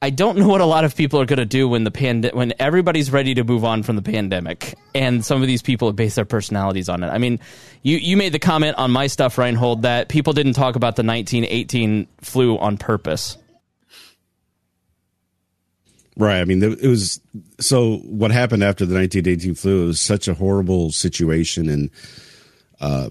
I 0.00 0.10
don't 0.10 0.36
know 0.36 0.48
what 0.48 0.60
a 0.60 0.66
lot 0.66 0.84
of 0.84 0.96
people 0.96 1.20
are 1.20 1.26
going 1.26 1.38
to 1.38 1.46
do 1.46 1.68
when 1.68 1.84
the 1.84 1.90
pand- 1.92 2.30
when 2.32 2.54
everybody's 2.58 3.12
ready 3.12 3.34
to 3.34 3.44
move 3.44 3.64
on 3.64 3.84
from 3.84 3.94
the 3.94 4.02
pandemic, 4.02 4.74
and 4.96 5.24
some 5.24 5.40
of 5.42 5.46
these 5.46 5.62
people 5.62 5.92
based 5.92 6.16
their 6.16 6.24
personalities 6.24 6.88
on 6.88 7.04
it. 7.04 7.08
I 7.08 7.18
mean, 7.18 7.38
you 7.82 7.98
you 7.98 8.16
made 8.16 8.32
the 8.32 8.40
comment 8.40 8.76
on 8.78 8.90
my 8.90 9.06
stuff, 9.06 9.38
Reinhold, 9.38 9.82
that 9.82 10.08
people 10.08 10.32
didn't 10.32 10.54
talk 10.54 10.74
about 10.74 10.96
the 10.96 11.04
1918 11.04 12.08
flu 12.20 12.58
on 12.58 12.78
purpose. 12.78 13.38
Right. 16.16 16.40
I 16.40 16.44
mean, 16.44 16.62
it 16.62 16.88
was 16.88 17.20
so. 17.60 17.98
What 17.98 18.32
happened 18.32 18.64
after 18.64 18.84
the 18.84 18.94
1918 18.96 19.54
flu? 19.54 19.84
It 19.84 19.86
was 19.86 20.00
such 20.00 20.26
a 20.26 20.34
horrible 20.34 20.90
situation, 20.90 21.68
and 21.68 21.90
uh, 22.80 23.08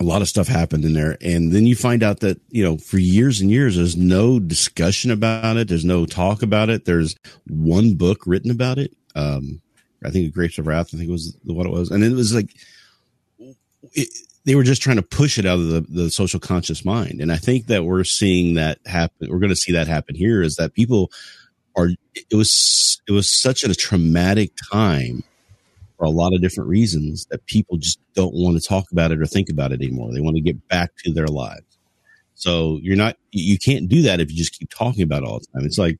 a 0.00 0.04
lot 0.04 0.22
of 0.22 0.28
stuff 0.28 0.48
happened 0.48 0.84
in 0.84 0.92
there. 0.92 1.16
And 1.20 1.52
then 1.52 1.66
you 1.66 1.74
find 1.74 2.02
out 2.02 2.20
that, 2.20 2.40
you 2.50 2.62
know, 2.62 2.76
for 2.76 2.98
years 2.98 3.40
and 3.40 3.50
years, 3.50 3.76
there's 3.76 3.96
no 3.96 4.38
discussion 4.38 5.10
about 5.10 5.56
it. 5.56 5.68
There's 5.68 5.84
no 5.84 6.04
talk 6.04 6.42
about 6.42 6.68
it. 6.68 6.84
There's 6.84 7.16
one 7.46 7.94
book 7.94 8.26
written 8.26 8.50
about 8.50 8.78
it. 8.78 8.94
Um, 9.14 9.62
I 10.04 10.10
think 10.10 10.32
Grapes 10.34 10.58
of 10.58 10.66
Wrath, 10.66 10.94
I 10.94 10.98
think 10.98 11.08
it 11.08 11.12
was 11.12 11.36
what 11.44 11.66
it 11.66 11.72
was. 11.72 11.90
And 11.90 12.04
it 12.04 12.12
was 12.12 12.34
like, 12.34 12.54
it, 13.94 14.08
they 14.44 14.54
were 14.54 14.62
just 14.62 14.82
trying 14.82 14.96
to 14.96 15.02
push 15.02 15.38
it 15.38 15.46
out 15.46 15.58
of 15.58 15.68
the, 15.68 15.80
the 15.88 16.10
social 16.10 16.38
conscious 16.38 16.84
mind. 16.84 17.20
And 17.20 17.32
I 17.32 17.36
think 17.36 17.66
that 17.66 17.84
we're 17.84 18.04
seeing 18.04 18.54
that 18.54 18.78
happen. 18.86 19.30
We're 19.30 19.40
going 19.40 19.48
to 19.50 19.56
see 19.56 19.72
that 19.72 19.88
happen 19.88 20.14
here 20.14 20.42
is 20.42 20.56
that 20.56 20.74
people 20.74 21.10
are, 21.76 21.88
it 22.14 22.34
was, 22.34 23.00
it 23.08 23.12
was 23.12 23.30
such 23.30 23.64
a 23.64 23.74
traumatic 23.74 24.52
time 24.70 25.24
for 25.98 26.04
a 26.04 26.10
lot 26.10 26.32
of 26.32 26.40
different 26.40 26.70
reasons 26.70 27.26
that 27.30 27.44
people 27.46 27.76
just 27.76 27.98
don't 28.14 28.32
want 28.32 28.56
to 28.60 28.66
talk 28.66 28.84
about 28.92 29.12
it 29.12 29.20
or 29.20 29.26
think 29.26 29.50
about 29.50 29.72
it 29.72 29.82
anymore. 29.82 30.12
They 30.12 30.20
want 30.20 30.36
to 30.36 30.42
get 30.42 30.68
back 30.68 30.92
to 31.04 31.12
their 31.12 31.26
lives. 31.26 31.78
So 32.34 32.78
you're 32.82 32.96
not, 32.96 33.16
you 33.32 33.58
can't 33.58 33.88
do 33.88 34.02
that 34.02 34.20
if 34.20 34.30
you 34.30 34.36
just 34.38 34.56
keep 34.58 34.70
talking 34.70 35.02
about 35.02 35.24
it 35.24 35.28
all 35.28 35.40
the 35.40 35.46
time. 35.52 35.66
It's 35.66 35.78
like, 35.78 35.98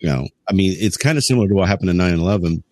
You 0.00 0.08
know, 0.08 0.26
I 0.48 0.52
mean, 0.52 0.74
it's 0.78 0.96
kind 0.96 1.16
of 1.16 1.24
similar 1.24 1.46
to 1.46 1.54
what 1.54 1.68
happened 1.68 1.90
in 1.90 1.96
9 1.96 2.14
11. 2.14 2.64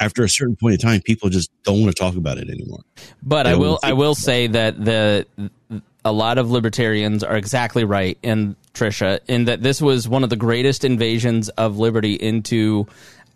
After 0.00 0.24
a 0.24 0.28
certain 0.28 0.56
point 0.56 0.74
in 0.74 0.78
time, 0.80 1.00
people 1.02 1.28
just 1.28 1.50
don't 1.64 1.80
want 1.82 1.94
to 1.94 2.00
talk 2.02 2.16
about 2.16 2.38
it 2.38 2.48
anymore. 2.48 2.80
But 3.22 3.46
I 3.46 3.56
will 3.56 3.78
I 3.82 3.92
will 3.92 4.12
about 4.12 4.18
it. 4.18 4.22
say 4.22 4.46
that 4.46 4.84
the 4.84 5.26
a 6.04 6.12
lot 6.12 6.38
of 6.38 6.50
libertarians 6.50 7.24
are 7.24 7.36
exactly 7.36 7.84
right 7.84 8.16
in 8.22 8.56
Tricia 8.74 9.18
in 9.26 9.46
that 9.46 9.62
this 9.62 9.82
was 9.82 10.08
one 10.08 10.24
of 10.24 10.30
the 10.30 10.36
greatest 10.36 10.84
invasions 10.84 11.48
of 11.50 11.78
liberty 11.78 12.14
into 12.14 12.86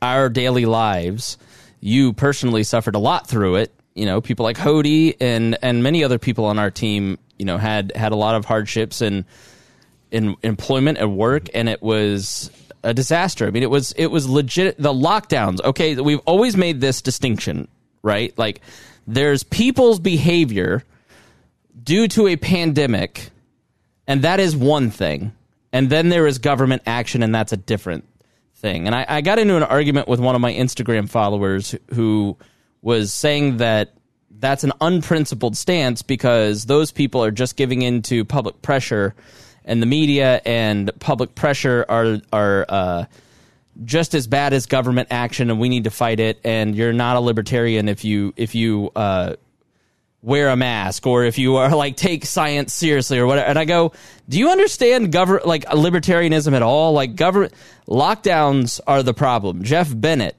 our 0.01 0.29
daily 0.29 0.67
lives. 0.67 1.37
You 1.85 2.13
personally 2.13 2.63
suffered 2.63 2.95
a 2.95 3.01
lot 3.01 3.27
through 3.27 3.57
it. 3.57 3.75
You 3.95 4.07
know, 4.07 4.21
people 4.21 4.45
like 4.45 4.57
Hody 4.57 5.17
and 5.21 5.59
and 5.61 5.83
many 5.83 6.05
other 6.05 6.19
people 6.19 6.47
on 6.47 6.59
our 6.59 6.71
team, 6.71 7.19
you 7.39 7.45
know, 7.45 7.59
had 7.59 7.93
had 7.95 8.13
a 8.13 8.17
lot 8.17 8.37
of 8.37 8.45
hardships 8.45 9.01
and 9.03 9.25
in 10.13 10.37
employment 10.43 10.99
at 10.99 11.11
work 11.11 11.49
and 11.53 11.69
it 11.69 11.83
was 11.83 12.51
a 12.85 12.95
disaster. 12.95 13.47
I 13.47 13.51
mean, 13.51 13.65
it 13.65 13.71
was 13.71 13.93
it 13.97 14.07
was 14.07 14.29
legit 14.29 14.79
the 14.79 14.93
lockdowns. 14.93 15.61
Okay, 15.63 15.97
we've 15.97 16.21
always 16.21 16.57
made 16.57 16.81
this 16.81 17.03
distinction, 17.03 17.67
right? 18.03 18.37
Like 18.39 18.61
there's 19.07 19.43
people's 19.43 19.99
behavior 19.99 20.85
due 21.83 22.07
to 22.09 22.29
a 22.29 22.37
pandemic 22.37 23.31
and 24.07 24.23
that 24.23 24.39
is 24.39 24.57
one 24.57 24.91
thing. 24.91 25.33
And 25.73 25.89
then 25.89 26.11
there 26.11 26.27
is 26.27 26.39
government 26.39 26.83
action 26.87 27.23
and 27.23 27.35
that's 27.35 27.53
a 27.53 27.57
different 27.57 28.05
thing. 28.63 28.87
And 28.87 28.95
I, 28.95 29.05
I 29.07 29.21
got 29.21 29.39
into 29.39 29.57
an 29.57 29.63
argument 29.65 30.09
with 30.09 30.21
one 30.21 30.35
of 30.35 30.41
my 30.41 30.55
Instagram 30.55 31.09
followers 31.09 31.75
who 31.93 32.39
was 32.81 33.13
saying 33.13 33.59
that 33.59 33.93
that's 34.31 34.65
an 34.65 34.73
unprincipled 34.81 35.57
stance 35.57 36.01
because 36.03 36.65
those 36.65 36.91
people 36.91 37.23
are 37.23 37.31
just 37.31 37.57
giving 37.57 37.83
in 37.83 38.03
to 38.03 38.25
public 38.25 38.63
pressure 38.63 39.15
and 39.65 39.83
the 39.83 39.87
media 39.87 40.41
and 40.45 40.91
public 40.99 41.35
pressure 41.35 41.85
are 41.89 42.19
are 42.33 42.67
uh, 42.69 43.05
just 43.85 44.15
as 44.15 44.27
bad 44.27 44.53
as 44.53 44.67
government 44.67 45.09
action 45.11 45.51
and 45.51 45.61
we 45.61 45.69
need 45.69 45.85
to 45.85 45.91
fight 45.91 46.19
it 46.19 46.41
and 46.45 46.75
you're 46.75 46.93
not 46.93 47.17
a 47.17 47.21
libertarian 47.21 47.89
if 47.89 48.05
you 48.05 48.33
if 48.37 48.55
you 48.55 48.91
uh, 48.97 49.35
wear 50.23 50.51
a 50.51 50.57
mask 50.57 51.07
or 51.07 51.25
if 51.25 51.37
you 51.37 51.57
are 51.57 51.75
like 51.77 51.97
take 51.97 52.25
science 52.25 52.73
seriously 52.73 53.19
or 53.19 53.27
whatever. 53.27 53.49
And 53.49 53.59
i 53.59 53.65
go 53.65 53.93
do 54.29 54.39
you 54.39 54.51
understand 54.51 55.13
government 55.13 55.47
like 55.47 55.65
libertarianism 55.67 56.55
at 56.55 56.63
all? 56.63 56.93
Like 56.93 57.17
government 57.17 57.53
lockdowns 57.89 58.81
are 58.87 59.03
the 59.03 59.15
problem. 59.15 59.65
Jeff 59.65 59.93
bennett 59.95 60.37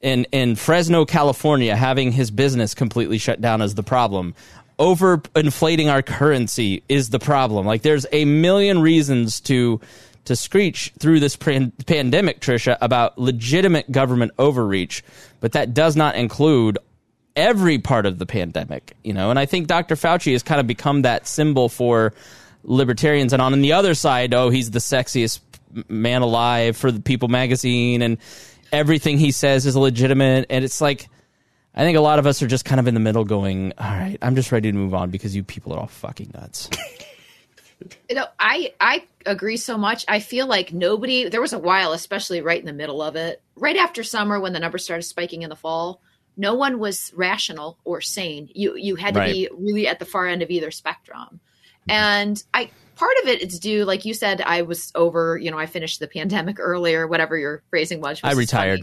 in 0.00 0.24
in 0.30 0.54
fresno 0.54 1.04
california 1.04 1.74
having 1.74 2.12
his 2.12 2.30
business 2.30 2.72
completely 2.72 3.18
shut 3.18 3.40
down 3.40 3.60
is 3.60 3.74
the 3.74 3.82
problem. 3.82 4.34
Over 4.78 5.20
inflating 5.34 5.88
our 5.88 6.02
currency 6.02 6.84
is 6.88 7.10
the 7.10 7.18
problem. 7.18 7.66
Like 7.66 7.82
there's 7.82 8.06
a 8.12 8.24
million 8.24 8.80
reasons 8.80 9.40
to 9.42 9.80
to 10.26 10.36
screech 10.36 10.92
through 10.98 11.18
this 11.20 11.36
pan- 11.36 11.72
pandemic 11.86 12.38
tricia 12.40 12.76
about 12.80 13.18
legitimate 13.18 13.90
government 13.90 14.30
overreach 14.38 15.02
but 15.40 15.52
that 15.52 15.72
does 15.74 15.96
not 15.96 16.16
include 16.16 16.78
every 17.38 17.78
part 17.78 18.04
of 18.04 18.18
the 18.18 18.26
pandemic, 18.26 18.94
you 19.04 19.14
know. 19.14 19.30
And 19.30 19.38
I 19.38 19.46
think 19.46 19.68
Dr. 19.68 19.94
Fauci 19.94 20.32
has 20.32 20.42
kind 20.42 20.60
of 20.60 20.66
become 20.66 21.02
that 21.02 21.26
symbol 21.26 21.68
for 21.68 22.12
libertarians. 22.64 23.32
And 23.32 23.40
on 23.40 23.58
the 23.62 23.72
other 23.72 23.94
side, 23.94 24.34
oh, 24.34 24.50
he's 24.50 24.72
the 24.72 24.80
sexiest 24.80 25.40
man 25.88 26.22
alive 26.22 26.76
for 26.76 26.90
the 26.90 27.00
People 27.00 27.28
magazine, 27.28 28.02
and 28.02 28.18
everything 28.72 29.18
he 29.18 29.30
says 29.30 29.64
is 29.64 29.76
legitimate. 29.76 30.46
And 30.50 30.64
it's 30.64 30.80
like, 30.80 31.08
I 31.74 31.82
think 31.82 31.96
a 31.96 32.00
lot 32.00 32.18
of 32.18 32.26
us 32.26 32.42
are 32.42 32.48
just 32.48 32.64
kind 32.64 32.80
of 32.80 32.88
in 32.88 32.94
the 32.94 33.00
middle, 33.00 33.24
going, 33.24 33.72
"All 33.78 33.86
right, 33.86 34.18
I'm 34.20 34.34
just 34.34 34.50
ready 34.50 34.72
to 34.72 34.76
move 34.76 34.92
on 34.92 35.10
because 35.10 35.36
you 35.36 35.44
people 35.44 35.72
are 35.72 35.78
all 35.78 35.86
fucking 35.86 36.32
nuts." 36.34 36.68
You 38.08 38.16
know, 38.16 38.26
I 38.40 38.72
I 38.80 39.04
agree 39.24 39.56
so 39.56 39.78
much. 39.78 40.04
I 40.08 40.18
feel 40.18 40.48
like 40.48 40.72
nobody. 40.72 41.28
There 41.28 41.40
was 41.40 41.52
a 41.52 41.60
while, 41.60 41.92
especially 41.92 42.40
right 42.40 42.58
in 42.58 42.66
the 42.66 42.72
middle 42.72 43.00
of 43.00 43.14
it, 43.14 43.40
right 43.54 43.76
after 43.76 44.02
summer 44.02 44.40
when 44.40 44.52
the 44.52 44.58
numbers 44.58 44.82
started 44.82 45.04
spiking 45.04 45.42
in 45.42 45.48
the 45.48 45.54
fall. 45.54 46.00
No 46.38 46.54
one 46.54 46.78
was 46.78 47.12
rational 47.14 47.78
or 47.84 48.00
sane. 48.00 48.48
You 48.54 48.76
you 48.76 48.94
had 48.94 49.14
to 49.14 49.24
be 49.24 49.48
really 49.52 49.88
at 49.88 49.98
the 49.98 50.04
far 50.04 50.26
end 50.26 50.40
of 50.40 50.50
either 50.50 50.70
spectrum, 50.70 51.40
and 51.88 52.42
I 52.54 52.70
part 52.94 53.14
of 53.22 53.28
it 53.28 53.42
is 53.42 53.58
due, 53.58 53.84
like 53.84 54.04
you 54.04 54.14
said, 54.14 54.40
I 54.40 54.62
was 54.62 54.92
over. 54.94 55.36
You 55.36 55.50
know, 55.50 55.58
I 55.58 55.66
finished 55.66 56.00
the 56.00 56.06
pandemic 56.06 56.58
earlier, 56.58 57.06
whatever 57.06 57.36
your 57.36 57.62
phrasing 57.70 58.00
was. 58.00 58.20
I 58.22 58.32
retired. 58.32 58.82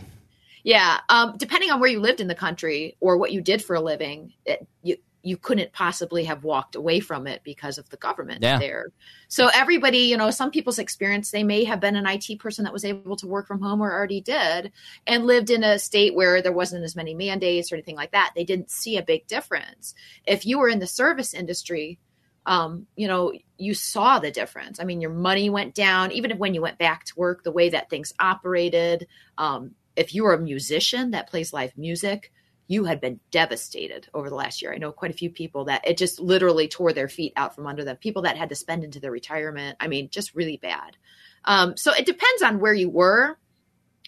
Yeah, 0.64 1.00
um, 1.10 1.36
depending 1.38 1.70
on 1.70 1.80
where 1.80 1.90
you 1.90 2.00
lived 2.00 2.20
in 2.20 2.28
the 2.28 2.36
country 2.36 2.98
or 3.00 3.18
what 3.18 3.32
you 3.32 3.40
did 3.40 3.64
for 3.64 3.76
a 3.76 3.82
living, 3.82 4.34
it, 4.46 4.68
you 4.82 4.98
you 5.26 5.38
couldn't 5.38 5.74
possibly 5.74 6.24
have 6.26 6.44
walked 6.44 6.76
away 6.76 7.00
from 7.00 7.26
it 7.26 7.42
because 7.44 7.80
of 7.80 7.90
the 7.90 7.98
government 7.98 8.44
Yeah. 8.44 8.60
there. 8.60 8.92
So 9.28 9.50
everybody, 9.56 9.98
you 9.98 10.18
know, 10.18 10.30
some 10.30 10.52
people's 10.52 10.78
experience, 10.78 11.32
they 11.32 11.44
may 11.44 11.64
have 11.64 11.80
been 11.80 11.96
an 11.96 12.06
IT 12.06 12.38
person 12.40 12.64
that 12.64 12.72
was 12.72 12.86
able 12.86 13.16
to 13.16 13.26
work 13.26 13.48
from 13.48 13.60
home 13.60 13.82
or 13.82 13.92
already 13.92 14.22
did, 14.22 14.72
and 15.08 15.26
lived 15.26 15.50
in 15.50 15.64
a 15.64 15.80
state 15.80 16.14
where 16.14 16.44
there 16.44 16.54
wasn't 16.54 16.84
as 16.84 16.96
many 16.96 17.16
mandates 17.16 17.72
or 17.72 17.76
anything 17.76 17.96
like 17.96 18.12
that. 18.12 18.34
They 18.36 18.44
didn't 18.44 18.70
see 18.70 18.98
a 18.98 19.04
big 19.04 19.26
difference. 19.26 19.96
If 20.28 20.46
you 20.46 20.60
were 20.60 20.70
in 20.70 20.78
the 20.78 20.86
service 20.86 21.34
industry, 21.34 21.98
um, 22.46 22.86
you 22.96 23.08
know, 23.08 23.34
you 23.58 23.74
saw 23.74 24.20
the 24.20 24.30
difference. 24.30 24.80
I 24.80 24.84
mean, 24.84 25.02
your 25.02 25.12
money 25.12 25.50
went 25.50 25.74
down, 25.74 26.12
even 26.12 26.30
if 26.30 26.38
when 26.38 26.54
you 26.54 26.62
went 26.62 26.78
back 26.78 27.04
to 27.06 27.14
work, 27.18 27.44
the 27.44 27.52
way 27.52 27.70
that 27.70 27.90
things 27.90 28.14
operated. 28.20 29.08
Um, 29.40 29.72
if 29.96 30.14
you 30.14 30.24
were 30.24 30.36
a 30.36 30.40
musician 30.40 31.12
that 31.12 31.30
plays 31.30 31.52
live 31.52 31.76
music, 31.76 32.32
you 32.68 32.86
had 32.86 33.00
been 33.00 33.20
devastated 33.32 34.08
over 34.14 34.30
the 34.30 34.36
last 34.36 34.62
year. 34.62 34.74
I 34.74 34.78
know 34.78 34.92
quite 34.92 35.12
a 35.12 35.16
few 35.16 35.30
people 35.30 35.66
that 35.66 35.88
it 35.88 35.98
just 35.98 36.20
literally 36.20 36.68
tore 36.68 36.94
their 36.94 37.08
feet 37.08 37.34
out 37.36 37.56
from 37.56 37.68
under 37.68 37.84
them. 37.84 37.98
People 37.98 38.24
that 38.24 38.38
had 38.38 38.50
to 38.50 38.56
spend 38.56 38.84
into 38.84 39.00
their 39.00 39.12
retirement. 39.12 39.78
I 39.80 39.88
mean, 39.88 40.10
just 40.10 40.34
really 40.34 40.58
bad. 40.58 40.98
Um, 41.46 41.78
so 41.78 41.94
it 41.94 42.06
depends 42.06 42.42
on 42.42 42.60
where 42.60 42.74
you 42.74 42.90
were. 42.90 43.38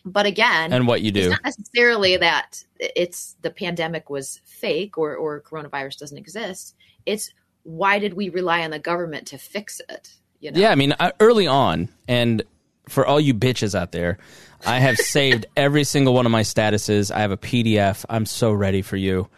But 0.06 0.26
again, 0.26 0.72
and 0.72 0.88
what 0.88 1.02
you 1.02 1.10
it's 1.10 1.20
do. 1.20 1.30
not 1.32 1.44
necessarily 1.44 2.16
that 2.18 2.64
it's 2.80 3.36
the 3.42 3.50
pandemic 3.50 4.10
was 4.10 4.40
fake 4.46 4.98
or, 4.98 5.16
or 5.16 5.42
coronavirus 5.42 5.98
doesn't 5.98 6.18
exist. 6.18 6.76
It's 7.06 7.34
why 7.64 8.00
did 8.00 8.14
we 8.14 8.30
rely 8.30 8.64
on 8.64 8.72
the 8.72 8.80
government 8.80 9.28
to 9.28 9.38
fix 9.38 9.82
it? 9.90 10.16
You 10.40 10.52
know? 10.52 10.60
Yeah, 10.62 10.72
I 10.72 10.76
mean, 10.76 10.94
uh, 10.94 11.12
early 11.20 11.46
on, 11.46 11.90
and 12.08 12.44
for 12.90 13.06
all 13.06 13.20
you 13.20 13.34
bitches 13.34 13.74
out 13.74 13.92
there, 13.92 14.18
I 14.66 14.80
have 14.80 14.98
saved 14.98 15.46
every 15.58 15.84
single 15.84 16.14
one 16.14 16.26
of 16.26 16.32
my 16.32 16.42
statuses. 16.42 17.12
I 17.12 17.20
have 17.20 17.32
a 17.32 17.38
PDF. 17.38 18.06
I'm 18.10 18.26
so 18.26 18.52
ready 18.52 18.82
for 18.82 18.98
you 18.98 19.30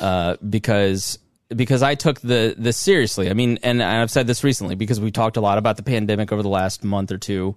uh, 0.00 0.36
because 0.48 1.18
because 1.54 1.82
I 1.82 1.94
took 1.94 2.20
the 2.20 2.54
this 2.58 2.76
seriously. 2.76 3.30
I 3.30 3.34
mean, 3.34 3.58
and 3.62 3.82
I've 3.82 4.10
said 4.10 4.26
this 4.26 4.42
recently 4.42 4.74
because 4.74 5.00
we 5.00 5.10
talked 5.10 5.36
a 5.36 5.40
lot 5.40 5.58
about 5.58 5.76
the 5.76 5.82
pandemic 5.82 6.32
over 6.32 6.42
the 6.42 6.48
last 6.48 6.82
month 6.84 7.12
or 7.12 7.18
2 7.18 7.54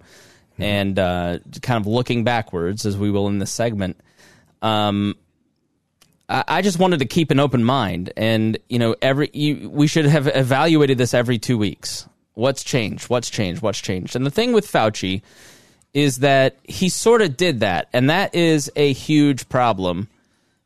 and 0.58 0.98
uh, 0.98 1.38
kind 1.62 1.80
of 1.80 1.86
looking 1.86 2.24
backwards 2.24 2.84
as 2.86 2.96
we 2.96 3.10
will 3.10 3.28
in 3.28 3.38
this 3.38 3.50
segment. 3.50 3.98
Um, 4.62 5.16
I 6.28 6.44
I 6.46 6.62
just 6.62 6.78
wanted 6.78 7.00
to 7.00 7.06
keep 7.06 7.30
an 7.30 7.40
open 7.40 7.64
mind, 7.64 8.12
and 8.16 8.58
you 8.68 8.78
know, 8.78 8.94
every 9.02 9.30
you, 9.32 9.68
we 9.70 9.86
should 9.86 10.04
have 10.04 10.28
evaluated 10.28 10.98
this 10.98 11.14
every 11.14 11.38
two 11.38 11.58
weeks. 11.58 12.06
What's 12.40 12.64
changed? 12.64 13.10
What's 13.10 13.28
changed? 13.28 13.60
What's 13.60 13.80
changed? 13.80 14.16
And 14.16 14.24
the 14.24 14.30
thing 14.30 14.54
with 14.54 14.66
Fauci 14.66 15.20
is 15.92 16.20
that 16.20 16.56
he 16.64 16.88
sort 16.88 17.20
of 17.20 17.36
did 17.36 17.60
that, 17.60 17.88
and 17.92 18.08
that 18.08 18.34
is 18.34 18.72
a 18.76 18.94
huge 18.94 19.46
problem 19.50 20.08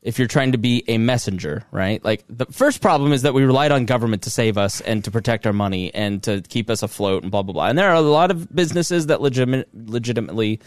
if 0.00 0.18
you're 0.18 0.28
trying 0.28 0.52
to 0.52 0.58
be 0.58 0.84
a 0.86 0.98
messenger, 0.98 1.64
right? 1.72 2.04
Like 2.04 2.24
the 2.28 2.46
first 2.46 2.80
problem 2.80 3.12
is 3.12 3.22
that 3.22 3.34
we 3.34 3.42
relied 3.42 3.72
on 3.72 3.86
government 3.86 4.22
to 4.22 4.30
save 4.30 4.56
us 4.56 4.82
and 4.82 5.02
to 5.02 5.10
protect 5.10 5.48
our 5.48 5.52
money 5.52 5.92
and 5.92 6.22
to 6.22 6.42
keep 6.42 6.70
us 6.70 6.84
afloat 6.84 7.22
and 7.24 7.32
blah 7.32 7.42
blah 7.42 7.52
blah. 7.52 7.66
And 7.66 7.76
there 7.76 7.90
are 7.90 7.96
a 7.96 8.00
lot 8.02 8.30
of 8.30 8.54
businesses 8.54 9.06
that 9.06 9.20
legitimate, 9.20 9.68
legitimately 9.74 10.60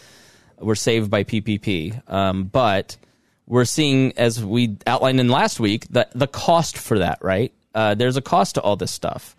were 0.60 0.76
saved 0.76 1.10
by 1.10 1.24
PPP, 1.24 2.12
um, 2.12 2.46
but 2.46 2.98
we're 3.46 3.64
seeing, 3.64 4.12
as 4.18 4.44
we 4.44 4.76
outlined 4.86 5.22
in 5.22 5.30
last 5.30 5.58
week, 5.58 5.88
the 5.90 6.06
the 6.14 6.28
cost 6.28 6.78
for 6.78 7.00
that. 7.00 7.20
Right? 7.22 7.54
Uh, 7.74 7.96
there's 7.96 8.18
a 8.18 8.22
cost 8.22 8.56
to 8.56 8.62
all 8.62 8.76
this 8.76 8.92
stuff. 8.92 9.38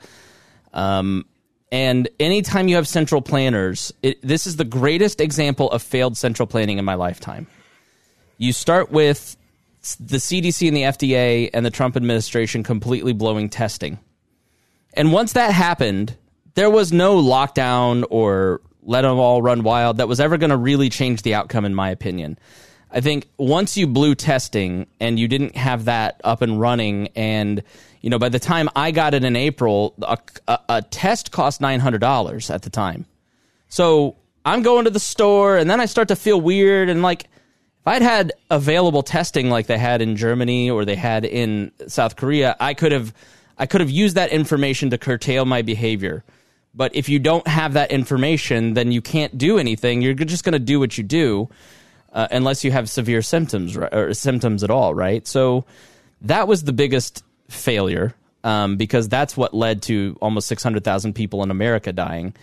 Um, 0.73 1.27
and 1.70 2.09
anytime 2.19 2.69
you 2.69 2.77
have 2.77 2.89
central 2.89 3.20
planners, 3.20 3.93
it, 4.03 4.20
this 4.23 4.47
is 4.47 4.57
the 4.57 4.65
greatest 4.65 5.20
example 5.20 5.70
of 5.70 5.82
failed 5.82 6.16
central 6.16 6.47
planning 6.47 6.78
in 6.78 6.85
my 6.85 6.95
lifetime. 6.95 7.47
You 8.39 8.53
start 8.53 8.90
with 8.90 9.36
the 10.01 10.16
CDC 10.16 10.69
and 10.69 10.77
the 10.77 10.82
FDA 10.82 11.51
and 11.53 11.65
the 11.65 11.70
Trump 11.70 11.97
administration 11.97 12.62
completely 12.62 13.12
blowing 13.12 13.49
testing. 13.49 13.99
And 14.95 15.12
once 15.12 15.35
that 15.35 15.53
happened, 15.53 16.16
there 16.55 16.70
was 16.70 16.93
no 16.93 17.23
lockdown 17.23 18.05
or 18.11 18.61
let 18.82 19.03
them 19.03 19.19
all 19.19 19.43
run 19.43 19.62
wild 19.62 19.99
that 19.99 20.09
was 20.09 20.20
ever 20.20 20.39
going 20.39 20.51
to 20.51 20.57
really 20.57 20.89
change 20.89 21.23
the 21.23 21.35
outcome, 21.35 21.65
in 21.65 21.74
my 21.74 21.90
opinion. 21.90 22.39
I 22.90 23.01
think 23.01 23.28
once 23.36 23.77
you 23.77 23.86
blew 23.86 24.15
testing 24.15 24.86
and 24.98 25.19
you 25.19 25.28
didn't 25.28 25.56
have 25.56 25.85
that 25.86 26.20
up 26.24 26.40
and 26.40 26.60
running, 26.60 27.09
and 27.15 27.62
you 28.01 28.10
know, 28.10 28.19
by 28.19 28.31
the 28.31 28.39
time 28.39 28.69
I 28.74 28.90
got 28.90 29.15
it 29.15 29.24
in 29.24 29.36
April, 29.36 29.94
a, 30.02 30.19
a, 30.47 30.59
a 30.69 30.82
test 30.82 31.31
cost 31.31 31.60
nine 31.60 31.81
hundred 31.81 32.01
dollars 32.01 32.51
at 32.51 32.62
the 32.62 32.70
time. 32.70 33.05
So 33.69 34.16
I'm 34.44 34.62
going 34.62 34.85
to 34.85 34.90
the 34.90 35.01
store, 35.01 35.59
and 35.59 35.69
then 35.69 35.81
I 35.81 35.86
start 35.86 36.09
to 36.09 36.16
feel 36.16 36.40
weird, 36.40 36.89
and 36.89 37.02
like 37.02 37.24
if 37.24 37.86
I'd 37.86 38.02
had 38.02 38.32
available 38.51 39.02
testing 39.02 39.51
like 39.51 39.66
they 39.66 39.78
had 39.78 40.01
in 40.01 40.16
Germany 40.16 40.70
or 40.70 40.85
they 40.85 40.97
had 40.97 41.27
in 41.27 41.73
South 41.89 42.16
Korea, 42.16 42.56
I 42.59 42.73
could 42.73 42.93
have 42.93 43.12
I 43.59 43.66
could 43.66 43.82
have 43.82 43.90
used 43.90 44.16
that 44.16 44.31
information 44.31 44.90
to 44.90 44.98
curtail 44.98 45.44
my 45.44 45.60
behavior. 45.60 46.24
But 46.74 46.94
if 46.94 47.09
you 47.09 47.19
don't 47.19 47.47
have 47.47 47.74
that 47.74 47.90
information, 47.90 48.74
then 48.74 48.93
you 48.93 49.02
can't 49.02 49.36
do 49.36 49.59
anything. 49.59 50.01
You're 50.01 50.15
just 50.15 50.44
going 50.44 50.52
to 50.52 50.59
do 50.59 50.78
what 50.78 50.97
you 50.97 51.05
do 51.05 51.48
uh, 52.12 52.28
unless 52.30 52.64
you 52.64 52.70
have 52.70 52.89
severe 52.89 53.22
symptoms 53.22 53.76
or 53.76 54.14
symptoms 54.14 54.64
at 54.64 54.70
all, 54.70 54.94
right? 54.94 55.26
So 55.26 55.64
that 56.22 56.48
was 56.48 56.64
the 56.64 56.72
biggest 56.72 57.22
failure 57.48 58.14
um, 58.44 58.76
because 58.76 59.09
that's 59.09 59.36
what 59.36 59.55
led 59.55 59.82
to 59.82 60.16
almost 60.20 60.48
600,000 60.48 61.14
people 61.14 61.43
in 61.43 61.51
America 61.51 61.93
dying. 61.93 62.35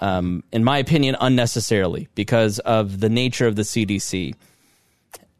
Um, 0.00 0.42
in 0.52 0.64
my 0.64 0.78
opinion, 0.78 1.16
unnecessarily 1.20 2.08
because 2.14 2.58
of 2.60 3.00
the 3.00 3.10
nature 3.10 3.46
of 3.46 3.56
the 3.56 3.62
CDC. 3.62 4.34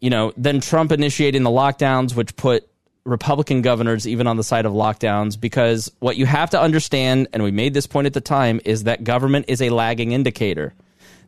You 0.00 0.10
know, 0.10 0.32
then 0.36 0.60
Trump 0.60 0.92
initiating 0.92 1.42
the 1.42 1.50
lockdowns, 1.50 2.14
which 2.14 2.36
put 2.36 2.68
Republican 3.04 3.62
governors 3.62 4.06
even 4.06 4.26
on 4.26 4.36
the 4.36 4.44
side 4.44 4.66
of 4.66 4.72
lockdowns 4.72 5.40
because 5.40 5.90
what 5.98 6.16
you 6.16 6.26
have 6.26 6.50
to 6.50 6.60
understand, 6.60 7.28
and 7.32 7.42
we 7.42 7.50
made 7.50 7.74
this 7.74 7.86
point 7.86 8.06
at 8.06 8.12
the 8.12 8.20
time, 8.20 8.60
is 8.64 8.84
that 8.84 9.02
government 9.02 9.46
is 9.48 9.60
a 9.62 9.70
lagging 9.70 10.12
indicator. 10.12 10.74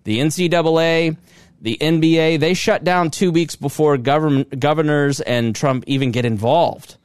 The 0.04 0.18
NCAA, 0.18 1.16
the 1.64 1.78
NBA, 1.80 2.40
they 2.40 2.52
shut 2.52 2.84
down 2.84 3.10
two 3.10 3.32
weeks 3.32 3.56
before 3.56 3.96
government 3.96 4.60
governors 4.60 5.22
and 5.22 5.56
Trump 5.56 5.84
even 5.86 6.10
get 6.10 6.26
involved. 6.26 6.96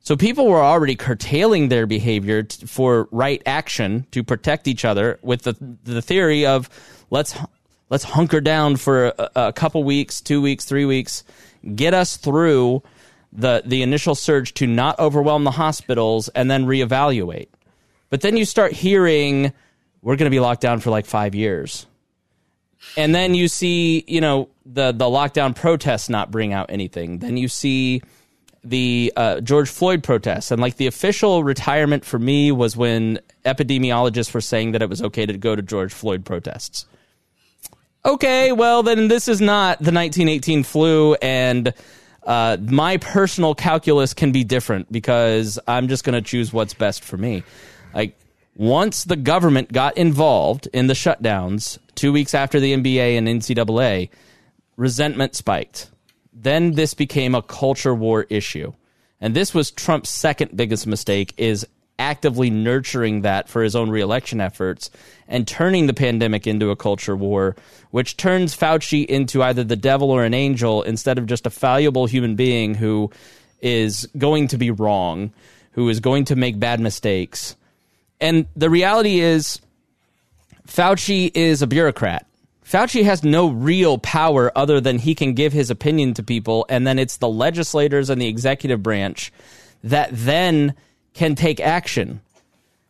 So 0.00 0.16
people 0.16 0.46
were 0.46 0.62
already 0.62 0.96
curtailing 0.96 1.68
their 1.68 1.86
behavior 1.86 2.44
t- 2.44 2.66
for 2.66 3.08
right 3.10 3.42
action 3.44 4.06
to 4.12 4.24
protect 4.24 4.68
each 4.68 4.86
other 4.86 5.18
with 5.20 5.42
the 5.42 5.54
the 5.84 6.00
theory 6.00 6.46
of 6.46 6.70
let's 7.10 7.36
let's 7.90 8.04
hunker 8.04 8.40
down 8.40 8.76
for 8.76 9.08
a, 9.18 9.30
a 9.36 9.52
couple 9.52 9.84
weeks, 9.84 10.22
two 10.22 10.40
weeks, 10.40 10.64
three 10.64 10.86
weeks, 10.86 11.22
get 11.74 11.92
us 11.92 12.16
through 12.16 12.82
the 13.34 13.64
the 13.66 13.82
initial 13.82 14.14
surge 14.14 14.54
to 14.54 14.66
not 14.66 14.98
overwhelm 14.98 15.44
the 15.44 15.50
hospitals 15.50 16.30
and 16.30 16.50
then 16.50 16.64
reevaluate. 16.64 17.48
But 18.08 18.22
then 18.22 18.38
you 18.38 18.46
start 18.46 18.72
hearing 18.72 19.52
we're 20.00 20.16
going 20.16 20.30
to 20.30 20.34
be 20.34 20.40
locked 20.40 20.62
down 20.62 20.80
for 20.80 20.88
like 20.88 21.04
5 21.04 21.34
years. 21.34 21.84
And 22.96 23.14
then 23.14 23.34
you 23.34 23.48
see, 23.48 24.04
you 24.06 24.20
know, 24.20 24.48
the 24.64 24.92
the 24.92 25.04
lockdown 25.04 25.54
protests 25.54 26.08
not 26.08 26.30
bring 26.30 26.52
out 26.52 26.70
anything. 26.70 27.18
Then 27.18 27.36
you 27.36 27.48
see 27.48 28.02
the 28.64 29.12
uh, 29.16 29.40
George 29.40 29.68
Floyd 29.68 30.02
protests 30.02 30.50
and 30.50 30.60
like 30.60 30.76
the 30.76 30.86
official 30.86 31.44
retirement 31.44 32.04
for 32.04 32.18
me 32.18 32.50
was 32.50 32.76
when 32.76 33.20
epidemiologists 33.44 34.34
were 34.34 34.40
saying 34.40 34.72
that 34.72 34.82
it 34.82 34.88
was 34.88 35.00
okay 35.02 35.24
to 35.24 35.36
go 35.38 35.54
to 35.54 35.62
George 35.62 35.92
Floyd 35.92 36.24
protests. 36.24 36.86
Okay, 38.04 38.52
well 38.52 38.82
then 38.82 39.08
this 39.08 39.28
is 39.28 39.40
not 39.40 39.78
the 39.78 39.92
1918 39.92 40.64
flu 40.64 41.14
and 41.14 41.72
uh, 42.24 42.56
my 42.60 42.96
personal 42.96 43.54
calculus 43.54 44.12
can 44.12 44.32
be 44.32 44.42
different 44.42 44.90
because 44.90 45.60
I'm 45.68 45.86
just 45.86 46.02
going 46.02 46.14
to 46.14 46.28
choose 46.28 46.52
what's 46.52 46.74
best 46.74 47.04
for 47.04 47.16
me. 47.16 47.44
Like 47.94 48.18
once 48.56 49.04
the 49.04 49.16
government 49.16 49.70
got 49.70 49.96
involved 49.98 50.66
in 50.72 50.86
the 50.86 50.94
shutdowns 50.94 51.78
two 51.94 52.10
weeks 52.10 52.34
after 52.34 52.58
the 52.58 52.74
NBA 52.74 53.18
and 53.18 53.28
NCAA, 53.28 54.08
resentment 54.76 55.34
spiked. 55.34 55.90
Then 56.32 56.72
this 56.72 56.94
became 56.94 57.34
a 57.34 57.42
culture 57.42 57.94
war 57.94 58.26
issue. 58.30 58.72
And 59.20 59.34
this 59.34 59.54
was 59.54 59.70
Trump's 59.70 60.10
second 60.10 60.56
biggest 60.56 60.86
mistake 60.86 61.34
is 61.36 61.66
actively 61.98 62.50
nurturing 62.50 63.22
that 63.22 63.48
for 63.48 63.62
his 63.62 63.76
own 63.76 63.90
reelection 63.90 64.40
efforts 64.40 64.90
and 65.28 65.46
turning 65.46 65.86
the 65.86 65.94
pandemic 65.94 66.46
into 66.46 66.70
a 66.70 66.76
culture 66.76 67.16
war, 67.16 67.56
which 67.90 68.16
turns 68.16 68.56
Fauci 68.56 69.04
into 69.06 69.42
either 69.42 69.64
the 69.64 69.76
devil 69.76 70.10
or 70.10 70.24
an 70.24 70.34
angel 70.34 70.82
instead 70.82 71.18
of 71.18 71.26
just 71.26 71.46
a 71.46 71.50
valuable 71.50 72.06
human 72.06 72.36
being 72.36 72.74
who 72.74 73.10
is 73.60 74.06
going 74.18 74.48
to 74.48 74.58
be 74.58 74.70
wrong, 74.70 75.32
who 75.72 75.88
is 75.88 76.00
going 76.00 76.26
to 76.26 76.36
make 76.36 76.58
bad 76.58 76.80
mistakes. 76.80 77.56
And 78.20 78.46
the 78.56 78.70
reality 78.70 79.20
is, 79.20 79.60
Fauci 80.66 81.30
is 81.34 81.62
a 81.62 81.66
bureaucrat. 81.66 82.26
Fauci 82.64 83.04
has 83.04 83.22
no 83.22 83.48
real 83.48 83.98
power 83.98 84.50
other 84.56 84.80
than 84.80 84.98
he 84.98 85.14
can 85.14 85.34
give 85.34 85.52
his 85.52 85.70
opinion 85.70 86.14
to 86.14 86.22
people, 86.22 86.66
and 86.68 86.86
then 86.86 86.98
it's 86.98 87.18
the 87.18 87.28
legislators 87.28 88.10
and 88.10 88.20
the 88.20 88.26
executive 88.26 88.82
branch 88.82 89.32
that 89.84 90.10
then 90.12 90.74
can 91.14 91.36
take 91.36 91.60
action. 91.60 92.20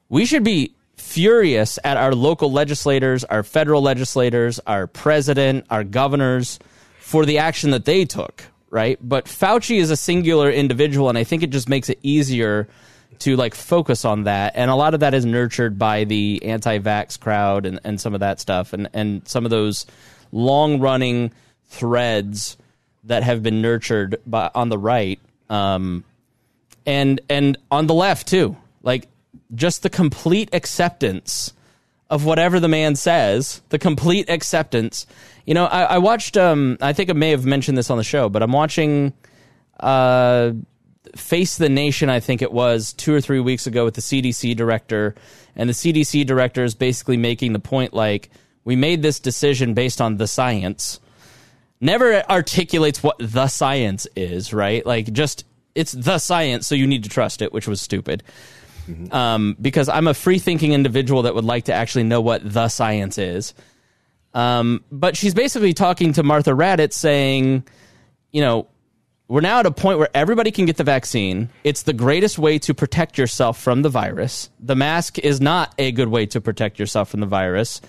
We 0.09 0.25
should 0.25 0.45
be 0.45 0.75
furious 0.97 1.79
at 1.85 1.99
our 1.99 2.15
local 2.15 2.51
legislators, 2.51 3.23
our 3.25 3.43
federal 3.43 3.83
legislators, 3.83 4.59
our 4.67 4.87
president, 4.87 5.67
our 5.69 5.85
governors 5.85 6.59
for 7.01 7.27
the 7.27 7.39
action 7.39 7.71
that 7.73 7.85
they 7.85 8.07
took, 8.07 8.45
right? 8.71 8.99
But 9.03 9.27
Fauci 9.27 9.79
is 9.79 9.91
a 9.91 9.97
singular 9.97 10.51
individual, 10.51 11.11
and 11.11 11.19
I 11.19 11.25
think 11.25 11.43
it 11.43 11.51
just 11.51 11.69
makes 11.69 11.91
it 11.91 11.99
easier 12.03 12.67
to 13.21 13.37
like 13.37 13.55
focus 13.55 14.05
on 14.05 14.25
that. 14.25 14.53
And 14.57 14.71
a 14.71 14.75
lot 14.75 14.95
of 14.95 15.01
that 15.01 15.15
is 15.15 15.25
nurtured 15.25 15.79
by 15.79 16.05
the 16.05 16.43
anti 16.45 16.79
vax 16.79 17.19
crowd 17.19 17.67
and, 17.67 17.81
and 17.85 18.01
some 18.01 18.15
of 18.15 18.21
that 18.21 18.41
stuff 18.41 18.73
and, 18.73 18.89
and 18.93 19.27
some 19.27 19.45
of 19.45 19.51
those 19.51 19.87
long 20.33 20.81
running 20.81 21.33
threads 21.67 22.57
that 23.05 23.23
have 23.23 23.43
been 23.43 23.63
nurtured 23.63 24.21
by 24.27 24.51
on 24.55 24.69
the 24.69 24.79
right. 24.79 25.21
Um, 25.49 26.05
and 26.85 27.21
and 27.29 27.59
on 27.71 27.87
the 27.87 27.95
left 27.95 28.29
too. 28.29 28.57
Like 28.83 29.09
just 29.55 29.83
the 29.83 29.91
complete 29.91 30.51
acceptance 30.53 31.53
of 32.09 32.25
whatever 32.25 32.61
the 32.61 32.69
man 32.69 32.95
says, 32.95 33.63
the 33.71 33.79
complete 33.79 34.31
acceptance. 34.31 35.07
You 35.45 35.55
know, 35.55 35.67
I, 35.67 35.83
I 35.83 35.99
watched. 35.99 36.37
Um, 36.37 36.79
I 36.81 36.93
think 36.93 37.11
I 37.11 37.13
may 37.13 37.31
have 37.31 37.45
mentioned 37.45 37.77
this 37.77 37.91
on 37.91 37.99
the 37.99 38.05
show, 38.05 38.29
but 38.29 38.43
I'm 38.43 38.53
watching 38.53 39.13
uh, 39.81 40.53
Face 41.15 41.57
the 41.57 41.69
Nation. 41.69 42.09
I 42.09 42.21
think 42.21 42.43
it 42.43 42.53
was 42.53 42.93
two 42.93 43.15
or 43.15 43.21
three 43.21 43.41
weeks 43.41 43.67
ago 43.67 43.85
with 43.85 43.95
the 43.95 44.01
CDC 44.01 44.57
director, 44.57 45.15
and 45.55 45.69
the 45.69 45.75
CDC 45.75 46.27
director 46.27 46.65
is 46.65 46.75
basically 46.75 47.17
making 47.17 47.53
the 47.53 47.59
point 47.59 47.95
like 47.95 48.31
we 48.65 48.77
made 48.77 49.03
this 49.03 49.21
decision 49.21 49.75
based 49.75 50.01
on 50.01 50.17
the 50.17 50.27
science. 50.27 51.01
Never 51.81 52.23
articulates 52.31 53.03
what 53.03 53.17
the 53.19 53.49
science 53.49 54.07
is, 54.17 54.53
right? 54.53 54.85
Like 54.85 55.13
just 55.13 55.45
it's 55.75 55.93
the 55.93 56.19
science, 56.19 56.67
so 56.67 56.75
you 56.75 56.87
need 56.87 57.05
to 57.05 57.11
trust 57.11 57.43
it, 57.43 57.53
which 57.53 57.69
was 57.69 57.81
stupid. 57.81 58.23
Mm-hmm. 58.89 59.13
Um, 59.13 59.57
because 59.61 59.89
I'm 59.89 60.07
a 60.07 60.15
free 60.15 60.39
thinking 60.39 60.73
individual 60.73 61.23
that 61.23 61.35
would 61.35 61.45
like 61.45 61.65
to 61.65 61.75
actually 61.75 62.05
know 62.05 62.21
what 62.21 62.51
the 62.51 62.69
science 62.69 63.19
is. 63.19 63.53
Um, 64.33 64.85
but 64.93 65.17
she's 65.17 65.35
basically 65.35 65.73
talking 65.73 66.13
to 66.15 66.23
Martha 66.23 66.51
Raddatz 66.51 66.93
saying, 66.93 67.65
you 68.33 68.43
know, 68.43 68.69
we're 69.29 69.41
now 69.41 69.59
at 69.59 69.67
a 69.67 69.73
point 69.73 69.99
where 69.99 70.09
everybody 70.15 70.53
can 70.53 70.67
get 70.67 70.77
the 70.77 70.85
vaccine. 70.85 71.49
It's 71.65 71.83
the 71.83 71.93
greatest 71.93 72.39
way 72.39 72.59
to 72.61 72.75
protect 72.75 73.19
yourself 73.19 73.61
from 73.61 73.83
the 73.83 73.89
virus. 73.89 74.51
The 74.61 74.77
mask 74.77 75.19
is 75.19 75.41
not 75.41 75.75
a 75.79 75.91
good 75.91 76.09
way 76.09 76.27
to 76.27 76.41
protect 76.41 76.79
yourself 76.79 77.09
from 77.09 77.21
the 77.21 77.27
virus. 77.27 77.81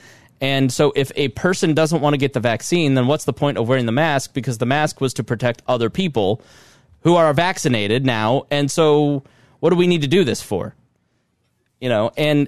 And 0.41 0.71
so, 0.71 0.93
if 0.95 1.11
a 1.15 1.29
person 1.29 1.73
doesn't 1.73 2.01
want 2.01 2.13
to 2.13 2.17
get 2.17 2.33
the 2.33 2.39
vaccine, 2.39 2.93
then 2.93 3.07
what's 3.07 3.25
the 3.25 3.33
point 3.33 3.57
of 3.57 3.67
wearing 3.67 3.85
the 3.85 3.91
mask? 3.91 4.33
Because 4.33 4.57
the 4.57 4.65
mask 4.65 5.01
was 5.01 5.13
to 5.15 5.23
protect 5.23 5.61
other 5.67 5.89
people 5.89 6.41
who 7.01 7.15
are 7.15 7.33
vaccinated 7.33 8.05
now. 8.05 8.45
And 8.51 8.69
so, 8.69 9.23
what 9.59 9.71
do 9.71 9.75
we 9.75 9.87
need 9.87 10.01
to 10.01 10.07
do 10.07 10.23
this 10.23 10.41
for? 10.41 10.75
You 11.79 11.89
know, 11.89 12.11
and 12.17 12.47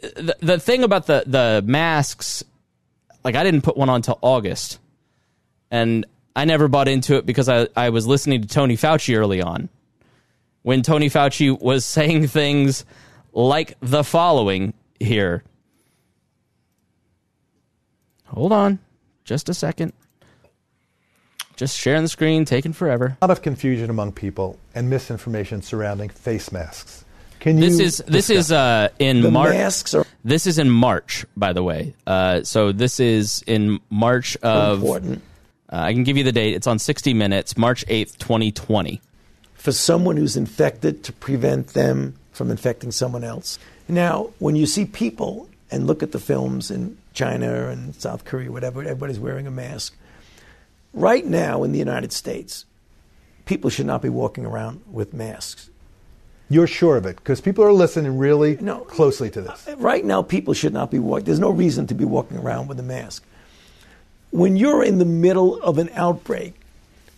the, 0.00 0.36
the 0.40 0.58
thing 0.58 0.84
about 0.84 1.06
the, 1.06 1.24
the 1.26 1.62
masks, 1.64 2.44
like, 3.24 3.34
I 3.34 3.44
didn't 3.44 3.62
put 3.62 3.76
one 3.76 3.88
on 3.88 3.96
until 3.96 4.18
August. 4.20 4.78
And 5.70 6.04
I 6.34 6.44
never 6.44 6.68
bought 6.68 6.88
into 6.88 7.16
it 7.16 7.26
because 7.26 7.48
I, 7.48 7.68
I 7.76 7.90
was 7.90 8.06
listening 8.06 8.42
to 8.42 8.48
Tony 8.48 8.76
Fauci 8.76 9.16
early 9.16 9.42
on. 9.42 9.68
When 10.62 10.82
Tony 10.82 11.10
Fauci 11.10 11.60
was 11.60 11.84
saying 11.84 12.28
things 12.28 12.84
like 13.32 13.76
the 13.80 14.04
following 14.04 14.74
here. 15.00 15.42
Hold 18.26 18.52
on 18.52 18.78
just 19.24 19.48
a 19.48 19.54
second. 19.54 19.92
Just 21.56 21.78
sharing 21.78 22.02
the 22.02 22.08
screen, 22.08 22.44
taking 22.44 22.72
forever. 22.72 23.16
A 23.20 23.26
lot 23.26 23.30
of 23.30 23.42
confusion 23.42 23.90
among 23.90 24.12
people 24.12 24.58
and 24.74 24.88
misinformation 24.88 25.62
surrounding 25.62 26.08
face 26.08 26.50
masks. 26.50 27.04
Can 27.40 27.58
you 27.58 27.68
this 27.68 27.78
is 27.78 27.98
this 28.06 28.30
is 28.30 28.52
uh, 28.52 28.88
in 28.98 29.20
The 29.20 29.30
March. 29.30 29.50
masks 29.50 29.94
are 29.94 30.06
This 30.24 30.46
is 30.46 30.58
in 30.58 30.70
March, 30.70 31.26
by 31.36 31.52
the 31.52 31.62
way. 31.62 31.94
Uh, 32.06 32.42
so 32.42 32.72
this 32.72 33.00
is 33.00 33.42
in 33.46 33.80
March 33.90 34.36
of. 34.38 34.78
important 34.78 35.22
Uh, 35.72 35.76
I 35.76 35.92
can 35.94 36.04
give 36.04 36.16
you 36.18 36.24
the 36.24 36.32
date. 36.32 36.54
It's 36.54 36.66
on 36.66 36.78
60 36.78 37.14
Minutes, 37.14 37.56
March 37.56 37.84
8th, 37.86 38.18
2020. 38.18 39.00
for 39.54 39.72
someone 39.72 40.16
who's 40.16 40.36
infected 40.36 41.04
to 41.04 41.12
prevent 41.12 41.68
them 41.68 42.14
from 42.32 42.50
infecting 42.50 42.90
someone 42.90 43.22
else. 43.24 43.58
Now, 43.88 44.30
when 44.40 44.56
you 44.56 44.66
see 44.66 44.84
people 44.84 45.48
and 45.70 45.86
look 45.86 46.02
at 46.02 46.10
the 46.12 46.18
films 46.18 46.70
in 46.70 46.98
China 47.14 47.68
and 47.68 47.94
South 47.94 48.24
Korea, 48.24 48.50
whatever, 48.50 48.80
everybody's 48.82 49.20
wearing 49.20 49.46
a 49.46 49.50
mask. 49.52 49.94
Right 50.92 51.24
now 51.24 51.62
in 51.62 51.70
the 51.72 51.78
United 51.78 52.12
States, 52.12 52.64
people 53.46 53.70
should 53.70 53.86
not 53.86 54.02
be 54.02 54.08
walking 54.08 54.44
around 54.44 54.80
with 54.90 55.14
masks. 55.14 55.70
You're 56.50 56.66
sure 56.66 56.96
of 56.96 57.06
it 57.06 57.16
because 57.16 57.40
people 57.40 57.64
are 57.64 57.72
listening 57.72 58.18
really 58.18 58.58
No. 58.60 58.80
closely 58.80 59.30
to 59.30 59.40
this. 59.40 59.66
Right 59.78 60.04
now, 60.04 60.22
people 60.22 60.52
should 60.54 60.74
not 60.74 60.90
be 60.90 60.98
walking. 60.98 61.24
There's 61.24 61.38
no 61.38 61.50
reason 61.50 61.86
to 61.86 61.94
be 61.94 62.04
walking 62.04 62.36
around 62.36 62.66
with 62.68 62.78
a 62.80 62.82
mask. 62.82 63.24
When 64.32 64.56
you're 64.56 64.82
in 64.82 64.98
the 64.98 65.04
middle 65.04 65.62
of 65.62 65.78
an 65.78 65.88
outbreak, 65.94 66.54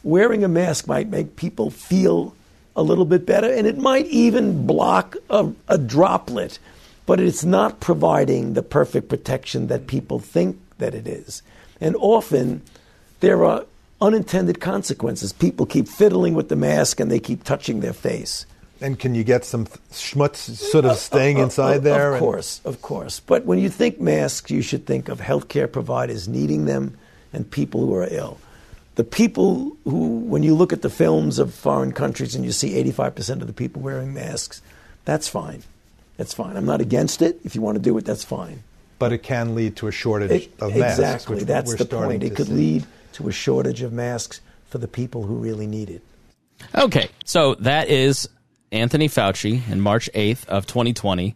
wearing 0.02 0.44
a 0.44 0.48
mask 0.48 0.86
might 0.86 1.08
make 1.08 1.36
people 1.36 1.70
feel 1.70 2.36
a 2.76 2.82
little 2.82 3.06
bit 3.06 3.24
better, 3.24 3.50
and 3.50 3.66
it 3.66 3.78
might 3.78 4.06
even 4.06 4.66
block 4.66 5.16
a, 5.30 5.50
a 5.68 5.78
droplet 5.78 6.58
but 7.06 7.20
it's 7.20 7.44
not 7.44 7.80
providing 7.80 8.54
the 8.54 8.62
perfect 8.62 9.08
protection 9.08 9.66
that 9.66 9.86
people 9.86 10.18
think 10.18 10.58
that 10.78 10.94
it 10.94 11.06
is. 11.06 11.42
And 11.80 11.96
often 11.96 12.62
there 13.20 13.44
are 13.44 13.64
unintended 14.00 14.60
consequences. 14.60 15.32
People 15.32 15.66
keep 15.66 15.88
fiddling 15.88 16.34
with 16.34 16.48
the 16.48 16.56
mask 16.56 17.00
and 17.00 17.10
they 17.10 17.20
keep 17.20 17.44
touching 17.44 17.80
their 17.80 17.92
face. 17.92 18.46
And 18.80 18.98
can 18.98 19.14
you 19.14 19.24
get 19.24 19.44
some 19.44 19.66
schmutz 19.92 20.36
sort 20.56 20.84
of 20.84 20.96
staying 20.96 21.38
uh, 21.38 21.40
uh, 21.40 21.44
inside 21.44 21.72
uh, 21.72 21.76
of, 21.76 21.82
there? 21.84 22.08
Of 22.08 22.14
and- 22.14 22.20
course, 22.20 22.60
of 22.64 22.82
course. 22.82 23.20
But 23.20 23.44
when 23.44 23.58
you 23.58 23.68
think 23.68 24.00
masks, 24.00 24.50
you 24.50 24.62
should 24.62 24.86
think 24.86 25.08
of 25.08 25.20
healthcare 25.20 25.70
providers 25.70 26.26
needing 26.26 26.64
them 26.64 26.96
and 27.34 27.50
people 27.50 27.80
who 27.80 27.94
are 27.94 28.06
ill. 28.10 28.38
The 28.96 29.04
people 29.04 29.76
who, 29.84 30.18
when 30.20 30.42
you 30.42 30.54
look 30.54 30.72
at 30.72 30.82
the 30.82 30.90
films 30.90 31.38
of 31.38 31.52
foreign 31.52 31.92
countries 31.92 32.34
and 32.34 32.44
you 32.44 32.52
see 32.52 32.74
85% 32.92 33.40
of 33.40 33.46
the 33.48 33.52
people 33.52 33.82
wearing 33.82 34.14
masks, 34.14 34.62
that's 35.04 35.28
fine. 35.28 35.62
That's 36.16 36.32
fine. 36.32 36.56
I'm 36.56 36.64
not 36.64 36.80
against 36.80 37.20
it. 37.20 37.40
If 37.44 37.56
you 37.56 37.60
want 37.60 37.74
to 37.76 37.82
do 37.82 37.98
it, 37.98 38.04
that's 38.04 38.22
fine. 38.24 38.62
But 39.00 39.12
it 39.12 39.24
can 39.24 39.56
lead 39.56 39.74
to 39.76 39.88
a 39.88 39.92
shortage 39.92 40.30
It- 40.30 40.52
of 40.60 40.76
masks. 40.76 40.98
exactly. 41.00 41.34
which 41.36 41.44
That's 41.46 41.68
we're 41.72 41.76
the 41.76 41.84
starting 41.84 42.20
point. 42.20 42.32
It 42.32 42.36
could 42.36 42.46
see. 42.46 42.52
lead 42.52 42.86
to 43.14 43.28
a 43.28 43.32
shortage 43.32 43.82
of 43.82 43.92
masks 43.92 44.40
for 44.70 44.78
the 44.78 44.86
people 44.88 45.24
who 45.24 45.34
really 45.34 45.66
need 45.66 45.90
it. 45.90 46.02
Okay, 46.76 47.08
so 47.24 47.56
that 47.56 47.88
is 47.88 48.28
Anthony 48.70 49.08
Fauci 49.08 49.68
in 49.68 49.80
March 49.80 50.08
8th 50.14 50.46
of 50.46 50.66
2020. 50.66 51.34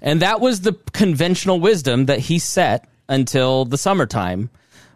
And 0.00 0.20
that 0.22 0.40
was 0.40 0.62
the 0.62 0.72
conventional 0.92 1.60
wisdom 1.60 2.06
that 2.06 2.18
he 2.18 2.38
set 2.38 2.88
until 3.08 3.66
the 3.66 3.76
summertime 3.78 4.48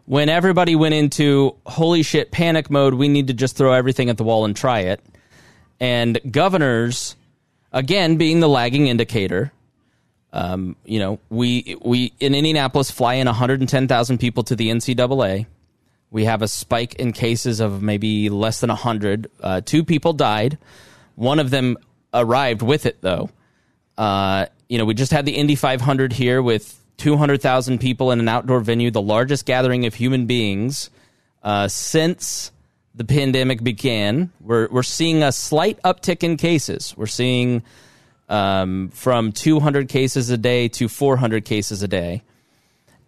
when 0.09 0.31
everybody 0.31 0.75
went 0.75 0.95
into 0.95 1.55
holy 1.67 2.03
shit 2.03 2.31
panic 2.31 2.71
mode. 2.71 2.95
We 2.95 3.09
need 3.09 3.27
to 3.27 3.35
just 3.35 3.57
throw 3.57 3.75
everything 3.75 4.09
at 4.09 4.17
the 4.17 4.25
wall 4.25 4.47
and 4.47 4.57
try 4.57 4.81
it. 4.81 5.05
And 5.81 6.19
governors, 6.31 7.15
again, 7.73 8.17
being 8.17 8.41
the 8.41 8.49
lagging 8.49 8.87
indicator, 8.87 9.53
um, 10.33 10.77
you 10.87 10.99
know, 10.99 11.19
we 11.29 11.77
we 11.83 12.15
in 12.21 12.35
Indianapolis 12.35 12.91
fly 12.91 13.15
in 13.15 13.27
110,000 13.27 14.19
people 14.19 14.43
to 14.45 14.57
the 14.57 14.71
NCAA. 14.71 15.45
We 16.11 16.25
have 16.25 16.41
a 16.41 16.49
spike 16.49 16.95
in 16.95 17.13
cases 17.13 17.61
of 17.61 17.83
maybe 17.83 18.31
less 18.31 18.61
than 18.61 18.69
100. 18.69 19.31
Uh, 19.43 19.61
two 19.61 19.85
people 19.85 20.15
died. 20.15 20.57
One 21.17 21.39
of 21.39 21.51
them 21.51 21.77
arrived 22.15 22.63
with 22.63 22.87
it, 22.87 23.03
though. 23.03 23.29
Uh, 23.99 24.47
you 24.71 24.79
know, 24.79 24.87
we 24.87 24.95
just 24.95 25.13
had 25.13 25.27
the 25.27 25.33
Indy 25.33 25.55
500 25.55 26.15
here 26.15 26.41
with 26.41 26.78
200,000 26.99 27.79
people 27.79 28.11
in 28.11 28.21
an 28.21 28.29
outdoor 28.29 28.61
venue, 28.61 28.91
the 28.91 29.03
largest 29.03 29.47
gathering 29.47 29.87
of 29.87 29.95
human 29.95 30.27
beings 30.27 30.91
uh, 31.43 31.69
since 31.69 32.53
the 32.95 33.05
pandemic 33.05 33.63
began. 33.63 34.31
We're, 34.41 34.69
we're 34.69 34.83
seeing 34.83 35.23
a 35.23 35.33
slight 35.33 35.81
uptick 35.83 36.23
in 36.23 36.37
cases. 36.37 36.95
We're 36.97 37.07
seeing 37.07 37.63
um, 38.29 38.91
from 38.91 39.33
200 39.33 39.89
cases 39.89 40.31
a 40.31 40.37
day 40.37 40.69
to 40.69 40.89
400 40.89 41.45
cases 41.45 41.83
a 41.83 41.89
day. 41.89 42.23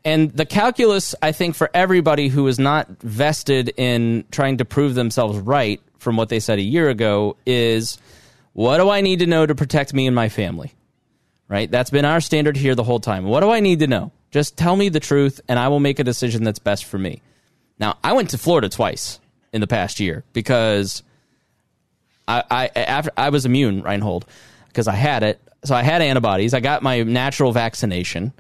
And 0.04 0.30
the 0.30 0.46
calculus, 0.46 1.14
I 1.20 1.32
think, 1.32 1.54
for 1.54 1.68
everybody 1.74 2.28
who 2.28 2.46
is 2.46 2.58
not 2.58 2.88
vested 3.02 3.74
in 3.76 4.24
trying 4.30 4.58
to 4.58 4.64
prove 4.64 4.94
themselves 4.94 5.38
right 5.38 5.80
from 5.98 6.16
what 6.16 6.30
they 6.30 6.40
said 6.40 6.58
a 6.58 6.62
year 6.62 6.88
ago 6.88 7.36
is 7.44 7.98
what 8.54 8.78
do 8.78 8.88
I 8.88 9.02
need 9.02 9.18
to 9.18 9.26
know 9.26 9.44
to 9.44 9.54
protect 9.54 9.92
me 9.92 10.06
and 10.06 10.16
my 10.16 10.30
family? 10.30 10.72
Right? 11.50 11.68
That's 11.68 11.90
been 11.90 12.04
our 12.04 12.20
standard 12.20 12.56
here 12.56 12.76
the 12.76 12.84
whole 12.84 13.00
time. 13.00 13.24
What 13.24 13.40
do 13.40 13.50
I 13.50 13.58
need 13.58 13.80
to 13.80 13.88
know? 13.88 14.12
Just 14.30 14.56
tell 14.56 14.76
me 14.76 14.88
the 14.88 15.00
truth 15.00 15.40
and 15.48 15.58
I 15.58 15.66
will 15.66 15.80
make 15.80 15.98
a 15.98 16.04
decision 16.04 16.44
that's 16.44 16.60
best 16.60 16.84
for 16.84 16.96
me. 16.96 17.22
Now, 17.80 17.98
I 18.04 18.12
went 18.12 18.30
to 18.30 18.38
Florida 18.38 18.68
twice 18.68 19.18
in 19.52 19.60
the 19.60 19.66
past 19.66 19.98
year 19.98 20.22
because 20.32 21.02
I, 22.28 22.44
I 22.48 22.66
after 22.76 23.10
I 23.16 23.30
was 23.30 23.46
immune, 23.46 23.82
Reinhold, 23.82 24.26
because 24.68 24.86
I 24.86 24.94
had 24.94 25.24
it. 25.24 25.40
So 25.64 25.74
I 25.74 25.82
had 25.82 26.02
antibodies. 26.02 26.54
I 26.54 26.60
got 26.60 26.84
my 26.84 27.02
natural 27.02 27.50
vaccination. 27.50 28.32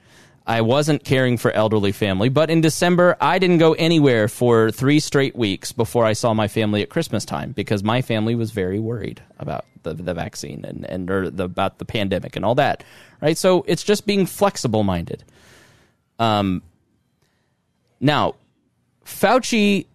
I 0.46 0.60
wasn't 0.60 1.04
caring 1.04 1.36
for 1.36 1.50
elderly 1.50 1.92
family, 1.92 2.28
but 2.28 2.48
in 2.48 2.60
December 2.60 3.16
I 3.20 3.40
didn't 3.40 3.58
go 3.58 3.72
anywhere 3.72 4.28
for 4.28 4.70
three 4.70 5.00
straight 5.00 5.34
weeks 5.34 5.72
before 5.72 6.04
I 6.04 6.12
saw 6.12 6.32
my 6.32 6.46
family 6.46 6.82
at 6.82 6.90
Christmas 6.90 7.24
time 7.24 7.52
because 7.52 7.82
my 7.82 8.02
family 8.02 8.36
was 8.36 8.52
very 8.52 8.78
worried 8.78 9.20
about 9.38 9.64
the, 9.82 9.94
the 9.94 10.14
vaccine 10.14 10.64
and 10.64 10.84
and 10.88 11.10
or 11.10 11.30
the, 11.30 11.44
about 11.44 11.78
the 11.78 11.84
pandemic 11.84 12.36
and 12.36 12.44
all 12.44 12.54
that. 12.56 12.84
Right, 13.20 13.36
so 13.36 13.64
it's 13.66 13.82
just 13.82 14.06
being 14.06 14.26
flexible 14.26 14.82
minded. 14.82 15.24
Um. 16.18 16.62
Now, 18.02 18.34
Fauci 19.04 19.86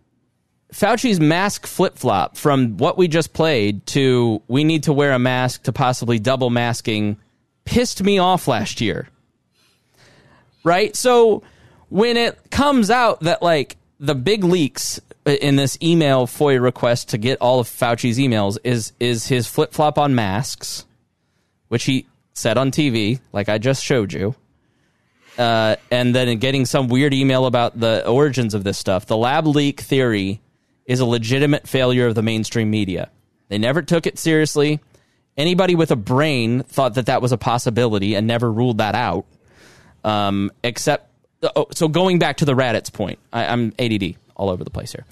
Fauci's 0.76 1.20
mask 1.20 1.68
flip 1.68 1.98
flop 1.98 2.36
from 2.36 2.78
what 2.78 2.98
we 2.98 3.08
just 3.08 3.34
played 3.34 3.86
to 3.88 4.42
we 4.48 4.64
need 4.64 4.84
to 4.84 4.94
wear 4.94 5.14
a 5.14 5.20
mask 5.20 5.64
to 5.64 5.72
possibly 5.72 6.20
double 6.20 6.50
masking 6.50 7.18
pissed 7.64 8.04
me 8.04 8.20
off 8.20 8.48
last 8.48 8.82
year. 8.82 9.08
Right? 10.64 10.96
So 10.96 11.44
when 11.90 12.18
it 12.18 12.38
comes 12.52 12.92
out 12.92 13.22
that 13.22 13.42
like 13.42 13.78
the 14.00 14.16
big 14.16 14.44
leaks 14.44 15.00
in 15.26 15.56
this 15.56 15.78
email 15.82 16.28
FOIA 16.28 16.62
request 16.62 17.10
to 17.10 17.18
get 17.18 17.40
all 17.42 17.60
of 17.60 17.68
Fauci's 17.68 18.18
emails 18.18 18.58
is 18.64 18.94
is 19.00 19.28
his 19.28 19.48
flip 19.48 19.74
flop 19.74 19.98
on 19.98 20.16
masks, 20.16 20.86
which 21.68 21.86
he 21.86 22.06
said 22.34 22.58
on 22.58 22.72
TV, 22.72 23.20
like 23.32 23.50
I 23.50 23.58
just 23.58 23.84
showed 23.84 24.14
you 24.14 24.36
uh, 25.38 25.76
and 25.92 26.16
then 26.16 26.38
getting 26.38 26.66
some 26.66 26.88
weird 26.88 27.14
email 27.14 27.46
about 27.46 27.80
the 27.80 28.08
origins 28.08 28.54
of 28.54 28.64
this 28.64 28.78
stuff. 28.78 29.06
The 29.06 29.18
lab 29.18 29.48
leak 29.48 29.82
theory 29.82 30.42
is 30.86 31.00
a 31.00 31.06
legitimate 31.06 31.68
failure 31.68 32.08
of 32.08 32.16
the 32.16 32.22
mainstream 32.22 32.70
media. 32.70 33.10
They 33.50 33.58
never 33.58 33.82
took 33.82 34.08
it 34.08 34.18
seriously. 34.18 34.80
Anybody 35.38 35.76
with 35.76 35.92
a 35.92 35.96
brain 35.96 36.64
thought 36.64 36.96
that 36.96 37.08
that 37.08 37.22
was 37.22 37.32
a 37.32 37.38
possibility 37.38 38.16
and 38.16 38.28
never 38.28 38.52
ruled 38.52 38.78
that 38.78 38.96
out. 38.96 39.26
Um, 40.04 40.52
except, 40.64 41.10
oh, 41.56 41.68
so 41.72 41.88
going 41.88 42.20
back 42.20 42.38
to 42.38 42.46
the 42.46 42.54
Raddatz 42.54 42.94
point, 42.94 43.20
I, 43.34 43.46
I'm 43.48 43.74
ADD 43.80 44.16
all 44.36 44.50
over 44.50 44.64
the 44.64 44.70
place 44.70 44.92
here. 44.92 45.06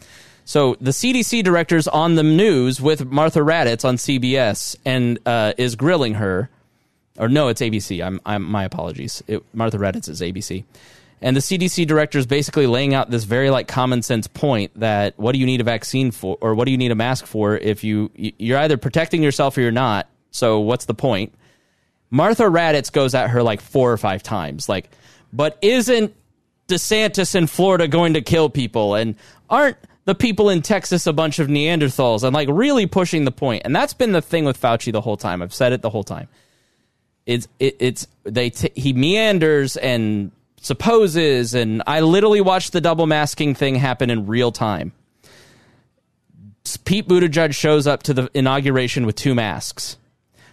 So 0.46 0.76
the 0.82 0.92
CDC 0.92 1.44
director's 1.44 1.88
on 1.88 2.16
the 2.16 2.24
news 2.24 2.82
with 2.82 3.06
Martha 3.06 3.40
Raddatz 3.40 3.86
on 3.86 3.96
CBS 3.96 4.76
and 4.84 5.20
uh, 5.26 5.54
is 5.58 5.76
grilling 5.76 6.16
her 6.16 6.50
or 7.18 7.30
no, 7.30 7.48
it's 7.48 7.62
ABC. 7.62 8.04
I'm, 8.06 8.20
I'm 8.26 8.44
my 8.44 8.64
apologies. 8.64 9.24
It, 9.28 9.44
Martha 9.54 9.78
Raddatz 9.78 10.10
is 10.10 10.22
ABC, 10.22 10.64
and 11.22 11.36
the 11.36 11.42
CDC 11.42 11.86
director 11.88 12.18
is 12.18 12.26
basically 12.26 12.68
laying 12.68 12.94
out 12.94 13.10
this 13.10 13.24
very 13.24 13.50
like 13.50 13.68
common 13.68 14.02
sense 14.02 14.28
point 14.28 14.72
that 14.80 15.18
what 15.18 15.34
do 15.34 15.40
you 15.40 15.46
need 15.46 15.62
a 15.62 15.64
vaccine 15.64 16.12
for, 16.12 16.38
or 16.42 16.56
what 16.56 16.66
do 16.66 16.72
you 16.72 16.78
need 16.78 16.92
a 16.92 16.96
mask 16.96 17.26
for 17.26 17.56
if 17.56 17.84
you 17.84 18.10
you're 18.16 18.60
either 18.60 18.78
protecting 18.78 19.22
yourself 19.22 19.58
or 19.58 19.62
you're 19.62 19.72
not. 19.72 20.08
So 20.32 20.60
what's 20.60 20.86
the 20.86 20.96
point? 20.96 21.34
Martha 22.10 22.44
Raddatz 22.44 22.92
goes 22.92 23.16
at 23.16 23.30
her 23.32 23.44
like 23.44 23.62
four 23.62 23.92
or 23.92 23.98
five 23.98 24.22
times, 24.24 24.70
like, 24.70 24.90
but 25.32 25.58
isn't 25.62 26.14
DeSantis 26.74 27.36
in 27.36 27.48
Florida 27.48 27.88
going 27.88 28.14
to 28.14 28.22
kill 28.22 28.50
people, 28.50 28.96
and 28.96 29.16
aren't 29.50 29.78
the 30.06 30.16
people 30.16 30.50
in 30.50 30.62
Texas 30.62 31.08
a 31.08 31.14
bunch 31.14 31.40
of 31.40 31.48
Neanderthals, 31.48 32.24
and 32.24 32.34
like 32.34 32.50
really 32.52 32.86
pushing 32.86 33.26
the 33.26 33.32
point. 33.32 33.62
And 33.66 33.76
that's 33.76 33.94
been 33.94 34.12
the 34.12 34.22
thing 34.22 34.46
with 34.46 34.60
Fauci 34.60 34.92
the 34.92 35.02
whole 35.02 35.18
time. 35.18 35.42
I've 35.42 35.54
said 35.54 35.74
it 35.74 35.82
the 35.82 35.90
whole 35.90 36.04
time 36.04 36.28
it's 37.26 37.48
it, 37.60 37.76
it's 37.80 38.08
they 38.24 38.50
t- 38.50 38.72
he 38.76 38.94
meanders 38.94 39.78
and 39.78 40.32
supposes 40.62 41.54
and 41.54 41.84
I 41.88 42.02
literally 42.02 42.42
watched 42.42 42.74
the 42.74 42.82
double 42.82 43.08
masking 43.08 43.56
thing 43.56 43.76
happen 43.76 44.10
in 44.10 44.28
real 44.28 44.52
time. 44.52 44.94
Pete 46.86 47.08
Buttigieg 47.08 47.54
shows 47.54 47.88
up 47.88 48.04
to 48.04 48.14
the 48.14 48.30
inauguration 48.34 49.06
with 49.06 49.16
two 49.16 49.36
masks. 49.36 49.98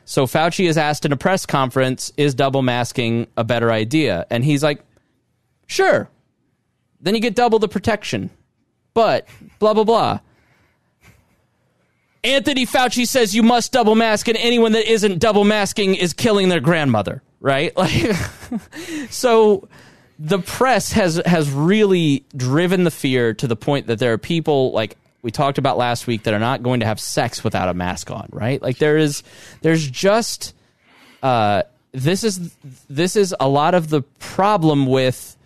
So 0.05 0.27
Fauci 0.27 0.69
is 0.69 0.77
asked 0.77 1.05
in 1.05 1.13
a 1.13 1.17
press 1.17 1.47
conference, 1.47 2.13
is 2.17 2.35
double 2.35 2.63
masking 2.63 3.29
a 3.37 3.45
better 3.45 3.71
idea? 3.71 4.27
And 4.29 4.45
he's 4.45 4.63
like, 4.63 4.83
sure. 5.71 6.09
Then 7.01 7.15
you 7.15 7.21
get 7.21 7.35
double 7.35 7.59
the 7.59 7.69
protection. 7.69 8.31
But 8.93 9.29
blah 9.59 9.75
blah 9.75 9.85
blah. 9.85 10.21
Anthony 12.23 12.67
Fauci 12.67 13.07
says 13.07 13.35
you 13.35 13.43
must 13.43 13.73
double 13.73 13.95
mask, 13.95 14.29
and 14.29 14.37
anyone 14.37 14.73
that 14.73 14.91
isn't 14.91 15.19
double 15.19 15.45
masking 15.45 15.95
is 15.95 16.13
killing 16.13 16.51
their 16.51 16.61
grandmother, 16.61 17.23
right? 17.41 17.73
Like, 17.77 18.15
so 19.11 19.69
the 20.19 20.39
press 20.39 20.93
has 20.93 21.23
has 21.25 21.51
really 21.51 22.25
driven 22.37 22.85
the 22.85 22.91
fear 22.91 23.33
to 23.35 23.47
the 23.47 23.57
point 23.57 23.87
that 23.87 23.99
there 23.99 24.13
are 24.13 24.19
people 24.19 24.73
like 24.73 24.97
we 25.23 25.31
talked 25.31 25.59
about 25.59 25.79
last 25.79 26.07
week 26.07 26.25
that 26.25 26.35
are 26.35 26.41
not 26.41 26.63
going 26.63 26.81
to 26.81 26.87
have 26.87 27.01
sex 27.01 27.45
without 27.45 27.69
a 27.69 27.75
mask 27.75 28.11
on, 28.11 28.29
right? 28.33 28.61
Like 28.61 28.79
there 28.79 28.99
is 28.99 29.23
there's 29.63 29.89
just 29.89 30.55
uh, 31.23 31.63
this 31.93 32.25
is 32.25 32.55
this 32.89 33.17
is 33.17 33.35
a 33.41 33.49
lot 33.49 33.75
of 33.75 33.89
the 33.89 34.03
problem 34.19 34.87
with 34.87 35.37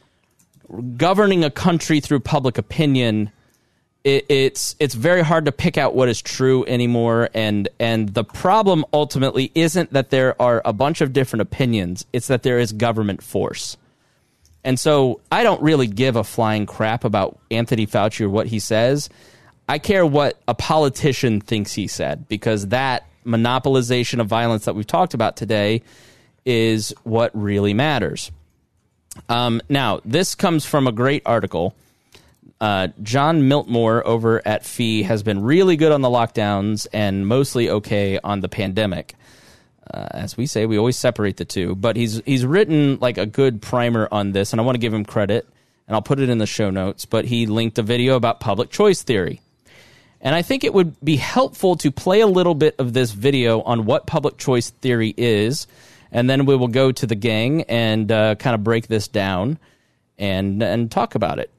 governing 0.97 1.45
a 1.45 1.51
country 1.51 2.01
through 2.01 2.21
public 2.21 2.59
opinion 2.59 3.31
it, 4.05 4.27
it's 4.29 4.77
it's 4.79 4.95
very 4.95 5.23
hard 5.23 5.47
to 5.47 5.53
pick 5.53 5.77
out 5.77 5.95
what 5.95 6.09
is 6.09 6.23
true 6.23 6.65
anymore. 6.67 7.31
And 7.35 7.69
and 7.81 8.11
the 8.11 8.25
problem 8.25 8.85
ultimately 8.93 9.51
isn't 9.55 9.93
that 9.93 10.11
there 10.11 10.41
are 10.41 10.63
a 10.65 10.73
bunch 10.73 11.01
of 11.01 11.13
different 11.13 11.41
opinions. 11.43 12.07
It's 12.13 12.29
that 12.29 12.43
there 12.43 12.59
is 12.59 12.73
government 12.73 13.23
force. 13.23 13.77
And 14.63 14.79
so 14.79 15.21
I 15.33 15.43
don't 15.43 15.61
really 15.63 15.87
give 15.87 16.17
a 16.17 16.25
flying 16.25 16.65
crap 16.67 17.05
about 17.05 17.39
Anthony 17.51 17.87
Fauci 17.87 18.23
or 18.23 18.31
what 18.31 18.47
he 18.47 18.59
says. 18.59 19.11
I 19.69 19.79
care 19.79 20.07
what 20.07 20.39
a 20.47 20.55
politician 20.55 21.41
thinks 21.41 21.73
he 21.73 21.87
said 21.87 22.29
because 22.29 22.69
that 22.69 23.07
monopolization 23.27 24.21
of 24.21 24.27
violence 24.27 24.67
that 24.67 24.75
we've 24.75 24.87
talked 24.87 25.15
about 25.15 25.37
today 25.37 25.83
is 26.45 26.95
what 27.05 27.31
really 27.35 27.73
matters. 27.73 28.31
Um, 29.29 29.61
now, 29.69 30.01
this 30.05 30.35
comes 30.35 30.65
from 30.65 30.87
a 30.87 30.93
great 30.93 31.23
article. 31.27 31.75
Uh, 32.61 32.89
John 33.03 33.43
Miltimore 33.43 34.03
over 34.03 34.47
at 34.47 34.65
Fee 34.65 35.03
has 35.03 35.23
been 35.23 35.43
really 35.43 35.77
good 35.77 35.93
on 35.93 36.03
the 36.03 36.09
lockdowns 36.09 36.87
and 36.93 37.27
mostly 37.27 37.69
okay 37.69 38.19
on 38.23 38.41
the 38.41 38.49
pandemic. 38.49 39.15
Uh, 39.93 40.09
as 40.13 40.37
we 40.37 40.47
say, 40.47 40.65
we 40.67 40.79
always 40.79 40.97
separate 40.97 41.37
the 41.37 41.45
two. 41.45 41.75
But 41.75 41.97
he's 41.97 42.23
he's 42.25 42.47
written 42.47 42.99
like 43.01 43.19
a 43.19 43.27
good 43.27 43.61
primer 43.61 44.09
on 44.11 44.33
this, 44.33 44.53
and 44.53 44.61
I 44.61 44.65
want 44.65 44.77
to 44.77 44.81
give 44.81 44.95
him 44.95 45.05
credit, 45.05 45.47
and 45.87 45.95
I'll 45.95 46.03
put 46.03 46.21
it 46.21 46.31
in 46.31 46.39
the 46.39 46.47
show 46.47 46.71
notes. 46.71 47.05
But 47.05 47.27
he 47.27 47.47
linked 47.47 47.79
a 47.79 47.83
video 47.83 48.17
about 48.17 48.41
public 48.41 48.71
choice 48.71 49.03
theory, 49.03 49.41
and 50.21 50.35
I 50.35 50.41
think 50.41 50.65
it 50.65 50.73
would 50.73 50.99
be 51.05 51.17
helpful 51.17 51.77
to 51.77 51.91
play 51.91 52.21
a 52.21 52.27
little 52.27 52.55
bit 52.55 52.77
of 52.79 52.95
this 52.95 53.11
video 53.11 53.61
on 53.61 53.85
what 53.85 54.07
public 54.07 54.39
choice 54.39 54.71
theory 54.71 55.13
is, 55.17 55.67
and 56.13 56.29
then 56.29 56.47
we 56.47 56.57
will 56.57 56.69
go 56.69 56.93
to 56.93 57.07
the 57.07 57.15
gang 57.15 57.63
and 57.63 58.11
uh, 58.11 58.35
kind 58.37 58.55
of 58.55 58.63
break 58.63 58.89
this 58.89 59.09
down 59.09 59.59
and 60.19 60.63
and 60.63 60.91
talk 60.91 61.15
about 61.15 61.39
it. 61.39 61.51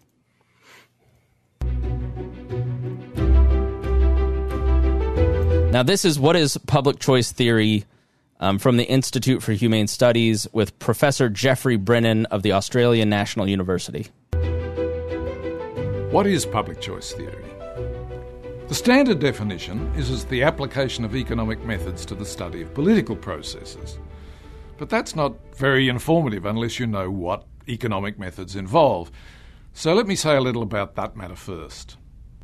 Now, 5.72 5.84
this 5.84 6.06
is 6.06 6.18
what 6.18 6.38
is 6.38 6.58
public 6.68 7.00
choice 7.00 7.34
theory 7.34 7.84
um, 8.40 8.60
from 8.60 8.78
the 8.78 8.86
Institute 8.86 9.44
for 9.44 9.52
Humane 9.52 9.88
Studies 9.88 10.48
with 10.54 10.80
Professor 10.80 11.28
Geoffrey 11.28 11.76
Brennan 11.76 12.26
of 12.28 12.44
the 12.44 12.54
Australian 12.54 13.10
National 13.10 13.46
University. 13.46 14.08
What 16.12 16.28
is 16.28 16.46
public 16.46 16.80
choice 16.80 17.12
theory? 17.12 17.44
The 18.70 18.74
standard 18.74 19.20
definition 19.20 19.92
is 19.98 20.10
as 20.10 20.24
the 20.24 20.44
application 20.44 21.04
of 21.04 21.14
economic 21.14 21.64
methods 21.66 22.06
to 22.06 22.16
the 22.16 22.26
study 22.26 22.62
of 22.62 22.74
political 22.74 23.16
processes. 23.16 24.00
But 24.78 24.90
that's 24.90 25.16
not 25.16 25.34
very 25.56 25.88
informative 25.88 26.46
unless 26.46 26.80
you 26.80 26.88
know 26.88 27.10
what 27.10 27.46
economic 27.68 28.20
methods 28.20 28.56
involve. 28.56 29.12
So 29.74 29.94
let 29.94 30.08
me 30.08 30.16
say 30.16 30.36
a 30.36 30.42
little 30.42 30.64
about 30.64 30.96
that 30.96 31.16
matter 31.16 31.36
first. 31.36 31.98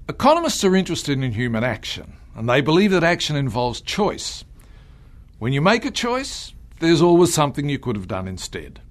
Economists 0.07 0.63
are 0.63 0.75
interested 0.75 1.21
in 1.21 1.31
human 1.31 1.63
action, 1.63 2.13
and 2.35 2.49
they 2.49 2.61
believe 2.61 2.91
that 2.91 3.03
action 3.03 3.35
involves 3.35 3.81
choice. 3.81 4.43
When 5.39 5.53
you 5.53 5.61
make 5.61 5.85
a 5.85 5.91
choice, 5.91 6.53
there's 6.79 7.01
always 7.01 7.33
something 7.33 7.69
you 7.69 7.79
could 7.79 7.95
have 7.95 8.07
done 8.07 8.27
instead. 8.27 8.81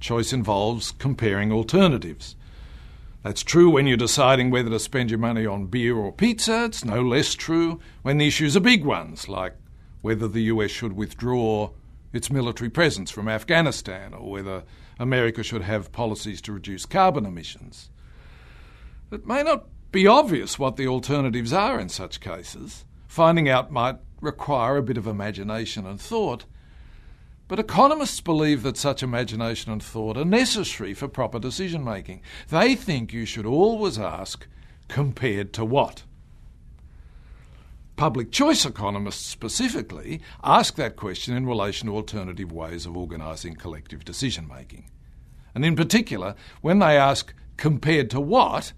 Choice 0.00 0.32
involves 0.32 0.92
comparing 0.92 1.52
alternatives. 1.52 2.36
That's 3.22 3.42
true 3.42 3.70
when 3.70 3.86
you're 3.86 3.96
deciding 3.96 4.50
whether 4.50 4.70
to 4.70 4.78
spend 4.78 5.10
your 5.10 5.18
money 5.18 5.46
on 5.46 5.66
beer 5.66 5.96
or 5.96 6.12
pizza. 6.12 6.64
It's 6.64 6.84
no 6.84 7.02
less 7.02 7.34
true 7.34 7.80
when 8.02 8.18
the 8.18 8.26
issues 8.26 8.56
are 8.56 8.60
big 8.60 8.84
ones, 8.84 9.28
like 9.28 9.54
whether 10.00 10.28
the 10.28 10.42
US 10.44 10.70
should 10.70 10.92
withdraw 10.92 11.70
its 12.12 12.30
military 12.30 12.70
presence 12.70 13.10
from 13.10 13.28
Afghanistan 13.28 14.14
or 14.14 14.30
whether 14.30 14.64
America 14.98 15.42
should 15.42 15.62
have 15.62 15.92
policies 15.92 16.40
to 16.42 16.52
reduce 16.52 16.86
carbon 16.86 17.26
emissions. 17.26 17.90
It 19.10 19.26
may 19.26 19.42
not 19.42 19.66
be 19.92 20.06
obvious 20.06 20.58
what 20.58 20.76
the 20.76 20.88
alternatives 20.88 21.52
are 21.52 21.78
in 21.78 21.88
such 21.88 22.20
cases. 22.20 22.84
Finding 23.06 23.48
out 23.48 23.70
might 23.70 23.96
require 24.20 24.76
a 24.76 24.82
bit 24.82 24.96
of 24.96 25.06
imagination 25.06 25.86
and 25.86 26.00
thought. 26.00 26.44
But 27.48 27.60
economists 27.60 28.20
believe 28.20 28.62
that 28.62 28.76
such 28.76 29.02
imagination 29.02 29.70
and 29.70 29.82
thought 29.82 30.16
are 30.16 30.24
necessary 30.24 30.94
for 30.94 31.06
proper 31.06 31.38
decision 31.38 31.84
making. 31.84 32.22
They 32.48 32.74
think 32.74 33.12
you 33.12 33.24
should 33.24 33.46
always 33.46 33.98
ask, 33.98 34.46
compared 34.88 35.52
to 35.54 35.64
what? 35.64 36.02
Public 37.96 38.30
choice 38.30 38.66
economists 38.66 39.24
specifically 39.24 40.20
ask 40.44 40.74
that 40.74 40.96
question 40.96 41.34
in 41.34 41.46
relation 41.46 41.88
to 41.88 41.96
alternative 41.96 42.52
ways 42.52 42.84
of 42.84 42.94
organising 42.94 43.54
collective 43.54 44.04
decision 44.04 44.46
making. 44.46 44.90
And 45.54 45.64
in 45.64 45.74
particular, 45.74 46.34
when 46.60 46.78
they 46.78 46.98
ask 46.98 47.32
compared 47.56 48.10
to 48.10 48.20
what, 48.20 48.74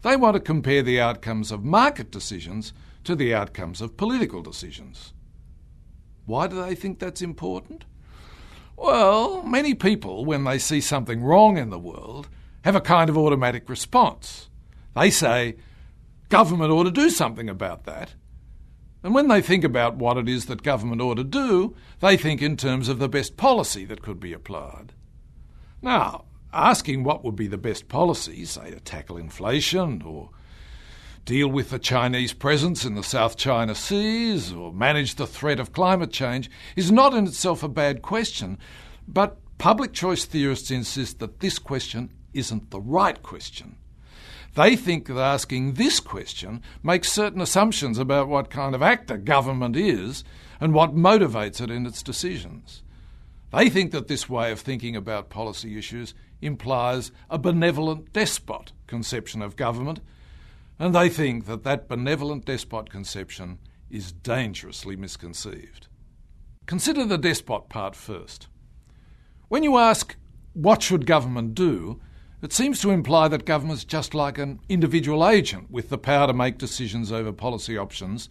they 0.00 0.16
want 0.16 0.34
to 0.34 0.40
compare 0.40 0.82
the 0.82 0.98
outcomes 0.98 1.52
of 1.52 1.62
market 1.62 2.10
decisions 2.10 2.72
to 3.04 3.14
the 3.14 3.34
outcomes 3.34 3.82
of 3.82 3.98
political 3.98 4.40
decisions. 4.40 5.12
Why 6.24 6.46
do 6.46 6.62
they 6.62 6.74
think 6.74 6.98
that's 6.98 7.20
important? 7.20 7.84
Well, 8.74 9.42
many 9.42 9.74
people, 9.74 10.24
when 10.24 10.44
they 10.44 10.58
see 10.58 10.80
something 10.80 11.22
wrong 11.22 11.58
in 11.58 11.68
the 11.68 11.78
world, 11.78 12.30
have 12.64 12.74
a 12.74 12.80
kind 12.80 13.10
of 13.10 13.18
automatic 13.18 13.68
response. 13.68 14.48
They 14.96 15.10
say, 15.10 15.56
government 16.30 16.72
ought 16.72 16.84
to 16.84 16.90
do 16.90 17.10
something 17.10 17.50
about 17.50 17.84
that. 17.84 18.14
And 19.02 19.14
when 19.14 19.28
they 19.28 19.42
think 19.42 19.64
about 19.64 19.96
what 19.96 20.16
it 20.16 20.28
is 20.28 20.46
that 20.46 20.62
government 20.62 21.00
ought 21.00 21.16
to 21.16 21.24
do, 21.24 21.74
they 22.00 22.16
think 22.16 22.40
in 22.40 22.56
terms 22.56 22.88
of 22.88 22.98
the 22.98 23.08
best 23.08 23.36
policy 23.36 23.84
that 23.86 24.02
could 24.02 24.20
be 24.20 24.32
applied. 24.32 24.92
Now, 25.80 26.24
asking 26.52 27.02
what 27.02 27.24
would 27.24 27.34
be 27.34 27.48
the 27.48 27.58
best 27.58 27.88
policy, 27.88 28.44
say 28.44 28.70
to 28.70 28.80
tackle 28.80 29.16
inflation 29.16 30.02
or 30.02 30.30
deal 31.24 31.48
with 31.48 31.70
the 31.70 31.78
Chinese 31.78 32.32
presence 32.32 32.84
in 32.84 32.94
the 32.94 33.02
South 33.02 33.36
China 33.36 33.74
Seas 33.74 34.52
or 34.52 34.72
manage 34.72 35.14
the 35.16 35.26
threat 35.26 35.60
of 35.60 35.72
climate 35.72 36.12
change, 36.12 36.50
is 36.76 36.92
not 36.92 37.14
in 37.14 37.26
itself 37.26 37.62
a 37.62 37.68
bad 37.68 38.02
question, 38.02 38.58
but 39.08 39.38
public 39.58 39.92
choice 39.92 40.24
theorists 40.24 40.70
insist 40.70 41.18
that 41.18 41.40
this 41.40 41.58
question 41.58 42.12
isn't 42.34 42.70
the 42.70 42.80
right 42.80 43.22
question. 43.22 43.76
They 44.54 44.76
think 44.76 45.06
that 45.06 45.16
asking 45.16 45.74
this 45.74 45.98
question 45.98 46.62
makes 46.82 47.10
certain 47.10 47.40
assumptions 47.40 47.98
about 47.98 48.28
what 48.28 48.50
kind 48.50 48.74
of 48.74 48.82
actor 48.82 49.16
government 49.16 49.76
is 49.76 50.24
and 50.60 50.74
what 50.74 50.94
motivates 50.94 51.60
it 51.60 51.70
in 51.70 51.86
its 51.86 52.02
decisions. 52.02 52.82
They 53.52 53.68
think 53.68 53.92
that 53.92 54.08
this 54.08 54.28
way 54.28 54.52
of 54.52 54.60
thinking 54.60 54.94
about 54.94 55.30
policy 55.30 55.78
issues 55.78 56.14
implies 56.40 57.12
a 57.30 57.38
benevolent 57.38 58.12
despot 58.12 58.72
conception 58.86 59.40
of 59.42 59.56
government, 59.56 60.00
and 60.78 60.94
they 60.94 61.08
think 61.08 61.46
that 61.46 61.62
that 61.64 61.88
benevolent 61.88 62.44
despot 62.44 62.90
conception 62.90 63.58
is 63.90 64.12
dangerously 64.12 64.96
misconceived. 64.96 65.86
Consider 66.66 67.04
the 67.04 67.18
despot 67.18 67.68
part 67.68 67.94
first. 67.94 68.48
When 69.48 69.62
you 69.62 69.76
ask, 69.76 70.16
what 70.54 70.82
should 70.82 71.06
government 71.06 71.54
do? 71.54 72.00
It 72.42 72.52
seems 72.52 72.80
to 72.80 72.90
imply 72.90 73.28
that 73.28 73.44
government's 73.44 73.84
just 73.84 74.14
like 74.14 74.36
an 74.36 74.58
individual 74.68 75.26
agent 75.26 75.70
with 75.70 75.88
the 75.88 75.98
power 75.98 76.26
to 76.26 76.32
make 76.32 76.58
decisions 76.58 77.12
over 77.12 77.32
policy 77.32 77.78
options 77.78 78.28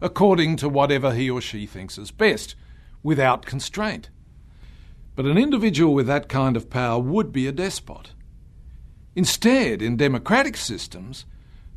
according 0.00 0.56
to 0.56 0.68
whatever 0.68 1.14
he 1.14 1.30
or 1.30 1.40
she 1.40 1.64
thinks 1.64 1.96
is 1.96 2.10
best, 2.10 2.56
without 3.02 3.46
constraint. 3.46 4.10
But 5.14 5.26
an 5.26 5.38
individual 5.38 5.94
with 5.94 6.06
that 6.08 6.28
kind 6.28 6.56
of 6.56 6.68
power 6.68 6.98
would 6.98 7.32
be 7.32 7.46
a 7.46 7.52
despot. 7.52 8.10
Instead, 9.14 9.80
in 9.80 9.96
democratic 9.96 10.56
systems, 10.56 11.24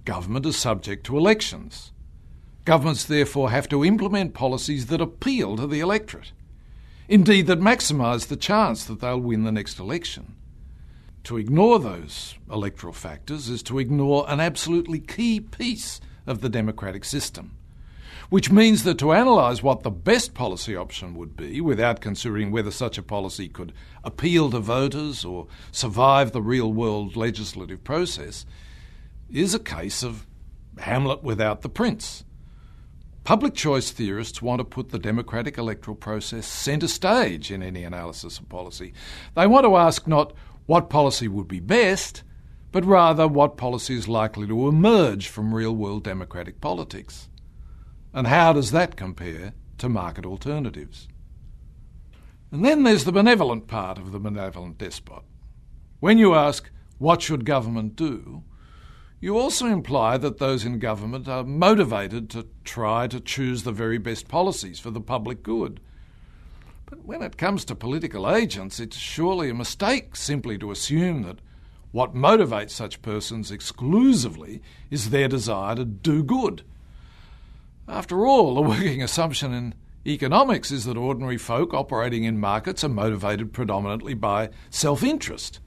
government 0.04 0.46
is 0.46 0.58
subject 0.58 1.06
to 1.06 1.18
elections. 1.18 1.92
Governments 2.66 3.06
therefore 3.06 3.52
have 3.52 3.70
to 3.70 3.86
implement 3.86 4.34
policies 4.34 4.88
that 4.88 5.00
appeal 5.00 5.56
to 5.56 5.68
the 5.68 5.80
electorate. 5.80 6.32
Indeed, 7.08 7.46
that 7.48 7.60
maximise 7.60 8.28
the 8.28 8.36
chance 8.36 8.84
that 8.86 9.00
they'll 9.00 9.20
win 9.20 9.44
the 9.44 9.52
next 9.52 9.80
election. 9.80 10.37
To 11.28 11.36
ignore 11.36 11.78
those 11.78 12.36
electoral 12.50 12.94
factors 12.94 13.50
is 13.50 13.62
to 13.64 13.80
ignore 13.80 14.24
an 14.30 14.40
absolutely 14.40 15.02
key 15.02 15.42
piece 15.42 16.00
of 16.26 16.40
the 16.40 16.48
democratic 16.48 17.04
system 17.04 17.58
which 18.30 18.50
means 18.50 18.84
that 18.84 18.98
to 19.00 19.12
analyse 19.12 19.62
what 19.62 19.84
the 19.84 19.92
best 19.92 20.34
policy 20.34 20.74
option 20.74 21.16
would 21.16 21.36
be 21.36 21.60
without 21.60 22.00
considering 22.00 22.50
whether 22.50 22.72
such 22.72 22.98
a 22.98 23.04
policy 23.04 23.50
could 23.50 23.74
appeal 24.06 24.50
to 24.52 24.60
voters 24.60 25.26
or 25.26 25.48
survive 25.72 26.32
the 26.32 26.42
real 26.42 26.72
world 26.72 27.18
legislative 27.18 27.84
process 27.84 28.46
is 29.30 29.54
a 29.54 29.60
case 29.60 30.04
of 30.04 30.26
Hamlet 30.78 31.24
without 31.24 31.62
the 31.62 31.70
prince. 31.70 32.24
Public 33.28 33.54
choice 33.54 33.92
theorists 33.92 34.42
want 34.42 34.60
to 34.60 34.64
put 34.64 34.88
the 34.88 34.98
democratic 34.98 35.58
electoral 35.58 35.98
process 35.98 36.48
centre 36.48 36.88
stage 36.88 37.52
in 37.52 37.62
any 37.62 37.84
analysis 37.84 38.40
of 38.40 38.48
policy. 38.48 38.94
They 39.36 39.48
want 39.48 39.66
to 39.66 39.76
ask 39.76 40.08
not 40.08 40.32
what 40.68 40.90
policy 40.90 41.28
would 41.28 41.48
be 41.48 41.60
best, 41.60 42.24
but 42.72 42.86
rather 42.86 43.28
what 43.28 43.58
policy 43.58 43.96
is 43.96 44.08
likely 44.08 44.46
to 44.46 44.68
emerge 44.68 45.28
from 45.28 45.56
real 45.56 45.76
world 45.76 46.04
democratic 46.04 46.62
politics. 46.62 47.30
And 48.14 48.28
how 48.28 48.54
does 48.54 48.72
that 48.72 48.96
compare 48.96 49.54
to 49.80 49.90
market 49.90 50.26
alternatives? 50.26 51.08
And 52.52 52.64
then 52.64 52.84
there's 52.84 53.06
the 53.06 53.12
benevolent 53.12 53.68
part 53.68 53.98
of 53.98 54.12
the 54.12 54.20
benevolent 54.20 54.78
despot. 54.78 55.24
When 56.00 56.18
you 56.18 56.36
ask, 56.36 56.70
what 56.98 57.22
should 57.22 57.46
government 57.46 57.96
do? 57.96 58.44
You 59.20 59.38
also 59.38 59.66
imply 59.66 60.18
that 60.18 60.38
those 60.38 60.64
in 60.64 60.80
government 60.80 61.28
are 61.28 61.44
motivated 61.44 62.30
to 62.32 62.48
try 62.64 63.08
to 63.08 63.20
choose 63.20 63.64
the 63.64 63.72
very 63.72 63.98
best 63.98 64.28
policies 64.28 64.80
for 64.80 64.92
the 64.92 65.02
public 65.02 65.42
good. 65.42 65.80
But 66.88 67.06
when 67.06 67.22
it 67.22 67.38
comes 67.38 67.64
to 67.66 67.76
political 67.76 68.34
agents, 68.34 68.80
it's 68.80 68.98
surely 68.98 69.50
a 69.50 69.54
mistake 69.54 70.16
simply 70.16 70.58
to 70.58 70.72
assume 70.72 71.22
that 71.24 71.40
what 71.92 72.16
motivates 72.16 72.72
such 72.72 73.02
persons 73.02 73.52
exclusively 73.52 74.62
is 74.90 75.12
their 75.12 75.28
desire 75.28 75.76
to 75.76 75.86
do 75.86 76.24
good 76.24 76.64
after 77.88 78.26
all, 78.26 78.56
the 78.56 78.62
working 78.62 79.02
assumption 79.02 79.54
in 79.54 79.74
Economics 80.06 80.72
is 80.72 80.86
that 80.86 80.98
ordinary 80.98 81.38
folk 81.38 81.74
operating 81.74 82.24
in 82.24 82.40
markets 82.40 82.84
are 82.84 82.90
motivated 82.90 83.54
predominantly 83.54 84.14
by 84.14 84.50
self 84.70 85.04
interest. 85.04 85.60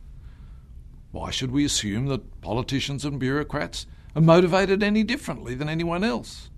Why 1.13 1.31
should 1.31 1.51
we 1.51 1.65
assume 1.65 2.07
that 2.07 2.41
politicians 2.41 3.05
and 3.05 3.19
bureaucrats 3.19 3.87
are 4.15 4.23
motivated 4.23 4.83
any 4.83 5.03
differently 5.03 5.55
than 5.55 5.69
anyone 5.69 6.05
else? 6.05 6.50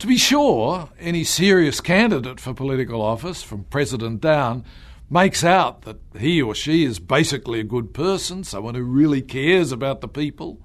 To 0.00 0.06
be 0.06 0.18
sure, 0.18 0.90
any 1.00 1.24
serious 1.24 1.80
candidate 1.80 2.38
for 2.38 2.52
political 2.52 3.00
office, 3.00 3.42
from 3.42 3.64
president 3.64 4.20
down, 4.20 4.64
makes 5.08 5.42
out 5.42 5.82
that 5.82 5.96
he 6.18 6.42
or 6.42 6.54
she 6.54 6.84
is 6.84 6.98
basically 6.98 7.60
a 7.60 7.64
good 7.64 7.94
person, 7.94 8.44
someone 8.44 8.74
who 8.74 8.82
really 8.82 9.22
cares 9.22 9.72
about 9.72 10.02
the 10.02 10.08
people. 10.08 10.60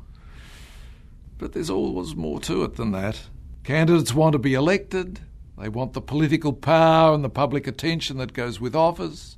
But 1.38 1.54
there's 1.54 1.70
always 1.70 2.14
more 2.14 2.42
to 2.42 2.64
it 2.66 2.76
than 2.76 2.92
that. 2.92 3.22
Candidates 3.64 4.14
want 4.14 4.34
to 4.34 4.40
be 4.40 4.54
elected, 4.54 5.22
they 5.58 5.70
want 5.70 5.94
the 5.94 6.02
political 6.02 6.52
power 6.52 7.14
and 7.14 7.24
the 7.24 7.30
public 7.30 7.68
attention 7.68 8.18
that 8.18 8.34
goes 8.34 8.60
with 8.60 8.76
office. 8.76 9.38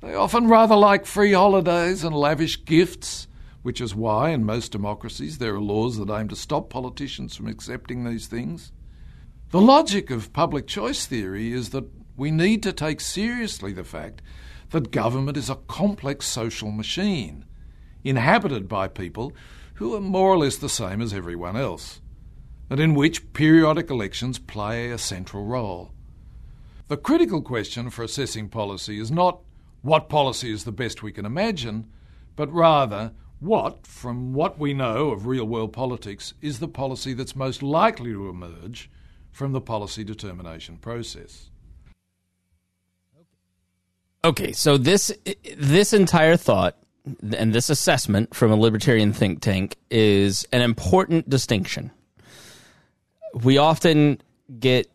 They 0.00 0.14
often 0.14 0.48
rather 0.48 0.76
like 0.76 1.06
free 1.06 1.32
holidays 1.32 2.04
and 2.04 2.14
lavish 2.14 2.64
gifts, 2.64 3.26
which 3.62 3.80
is 3.80 3.94
why, 3.94 4.30
in 4.30 4.44
most 4.44 4.70
democracies, 4.70 5.38
there 5.38 5.54
are 5.54 5.60
laws 5.60 5.96
that 5.96 6.12
aim 6.12 6.28
to 6.28 6.36
stop 6.36 6.68
politicians 6.68 7.34
from 7.34 7.46
accepting 7.46 8.04
these 8.04 8.26
things. 8.26 8.70
The 9.50 9.62
logic 9.62 10.10
of 10.10 10.34
public 10.34 10.66
choice 10.66 11.06
theory 11.06 11.54
is 11.54 11.70
that 11.70 11.88
we 12.18 12.30
need 12.30 12.62
to 12.64 12.72
take 12.72 13.00
seriously 13.00 13.72
the 13.72 13.82
fact 13.82 14.20
that 14.72 14.90
government 14.90 15.38
is 15.38 15.48
a 15.48 15.54
complex 15.54 16.26
social 16.26 16.70
machine, 16.70 17.46
inhabited 18.04 18.68
by 18.68 18.88
people 18.88 19.32
who 19.76 19.94
are 19.94 20.02
more 20.02 20.28
or 20.28 20.36
less 20.36 20.58
the 20.58 20.68
same 20.68 21.00
as 21.00 21.14
everyone 21.14 21.56
else, 21.56 22.02
and 22.68 22.78
in 22.78 22.94
which 22.94 23.32
periodic 23.32 23.88
elections 23.88 24.38
play 24.38 24.90
a 24.90 24.98
central 24.98 25.46
role. 25.46 25.92
The 26.88 26.98
critical 26.98 27.40
question 27.40 27.88
for 27.88 28.02
assessing 28.02 28.50
policy 28.50 29.00
is 29.00 29.10
not 29.10 29.40
what 29.80 30.10
policy 30.10 30.52
is 30.52 30.64
the 30.64 30.72
best 30.72 31.02
we 31.02 31.10
can 31.10 31.24
imagine, 31.24 31.86
but 32.36 32.52
rather 32.52 33.12
what, 33.40 33.86
from 33.86 34.34
what 34.34 34.58
we 34.58 34.74
know 34.74 35.08
of 35.08 35.26
real 35.26 35.46
world 35.46 35.72
politics, 35.72 36.34
is 36.42 36.58
the 36.58 36.68
policy 36.68 37.14
that's 37.14 37.34
most 37.34 37.62
likely 37.62 38.12
to 38.12 38.28
emerge 38.28 38.90
from 39.38 39.52
the 39.52 39.60
policy 39.60 40.02
determination 40.02 40.76
process. 40.78 41.48
Okay, 44.24 44.50
so 44.50 44.76
this 44.76 45.12
this 45.56 45.92
entire 45.92 46.36
thought 46.36 46.76
and 47.36 47.52
this 47.52 47.70
assessment 47.70 48.34
from 48.34 48.50
a 48.50 48.56
libertarian 48.56 49.12
think 49.12 49.40
tank 49.40 49.76
is 49.92 50.44
an 50.52 50.60
important 50.60 51.30
distinction. 51.30 51.92
We 53.32 53.58
often 53.58 54.20
get 54.58 54.90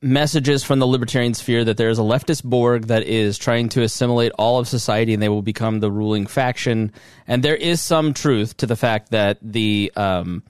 messages 0.00 0.64
from 0.64 0.78
the 0.78 0.86
libertarian 0.86 1.34
sphere 1.34 1.62
that 1.64 1.76
there 1.76 1.90
is 1.90 1.98
a 1.98 2.02
leftist 2.02 2.42
Borg 2.42 2.86
that 2.86 3.02
is 3.02 3.36
trying 3.36 3.68
to 3.70 3.82
assimilate 3.82 4.32
all 4.38 4.58
of 4.58 4.66
society 4.66 5.12
and 5.12 5.22
they 5.22 5.28
will 5.28 5.42
become 5.42 5.80
the 5.80 5.90
ruling 5.90 6.26
faction. 6.26 6.90
And 7.26 7.42
there 7.42 7.56
is 7.56 7.82
some 7.82 8.14
truth 8.14 8.56
to 8.58 8.66
the 8.66 8.76
fact 8.76 9.10
that 9.10 9.36
the 9.42 9.92
um, 9.94 10.42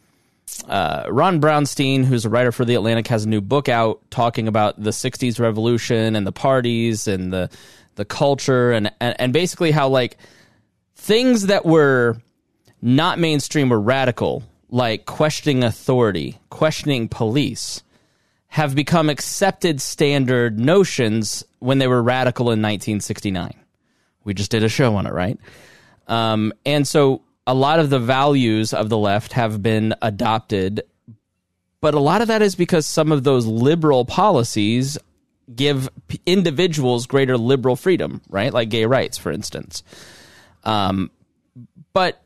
uh, 0.68 1.04
Ron 1.08 1.40
Brownstein, 1.40 2.04
who's 2.04 2.24
a 2.24 2.30
writer 2.30 2.52
for 2.52 2.64
The 2.64 2.74
Atlantic, 2.74 3.08
has 3.08 3.24
a 3.24 3.28
new 3.28 3.40
book 3.40 3.68
out 3.68 4.00
talking 4.10 4.48
about 4.48 4.82
the 4.82 4.90
60s 4.90 5.38
revolution 5.40 6.16
and 6.16 6.26
the 6.26 6.32
parties 6.32 7.08
and 7.08 7.32
the 7.32 7.50
the 7.96 8.04
culture 8.04 8.72
and, 8.72 8.90
and, 9.00 9.14
and 9.20 9.32
basically 9.32 9.70
how 9.70 9.88
like 9.88 10.16
things 10.96 11.46
that 11.46 11.64
were 11.64 12.16
not 12.82 13.18
mainstream 13.18 13.72
or 13.72 13.80
radical, 13.80 14.42
like 14.68 15.06
questioning 15.06 15.62
authority, 15.62 16.38
questioning 16.50 17.08
police, 17.08 17.82
have 18.48 18.74
become 18.74 19.10
accepted 19.10 19.80
standard 19.80 20.58
notions 20.58 21.44
when 21.58 21.78
they 21.78 21.88
were 21.88 22.02
radical 22.02 22.46
in 22.46 22.60
1969. 22.60 23.54
We 24.24 24.34
just 24.34 24.50
did 24.50 24.62
a 24.62 24.68
show 24.68 24.96
on 24.96 25.06
it, 25.06 25.12
right? 25.12 25.38
Um, 26.06 26.52
and 26.64 26.86
so 26.86 27.22
a 27.46 27.54
lot 27.54 27.78
of 27.78 27.90
the 27.90 27.98
values 27.98 28.72
of 28.72 28.88
the 28.88 28.98
left 28.98 29.32
have 29.34 29.62
been 29.62 29.94
adopted, 30.00 30.82
but 31.80 31.94
a 31.94 32.00
lot 32.00 32.22
of 32.22 32.28
that 32.28 32.42
is 32.42 32.54
because 32.54 32.86
some 32.86 33.12
of 33.12 33.24
those 33.24 33.46
liberal 33.46 34.04
policies 34.04 34.96
give 35.54 35.90
individuals 36.24 37.06
greater 37.06 37.36
liberal 37.36 37.76
freedom, 37.76 38.22
right? 38.30 38.52
Like 38.52 38.70
gay 38.70 38.86
rights, 38.86 39.18
for 39.18 39.30
instance. 39.30 39.82
Um, 40.64 41.10
but 41.92 42.22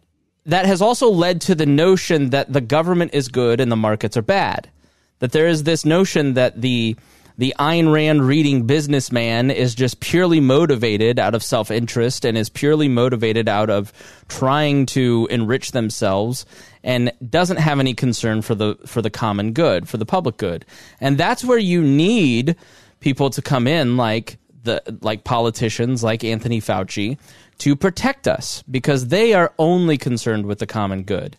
that 0.47 0.67
has 0.67 0.81
also 0.81 1.11
led 1.11 1.41
to 1.43 1.55
the 1.55 1.67
notion 1.67 2.31
that 2.31 2.53
the 2.53 2.61
government 2.61 3.13
is 3.13 3.29
good 3.29 3.61
and 3.61 3.71
the 3.71 3.77
markets 3.77 4.17
are 4.17 4.23
bad. 4.23 4.71
That 5.19 5.33
there 5.33 5.49
is 5.49 5.65
this 5.65 5.85
notion 5.85 6.35
that 6.35 6.61
the 6.61 6.97
the 7.39 7.55
Ayn 7.61 7.93
Rand 7.93 8.27
reading 8.27 8.67
businessman 8.67 9.53
is 9.53 9.77
just 9.77 10.01
purely 10.01 10.41
motivated 10.41 11.21
out 11.21 11.37
of 11.37 11.43
self 11.43 11.71
interest 11.71 12.25
and 12.25 12.37
is 12.37 12.49
purely 12.49 12.89
motivated 12.89 13.49
out 13.49 13.71
of 13.71 13.93
trying 14.29 14.87
to 14.87 15.29
enrich 15.31 15.71
themselves 15.71 16.45
and 16.83 17.13
doesn't 17.31 17.59
have 17.59 17.79
any 17.79 17.95
concern 17.95 18.43
for 18.43 18.57
the 18.57 18.77
for 18.85 19.01
the 19.01 19.11
common 19.11 19.53
good, 19.53 19.89
for 19.89 19.97
the 19.97 20.05
public 20.05 20.37
good. 20.37 20.67
And 21.01 21.17
that's 21.17 21.45
where 21.45 21.59
you 21.59 21.81
need 21.81 22.57
people 22.99 23.31
to 23.31 23.41
come 23.41 23.69
in 23.69 23.97
like 23.97 24.39
the 24.65 24.83
like 25.01 25.23
politicians 25.23 26.03
like 26.03 26.25
Anthony 26.25 26.61
Fauci 26.61 27.19
to 27.59 27.77
protect 27.77 28.27
us 28.27 28.65
because 28.69 29.09
they 29.09 29.33
are 29.33 29.53
only 29.59 29.97
concerned 29.97 30.47
with 30.47 30.59
the 30.59 30.67
common 30.67 31.05
good. 31.05 31.37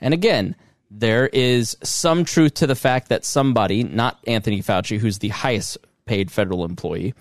And 0.00 0.14
again, 0.14 0.56
there 0.98 1.26
is 1.28 1.76
some 1.82 2.24
truth 2.24 2.54
to 2.54 2.66
the 2.66 2.74
fact 2.74 3.08
that 3.08 3.24
somebody, 3.24 3.82
not 3.82 4.18
Anthony 4.26 4.62
Fauci, 4.62 4.98
who's 4.98 5.18
the 5.18 5.28
highest 5.28 5.78
paid 6.04 6.30
federal 6.30 6.64
employee, 6.64 7.14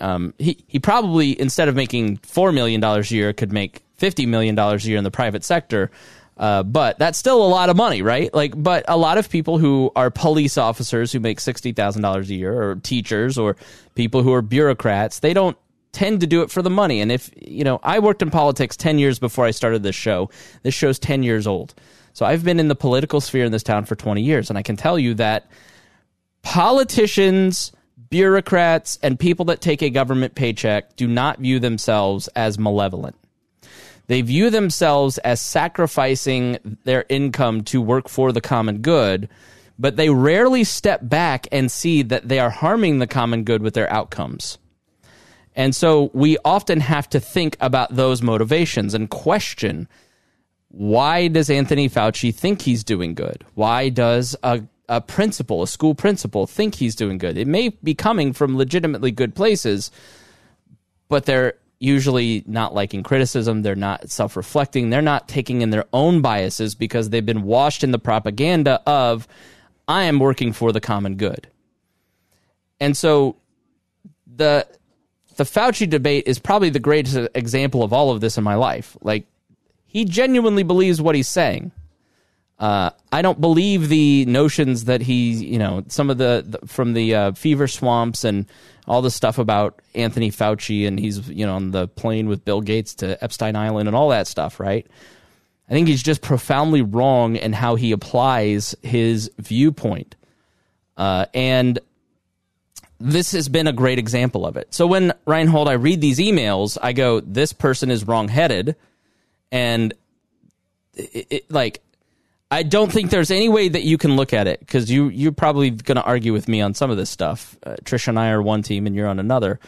um, 0.00 0.34
he, 0.38 0.62
he 0.66 0.78
probably, 0.78 1.38
instead 1.40 1.68
of 1.68 1.74
making 1.74 2.18
$4 2.18 2.52
million 2.52 2.82
a 2.82 3.00
year, 3.02 3.32
could 3.32 3.52
make 3.52 3.82
$50 3.98 4.26
million 4.28 4.58
a 4.58 4.76
year 4.76 4.98
in 4.98 5.04
the 5.04 5.10
private 5.10 5.44
sector. 5.44 5.90
Uh, 6.36 6.62
but 6.62 6.98
that's 6.98 7.16
still 7.16 7.42
a 7.42 7.48
lot 7.48 7.70
of 7.70 7.76
money, 7.76 8.02
right? 8.02 8.32
Like, 8.34 8.52
but 8.60 8.84
a 8.88 8.96
lot 8.96 9.16
of 9.16 9.30
people 9.30 9.56
who 9.56 9.90
are 9.96 10.10
police 10.10 10.58
officers 10.58 11.10
who 11.10 11.18
make 11.18 11.40
sixty 11.40 11.72
thousand 11.72 12.02
dollars 12.02 12.28
a 12.28 12.34
year, 12.34 12.62
or 12.62 12.74
teachers, 12.76 13.38
or 13.38 13.56
people 13.94 14.22
who 14.22 14.34
are 14.34 14.42
bureaucrats, 14.42 15.20
they 15.20 15.32
don't 15.32 15.56
tend 15.92 16.20
to 16.20 16.26
do 16.26 16.42
it 16.42 16.50
for 16.50 16.60
the 16.60 16.68
money. 16.68 17.00
And 17.00 17.10
if 17.10 17.30
you 17.40 17.64
know, 17.64 17.80
I 17.82 18.00
worked 18.00 18.20
in 18.20 18.30
politics 18.30 18.76
ten 18.76 18.98
years 18.98 19.18
before 19.18 19.46
I 19.46 19.50
started 19.50 19.82
this 19.82 19.96
show. 19.96 20.28
This 20.62 20.74
show's 20.74 20.98
ten 20.98 21.22
years 21.22 21.46
old. 21.46 21.74
So 22.16 22.24
I've 22.24 22.44
been 22.44 22.58
in 22.58 22.68
the 22.68 22.74
political 22.74 23.20
sphere 23.20 23.44
in 23.44 23.52
this 23.52 23.62
town 23.62 23.84
for 23.84 23.94
20 23.94 24.22
years, 24.22 24.48
and 24.48 24.58
I 24.58 24.62
can 24.62 24.78
tell 24.78 24.98
you 24.98 25.12
that 25.16 25.50
politicians, 26.40 27.72
bureaucrats, 28.08 28.98
and 29.02 29.20
people 29.20 29.44
that 29.44 29.60
take 29.60 29.82
a 29.82 29.90
government 29.90 30.34
paycheck 30.34 30.96
do 30.96 31.06
not 31.06 31.40
view 31.40 31.58
themselves 31.58 32.28
as 32.28 32.58
malevolent. 32.58 33.16
They 34.06 34.22
view 34.22 34.48
themselves 34.48 35.18
as 35.18 35.42
sacrificing 35.42 36.78
their 36.84 37.04
income 37.10 37.64
to 37.64 37.82
work 37.82 38.08
for 38.08 38.32
the 38.32 38.40
common 38.40 38.78
good, 38.78 39.28
but 39.78 39.96
they 39.96 40.08
rarely 40.08 40.64
step 40.64 41.00
back 41.02 41.46
and 41.52 41.70
see 41.70 42.00
that 42.00 42.30
they 42.30 42.38
are 42.38 42.48
harming 42.48 42.98
the 42.98 43.06
common 43.06 43.44
good 43.44 43.60
with 43.60 43.74
their 43.74 43.92
outcomes. 43.92 44.56
And 45.54 45.76
so 45.76 46.10
we 46.14 46.38
often 46.46 46.80
have 46.80 47.10
to 47.10 47.20
think 47.20 47.58
about 47.60 47.94
those 47.94 48.22
motivations 48.22 48.94
and 48.94 49.10
question 49.10 49.86
why 50.76 51.28
does 51.28 51.48
Anthony 51.48 51.88
Fauci 51.88 52.34
think 52.34 52.60
he's 52.60 52.84
doing 52.84 53.14
good? 53.14 53.44
Why 53.54 53.88
does 53.88 54.36
a, 54.42 54.62
a 54.90 55.00
principal, 55.00 55.62
a 55.62 55.66
school 55.66 55.94
principal, 55.94 56.46
think 56.46 56.74
he's 56.74 56.94
doing 56.94 57.16
good? 57.16 57.38
It 57.38 57.46
may 57.46 57.70
be 57.70 57.94
coming 57.94 58.34
from 58.34 58.58
legitimately 58.58 59.10
good 59.10 59.34
places, 59.34 59.90
but 61.08 61.24
they're 61.24 61.54
usually 61.78 62.44
not 62.46 62.74
liking 62.74 63.02
criticism. 63.02 63.62
They're 63.62 63.74
not 63.74 64.10
self 64.10 64.36
reflecting. 64.36 64.90
They're 64.90 65.00
not 65.00 65.28
taking 65.28 65.62
in 65.62 65.70
their 65.70 65.86
own 65.94 66.20
biases 66.20 66.74
because 66.74 67.08
they've 67.08 67.24
been 67.24 67.44
washed 67.44 67.82
in 67.82 67.90
the 67.90 67.98
propaganda 67.98 68.82
of, 68.86 69.26
I 69.88 70.02
am 70.02 70.18
working 70.18 70.52
for 70.52 70.72
the 70.72 70.80
common 70.80 71.16
good. 71.16 71.48
And 72.80 72.94
so 72.94 73.36
the 74.26 74.66
the 75.36 75.44
Fauci 75.44 75.88
debate 75.88 76.24
is 76.26 76.38
probably 76.38 76.68
the 76.68 76.80
greatest 76.80 77.16
example 77.34 77.82
of 77.82 77.94
all 77.94 78.10
of 78.10 78.20
this 78.20 78.36
in 78.36 78.44
my 78.44 78.56
life. 78.56 78.94
Like 79.00 79.26
he 79.86 80.04
genuinely 80.04 80.62
believes 80.62 81.00
what 81.00 81.14
he's 81.14 81.28
saying. 81.28 81.72
Uh, 82.58 82.90
I 83.12 83.20
don't 83.20 83.40
believe 83.40 83.88
the 83.88 84.24
notions 84.24 84.86
that 84.86 85.02
he, 85.02 85.32
you 85.32 85.58
know, 85.58 85.84
some 85.88 86.08
of 86.08 86.16
the, 86.16 86.44
the 86.46 86.66
from 86.66 86.94
the 86.94 87.14
uh, 87.14 87.32
fever 87.32 87.68
swamps 87.68 88.24
and 88.24 88.46
all 88.86 89.02
the 89.02 89.10
stuff 89.10 89.38
about 89.38 89.82
Anthony 89.94 90.30
Fauci 90.30 90.88
and 90.88 90.98
he's, 90.98 91.28
you 91.28 91.44
know, 91.44 91.54
on 91.56 91.72
the 91.72 91.86
plane 91.88 92.28
with 92.28 92.44
Bill 92.44 92.62
Gates 92.62 92.94
to 92.96 93.22
Epstein 93.22 93.56
Island 93.56 93.88
and 93.88 93.96
all 93.96 94.08
that 94.08 94.26
stuff, 94.26 94.58
right? 94.58 94.86
I 95.68 95.72
think 95.72 95.88
he's 95.88 96.02
just 96.02 96.22
profoundly 96.22 96.80
wrong 96.80 97.36
in 97.36 97.52
how 97.52 97.74
he 97.74 97.92
applies 97.92 98.74
his 98.82 99.30
viewpoint. 99.38 100.14
Uh, 100.96 101.26
and 101.34 101.78
this 102.98 103.32
has 103.32 103.48
been 103.48 103.66
a 103.66 103.72
great 103.72 103.98
example 103.98 104.46
of 104.46 104.56
it. 104.56 104.72
So 104.72 104.86
when 104.86 105.12
Reinhold, 105.26 105.68
I 105.68 105.72
read 105.72 106.00
these 106.00 106.18
emails, 106.18 106.78
I 106.80 106.92
go, 106.92 107.20
this 107.20 107.52
person 107.52 107.90
is 107.90 108.06
wrongheaded 108.06 108.76
and 109.52 109.94
it, 110.94 111.26
it, 111.30 111.50
like 111.50 111.82
I 112.50 112.62
don't 112.62 112.92
think 112.92 113.10
there's 113.10 113.30
any 113.30 113.48
way 113.48 113.68
that 113.68 113.82
you 113.82 113.98
can 113.98 114.16
look 114.16 114.32
at 114.32 114.46
it 114.46 114.60
because 114.60 114.90
you 114.90 115.08
you're 115.08 115.32
probably 115.32 115.70
going 115.70 115.96
to 115.96 116.02
argue 116.02 116.32
with 116.32 116.48
me 116.48 116.60
on 116.60 116.74
some 116.74 116.90
of 116.90 116.96
this 116.96 117.10
stuff. 117.10 117.56
Uh, 117.64 117.76
Tricia 117.82 118.08
and 118.08 118.18
I 118.18 118.30
are 118.30 118.42
one 118.42 118.62
team, 118.62 118.86
and 118.86 118.94
you're 118.94 119.08
on 119.08 119.18
another. 119.18 119.58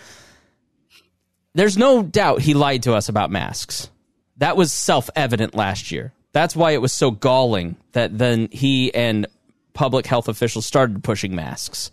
There's 1.55 1.77
no 1.77 2.03
doubt 2.03 2.41
he 2.41 2.55
lied 2.55 2.85
to 2.85 2.95
us 2.95 3.09
about 3.09 3.31
masks. 3.31 3.91
That 4.37 4.57
was 4.57 4.73
self 4.73 5.11
evident 5.17 5.55
last 5.55 5.91
year. 5.91 6.13
That's 6.33 6.55
why 6.55 6.73
it 6.73 6.81
was 6.81 6.93
so 6.93 7.11
galling 7.11 7.77
that 7.93 8.17
then 8.17 8.49
he 8.53 8.95
and 8.95 9.27
public 9.73 10.07
health 10.07 10.29
officials 10.29 10.67
started 10.67 11.03
pushing 11.03 11.35
masks 11.35 11.91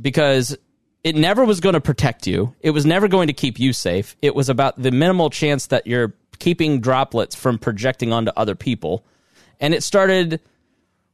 because 0.00 0.56
it 1.04 1.14
never 1.14 1.44
was 1.44 1.60
going 1.60 1.74
to 1.74 1.80
protect 1.80 2.26
you. 2.26 2.54
It 2.60 2.70
was 2.70 2.84
never 2.84 3.08
going 3.08 3.28
to 3.28 3.32
keep 3.32 3.58
you 3.58 3.72
safe. 3.72 4.16
It 4.22 4.34
was 4.34 4.48
about 4.48 4.80
the 4.80 4.90
minimal 4.90 5.30
chance 5.30 5.68
that 5.68 5.86
you're 5.86 6.14
keeping 6.40 6.80
droplets 6.80 7.36
from 7.36 7.58
projecting 7.58 8.12
onto 8.12 8.32
other 8.36 8.54
people. 8.54 9.04
And 9.60 9.72
it 9.72 9.82
started 9.82 10.40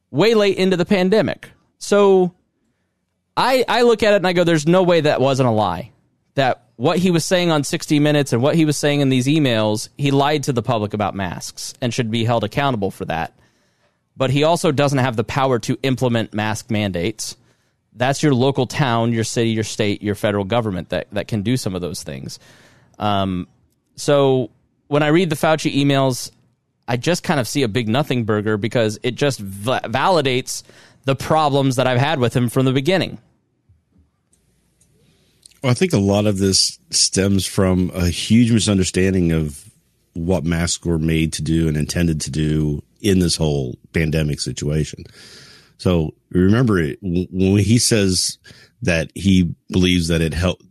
way 0.09 0.33
late 0.33 0.57
into 0.57 0.77
the 0.77 0.85
pandemic. 0.85 1.51
So 1.77 2.33
I 3.35 3.63
I 3.67 3.83
look 3.83 4.01
at 4.01 4.13
it 4.13 4.17
and 4.17 4.27
I 4.27 4.33
go 4.33 4.43
there's 4.43 4.67
no 4.67 4.83
way 4.83 5.01
that 5.01 5.21
wasn't 5.21 5.49
a 5.49 5.51
lie. 5.51 5.91
That 6.33 6.63
what 6.75 6.97
he 6.97 7.11
was 7.11 7.25
saying 7.25 7.51
on 7.51 7.63
60 7.63 7.99
minutes 7.99 8.33
and 8.33 8.41
what 8.41 8.55
he 8.55 8.65
was 8.65 8.77
saying 8.77 9.01
in 9.01 9.09
these 9.09 9.27
emails, 9.27 9.89
he 9.97 10.11
lied 10.11 10.43
to 10.43 10.53
the 10.53 10.63
public 10.63 10.93
about 10.93 11.15
masks 11.15 11.73
and 11.81 11.93
should 11.93 12.09
be 12.09 12.23
held 12.23 12.43
accountable 12.43 12.91
for 12.91 13.05
that. 13.05 13.33
But 14.15 14.31
he 14.31 14.43
also 14.43 14.71
doesn't 14.71 14.99
have 14.99 15.15
the 15.15 15.23
power 15.23 15.59
to 15.59 15.77
implement 15.83 16.33
mask 16.33 16.71
mandates 16.71 17.35
that's 17.97 18.21
your 18.21 18.33
local 18.33 18.67
town, 18.67 19.11
your 19.11 19.23
city, 19.23 19.49
your 19.49 19.63
state, 19.63 20.01
your 20.01 20.15
federal 20.15 20.45
government 20.45 20.89
that, 20.89 21.07
that 21.11 21.27
can 21.27 21.41
do 21.41 21.57
some 21.57 21.75
of 21.75 21.81
those 21.81 22.03
things. 22.03 22.39
Um, 22.99 23.47
so 23.95 24.51
when 24.87 25.03
I 25.03 25.07
read 25.07 25.29
the 25.29 25.35
Fauci 25.35 25.73
emails, 25.75 26.31
I 26.87 26.97
just 26.97 27.23
kind 27.23 27.39
of 27.39 27.47
see 27.47 27.63
a 27.63 27.67
big 27.67 27.87
nothing 27.87 28.23
burger 28.23 28.57
because 28.57 28.99
it 29.03 29.15
just 29.15 29.39
v- 29.39 29.71
validates 29.71 30.63
the 31.05 31.15
problems 31.15 31.75
that 31.75 31.87
I've 31.87 31.99
had 31.99 32.19
with 32.19 32.35
him 32.35 32.49
from 32.49 32.65
the 32.65 32.73
beginning. 32.73 33.17
Well, 35.61 35.71
I 35.71 35.73
think 35.73 35.93
a 35.93 35.97
lot 35.97 36.27
of 36.27 36.37
this 36.37 36.79
stems 36.91 37.45
from 37.45 37.91
a 37.93 38.07
huge 38.07 38.51
misunderstanding 38.51 39.31
of 39.31 39.69
what 40.13 40.43
masks 40.43 40.85
were 40.85 40.99
made 40.99 41.33
to 41.33 41.41
do 41.41 41.67
and 41.67 41.77
intended 41.77 42.21
to 42.21 42.31
do 42.31 42.83
in 43.01 43.19
this 43.19 43.35
whole 43.35 43.77
pandemic 43.93 44.39
situation. 44.39 45.03
So 45.77 46.13
remember 46.29 46.79
it 46.79 46.99
when 47.01 47.57
he 47.57 47.79
says 47.79 48.37
that 48.81 49.11
he 49.15 49.55
believes 49.69 50.07
that 50.07 50.21
it 50.21 50.33
helped 50.33 50.63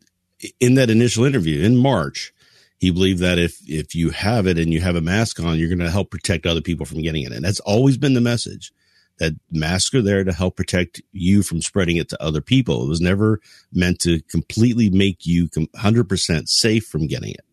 in 0.60 0.74
that 0.74 0.90
initial 0.90 1.24
interview 1.24 1.64
in 1.64 1.76
March. 1.76 2.32
He 2.78 2.90
believed 2.90 3.20
that 3.20 3.38
if 3.38 3.58
if 3.66 3.94
you 3.94 4.10
have 4.10 4.46
it 4.46 4.58
and 4.58 4.72
you 4.72 4.80
have 4.80 4.96
a 4.96 5.00
mask 5.00 5.40
on, 5.40 5.58
you're 5.58 5.68
going 5.68 5.78
to 5.78 5.90
help 5.90 6.10
protect 6.10 6.46
other 6.46 6.60
people 6.60 6.86
from 6.86 7.02
getting 7.02 7.22
it. 7.22 7.32
And 7.32 7.44
that's 7.44 7.60
always 7.60 7.96
been 7.96 8.14
the 8.14 8.20
message 8.20 8.72
that 9.18 9.32
masks 9.50 9.94
are 9.94 10.02
there 10.02 10.24
to 10.24 10.32
help 10.32 10.56
protect 10.56 11.00
you 11.12 11.42
from 11.42 11.62
spreading 11.62 11.96
it 11.96 12.08
to 12.10 12.22
other 12.22 12.40
people. 12.40 12.84
It 12.84 12.88
was 12.88 13.00
never 13.00 13.40
meant 13.72 13.98
to 14.00 14.20
completely 14.22 14.90
make 14.90 15.24
you 15.24 15.48
100% 15.48 16.48
safe 16.48 16.84
from 16.86 17.06
getting 17.06 17.30
it. 17.30 17.44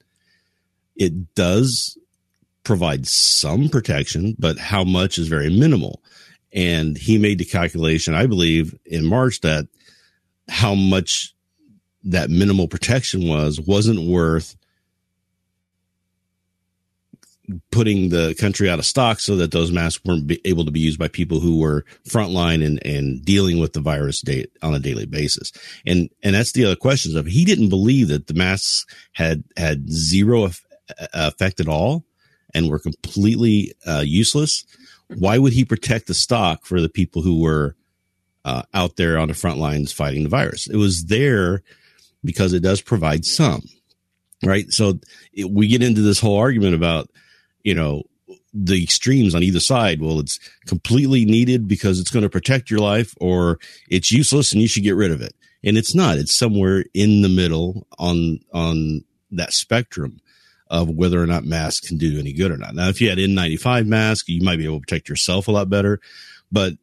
It 0.96 1.36
does 1.36 1.98
provide 2.64 3.08
some 3.08 3.70
protection, 3.70 4.36
but 4.38 4.58
how 4.58 4.84
much 4.84 5.18
is 5.18 5.28
very 5.28 5.50
minimal. 5.50 6.02
And 6.52 6.98
he 6.98 7.18
made 7.18 7.40
the 7.40 7.46
calculation, 7.46 8.14
I 8.14 8.28
believe, 8.28 8.78
in 8.86 9.06
March 9.06 9.42
that 9.42 9.68
how 10.50 10.76
much 10.76 11.34
that 12.04 12.30
minimal 12.30 12.68
protection 12.68 13.28
was 13.28 13.60
wasn't 13.60 14.08
worth 14.08 14.56
putting 17.72 18.10
the 18.10 18.36
country 18.40 18.70
out 18.70 18.80
of 18.80 18.86
stock 18.86 19.20
so 19.20 19.36
that 19.36 19.52
those 19.52 19.72
masks 19.72 20.04
weren't 20.06 20.32
able 20.46 20.66
to 20.66 20.72
be 20.72 20.80
used 20.80 21.00
by 21.00 21.08
people 21.08 21.40
who 21.40 21.60
were 21.60 21.86
frontline 22.08 22.66
and, 22.66 22.86
and 22.86 23.24
dealing 23.24 23.60
with 23.60 23.74
the 23.74 23.82
virus 23.82 24.22
day, 24.22 24.46
on 24.62 24.74
a 24.74 24.80
daily 24.80 25.06
basis. 25.06 25.52
And, 25.86 26.10
and 26.24 26.36
that's 26.36 26.52
the 26.52 26.66
other 26.66 26.76
questions 26.76 27.16
of 27.16 27.26
he 27.26 27.46
didn't 27.46 27.70
believe 27.70 28.10
that 28.10 28.28
the 28.28 28.34
masks 28.34 28.86
had, 29.14 29.44
had 29.58 29.92
zero 29.92 30.50
effect 31.14 31.60
at 31.60 31.68
all 31.68 32.04
and 32.54 32.70
were 32.70 32.80
completely 32.80 33.74
uh, 33.88 34.04
useless 34.06 34.66
why 35.18 35.38
would 35.38 35.54
he 35.54 35.66
protect 35.66 36.08
the 36.08 36.14
stock 36.14 36.66
for 36.66 36.82
the 36.82 36.90
people 36.90 37.22
who 37.22 37.42
were 37.42 37.76
uh, 38.46 38.64
out 38.74 38.96
there 38.96 39.18
on 39.18 39.28
the 39.28 39.34
front 39.34 39.58
lines 39.58 39.92
fighting 39.92 40.24
the 40.24 40.30
virus? 40.30 40.68
It 40.68 40.78
was 40.78 41.06
there 41.06 41.64
because 42.24 42.54
it 42.54 42.62
does 42.62 42.82
provide 42.82 43.26
some, 43.26 43.64
right? 44.44 44.72
So 44.72 45.00
it, 45.34 45.50
we 45.50 45.68
get 45.68 45.84
into 45.84 46.02
this 46.02 46.20
whole 46.20 46.38
argument 46.38 46.76
about, 46.76 47.10
you 47.64 47.74
know, 47.74 48.04
the 48.54 48.84
extremes 48.84 49.34
on 49.34 49.44
either 49.44 49.60
side. 49.60 50.02
Well, 50.02 50.20
it's 50.20 50.40
completely 50.66 51.26
needed 51.26 51.68
because 51.68 52.00
it's 52.00 52.12
going 52.12 52.24
to 52.24 52.30
protect 52.30 52.70
your 52.70 52.80
life, 52.80 53.16
or 53.20 53.60
it's 53.90 54.12
useless 54.12 54.52
and 54.52 54.62
you 54.62 54.68
should 54.68 54.84
get 54.84 54.96
rid 54.96 55.12
of 55.12 55.22
it. 55.22 55.34
And 55.64 55.78
it's 55.78 55.96
not. 55.96 56.18
It's 56.18 56.34
somewhere 56.34 56.86
in 56.94 57.22
the 57.22 57.30
middle 57.30 57.88
on 57.98 58.40
on 58.54 59.04
that 59.32 59.54
spectrum 59.54 60.20
of 60.70 60.90
whether 60.90 61.22
or 61.22 61.28
not 61.28 61.46
masks 61.46 61.88
can 61.88 61.98
do 61.98 62.20
any 62.20 62.34
good 62.34 62.52
or 62.52 62.58
not. 62.58 62.76
Now, 62.76 62.90
if 62.90 63.00
you 63.00 63.10
had 63.10 63.18
N95 63.18 63.86
mask, 63.86 64.28
you 64.28 64.42
might 64.42 64.58
be 64.58 64.66
able 64.66 64.78
to 64.78 64.82
protect 64.82 65.10
yourself 65.10 65.48
a 65.48 65.52
lot 65.52 65.70
better. 65.70 66.00
But 66.52 66.74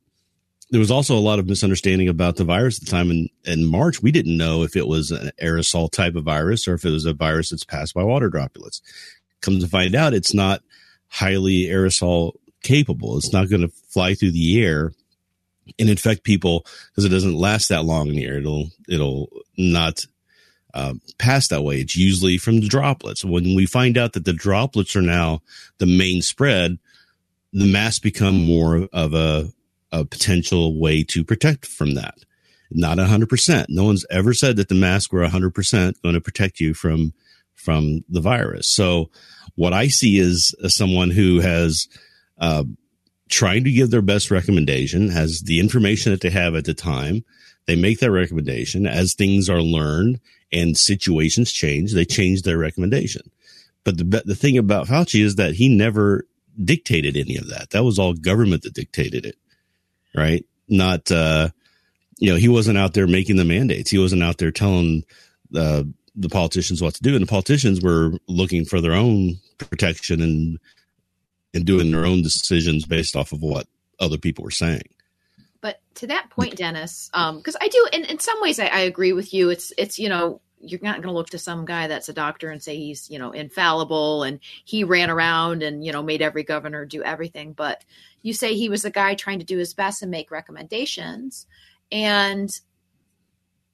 there 0.71 0.81
was 0.81 0.91
also 0.91 1.17
a 1.17 1.19
lot 1.19 1.39
of 1.39 1.49
misunderstanding 1.49 2.09
about 2.09 2.37
the 2.37 2.45
virus 2.45 2.79
at 2.79 2.85
the 2.85 2.91
time. 2.91 3.11
In, 3.11 3.29
in 3.45 3.67
March, 3.67 4.03
we 4.03 4.13
didn't 4.13 4.37
know 4.37 4.63
if 4.63 4.77
it 4.77 4.87
was 4.87 5.11
an 5.11 5.33
aerosol 5.43 5.91
type 5.91 6.15
of 6.15 6.25
virus 6.25 6.69
or 6.69 6.75
if 6.75 6.85
it 6.85 6.91
was 6.91 7.05
a 7.05 7.13
virus 7.13 7.51
that's 7.51 7.65
passed 7.65 7.95
by 7.95 8.05
water 8.05 8.29
droplets. 8.29 8.81
Come 9.41 9.59
to 9.59 9.67
find 9.67 9.95
out, 9.95 10.15
it's 10.15 10.35
not 10.35 10.63
highly 11.11 11.67
aerosol 11.67 12.33
capable. 12.63 13.17
It's 13.19 13.33
not 13.33 13.51
going 13.51 13.63
to 13.63 13.73
fly 13.89 14.15
through 14.15 14.33
the 14.33 14.65
air 14.65 14.93
and 15.79 15.89
infect 15.89 16.25
people 16.25 16.65
because 16.89 17.05
it 17.05 17.11
doesn't 17.11 17.35
last 17.35 17.69
that 17.69 17.85
long 17.85 18.09
in 18.09 18.15
the 18.15 18.25
air. 18.25 18.39
It'll, 18.39 18.71
it'll 18.89 19.29
not 19.57 20.07
uh, 20.75 20.95
pass 21.19 21.49
that 21.49 21.63
way. 21.63 21.81
It's 21.81 21.97
usually 21.97 22.39
from 22.39 22.61
the 22.61 22.69
droplets. 22.69 23.25
When 23.25 23.55
we 23.57 23.67
find 23.67 23.99
out 23.99 24.13
that 24.15 24.25
the 24.25 24.33
droplets 24.33 24.97
are 24.97 25.03
now 25.03 25.43
the 25.79 25.87
main 25.87 26.23
spread, 26.23 26.79
the 27.53 27.71
masks 27.71 27.99
become 27.99 28.45
more 28.45 28.89
of 28.93 29.15
a, 29.15 29.49
a 29.93 30.05
potential 30.05 30.79
way 30.79 31.03
to 31.05 31.25
protect 31.25 31.67
from 31.67 31.95
that. 31.95 32.19
Not 32.71 32.99
100%. 32.99 33.67
No 33.69 33.85
one's 33.85 34.07
ever 34.11 34.33
said 34.33 34.57
that 34.57 34.69
the 34.69 34.77
masks 34.77 35.13
were 35.13 35.27
100% 35.27 36.03
going 36.03 36.15
to 36.15 36.21
protect 36.21 36.61
you 36.61 36.73
from, 36.73 37.13
from 37.55 38.05
the 38.09 38.21
virus. 38.21 38.73
So 38.73 39.11
what 39.55 39.73
I 39.73 39.89
see 39.89 40.19
is 40.19 40.55
uh, 40.63 40.69
someone 40.69 41.11
who 41.11 41.41
has, 41.41 41.89
uh, 42.39 42.65
trying 43.29 43.65
to 43.65 43.71
give 43.71 43.91
their 43.91 44.03
best 44.03 44.31
recommendation, 44.31 45.11
has 45.11 45.41
the 45.41 45.61
information 45.61 46.13
that 46.13 46.21
they 46.21 46.31
have 46.31 46.55
at 46.55 46.65
the 46.65 46.75
time. 46.75 47.25
They 47.67 47.77
make 47.77 48.01
their 48.01 48.11
recommendation 48.11 48.87
as 48.87 49.15
things 49.15 49.49
are 49.49 49.63
learned 49.63 50.21
and 50.53 50.77
situations 50.77 51.53
change, 51.53 51.93
they 51.93 52.05
change 52.05 52.43
their 52.43 52.59
recommendation. 52.59 53.31
But 53.85 53.99
the 53.99 54.23
the 54.25 54.35
thing 54.35 54.59
about 54.59 54.89
Fauci 54.89 55.25
is 55.25 55.37
that 55.37 55.55
he 55.55 55.69
never 55.69 56.27
dictated 56.63 57.17
any 57.17 57.37
of 57.37 57.49
that. 57.49 57.71
That 57.71 57.85
was 57.85 57.99
all 57.99 58.13
government 58.13 58.63
that 58.63 58.75
dictated 58.75 59.25
it, 59.25 59.37
right? 60.15 60.45
Not 60.69 61.11
uh, 61.11 61.49
you 62.19 62.31
know 62.31 62.37
he 62.37 62.49
wasn't 62.49 62.79
out 62.79 62.95
there 62.95 63.07
making 63.07 63.37
the 63.37 63.45
mandates. 63.45 63.91
He 63.91 63.99
wasn't 63.99 64.23
out 64.23 64.39
there 64.39 64.51
telling 64.51 65.05
uh, 65.57 65.85
the 66.15 66.29
politicians 66.29 66.83
what 66.83 66.95
to 66.95 67.03
do, 67.03 67.15
and 67.15 67.23
the 67.23 67.31
politicians 67.31 67.81
were 67.81 68.13
looking 68.27 68.65
for 68.65 68.81
their 68.81 68.95
own 68.95 69.39
protection 69.59 70.21
and 70.21 70.59
and 71.53 71.65
doing 71.65 71.91
their 71.91 72.07
own 72.07 72.23
decisions 72.23 72.87
based 72.87 73.17
off 73.17 73.33
of 73.33 73.43
what 73.43 73.67
other 73.99 74.19
people 74.19 74.45
were 74.45 74.51
saying. 74.51 74.83
But 75.61 75.81
to 75.97 76.07
that 76.07 76.31
point, 76.31 76.57
Dennis, 76.57 77.11
because 77.13 77.55
um, 77.55 77.61
I 77.61 77.69
do, 77.69 77.89
in, 77.93 78.05
in 78.05 78.19
some 78.19 78.41
ways, 78.41 78.59
I, 78.59 78.67
I 78.67 78.81
agree 78.81 79.13
with 79.13 79.35
you. 79.35 79.51
It's 79.51 79.73
it's 79.77 79.99
you 79.99 80.09
know 80.09 80.41
you're 80.61 80.81
not 80.83 80.97
going 80.97 81.09
to 81.09 81.13
look 81.13 81.31
to 81.31 81.39
some 81.39 81.65
guy 81.65 81.87
that's 81.87 82.09
a 82.09 82.13
doctor 82.13 82.51
and 82.51 82.63
say 82.63 82.77
he's 82.77 83.11
you 83.11 83.19
know 83.19 83.33
infallible 83.33 84.23
and 84.23 84.41
he 84.65 84.85
ran 84.85 85.11
around 85.11 85.63
and 85.63 85.85
you 85.85 85.93
know 85.93 86.03
made 86.03 86.23
every 86.23 86.43
governor 86.43 86.85
do 86.85 87.03
everything 87.03 87.53
but 87.53 87.83
you 88.23 88.35
say 88.35 88.55
he 88.55 88.69
was 88.69 88.85
a 88.85 88.91
guy 88.91 89.15
trying 89.15 89.39
to 89.39 89.45
do 89.45 89.57
his 89.57 89.73
best 89.73 90.03
and 90.03 90.11
make 90.11 90.31
recommendations 90.31 91.47
and 91.91 92.51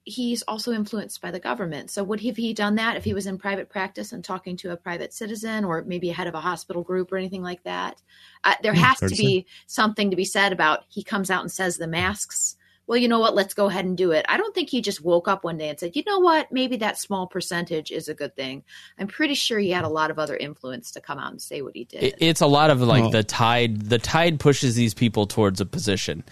he's 0.07 0.43
also 0.43 0.73
influenced 0.73 1.21
by 1.21 1.33
the 1.33 1.41
government. 1.41 1.91
So 1.91 2.05
would 2.05 2.21
have 2.23 2.37
he 2.37 2.55
done 2.55 2.77
that 2.77 2.97
if 2.97 3.03
he 3.03 3.13
was 3.13 3.27
in 3.27 3.39
private 3.39 3.69
practice 3.69 4.13
and 4.13 4.25
talking 4.25 4.57
to 4.59 4.71
a 4.71 4.77
private 4.77 5.13
citizen 5.13 5.65
or 5.65 5.83
maybe 5.83 6.11
a 6.11 6.15
head 6.15 6.29
of 6.29 6.35
a 6.35 6.41
hospital 6.41 6.83
group 6.83 7.13
or 7.13 7.17
anything 7.17 7.43
like 7.43 7.65
that? 7.65 8.01
Uh, 8.45 8.55
there 8.63 8.73
has 8.73 8.99
to 9.01 9.09
be 9.09 9.47
something 9.67 10.11
to 10.11 10.17
be 10.17 10.25
said 10.25 10.53
about 10.53 10.85
he 10.89 11.03
comes 11.03 11.29
out 11.29 11.43
and 11.43 11.51
says 11.51 11.77
the 11.77 11.89
masks. 11.89 12.57
Well, 12.87 12.99
you 12.99 13.09
know 13.09 13.19
what? 13.19 13.35
Let's 13.35 13.53
go 13.53 13.67
ahead 13.67 13.85
and 13.85 13.97
do 13.97 14.13
it. 14.13 14.25
I 14.29 14.37
don't 14.37 14.55
think 14.55 14.71
he 14.71 14.81
just 14.81 15.03
woke 15.03 15.27
up 15.27 15.43
one 15.43 15.59
day 15.59 15.71
and 15.71 15.81
said, 15.81 15.97
you 15.97 16.05
know 16.07 16.21
what? 16.21 16.53
Maybe 16.53 16.77
that 16.77 16.97
small 16.97 17.27
percentage 17.27 17.91
is 17.91 18.09
a 18.09 18.15
good 18.15 18.37
thing. 18.37 18.63
I'm 18.97 19.09
pretty 19.09 19.35
sure 19.35 19.59
he 19.59 19.71
had 19.71 19.85
a 19.85 19.89
lot 19.89 20.13
of 20.13 20.21
other 20.21 20.37
influence 20.37 20.93
to 20.93 21.01
come 21.01 21.19
out 21.19 21.33
and 21.33 21.43
say 21.43 21.63
what 21.63 21.75
he 21.75 21.83
did. 21.83 22.15
It's 22.19 22.41
a 22.41 22.47
lot 22.47 22.71
of 22.71 22.81
like 22.81 23.03
oh. 23.03 23.11
the 23.11 23.25
tide. 23.25 23.89
The 23.89 23.99
tide 23.99 24.39
pushes 24.39 24.77
these 24.77 24.95
people 24.95 25.27
towards 25.27 25.61
a 25.61 25.67
position. 25.67 26.23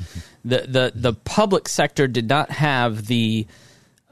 The 0.44 0.60
the 0.68 0.92
the 0.94 1.14
public 1.14 1.68
sector 1.68 2.06
did 2.06 2.28
not 2.28 2.52
have 2.52 3.06
the 3.06 3.48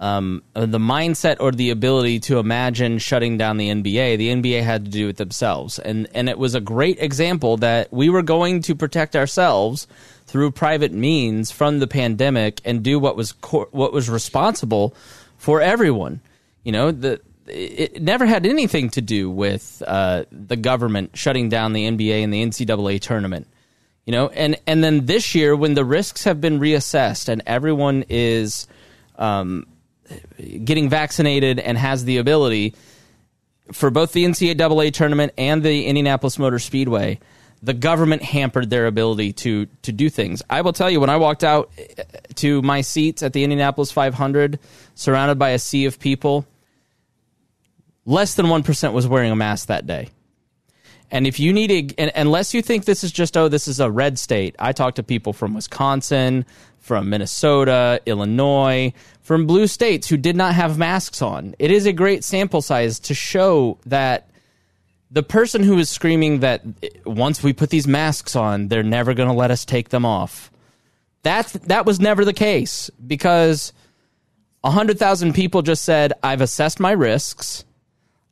um, 0.02 0.42
uh, 0.56 0.66
the 0.66 0.80
mindset 0.80 1.36
or 1.38 1.52
the 1.52 1.70
ability 1.70 2.18
to 2.18 2.38
imagine 2.38 2.98
shutting 2.98 3.38
down 3.38 3.56
the 3.56 3.68
NBA. 3.68 4.18
The 4.18 4.34
NBA 4.34 4.62
had 4.64 4.84
to 4.84 4.90
do 4.90 5.08
it 5.08 5.16
themselves, 5.16 5.78
and 5.78 6.08
and 6.12 6.28
it 6.28 6.38
was 6.38 6.56
a 6.56 6.60
great 6.60 7.00
example 7.00 7.56
that 7.58 7.92
we 7.92 8.10
were 8.10 8.22
going 8.22 8.62
to 8.62 8.74
protect 8.74 9.14
ourselves 9.14 9.86
through 10.26 10.50
private 10.50 10.92
means 10.92 11.52
from 11.52 11.78
the 11.78 11.86
pandemic 11.86 12.60
and 12.64 12.82
do 12.82 12.98
what 12.98 13.16
was 13.16 13.30
cor- 13.30 13.68
what 13.70 13.92
was 13.92 14.10
responsible 14.10 14.92
for 15.38 15.60
everyone. 15.60 16.20
You 16.64 16.72
know, 16.72 16.90
the 16.90 17.20
it 17.46 18.02
never 18.02 18.26
had 18.26 18.44
anything 18.44 18.90
to 18.90 19.00
do 19.00 19.30
with 19.30 19.84
uh, 19.86 20.24
the 20.32 20.56
government 20.56 21.16
shutting 21.16 21.48
down 21.48 21.74
the 21.74 21.88
NBA 21.88 22.24
and 22.24 22.34
the 22.34 22.44
NCAA 22.44 23.00
tournament. 23.00 23.46
You 24.04 24.10
know, 24.10 24.28
and 24.30 24.56
and 24.66 24.82
then 24.82 25.06
this 25.06 25.36
year 25.36 25.54
when 25.54 25.74
the 25.74 25.84
risks 25.84 26.24
have 26.24 26.40
been 26.40 26.58
reassessed 26.58 27.28
and 27.28 27.40
everyone 27.46 28.04
is 28.08 28.66
um, 29.16 29.66
getting 30.64 30.88
vaccinated 30.88 31.58
and 31.58 31.78
has 31.78 32.04
the 32.04 32.18
ability 32.18 32.74
for 33.70 33.90
both 33.90 34.12
the 34.12 34.24
NCAA 34.24 34.92
tournament 34.92 35.32
and 35.38 35.62
the 35.62 35.86
Indianapolis 35.86 36.38
Motor 36.38 36.58
Speedway, 36.58 37.18
the 37.62 37.74
government 37.74 38.22
hampered 38.22 38.70
their 38.70 38.86
ability 38.86 39.32
to 39.32 39.66
to 39.82 39.92
do 39.92 40.10
things. 40.10 40.42
I 40.50 40.62
will 40.62 40.72
tell 40.72 40.90
you, 40.90 41.00
when 41.00 41.10
I 41.10 41.16
walked 41.16 41.44
out 41.44 41.70
eh, 41.78 42.02
to 42.36 42.60
my 42.62 42.80
seats 42.80 43.22
at 43.22 43.32
the 43.32 43.44
Indianapolis 43.44 43.92
500, 43.92 44.58
surrounded 44.94 45.38
by 45.38 45.50
a 45.50 45.58
sea 45.58 45.84
of 45.84 45.98
people, 46.00 46.44
less 48.04 48.34
than 48.34 48.48
one 48.48 48.62
percent 48.62 48.94
was 48.94 49.06
wearing 49.06 49.30
a 49.30 49.36
mask 49.36 49.68
that 49.68 49.86
day. 49.86 50.08
And 51.10 51.26
if 51.26 51.38
you 51.38 51.52
need 51.52 51.96
a, 51.98 52.20
unless 52.20 52.54
you 52.54 52.62
think 52.62 52.84
this 52.84 53.04
is 53.04 53.12
just 53.12 53.36
oh 53.36 53.48
this 53.48 53.68
is 53.68 53.78
a 53.78 53.90
red 53.90 54.18
state, 54.18 54.56
I 54.58 54.72
talked 54.72 54.96
to 54.96 55.02
people 55.02 55.32
from 55.32 55.54
Wisconsin, 55.54 56.44
from 56.82 57.08
Minnesota, 57.08 58.00
Illinois, 58.04 58.92
from 59.22 59.46
blue 59.46 59.66
states 59.66 60.08
who 60.08 60.16
did 60.16 60.36
not 60.36 60.54
have 60.54 60.76
masks 60.76 61.22
on. 61.22 61.54
It 61.58 61.70
is 61.70 61.86
a 61.86 61.92
great 61.92 62.24
sample 62.24 62.60
size 62.60 62.98
to 63.00 63.14
show 63.14 63.78
that 63.86 64.28
the 65.10 65.22
person 65.22 65.62
who 65.62 65.78
is 65.78 65.88
screaming 65.88 66.40
that 66.40 66.62
once 67.06 67.42
we 67.42 67.52
put 67.52 67.70
these 67.70 67.86
masks 67.86 68.34
on, 68.34 68.68
they're 68.68 68.82
never 68.82 69.14
going 69.14 69.28
to 69.28 69.34
let 69.34 69.50
us 69.50 69.64
take 69.64 69.90
them 69.90 70.04
off. 70.04 70.50
That 71.22 71.46
that 71.66 71.86
was 71.86 72.00
never 72.00 72.24
the 72.24 72.32
case 72.32 72.90
because 73.06 73.72
100,000 74.62 75.34
people 75.34 75.62
just 75.62 75.84
said, 75.84 76.14
"I've 76.22 76.40
assessed 76.40 76.80
my 76.80 76.92
risks. 76.92 77.64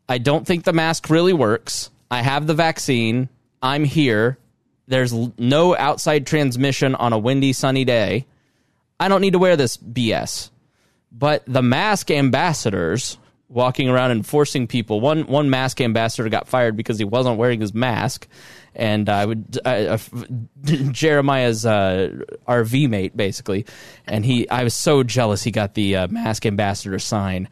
I 0.09 0.19
don't 0.19 0.45
think 0.45 0.65
the 0.65 0.73
mask 0.73 1.09
really 1.09 1.33
works. 1.33 1.91
I 2.11 2.23
have 2.23 2.49
the 2.49 2.55
vaccine. 2.55 3.29
I'm 3.63 3.85
here. 3.85 4.39
There's 4.89 5.13
no 5.39 5.77
outside 5.77 6.27
transmission 6.27 6.97
on 6.97 7.13
a 7.13 7.19
windy 7.19 7.53
sunny 7.53 7.85
day. 7.85 8.27
I 9.01 9.09
don't 9.09 9.21
need 9.21 9.33
to 9.33 9.39
wear 9.39 9.57
this 9.57 9.77
BS." 9.77 10.51
But 11.11 11.43
the 11.47 11.63
mask 11.63 12.11
ambassadors 12.11 13.19
walking 13.51 13.89
around 13.89 14.13
and 14.13 14.25
forcing 14.25 14.67
people. 14.67 15.01
One 15.01 15.27
one 15.27 15.51
mask 15.51 15.81
ambassador 15.81 16.29
got 16.29 16.49
fired 16.49 16.77
because 16.77 16.99
he 16.99 17.05
wasn't 17.05 17.37
wearing 17.37 17.61
his 17.61 17.75
mask, 17.75 18.29
and 18.75 19.09
I 19.09 19.27
would 19.27 19.59
Jeremiah's 20.93 21.67
uh, 21.67 22.25
RV 22.49 22.89
mate 22.89 23.17
basically, 23.17 23.67
and 24.07 24.25
he 24.25 24.49
I 24.49 24.65
was 24.65 24.73
so 24.73 25.03
jealous 25.03 25.43
he 25.43 25.51
got 25.51 25.75
the 25.75 25.97
uh, 25.97 26.09
mask 26.09 26.47
ambassador 26.47 26.99
sign, 26.99 27.49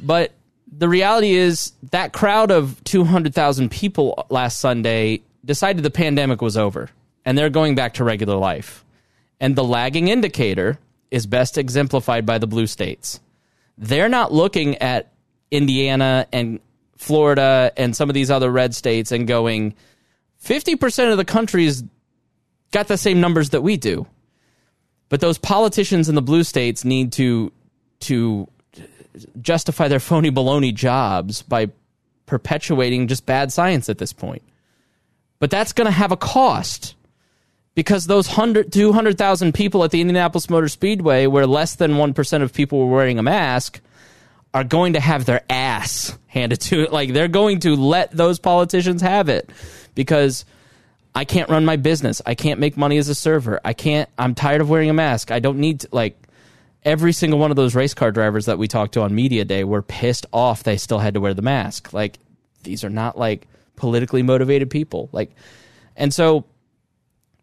but. 0.00 0.32
The 0.70 0.88
reality 0.88 1.32
is 1.32 1.72
that 1.90 2.12
crowd 2.12 2.52
of 2.52 2.84
200,000 2.84 3.70
people 3.70 4.26
last 4.28 4.60
Sunday 4.60 5.22
decided 5.44 5.82
the 5.82 5.90
pandemic 5.90 6.42
was 6.42 6.56
over 6.58 6.90
and 7.24 7.36
they're 7.36 7.50
going 7.50 7.74
back 7.74 7.94
to 7.94 8.04
regular 8.04 8.36
life. 8.36 8.84
And 9.40 9.54
the 9.54 9.64
lagging 9.64 10.08
indicator 10.08 10.78
is 11.10 11.26
best 11.26 11.58
exemplified 11.58 12.26
by 12.26 12.38
the 12.38 12.46
blue 12.46 12.66
states. 12.66 13.20
They're 13.76 14.08
not 14.08 14.32
looking 14.32 14.76
at 14.78 15.12
Indiana 15.50 16.26
and 16.32 16.60
Florida 16.96 17.72
and 17.76 17.94
some 17.94 18.10
of 18.10 18.14
these 18.14 18.30
other 18.30 18.50
red 18.50 18.74
states 18.74 19.12
and 19.12 19.26
going 19.26 19.74
50% 20.44 21.12
of 21.12 21.16
the 21.16 21.24
country's 21.24 21.84
got 22.72 22.88
the 22.88 22.98
same 22.98 23.20
numbers 23.20 23.50
that 23.50 23.62
we 23.62 23.76
do. 23.76 24.06
But 25.08 25.20
those 25.20 25.38
politicians 25.38 26.08
in 26.08 26.14
the 26.14 26.22
blue 26.22 26.44
states 26.44 26.84
need 26.84 27.12
to 27.12 27.52
to 28.00 28.48
justify 29.40 29.88
their 29.88 30.00
phony 30.00 30.30
baloney 30.30 30.72
jobs 30.72 31.42
by 31.42 31.68
perpetuating 32.26 33.08
just 33.08 33.26
bad 33.26 33.52
science 33.52 33.88
at 33.88 33.98
this 33.98 34.12
point. 34.12 34.42
But 35.40 35.50
that's 35.50 35.72
going 35.72 35.86
to 35.86 35.92
have 35.92 36.12
a 36.12 36.16
cost 36.16 36.94
because 37.78 38.06
those 38.06 38.26
200,000 38.26 39.54
people 39.54 39.84
at 39.84 39.92
the 39.92 40.00
Indianapolis 40.00 40.50
Motor 40.50 40.66
Speedway, 40.66 41.26
where 41.26 41.46
less 41.46 41.76
than 41.76 41.92
1% 41.92 42.42
of 42.42 42.52
people 42.52 42.80
were 42.80 42.92
wearing 42.92 43.20
a 43.20 43.22
mask, 43.22 43.78
are 44.52 44.64
going 44.64 44.94
to 44.94 45.00
have 45.00 45.26
their 45.26 45.42
ass 45.48 46.18
handed 46.26 46.60
to 46.62 46.82
it. 46.82 46.92
Like 46.92 47.12
they're 47.12 47.28
going 47.28 47.60
to 47.60 47.76
let 47.76 48.10
those 48.10 48.40
politicians 48.40 49.00
have 49.00 49.28
it 49.28 49.48
because 49.94 50.44
I 51.14 51.24
can't 51.24 51.48
run 51.48 51.64
my 51.64 51.76
business. 51.76 52.20
I 52.26 52.34
can't 52.34 52.58
make 52.58 52.76
money 52.76 52.98
as 52.98 53.08
a 53.08 53.14
server. 53.14 53.60
I 53.64 53.74
can't, 53.74 54.10
I'm 54.18 54.34
tired 54.34 54.60
of 54.60 54.68
wearing 54.68 54.90
a 54.90 54.94
mask. 54.94 55.30
I 55.30 55.38
don't 55.38 55.60
need 55.60 55.78
to, 55.82 55.88
like, 55.92 56.20
every 56.82 57.12
single 57.12 57.38
one 57.38 57.52
of 57.52 57.56
those 57.56 57.76
race 57.76 57.94
car 57.94 58.10
drivers 58.10 58.46
that 58.46 58.58
we 58.58 58.66
talked 58.66 58.94
to 58.94 59.02
on 59.02 59.14
media 59.14 59.44
day 59.44 59.62
were 59.62 59.82
pissed 59.82 60.26
off 60.32 60.64
they 60.64 60.78
still 60.78 60.98
had 60.98 61.14
to 61.14 61.20
wear 61.20 61.32
the 61.32 61.42
mask. 61.42 61.92
Like, 61.92 62.18
these 62.64 62.82
are 62.82 62.90
not 62.90 63.16
like 63.16 63.46
politically 63.76 64.24
motivated 64.24 64.68
people. 64.68 65.08
Like, 65.12 65.30
and 65.94 66.12
so 66.12 66.44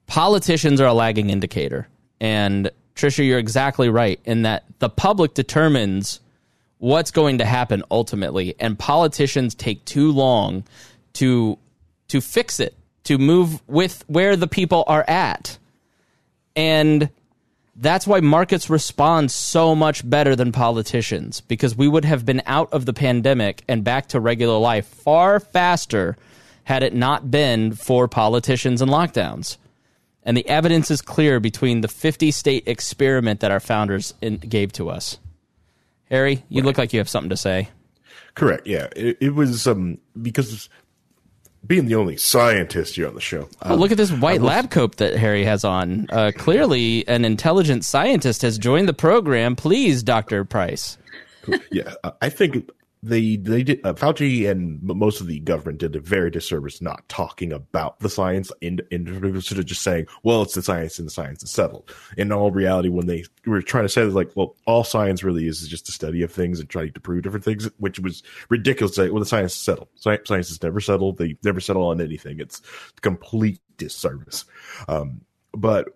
politicians 0.07 0.79
are 0.81 0.87
a 0.87 0.93
lagging 0.93 1.29
indicator. 1.29 1.87
And 2.19 2.71
Tricia, 2.95 3.25
you're 3.25 3.39
exactly 3.39 3.89
right 3.89 4.19
in 4.25 4.43
that 4.43 4.63
the 4.79 4.89
public 4.89 5.33
determines 5.33 6.19
what's 6.77 7.11
going 7.11 7.39
to 7.39 7.45
happen 7.45 7.83
ultimately, 7.91 8.55
and 8.59 8.77
politicians 8.77 9.55
take 9.55 9.83
too 9.85 10.11
long 10.11 10.63
to 11.13 11.57
to 12.07 12.21
fix 12.21 12.59
it, 12.59 12.75
to 13.05 13.17
move 13.17 13.67
with 13.67 14.03
where 14.07 14.35
the 14.35 14.47
people 14.47 14.83
are 14.87 15.03
at. 15.07 15.57
And 16.55 17.09
that's 17.75 18.07
why 18.07 18.21
markets 18.21 18.69
respond 18.69 19.31
so 19.31 19.75
much 19.75 20.07
better 20.07 20.35
than 20.35 20.51
politicians 20.51 21.41
because 21.41 21.75
we 21.75 21.87
would 21.87 22.05
have 22.05 22.25
been 22.25 22.41
out 22.45 22.71
of 22.71 22.85
the 22.85 22.93
pandemic 22.93 23.63
and 23.67 23.83
back 23.83 24.07
to 24.07 24.19
regular 24.19 24.57
life 24.57 24.85
far 24.85 25.39
faster 25.39 26.15
had 26.63 26.83
it 26.83 26.93
not 26.93 27.29
been 27.29 27.73
for 27.73 28.07
politicians 28.07 28.81
and 28.81 28.89
lockdowns. 28.89 29.57
And 30.25 30.35
the 30.35 30.47
evidence 30.49 30.89
is 30.89 31.01
clear 31.01 31.39
between 31.39 31.81
the 31.81 31.87
50 31.87 32.31
state 32.31 32.67
experiment 32.67 33.41
that 33.41 33.51
our 33.51 33.59
founders 33.59 34.13
in, 34.21 34.37
gave 34.37 34.73
to 34.73 34.89
us. 34.89 35.19
Harry, 36.09 36.43
you 36.49 36.61
right. 36.61 36.65
look 36.65 36.77
like 36.77 36.93
you 36.93 36.99
have 36.99 37.09
something 37.09 37.29
to 37.29 37.37
say. 37.37 37.69
Correct. 38.33 38.67
Yeah, 38.67 38.87
it, 38.95 39.17
it 39.21 39.35
was 39.35 39.67
um, 39.67 39.99
because 40.21 40.67
being 41.65 41.85
the 41.85 41.95
only 41.95 42.17
scientist 42.17 42.95
here 42.95 43.07
on 43.07 43.15
the 43.15 43.21
show. 43.21 43.43
Um, 43.61 43.71
oh, 43.71 43.75
look 43.75 43.91
at 43.91 43.97
this 43.97 44.11
white 44.11 44.41
was, 44.41 44.47
lab 44.47 44.71
coat 44.71 44.97
that 44.97 45.15
Harry 45.15 45.45
has 45.45 45.63
on. 45.63 46.07
Uh, 46.09 46.31
clearly, 46.35 47.07
an 47.07 47.25
intelligent 47.25 47.85
scientist 47.85 48.41
has 48.41 48.57
joined 48.57 48.87
the 48.87 48.93
program. 48.93 49.55
Please, 49.55 50.03
Doctor 50.03 50.43
Price. 50.43 50.97
Yeah, 51.71 51.93
I 52.21 52.29
think 52.29 52.69
they 53.05 53.35
they 53.37 53.63
did 53.63 53.85
uh, 53.85 53.93
Fauci 53.93 54.49
and 54.49 54.81
most 54.81 55.21
of 55.21 55.27
the 55.27 55.39
government 55.41 55.79
did 55.79 55.95
a 55.95 55.99
very 55.99 56.31
disservice 56.31 56.81
not 56.81 57.07
talking 57.07 57.53
about 57.53 57.99
the 57.99 58.09
science 58.09 58.51
and 58.61 58.81
sort 58.89 59.59
of 59.59 59.65
just 59.65 59.83
saying, 59.83 60.07
well, 60.23 60.41
it's 60.41 60.55
the 60.55 60.63
science 60.63 60.97
and 60.97 61.07
the 61.07 61.11
science 61.11 61.43
is 61.43 61.51
settled. 61.51 61.93
In 62.17 62.31
all 62.31 62.51
reality, 62.51 62.89
when 62.89 63.07
they 63.07 63.23
were 63.45 63.61
trying 63.61 63.85
to 63.85 63.89
say 63.89 64.03
like, 64.03 64.31
well, 64.35 64.55
all 64.65 64.83
science 64.83 65.23
really 65.23 65.47
is 65.47 65.61
is 65.61 65.67
just 65.67 65.89
a 65.89 65.91
study 65.91 66.23
of 66.23 66.31
things 66.31 66.59
and 66.59 66.69
trying 66.69 66.93
to 66.93 66.99
prove 66.99 67.23
different 67.23 67.45
things, 67.45 67.69
which 67.77 67.99
was 67.99 68.23
ridiculous. 68.49 68.97
Well, 68.97 69.19
the 69.19 69.25
science 69.25 69.53
is 69.53 69.61
settled. 69.61 69.89
Science, 69.95 70.27
science 70.27 70.49
is 70.49 70.63
never 70.63 70.79
settled. 70.79 71.17
They 71.17 71.37
never 71.43 71.59
settle 71.59 71.85
on 71.85 72.01
anything. 72.01 72.39
It's 72.39 72.61
complete 73.01 73.59
disservice. 73.77 74.45
Um, 74.87 75.21
but 75.53 75.89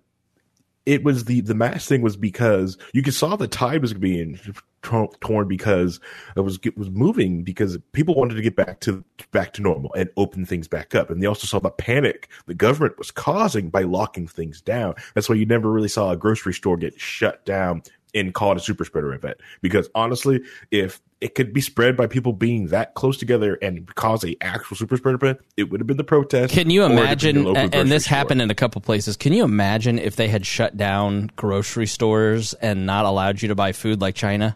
it 0.86 1.04
was 1.04 1.26
the 1.26 1.42
the 1.42 1.56
mass 1.56 1.86
thing 1.86 2.02
was 2.02 2.18
because 2.18 2.78
you 2.94 3.04
could 3.04 3.14
saw 3.14 3.36
the 3.36 3.48
tide 3.48 3.82
was 3.82 3.94
being 3.94 4.40
torn 4.82 5.48
because 5.48 6.00
it 6.36 6.42
was 6.42 6.60
it 6.64 6.78
was 6.78 6.90
moving 6.90 7.44
because 7.44 7.78
people 7.92 8.16
wanted 8.16 8.36
to 8.36 8.42
get 8.42 8.56
back 8.56 8.80
to 8.80 9.04
back 9.32 9.54
to 9.54 9.62
normal 9.62 9.94
and 9.94 10.10
open 10.18 10.46
things 10.46 10.68
back 10.68 10.96
up. 10.96 11.10
And 11.10 11.22
they 11.22 11.28
also 11.28 11.48
saw 11.48 11.60
the 11.60 11.70
panic 11.70 12.30
the 12.46 12.54
government 12.54 12.98
was 12.98 13.12
causing 13.12 13.70
by 13.70 13.84
locking 13.84 14.28
things 14.28 14.62
down. 14.62 14.96
That's 15.14 15.30
why 15.30 15.36
you 15.36 15.46
never 15.46 15.72
really 15.72 15.90
saw 15.90 16.12
a 16.12 16.18
grocery 16.18 16.54
store 16.54 16.78
get 16.78 17.00
shut 17.00 17.46
down 17.46 17.84
and 18.14 18.34
call 18.34 18.52
it 18.52 18.58
a 18.58 18.62
super 18.62 18.86
spreader 18.86 19.14
event 19.14 19.38
because 19.62 19.90
honestly 19.96 20.42
if 20.72 21.02
it 21.22 21.36
could 21.36 21.54
be 21.54 21.62
spread 21.62 21.98
by 21.98 22.08
people 22.08 22.34
being 22.34 22.68
that 22.68 22.94
close 22.94 23.18
together 23.18 23.56
and 23.62 23.94
cause 23.96 24.24
a 24.24 24.36
actual 24.42 24.78
super 24.78 24.98
spreader 24.98 25.16
event 25.16 25.40
it 25.58 25.70
would 25.70 25.80
have 25.80 25.88
been 25.88 25.98
the 25.98 26.04
protest 26.04 26.54
can 26.54 26.70
you 26.70 26.84
imagine 26.84 27.46
and, 27.56 27.74
and 27.76 27.92
this 27.92 28.06
store. 28.06 28.18
happened 28.18 28.42
in 28.42 28.50
a 28.50 28.56
couple 28.56 28.82
places 28.82 29.18
can 29.18 29.34
you 29.34 29.44
imagine 29.44 30.00
if 30.00 30.16
they 30.16 30.28
had 30.28 30.46
shut 30.46 30.76
down 30.78 31.30
grocery 31.36 31.88
stores 31.88 32.54
and 32.56 32.86
not 32.86 33.06
allowed 33.06 33.42
you 33.42 33.48
to 33.48 33.56
buy 33.56 33.72
food 33.72 34.02
like 34.02 34.16
china 34.16 34.56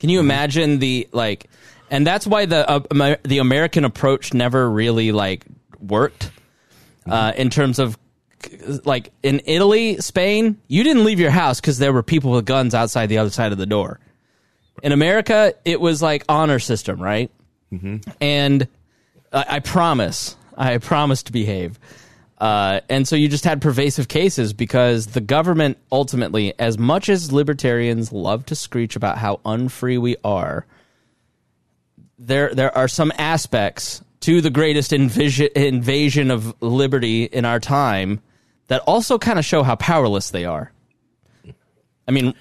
can 0.00 0.08
you 0.08 0.18
imagine 0.18 0.78
the 0.78 1.08
like? 1.12 1.46
And 1.90 2.06
that's 2.06 2.26
why 2.26 2.46
the 2.46 2.68
uh, 2.68 3.16
the 3.22 3.38
American 3.38 3.84
approach 3.84 4.32
never 4.32 4.68
really 4.68 5.12
like 5.12 5.44
worked 5.78 6.30
uh, 7.06 7.32
in 7.36 7.50
terms 7.50 7.78
of 7.78 7.98
like 8.84 9.10
in 9.22 9.40
Italy, 9.44 9.96
Spain. 9.98 10.58
You 10.68 10.82
didn't 10.82 11.04
leave 11.04 11.20
your 11.20 11.30
house 11.30 11.60
because 11.60 11.78
there 11.78 11.92
were 11.92 12.02
people 12.02 12.32
with 12.32 12.44
guns 12.44 12.74
outside 12.74 13.06
the 13.06 13.18
other 13.18 13.30
side 13.30 13.52
of 13.52 13.58
the 13.58 13.66
door. 13.66 14.00
In 14.82 14.92
America, 14.92 15.54
it 15.64 15.80
was 15.80 16.00
like 16.00 16.24
honor 16.28 16.58
system, 16.58 17.00
right? 17.00 17.30
And 18.20 18.66
I, 19.32 19.44
I 19.48 19.58
promise, 19.60 20.36
I 20.56 20.78
promise 20.78 21.22
to 21.24 21.32
behave. 21.32 21.78
Uh, 22.38 22.80
and 22.88 23.06
so 23.06 23.16
you 23.16 23.28
just 23.28 23.44
had 23.44 23.60
pervasive 23.60 24.08
cases 24.08 24.54
because 24.54 25.08
the 25.08 25.20
government 25.20 25.76
ultimately, 25.92 26.58
as 26.58 26.78
much 26.78 27.10
as 27.10 27.32
libertarians 27.32 28.12
love 28.12 28.46
to 28.46 28.54
screech 28.54 28.96
about 28.96 29.18
how 29.18 29.40
unfree 29.44 29.98
we 29.98 30.16
are, 30.24 30.64
there 32.18 32.54
there 32.54 32.76
are 32.76 32.88
some 32.88 33.12
aspects 33.18 34.02
to 34.20 34.40
the 34.40 34.50
greatest 34.50 34.92
invasion, 34.92 35.48
invasion 35.54 36.30
of 36.30 36.54
liberty 36.62 37.24
in 37.24 37.44
our 37.44 37.60
time 37.60 38.20
that 38.70 38.82
also 38.86 39.18
kind 39.18 39.36
of 39.38 39.44
show 39.44 39.62
how 39.64 39.74
powerless 39.74 40.30
they 40.30 40.44
are. 40.44 40.70
I 42.08 42.12
mean, 42.12 42.34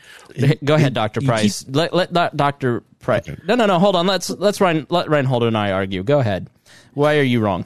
go 0.63 0.75
ahead, 0.75 0.93
Doctor 0.93 1.21
Price. 1.21 1.65
let 1.67 1.93
let 1.93 2.13
doc- 2.13 2.33
Doctor 2.35 2.81
Price. 2.99 3.27
No, 3.47 3.55
no, 3.55 3.65
no. 3.65 3.79
Hold 3.79 3.95
on. 3.95 4.07
Let's 4.07 4.29
let's 4.29 4.61
Ryan 4.61 4.85
let 4.89 5.09
Reinhold 5.09 5.43
and 5.43 5.57
I 5.57 5.71
argue. 5.71 6.03
Go 6.03 6.19
ahead. 6.19 6.47
Why 6.93 7.17
are 7.17 7.23
you 7.23 7.39
wrong? 7.39 7.65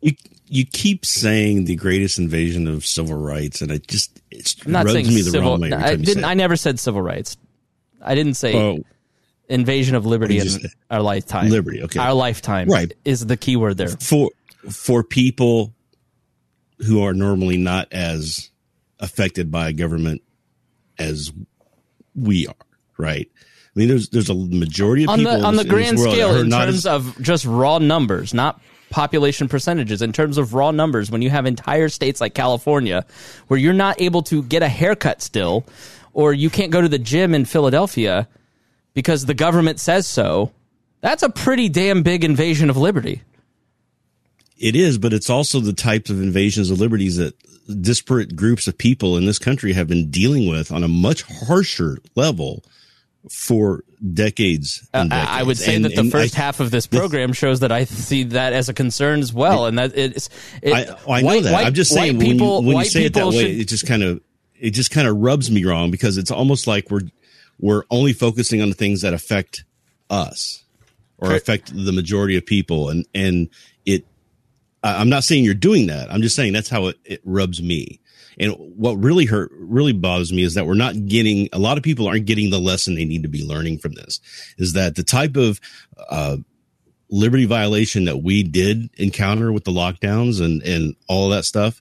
You 0.00 0.12
you 0.46 0.64
keep 0.64 1.04
saying 1.04 1.64
the 1.64 1.76
greatest 1.76 2.18
invasion 2.18 2.68
of 2.68 2.86
civil 2.86 3.16
rights, 3.16 3.60
and 3.60 3.70
it 3.70 3.86
just 3.88 4.22
it 4.30 4.54
I'm 4.64 4.72
not 4.72 4.84
rubs 4.84 4.92
saying 4.92 5.06
me 5.08 5.16
the 5.16 5.30
civil. 5.30 5.50
wrong 5.52 5.60
way. 5.60 5.72
every 5.72 5.84
I 5.84 5.96
didn't. 5.96 6.22
say 6.22 6.28
I 6.28 6.34
never 6.34 6.56
said 6.56 6.78
civil 6.78 7.02
rights. 7.02 7.36
I 8.00 8.14
didn't 8.14 8.34
say 8.34 8.54
Oh. 8.54 8.78
invasion 9.48 9.94
of 9.96 10.06
liberty 10.06 10.38
in 10.38 10.48
say? 10.48 10.68
our 10.90 11.02
lifetime. 11.02 11.48
Liberty, 11.50 11.82
okay. 11.82 11.98
Our 11.98 12.14
lifetime. 12.14 12.68
Right. 12.68 12.92
Is 13.04 13.26
the 13.26 13.36
key 13.36 13.56
word 13.56 13.76
there. 13.76 13.88
for 13.88 14.30
for 14.70 15.02
people 15.02 15.73
who 16.78 17.02
are 17.02 17.14
normally 17.14 17.56
not 17.56 17.92
as 17.92 18.50
affected 19.00 19.50
by 19.50 19.72
government 19.72 20.22
as 20.98 21.32
we 22.14 22.46
are, 22.46 22.54
right? 22.98 23.28
I 23.36 23.78
mean, 23.78 23.88
there's 23.88 24.08
there's 24.10 24.30
a 24.30 24.34
majority 24.34 25.04
of 25.04 25.10
on 25.10 25.18
people 25.18 25.38
the 25.40 25.44
on 25.44 25.56
the 25.56 25.62
in 25.62 25.68
this- 25.68 25.74
this 25.90 25.94
grand 25.94 25.98
scale 25.98 26.36
in 26.36 26.50
terms 26.50 26.74
as- 26.74 26.86
of 26.86 27.20
just 27.20 27.44
raw 27.44 27.78
numbers 27.78 28.32
not 28.32 28.60
population 28.90 29.48
percentages 29.48 30.00
in 30.02 30.12
terms 30.12 30.38
of 30.38 30.54
raw 30.54 30.70
numbers 30.70 31.10
when 31.10 31.20
you 31.22 31.28
have 31.28 31.46
entire 31.46 31.88
states 31.88 32.20
like 32.20 32.32
california 32.34 33.04
where 33.48 33.58
you're 33.58 33.72
not 33.72 34.00
able 34.00 34.22
to 34.22 34.40
get 34.44 34.62
a 34.62 34.68
haircut 34.68 35.20
still 35.20 35.64
or 36.12 36.32
you 36.32 36.48
can't 36.48 36.70
go 36.70 36.80
to 36.80 36.88
the 36.88 36.98
gym 36.98 37.34
in 37.34 37.44
philadelphia 37.44 38.28
because 38.92 39.26
the 39.26 39.34
government 39.34 39.80
says 39.80 40.06
so 40.06 40.52
that's 41.00 41.24
a 41.24 41.28
pretty 41.28 41.68
damn 41.68 42.04
big 42.04 42.22
invasion 42.22 42.70
of 42.70 42.76
liberty 42.76 43.20
It 44.58 44.76
is, 44.76 44.98
but 44.98 45.12
it's 45.12 45.28
also 45.30 45.60
the 45.60 45.72
types 45.72 46.10
of 46.10 46.22
invasions 46.22 46.70
of 46.70 46.80
liberties 46.80 47.16
that 47.16 47.34
disparate 47.80 48.36
groups 48.36 48.68
of 48.68 48.76
people 48.78 49.16
in 49.16 49.24
this 49.26 49.38
country 49.38 49.72
have 49.72 49.88
been 49.88 50.10
dealing 50.10 50.48
with 50.48 50.70
on 50.70 50.84
a 50.84 50.88
much 50.88 51.22
harsher 51.22 51.98
level 52.14 52.62
for 53.30 53.82
decades. 54.12 54.86
And 54.92 55.12
Uh, 55.12 55.16
I 55.28 55.42
would 55.42 55.56
say 55.56 55.74
And- 55.76 55.84
that 55.86 55.94
the 55.96 56.04
first 56.10 56.36
I- 56.38 56.42
half 56.42 56.60
of 56.60 56.70
this 56.70 56.86
program 56.86 57.32
shows 57.32 57.60
that 57.60 57.72
I 57.72 57.84
see 57.84 58.22
that 58.24 58.52
as 58.52 58.68
a 58.68 58.74
concern 58.74 59.20
as 59.20 59.32
well, 59.32 59.66
and 59.66 59.78
that 59.78 59.96
it's. 59.96 60.28
It, 60.62 60.72
I, 60.74 60.80
I 60.82 60.84
know 61.22 61.26
white- 61.28 61.42
that. 61.44 61.52
white- 61.52 61.66
I'm 61.66 61.74
just 61.74 61.90
saying 61.92 62.18
people, 62.20 62.58
when 62.58 62.68
you, 62.68 62.74
when 62.76 62.84
you 62.84 62.90
say 62.90 63.04
it 63.06 63.14
that 63.14 63.26
way, 63.28 63.38
should- 63.40 63.60
it 63.60 63.68
just 63.68 63.86
kind 63.86 64.02
of 64.02 64.20
it 64.60 64.70
just 64.70 64.90
kind 64.90 65.08
of 65.08 65.16
rubs 65.16 65.50
me 65.50 65.64
wrong 65.64 65.90
because 65.90 66.16
it's 66.18 66.30
almost 66.30 66.66
like 66.66 66.90
we're 66.90 67.08
we're 67.58 67.84
only 67.90 68.12
focusing 68.12 68.60
on 68.60 68.68
the 68.68 68.74
things 68.74 69.00
that 69.00 69.14
affect 69.14 69.64
us 70.10 70.62
or 71.18 71.34
affect 71.34 71.72
the 71.74 71.92
majority 71.92 72.36
of 72.36 72.44
people, 72.44 72.90
and 72.90 73.06
and 73.14 73.48
it. 73.86 74.04
I'm 74.84 75.08
not 75.08 75.24
saying 75.24 75.44
you're 75.44 75.54
doing 75.54 75.86
that. 75.86 76.12
I'm 76.12 76.22
just 76.22 76.36
saying 76.36 76.52
that's 76.52 76.68
how 76.68 76.86
it, 76.86 76.98
it 77.04 77.20
rubs 77.24 77.62
me. 77.62 78.00
And 78.38 78.52
what 78.76 78.94
really 78.94 79.24
hurt, 79.24 79.50
really 79.54 79.92
bothers 79.92 80.32
me 80.32 80.42
is 80.42 80.54
that 80.54 80.66
we're 80.66 80.74
not 80.74 81.06
getting, 81.06 81.48
a 81.52 81.58
lot 81.58 81.78
of 81.78 81.84
people 81.84 82.06
aren't 82.06 82.26
getting 82.26 82.50
the 82.50 82.58
lesson 82.58 82.94
they 82.94 83.04
need 83.04 83.22
to 83.22 83.28
be 83.28 83.46
learning 83.46 83.78
from 83.78 83.92
this. 83.92 84.20
Is 84.58 84.74
that 84.74 84.96
the 84.96 85.02
type 85.02 85.36
of, 85.36 85.60
uh, 86.10 86.38
liberty 87.10 87.44
violation 87.44 88.06
that 88.06 88.22
we 88.22 88.42
did 88.42 88.90
encounter 88.94 89.52
with 89.52 89.64
the 89.64 89.70
lockdowns 89.70 90.44
and, 90.44 90.62
and 90.62 90.96
all 91.08 91.28
that 91.28 91.44
stuff 91.44 91.80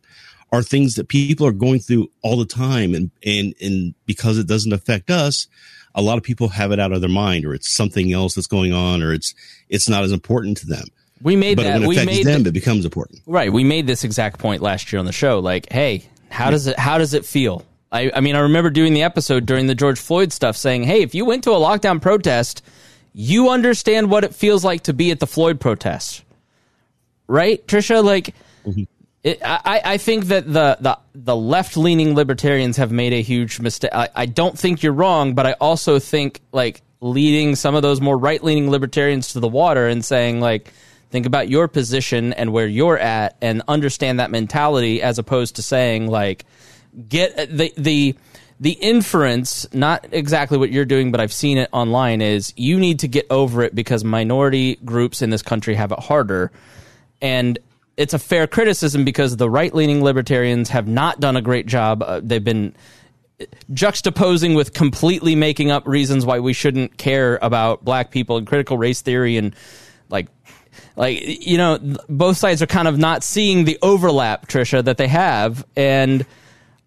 are 0.51 0.61
things 0.61 0.93
that 0.95 1.07
people 1.07 1.47
are 1.47 1.51
going 1.51 1.79
through 1.79 2.09
all 2.21 2.37
the 2.37 2.45
time. 2.45 2.93
And, 2.93 3.09
and, 3.25 3.55
and 3.59 3.95
because 4.05 4.37
it 4.37 4.47
doesn't 4.47 4.73
affect 4.73 5.09
us, 5.09 5.47
a 5.95 6.01
lot 6.01 6.17
of 6.17 6.23
people 6.23 6.49
have 6.49 6.71
it 6.71 6.79
out 6.79 6.91
of 6.91 7.01
their 7.01 7.09
mind 7.09 7.45
or 7.45 7.55
it's 7.55 7.73
something 7.73 8.13
else 8.13 8.35
that's 8.35 8.47
going 8.47 8.73
on 8.73 9.01
or 9.01 9.11
it's, 9.11 9.33
it's 9.69 9.89
not 9.89 10.03
as 10.03 10.11
important 10.11 10.57
to 10.57 10.67
them. 10.67 10.85
We 11.23 11.37
made 11.37 11.55
but 11.55 11.63
that. 11.63 11.73
when 11.75 11.83
it 11.83 11.87
we 11.87 12.05
made 12.05 12.25
them, 12.25 12.43
the- 12.43 12.49
it 12.49 12.53
becomes 12.53 12.85
important. 12.85 13.21
Right. 13.25 13.51
We 13.51 13.63
made 13.63 13.87
this 13.87 14.03
exact 14.03 14.39
point 14.39 14.61
last 14.61 14.91
year 14.91 14.99
on 14.99 15.05
the 15.05 15.13
show. 15.13 15.39
Like, 15.39 15.71
hey, 15.71 16.03
how 16.29 16.51
does 16.51 16.67
it 16.67 16.77
how 16.77 16.97
does 16.97 17.13
it 17.13 17.25
feel? 17.25 17.65
I, 17.91 18.11
I 18.13 18.21
mean, 18.21 18.35
I 18.35 18.39
remember 18.39 18.71
doing 18.71 18.93
the 18.93 19.03
episode 19.03 19.45
during 19.45 19.67
the 19.67 19.75
George 19.75 19.99
Floyd 19.99 20.33
stuff 20.33 20.57
saying, 20.57 20.83
hey, 20.83 21.01
if 21.03 21.13
you 21.13 21.25
went 21.25 21.43
to 21.43 21.51
a 21.51 21.55
lockdown 21.55 22.01
protest, 22.01 22.63
you 23.13 23.49
understand 23.49 24.09
what 24.09 24.23
it 24.23 24.33
feels 24.33 24.65
like 24.65 24.83
to 24.83 24.93
be 24.93 25.11
at 25.11 25.19
the 25.19 25.27
Floyd 25.27 25.59
protest. 25.59 26.23
Right, 27.27 27.65
Tricia? 27.67 28.03
Like 28.03 28.33
mm-hmm. 28.65 28.83
it, 29.23 29.39
I, 29.45 29.81
I 29.85 29.97
think 29.97 30.25
that 30.25 30.51
the, 30.51 30.77
the, 30.79 30.97
the 31.13 31.35
left 31.35 31.77
leaning 31.77 32.15
libertarians 32.15 32.77
have 32.77 32.91
made 32.91 33.13
a 33.13 33.21
huge 33.21 33.59
mistake. 33.59 33.91
I, 33.93 34.09
I 34.15 34.25
don't 34.25 34.57
think 34.57 34.81
you're 34.81 34.91
wrong, 34.91 35.35
but 35.35 35.45
I 35.45 35.53
also 35.53 35.99
think 35.99 36.41
like 36.51 36.81
leading 36.99 37.55
some 37.55 37.75
of 37.75 37.83
those 37.83 38.01
more 38.01 38.17
right 38.17 38.43
leaning 38.43 38.71
libertarians 38.71 39.33
to 39.33 39.39
the 39.39 39.47
water 39.47 39.87
and 39.87 40.03
saying 40.03 40.41
like, 40.41 40.73
think 41.13 41.27
about 41.27 41.47
your 41.47 41.67
position 41.67 42.33
and 42.33 42.51
where 42.51 42.65
you're 42.65 42.97
at 42.97 43.37
and 43.39 43.61
understand 43.67 44.19
that 44.19 44.31
mentality 44.31 44.99
as 44.99 45.19
opposed 45.19 45.57
to 45.57 45.61
saying 45.61 46.07
like, 46.07 46.43
get 47.07 47.37
the 47.55 47.71
the 47.77 48.15
the 48.59 48.71
inference 48.71 49.71
not 49.73 50.07
exactly 50.11 50.57
what 50.59 50.71
you're 50.71 50.85
doing 50.85 51.11
but 51.11 51.19
i've 51.19 51.33
seen 51.33 51.57
it 51.57 51.67
online 51.73 52.21
is 52.21 52.53
you 52.55 52.79
need 52.79 52.99
to 52.99 53.07
get 53.07 53.25
over 53.31 53.63
it 53.63 53.73
because 53.73 54.03
minority 54.03 54.75
groups 54.85 55.23
in 55.23 55.31
this 55.31 55.41
country 55.41 55.75
have 55.75 55.91
it 55.91 55.99
harder. 55.99 56.51
And 57.21 57.57
it's 57.95 58.13
a 58.13 58.19
fair 58.19 58.47
criticism 58.47 59.05
because 59.05 59.37
the 59.37 59.49
right-leaning 59.49 60.03
libertarians 60.03 60.69
have 60.69 60.87
not 60.87 61.19
done 61.19 61.35
a 61.37 61.41
great 61.41 61.67
job. 61.67 62.01
Uh, 62.03 62.21
they've 62.23 62.43
been 62.43 62.75
juxtaposing 63.71 64.55
with 64.55 64.73
completely 64.73 65.35
making 65.35 65.71
up 65.71 65.87
reasons 65.87 66.25
why 66.25 66.39
we 66.39 66.53
shouldn't 66.53 66.97
care 66.97 67.39
about 67.41 67.83
black 67.85 68.11
people 68.11 68.37
and 68.37 68.47
critical 68.47 68.77
race 68.77 69.01
theory 69.01 69.37
and 69.37 69.55
like 70.09 70.27
like 70.95 71.45
you 71.45 71.57
know 71.57 71.79
both 72.09 72.37
sides 72.37 72.61
are 72.61 72.67
kind 72.67 72.87
of 72.87 72.97
not 72.97 73.23
seeing 73.23 73.65
the 73.65 73.77
overlap 73.81 74.47
tricia 74.47 74.83
that 74.83 74.97
they 74.97 75.07
have 75.07 75.65
and 75.75 76.25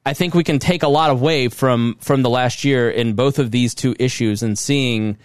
i 0.04 0.12
think 0.12 0.34
we 0.34 0.44
can 0.44 0.58
take 0.58 0.82
a 0.82 0.88
lot 0.88 1.10
away 1.10 1.48
from 1.48 1.96
from 2.00 2.22
the 2.22 2.30
last 2.30 2.64
year 2.64 2.90
in 2.90 3.14
both 3.14 3.38
of 3.38 3.50
these 3.50 3.74
two 3.74 3.94
issues 3.98 4.42
and 4.42 4.58
seeing 4.58 5.16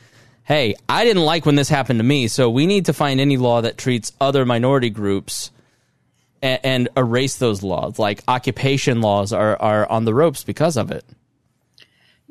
hey 0.44 0.76
i 0.90 1.04
didn't 1.04 1.24
like 1.24 1.46
when 1.46 1.56
this 1.56 1.70
happened 1.70 2.00
to 2.00 2.04
me 2.04 2.28
so 2.28 2.50
we 2.50 2.66
need 2.66 2.86
to 2.86 2.94
find 2.94 3.20
any 3.20 3.38
law 3.38 3.62
that 3.62 3.78
treats 3.78 4.12
other 4.20 4.46
minority 4.46 4.90
groups 4.90 5.52
and, 6.42 6.60
and 6.64 6.90
erase 6.98 7.38
those 7.38 7.64
laws. 7.64 8.00
Like 8.00 8.24
occupation 8.28 9.02
laws 9.02 9.34
are 9.34 9.62
are 9.62 9.90
on 9.90 10.06
the 10.06 10.14
ropes 10.14 10.44
because 10.44 10.78
of 10.78 10.92
it 10.92 11.06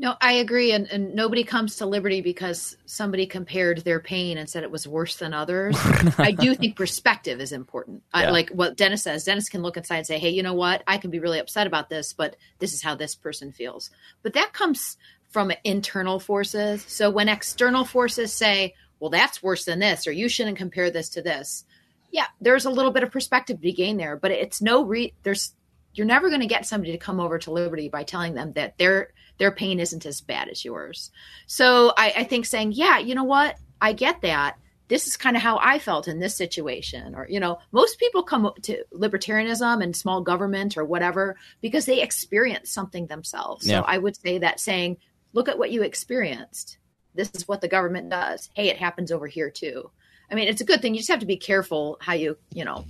No, 0.01 0.16
I 0.18 0.32
agree, 0.32 0.72
and, 0.72 0.90
and 0.90 1.14
nobody 1.14 1.44
comes 1.44 1.77
to 1.77 1.86
liberty 1.86 2.22
because 2.22 2.74
somebody 2.86 3.27
compared 3.27 3.85
their 3.85 4.01
pain 4.01 4.39
and 4.39 4.48
said 4.48 4.62
it 4.62 4.70
was 4.70 4.89
worse 4.89 5.16
than 5.16 5.35
others. 5.35 5.77
I 6.18 6.31
do 6.31 6.55
think 6.55 6.74
perspective 6.74 7.39
is 7.39 7.52
important. 7.52 8.02
I, 8.10 8.31
like 8.31 8.48
what 8.48 8.78
Dennis 8.78 9.02
says. 9.02 9.24
Dennis 9.24 9.51
can 9.51 9.60
look 9.60 9.77
inside 9.77 9.98
and 9.98 10.06
say, 10.06 10.18
"Hey, 10.18 10.31
you 10.31 10.43
know 10.43 10.55
what? 10.55 10.82
I 10.86 10.97
can 10.97 11.10
be 11.10 11.18
really 11.18 11.39
upset 11.39 11.66
about 11.66 11.90
this, 11.90 12.14
but 12.14 12.36
this 12.60 12.72
is 12.72 12.82
how 12.82 12.94
this 12.94 13.14
person 13.14 13.52
feels." 13.52 13.90
But 14.22 14.32
that 14.32 14.55
comes 14.55 14.97
from 15.28 15.52
internal 15.64 16.18
forces. 16.18 16.82
So 16.89 17.10
when 17.10 17.28
external 17.28 17.85
forces 17.85 18.32
say, 18.32 18.72
"Well, 19.01 19.10
that's 19.10 19.43
worse 19.43 19.66
than 19.66 19.81
this," 19.81 20.06
or 20.06 20.12
"You 20.12 20.31
shouldn't 20.31 20.56
compare 20.56 20.90
this 20.90 21.10
to 21.10 21.20
this," 21.20 21.66
yeah, 22.10 22.28
there's 22.40 22.64
a 22.64 22.70
little 22.70 22.90
bit 22.90 23.02
of 23.02 23.10
perspective 23.10 23.56
to 23.56 23.62
be 23.62 23.74
gained 23.74 24.01
there. 24.01 24.16
But 24.16 24.31
it's 24.31 24.62
no 24.62 24.82
re. 24.82 25.12
There's 25.24 25.52
you're 25.94 26.06
never 26.06 26.28
going 26.28 26.40
to 26.40 26.46
get 26.46 26.66
somebody 26.66 26.92
to 26.92 26.98
come 26.98 27.20
over 27.20 27.38
to 27.38 27.50
liberty 27.50 27.88
by 27.88 28.04
telling 28.04 28.34
them 28.34 28.52
that 28.52 28.78
their 28.78 29.12
their 29.38 29.50
pain 29.50 29.80
isn't 29.80 30.06
as 30.06 30.20
bad 30.20 30.48
as 30.48 30.64
yours. 30.64 31.10
So 31.46 31.92
I, 31.96 32.12
I 32.18 32.24
think 32.24 32.46
saying 32.46 32.72
yeah 32.72 32.98
you 32.98 33.14
know 33.14 33.24
what? 33.24 33.56
I 33.80 33.92
get 33.92 34.22
that. 34.22 34.56
This 34.88 35.06
is 35.06 35.16
kind 35.16 35.36
of 35.36 35.42
how 35.42 35.58
i 35.62 35.78
felt 35.78 36.08
in 36.08 36.18
this 36.18 36.36
situation. 36.36 37.14
Or 37.14 37.26
you 37.28 37.40
know 37.40 37.58
most 37.72 37.98
people 37.98 38.22
come 38.22 38.50
to 38.62 38.84
libertarianism 38.92 39.82
and 39.82 39.96
small 39.96 40.20
government 40.20 40.76
or 40.76 40.84
whatever 40.84 41.36
because 41.60 41.86
they 41.86 42.02
experience 42.02 42.70
something 42.70 43.06
themselves. 43.06 43.66
Yeah. 43.66 43.80
so 43.80 43.84
i 43.86 43.98
would 43.98 44.16
say 44.16 44.38
that 44.38 44.60
saying 44.60 44.98
look 45.32 45.48
at 45.48 45.58
what 45.58 45.70
you 45.70 45.82
experienced. 45.82 46.78
This 47.14 47.30
is 47.34 47.48
what 47.48 47.60
the 47.60 47.68
government 47.68 48.10
does. 48.10 48.50
Hey 48.54 48.68
it 48.68 48.76
happens 48.76 49.10
over 49.10 49.26
here 49.26 49.50
too. 49.50 49.90
I 50.30 50.34
mean 50.34 50.48
it's 50.48 50.60
a 50.60 50.66
good 50.66 50.82
thing. 50.82 50.94
You 50.94 51.00
just 51.00 51.10
have 51.10 51.20
to 51.20 51.26
be 51.26 51.36
careful 51.36 51.98
how 52.00 52.12
you 52.12 52.36
you 52.52 52.64
know 52.64 52.84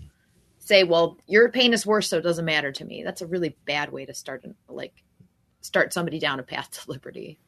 say, 0.61 0.85
well, 0.85 1.19
your 1.27 1.51
pain 1.51 1.73
is 1.73 1.85
worse, 1.85 2.09
so 2.09 2.19
it 2.19 2.23
doesn't 2.23 2.45
matter 2.45 2.73
to 2.73 2.85
me. 2.85 3.03
That's 3.03 3.23
a 3.23 3.27
really 3.27 3.57
bad 3.67 3.93
way 3.93 4.07
to 4.07 4.15
start, 4.15 4.45
like, 4.69 5.03
start 5.61 5.93
somebody 5.93 6.19
down 6.19 6.41
a 6.41 6.43
path 6.45 6.71
to 6.71 6.91
liberty. 6.91 7.39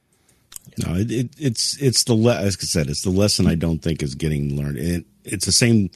No, 0.78 0.94
it, 0.94 1.10
it, 1.10 1.30
it's 1.38 1.76
it's 1.82 2.04
the 2.04 2.14
le- 2.14 2.36
as 2.36 2.56
I 2.60 2.64
said, 2.64 2.88
it's 2.88 3.02
the 3.02 3.10
lesson 3.10 3.46
I 3.46 3.56
don't 3.56 3.80
think 3.80 4.02
is 4.02 4.14
getting 4.14 4.56
learned. 4.56 4.78
It, 4.78 5.04
it's 5.24 5.46
the 5.46 5.52
same. 5.52 5.90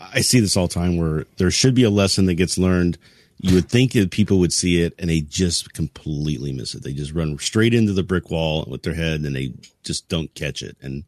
I 0.00 0.20
see 0.22 0.40
this 0.40 0.56
all 0.56 0.66
the 0.66 0.74
time 0.74 0.96
where 0.96 1.26
there 1.36 1.50
should 1.50 1.74
be 1.74 1.84
a 1.84 1.90
lesson 1.90 2.26
that 2.26 2.34
gets 2.34 2.58
learned 2.58 2.98
You 3.42 3.54
would 3.54 3.70
think 3.70 3.92
that 3.92 4.10
people 4.10 4.38
would 4.40 4.52
see 4.52 4.82
it 4.82 4.94
and 4.98 5.08
they 5.08 5.22
just 5.22 5.72
completely 5.72 6.52
miss 6.52 6.74
it. 6.74 6.82
They 6.82 6.92
just 6.92 7.14
run 7.14 7.38
straight 7.38 7.72
into 7.72 7.94
the 7.94 8.02
brick 8.02 8.30
wall 8.30 8.66
with 8.68 8.82
their 8.82 8.92
head 8.92 9.20
and 9.20 9.34
they 9.34 9.54
just 9.82 10.10
don't 10.10 10.34
catch 10.34 10.62
it. 10.62 10.76
And 10.82 11.04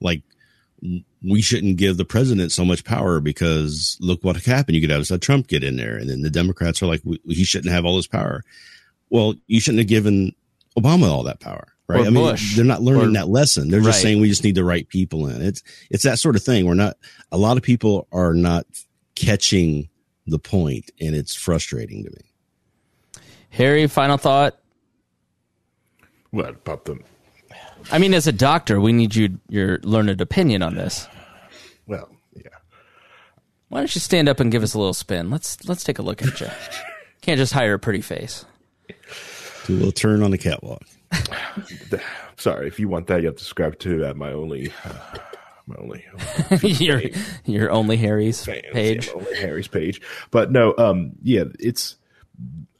like, 0.00 0.22
we 1.22 1.40
shouldn't 1.42 1.76
give 1.76 1.96
the 1.96 2.04
president 2.04 2.52
so 2.52 2.64
much 2.64 2.84
power 2.84 3.20
because 3.20 3.96
look 4.00 4.22
what 4.22 4.36
happened. 4.36 4.76
You 4.76 4.80
could 4.80 4.90
have 4.90 5.10
a 5.10 5.18
Trump 5.18 5.48
get 5.48 5.64
in 5.64 5.76
there 5.76 5.96
and 5.96 6.08
then 6.08 6.22
the 6.22 6.30
Democrats 6.30 6.82
are 6.82 6.86
like, 6.86 7.02
he 7.26 7.44
shouldn't 7.44 7.72
have 7.72 7.84
all 7.84 7.96
this 7.96 8.06
power. 8.06 8.44
Well, 9.10 9.34
you 9.46 9.60
shouldn't 9.60 9.80
have 9.80 9.88
given 9.88 10.34
Obama 10.78 11.10
all 11.10 11.24
that 11.24 11.40
power 11.40 11.72
right? 11.88 12.00
Or 12.00 12.06
I 12.06 12.10
mean, 12.10 12.22
Bush. 12.24 12.54
they're 12.54 12.64
not 12.64 12.82
learning 12.82 13.08
Or- 13.08 13.12
that 13.12 13.28
lesson. 13.28 13.68
They're 13.70 13.80
just 13.80 13.96
Right. 13.96 14.02
saying 14.02 14.20
we 14.20 14.28
just 14.28 14.44
need 14.44 14.54
the 14.54 14.64
right 14.64 14.86
people 14.88 15.26
in. 15.26 15.40
It's 15.42 15.62
it's 15.90 16.04
that 16.04 16.18
sort 16.18 16.36
of 16.36 16.42
thing. 16.42 16.66
We're 16.66 16.74
not. 16.74 16.96
A 17.32 17.38
lot 17.38 17.56
of 17.56 17.62
people 17.62 18.06
are 18.12 18.34
not 18.34 18.66
catching 19.14 19.88
the 20.26 20.38
point, 20.38 20.90
and 21.00 21.16
it's 21.16 21.34
frustrating 21.34 22.04
to 22.04 22.10
me. 22.10 23.22
Harry, 23.50 23.86
final 23.86 24.18
thought. 24.18 24.58
What 26.30 26.50
about 26.50 26.84
them? 26.84 27.02
I 27.90 27.98
mean, 27.98 28.14
as 28.14 28.26
a 28.26 28.32
doctor, 28.32 28.80
we 28.80 28.92
need 28.92 29.14
you 29.14 29.38
your 29.48 29.78
learned 29.82 30.20
opinion 30.20 30.62
on 30.62 30.74
this. 30.74 31.08
Well, 31.86 32.08
yeah. 32.34 32.42
Why 33.68 33.80
don't 33.80 33.94
you 33.94 34.00
stand 34.00 34.28
up 34.28 34.40
and 34.40 34.52
give 34.52 34.62
us 34.62 34.74
a 34.74 34.78
little 34.78 34.94
spin? 34.94 35.30
Let's 35.30 35.66
let's 35.68 35.84
take 35.84 35.98
a 35.98 36.02
look 36.02 36.22
at 36.22 36.40
you. 36.40 36.48
Can't 37.22 37.38
just 37.38 37.52
hire 37.52 37.74
a 37.74 37.78
pretty 37.78 38.00
face. 38.00 38.44
Do 39.66 39.74
a 39.74 39.76
little 39.76 39.92
turn 39.92 40.22
on 40.22 40.30
the 40.30 40.38
catwalk. 40.38 40.82
Sorry, 42.36 42.68
if 42.68 42.78
you 42.78 42.88
want 42.88 43.06
that, 43.08 43.20
you 43.20 43.26
have 43.26 43.36
to 43.36 43.42
subscribe 43.42 43.78
to 43.80 44.10
uh, 44.10 44.14
my 44.14 44.32
only, 44.32 44.72
uh, 44.84 45.18
my 45.66 45.74
only 45.76 46.04
your 46.62 47.02
your 47.44 47.70
only 47.70 47.96
Harry's 47.96 48.44
fans, 48.44 48.64
page. 48.72 49.06
yeah, 49.08 49.12
only 49.14 49.36
Harry's 49.36 49.68
page. 49.68 50.00
But 50.30 50.52
no, 50.52 50.74
um, 50.78 51.12
yeah, 51.22 51.44
it's. 51.58 51.96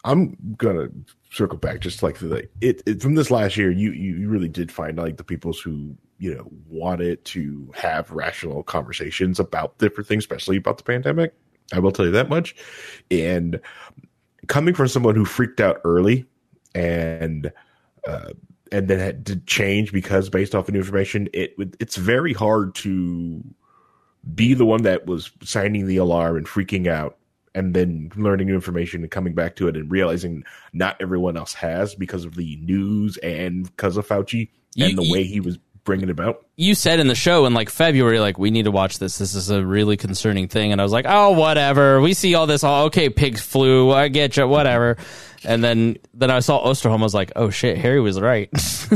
I'm 0.05 0.37
gonna 0.57 0.89
circle 1.31 1.59
back 1.59 1.81
just 1.81 2.03
like 2.03 2.19
the 2.19 2.49
it, 2.61 2.83
it 2.87 3.03
from 3.03 3.15
this 3.15 3.31
last 3.31 3.57
year. 3.57 3.71
You 3.71 3.93
you 3.93 4.29
really 4.29 4.49
did 4.49 4.73
find 4.73 4.99
like 4.99 5.17
the 5.17 5.25
peoples 5.25 5.61
who 5.61 5.97
you 6.19 6.35
know 6.35 6.51
wanted 6.69 7.25
to 7.27 7.71
have 7.75 8.11
rational 8.11 8.63
conversations 8.63 9.39
about 9.39 9.79
different 9.79 10.09
things, 10.09 10.23
especially 10.23 10.57
about 10.57 10.79
the 10.79 10.85
pandemic. 10.85 11.35
I 11.73 11.81
will 11.81 11.93
tell 11.93 12.07
you 12.07 12.13
that 12.13 12.29
much. 12.29 12.57
And 13.11 13.61
coming 14.47 14.75
from 14.75 14.89
someone 14.89 15.15
who 15.15 15.25
freaked 15.25 15.61
out 15.61 15.81
early 15.85 16.25
and 16.75 17.53
uh, 18.07 18.31
and 18.73 18.89
then 18.89 18.99
had 18.99 19.27
to 19.27 19.37
change 19.41 19.93
because 19.93 20.31
based 20.31 20.55
off 20.55 20.69
of 20.69 20.75
new 20.75 20.81
information, 20.81 21.29
it 21.33 21.55
it's 21.79 21.97
very 21.97 22.33
hard 22.33 22.75
to 22.77 23.43
be 24.35 24.55
the 24.55 24.67
one 24.67 24.83
that 24.83 25.07
was 25.07 25.31
signing 25.43 25.87
the 25.87 25.97
alarm 25.97 26.37
and 26.37 26.47
freaking 26.47 26.87
out 26.87 27.19
and 27.59 27.75
then 27.75 28.11
learning 28.17 28.47
new 28.47 28.55
information 28.55 29.03
and 29.03 29.11
coming 29.11 29.35
back 29.35 29.57
to 29.57 29.67
it 29.67 29.77
and 29.77 29.91
realizing 29.91 30.45
not 30.73 30.97
everyone 31.01 31.37
else 31.37 31.55
has 31.55 31.95
because 31.95 32.25
of 32.25 32.37
the 32.37 32.57
news 32.63 33.17
and 33.19 33.65
because 33.65 33.97
of 33.97 34.07
Fauci 34.07 34.49
and 34.79 34.97
the 34.97 35.03
you- 35.03 35.13
way 35.13 35.25
he 35.25 35.41
was 35.41 35.59
bringing 35.89 36.11
it 36.11 36.13
about. 36.13 36.45
You 36.57 36.75
said 36.75 37.01
in 37.01 37.09
the 37.09 37.15
show 37.15 37.47
in 37.47 37.55
like 37.55 37.71
February, 37.71 38.21
like 38.21 38.39
we 38.39 38.51
need 38.51 38.65
to 38.65 38.71
watch 38.71 38.99
this. 38.99 39.17
This 39.17 39.35
is 39.35 39.49
a 39.49 39.65
really 39.65 39.97
concerning 39.97 40.47
thing, 40.47 40.71
and 40.71 40.83
I 40.83 40.85
was 40.85 40.93
like, 40.93 41.07
oh, 41.09 41.31
whatever. 41.31 42.01
We 42.03 42.13
see 42.13 42.35
all 42.35 42.47
this. 42.47 42.63
All 42.63 42.85
okay, 42.87 43.09
pig 43.09 43.39
flu. 43.39 43.91
I 43.91 44.09
get 44.09 44.37
you. 44.37 44.47
Whatever. 44.47 44.99
And 45.45 45.65
then 45.65 45.97
then 46.13 46.31
I 46.31 46.41
saw 46.41 46.63
Osterholm. 46.63 47.01
I 47.01 47.03
was 47.05 47.15
like, 47.15 47.33
oh 47.37 47.49
shit, 47.49 47.79
Harry 47.79 48.01
was 48.01 48.21
right. 48.21 48.51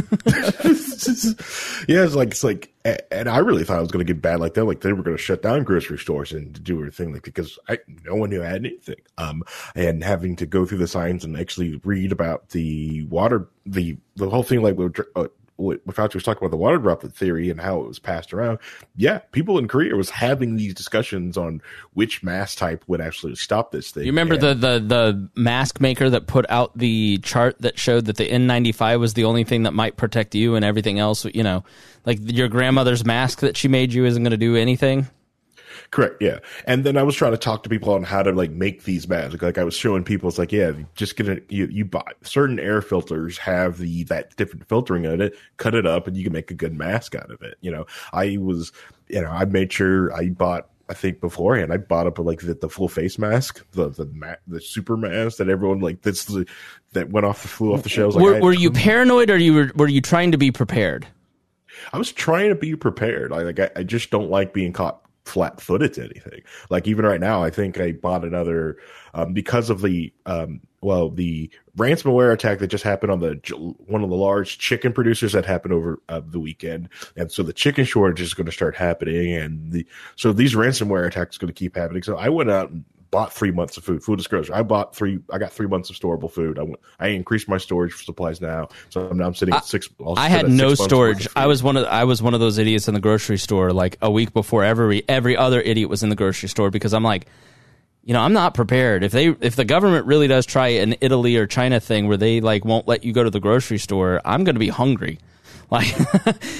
yeah, 1.89 2.05
it's 2.05 2.14
like 2.14 2.28
it's 2.28 2.44
like, 2.44 2.70
and 3.10 3.28
I 3.28 3.39
really 3.39 3.64
thought 3.64 3.78
it 3.78 3.82
was 3.82 3.90
going 3.90 4.05
to 4.05 4.12
get 4.12 4.20
bad 4.20 4.40
like 4.40 4.52
that. 4.55 4.64
Like 4.64 4.81
they 4.81 4.93
were 4.93 5.02
going 5.02 5.16
to 5.16 5.23
shut 5.23 5.40
down 5.40 5.64
grocery 5.64 5.98
stores 5.98 6.32
and 6.32 6.62
do 6.62 6.78
everything 6.78 7.14
like 7.14 7.23
because 7.23 7.59
I 7.69 7.78
no 8.05 8.16
one 8.16 8.31
knew 8.31 8.40
had 8.40 8.56
anything. 8.56 9.01
Um, 9.16 9.44
and 9.74 10.05
having 10.05 10.36
to 10.36 10.47
go 10.47 10.66
through 10.66 10.78
the 10.78 10.89
signs 10.89 11.24
and 11.24 11.39
actually 11.39 11.81
read 11.85 12.12
about 12.12 12.51
the 12.51 13.05
water, 13.06 13.48
the 13.64 13.97
the 14.16 14.28
whole 14.28 14.43
thing 14.43 14.62
like 14.62 14.77
with, 14.77 15.01
uh, 15.16 15.28
what 15.62 15.84
Fauci 15.86 16.14
was 16.14 16.22
talking 16.22 16.39
about 16.39 16.51
the 16.51 16.56
water 16.56 16.78
droplet 16.78 17.14
theory 17.14 17.51
and 17.51 17.60
how 17.60 17.80
it 17.80 17.89
was 17.89 17.98
passed 17.98 18.32
around. 18.34 18.59
Yeah, 18.97 19.18
people 19.32 19.59
in 19.59 19.68
Korea 19.68 19.97
was 19.97 20.10
having 20.10 20.56
these 20.56 20.74
discussions 20.74 21.36
on 21.36 21.62
which 21.94 22.22
mask 22.22 22.59
type 22.59 22.84
would 22.86 23.01
actually 23.01 23.34
stop 23.36 23.72
this 23.72 23.90
thing. 23.90 24.05
You 24.05 24.12
remember 24.12 24.34
And- 24.34 24.43
the, 24.43 24.55
the 24.55 24.78
the 24.80 25.28
mask 25.40 25.80
maker 25.80 26.10
that 26.10 26.26
put 26.26 26.44
out 26.48 26.76
the 26.76 27.18
chart 27.22 27.56
that 27.60 27.78
showed 27.78 28.06
that 28.06 28.16
the 28.16 28.28
N95 28.28 29.01
was 29.01 29.14
the 29.14 29.24
only 29.24 29.44
thing 29.44 29.62
that 29.62 29.72
might 29.72 29.97
protect 29.97 30.34
you, 30.34 30.55
and 30.55 30.64
everything 30.64 30.98
else, 30.98 31.24
you 31.26 31.43
know, 31.43 31.64
like 32.05 32.18
your 32.22 32.48
grandmother's 32.48 33.05
mask 33.05 33.40
that 33.40 33.56
she 33.56 33.68
made 33.68 33.93
you 33.93 34.05
isn't 34.05 34.22
going 34.22 34.32
to 34.32 34.36
do 34.36 34.56
anything. 34.56 35.06
Correct. 35.93 36.20
Yeah. 36.20 36.40
And 36.66 36.82
then 36.82 36.97
I 36.97 37.05
was 37.05 37.14
trying 37.14 37.31
to 37.32 37.39
talk 37.39 37.62
to 37.62 37.69
people 37.69 37.93
on 37.93 38.02
how 38.02 38.23
to 38.23 38.32
like 38.32 38.51
make 38.51 38.82
these 38.82 39.06
masks. 39.06 39.40
Like, 39.40 39.59
I 39.59 39.62
was 39.62 39.77
showing 39.77 40.02
people, 40.02 40.28
it's 40.28 40.39
like, 40.39 40.51
yeah, 40.51 40.73
just 40.94 41.16
gonna 41.16 41.39
You, 41.48 41.66
you 41.66 41.85
buy 41.85 42.10
certain 42.23 42.59
air 42.59 42.82
filters 42.82 43.39
have 43.39 43.78
the, 43.78 44.02
that 44.05 44.35
different 44.36 44.66
filtering 44.66 45.05
in 45.05 45.20
it, 45.20 45.36
cut 45.59 45.74
it 45.74 45.86
up 45.86 46.06
and 46.06 46.16
you 46.16 46.24
can 46.24 46.32
make 46.32 46.51
a 46.51 46.55
good 46.55 46.73
mask 46.73 47.14
out 47.14 47.31
of 47.31 47.43
it. 47.43 47.59
You 47.60 47.70
know, 47.70 47.86
I 48.12 48.39
was, 48.40 48.73
you 49.09 49.20
know, 49.20 49.31
I 49.31 49.44
made 49.44 49.73
sure 49.73 50.12
I 50.12 50.31
bought, 50.31 50.69
I 50.89 50.94
think 50.94 51.20
beforehand, 51.20 51.73
I 51.73 51.77
bought 51.77 52.06
up 52.06 52.19
like 52.19 52.40
the, 52.40 52.55
the 52.55 52.69
full 52.69 52.89
face 52.89 53.19
mask, 53.19 53.64
the, 53.73 53.90
the, 53.90 54.06
ma- 54.06 54.35
the 54.47 54.60
super 54.60 54.97
mask 54.97 55.36
that 55.39 55.48
everyone 55.48 55.81
like, 55.81 56.02
that's 56.02 56.24
the, 56.24 56.47
that 56.94 57.10
went 57.10 57.27
off 57.27 57.43
the, 57.43 57.48
flew 57.48 57.73
off 57.74 57.82
the 57.82 57.89
shelves. 57.89 58.16
Like, 58.16 58.24
were, 58.24 58.40
were 58.40 58.52
you 58.52 58.70
paranoid, 58.70 59.31
or 59.31 59.36
you 59.36 59.55
were 59.55 59.73
were 59.74 59.89
you 59.89 60.02
trying 60.02 60.32
to 60.32 60.39
be 60.39 60.51
prepared? 60.51 61.06
I 61.93 61.98
was 61.98 62.12
trying 62.12 62.51
to 62.51 62.55
be 62.55 62.77
prepared. 62.77 63.32
I 63.32 63.43
like 63.43 63.59
I, 63.60 63.70
I 63.77 63.82
just 63.82 64.10
don't 64.10 64.31
like 64.31 64.52
being 64.52 64.74
caught 64.74 65.02
flat 65.24 65.61
footed 65.61 65.94
to 65.94 66.05
anything. 66.05 66.43
Like 66.70 66.86
even 66.86 67.05
right 67.05 67.20
now, 67.20 67.43
I 67.43 67.51
think 67.51 67.78
I 67.78 67.93
bought 67.93 68.24
another 68.24 68.77
um, 69.15 69.32
because 69.32 69.70
of 69.70 69.82
the 69.82 70.12
um, 70.27 70.61
well 70.81 71.11
the 71.11 71.51
ransomware 71.77 72.32
attack 72.32 72.59
that 72.59 72.66
just 72.69 72.85
happened 72.85 73.12
on 73.12 73.20
the 73.20 73.35
one 73.86 74.03
of 74.03 74.11
the 74.11 74.16
large 74.16 74.59
chicken 74.59 74.93
producers 74.93 75.32
that 75.32 75.44
happened 75.44 75.74
over 75.74 76.01
uh, 76.09 76.20
the 76.24 76.40
weekend, 76.40 76.89
and 77.16 77.31
so 77.31 77.43
the 77.43 77.53
chicken 77.53 77.85
shortage 77.85 78.20
is 78.20 78.35
going 78.35 78.47
to 78.47 78.53
start 78.53 78.77
happening, 78.77 79.32
and 79.32 79.73
the 79.73 79.86
so 80.16 80.32
these 80.32 80.55
ransomware 80.55 81.07
attacks 81.07 81.39
going 81.39 81.49
to 81.49 81.55
keep 81.55 81.77
happening. 81.77 82.03
So 82.03 82.16
I 82.16 82.28
went 82.28 82.51
out 82.51 82.70
and 82.70 82.85
bought 83.12 83.32
three 83.32 83.52
months 83.52 83.76
of 83.76 83.84
food. 83.84 84.02
Food 84.02 84.18
is 84.18 84.26
grocery. 84.26 84.55
I 84.55 84.62
bought 84.62 84.97
three. 84.97 85.20
I 85.30 85.39
got 85.39 85.52
three 85.52 85.68
months 85.68 85.90
of 85.90 85.97
storable 85.97 86.32
food. 86.32 86.59
I 86.59 86.62
went, 86.62 86.80
I 86.98 87.09
increased 87.09 87.47
my 87.47 87.59
storage 87.59 88.05
supplies 88.05 88.40
now, 88.40 88.70
so 88.89 89.06
I'm 89.06 89.18
now 89.18 89.26
I'm 89.26 89.34
sitting 89.34 89.55
at 89.55 89.64
six. 89.64 89.89
I'll 90.05 90.18
I 90.18 90.28
had 90.28 90.48
no 90.48 90.70
six 90.70 90.80
months 90.80 90.80
worth 90.80 90.89
storage. 90.89 91.28
I 91.36 91.47
was 91.47 91.62
one 91.62 91.76
of 91.76 91.84
I 91.86 92.05
was 92.05 92.20
one 92.20 92.34
of 92.34 92.40
those 92.40 92.59
idiots 92.59 92.89
in 92.89 92.94
the 92.94 93.01
grocery 93.01 93.36
store 93.36 93.72
like 93.72 93.98
a 94.02 94.10
week 94.10 94.32
before 94.32 94.64
every 94.64 95.05
every 95.09 95.36
other 95.36 95.60
idiot 95.60 95.89
was 95.89 96.02
in 96.02 96.09
the 96.09 96.16
grocery 96.16 96.48
store 96.48 96.70
because 96.70 96.94
I'm 96.94 97.05
like, 97.05 97.26
you 98.02 98.14
know, 98.14 98.20
I'm 98.20 98.32
not 98.32 98.55
prepared. 98.55 99.05
If 99.05 99.12
they 99.12 99.28
if 99.28 99.56
the 99.56 99.66
government 99.66 100.06
really 100.06 100.26
does 100.26 100.47
try 100.47 100.68
an 100.68 100.97
Italy 101.02 101.36
or 101.36 101.47
China 101.47 101.80
thing 101.80 102.09
where 102.09 102.16
they 102.16 102.40
like 102.40 102.64
won't 102.64 102.89
let 102.89 103.05
you 103.05 103.12
go 103.12 103.22
to 103.22 103.30
the 103.30 103.40
grocery 103.40 103.78
store, 103.78 104.22
I'm 104.24 104.43
going 104.43 104.56
to 104.56 104.60
be 104.60 104.68
hungry. 104.68 105.18
Like, 105.72 105.94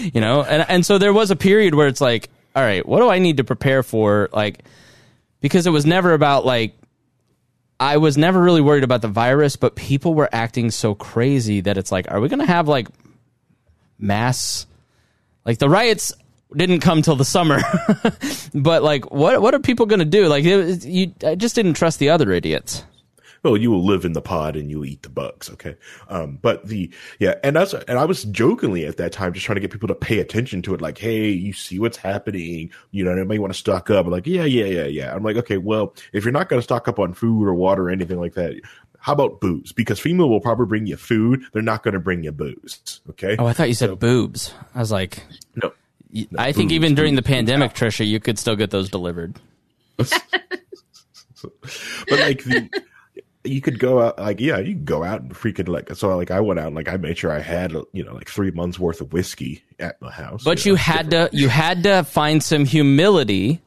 you 0.15 0.23
know, 0.23 0.43
and 0.43 0.65
and 0.71 0.87
so 0.87 0.97
there 0.97 1.13
was 1.13 1.31
a 1.31 1.37
period 1.37 1.75
where 1.75 1.87
it's 1.87 2.01
like, 2.01 2.31
all 2.57 2.63
right, 2.63 2.87
what 2.87 3.01
do 3.01 3.11
I 3.11 3.19
need 3.19 3.37
to 3.37 3.45
prepare 3.45 3.83
for 3.83 4.31
like 4.33 4.65
because 5.43 5.67
it 5.67 5.71
was 5.71 5.85
never 5.85 6.15
about 6.15 6.47
like 6.47 6.75
I 7.79 7.97
was 7.97 8.17
never 8.17 8.41
really 8.41 8.61
worried 8.61 8.85
about 8.85 9.03
the 9.03 9.09
virus, 9.09 9.57
but 9.57 9.75
people 9.75 10.15
were 10.15 10.29
acting 10.33 10.71
so 10.71 10.95
crazy 10.95 11.61
that 11.63 11.77
it's 11.77 11.91
like, 11.91 12.09
are 12.11 12.21
we 12.21 12.29
going 12.29 12.39
to 12.39 12.47
have 12.47 12.69
like 12.69 12.87
mass, 13.99 14.67
like 15.45 15.59
the 15.59 15.69
riots 15.69 16.13
didn't 16.55 16.79
come 16.79 17.03
till 17.03 17.17
the 17.17 17.25
summer, 17.25 17.61
but 18.55 18.85
like, 18.85 19.11
what 19.11 19.43
what 19.43 19.53
are 19.53 19.59
people 19.59 19.87
going 19.87 19.99
to 19.99 20.05
do? 20.05 20.29
Like, 20.29 20.45
it, 20.45 20.85
you, 20.85 21.13
I 21.27 21.35
just 21.35 21.57
didn't 21.57 21.75
trust 21.75 21.99
the 21.99 22.11
other 22.11 22.31
idiots. 22.31 22.85
Well, 23.43 23.57
you 23.57 23.71
will 23.73 23.85
live 23.85 24.05
in 24.05 24.13
the 24.13 24.23
pod 24.23 24.55
and 24.55 24.71
you'll 24.71 24.85
eat 24.85 25.03
the 25.03 25.09
bugs. 25.09 25.51
Okay. 25.51 25.75
Um, 26.09 26.39
but 26.41 26.67
the, 26.67 26.91
yeah. 27.19 27.35
And 27.43 27.57
that's, 27.57 27.75
and 27.75 27.99
I 27.99 28.05
was 28.05 28.23
jokingly 28.25 28.87
at 28.87 28.99
that 28.99 29.11
time 29.13 29.33
just 29.33 29.45
trying 29.45 29.57
to 29.57 29.61
get 29.61 29.73
people 29.73 29.89
to 29.89 29.95
pay 29.97 30.21
attention 30.21 30.63
to 30.63 30.75
it. 30.75 30.81
Like, 30.81 30.99
Hey, 30.99 31.31
you 31.31 31.53
see 31.53 31.79
what's 31.81 31.97
happening. 31.97 32.71
You 32.93 33.05
know, 33.05 33.11
anybody 33.13 33.41
want 33.41 33.53
to 33.53 33.59
stock 33.59 33.91
up? 33.91 34.07
I'm 34.07 34.13
like, 34.13 34.27
yeah, 34.29 34.45
yeah, 34.45 34.67
yeah, 34.67 34.85
yeah. 34.85 35.15
I'm 35.15 35.25
like, 35.25 35.37
okay, 35.37 35.59
well, 35.59 35.95
if 36.13 36.25
you're 36.25 36.33
not 36.33 36.49
going 36.49 36.59
to 36.59 36.63
stock 36.65 36.87
up 36.87 36.99
on 37.01 37.15
food 37.15 37.47
or 37.49 37.55
water 37.55 37.89
or 37.89 37.91
anything 37.91 38.21
like 38.21 38.35
that, 38.35 38.61
how 38.99 39.15
about 39.15 39.41
booze? 39.41 39.73
Because 39.73 39.99
FEMA 39.99 40.29
will 40.29 40.41
probably 40.41 40.67
bring 40.67 40.87
you 40.87 40.97
food. 40.97 41.43
They're 41.53 41.63
not 41.63 41.83
going 41.83 41.95
to 41.95 42.01
bring 42.01 42.23
you 42.23 42.31
booze. 42.31 43.01
Okay. 43.11 43.35
Oh, 43.37 43.47
I 43.47 43.53
thought 43.53 43.67
you 43.67 43.75
said 43.75 43.99
boobs. 43.99 44.55
I 44.77 44.79
was 44.79 44.93
like, 44.93 45.25
no. 45.57 45.73
y- 46.15 46.29
I 46.39 46.53
think 46.53 46.71
even 46.71 46.95
during 46.95 47.17
the 47.17 47.23
booze, 47.23 47.29
pandemic, 47.33 47.75
Tricia, 47.75 48.07
you 48.07 48.21
could 48.21 48.39
still 48.39 48.55
get 48.55 48.71
those 48.71 48.89
delivered. 48.89 49.41
but 49.97 50.13
like 52.11 52.45
the 52.45 52.71
you 53.45 53.61
could 53.61 53.79
go 53.79 54.01
out 54.01 54.19
like 54.19 54.41
yeah 54.41 54.59
you 54.59 54.75
could 54.75 54.85
go 54.85 55.03
out 55.03 55.21
and 55.21 55.35
freaking 55.35 55.69
like 55.69 55.95
so 55.97 56.17
like 56.17 56.31
i 56.31 56.41
went 56.41 56.61
out 56.61 56.69
and 56.69 56.77
like 56.77 56.89
i 56.89 56.97
made 56.97 57.19
sure 57.19 57.33
i 57.33 57.41
had 57.41 57.73
you 57.93 58.05
know 58.05 58.15
like 58.15 58.29
three 58.29 58.51
months 58.53 58.79
worth 58.79 59.01
of 59.01 59.13
whiskey 59.13 59.63
at 59.81 60.01
my 60.01 60.11
house 60.11 60.45
But 60.45 60.65
you 60.65 60.77
had 60.77 61.11
to 61.11 61.29
you 61.33 61.49
had 61.49 61.83
to 61.83 62.05
find 62.05 62.43
some 62.43 62.65
humility 62.65 63.61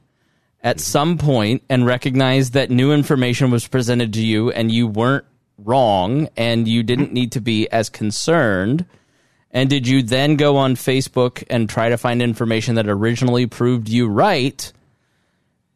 at 0.65 0.77
mm. 0.77 0.81
some 0.81 1.17
point 1.17 1.63
and 1.69 1.85
recognize 1.85 2.51
that 2.51 2.69
new 2.69 2.91
information 2.91 3.51
was 3.51 3.67
presented 3.67 4.13
to 4.13 4.25
you 4.25 4.51
and 4.51 4.71
you 4.71 4.87
weren't 4.87 5.25
wrong 5.57 6.27
and 6.35 6.67
you 6.67 6.83
didn't 6.83 7.13
need 7.13 7.31
to 7.33 7.39
be 7.39 7.69
as 7.69 7.89
concerned. 7.89 8.85
And 9.51 9.69
did 9.69 9.87
you 9.87 10.03
then 10.03 10.35
go 10.35 10.57
on 10.57 10.75
Facebook 10.75 11.43
and 11.49 11.69
try 11.69 11.89
to 11.89 11.97
find 11.97 12.21
information 12.21 12.75
that 12.75 12.89
originally 12.89 13.45
proved 13.45 13.87
you 13.87 14.07
right? 14.07 14.73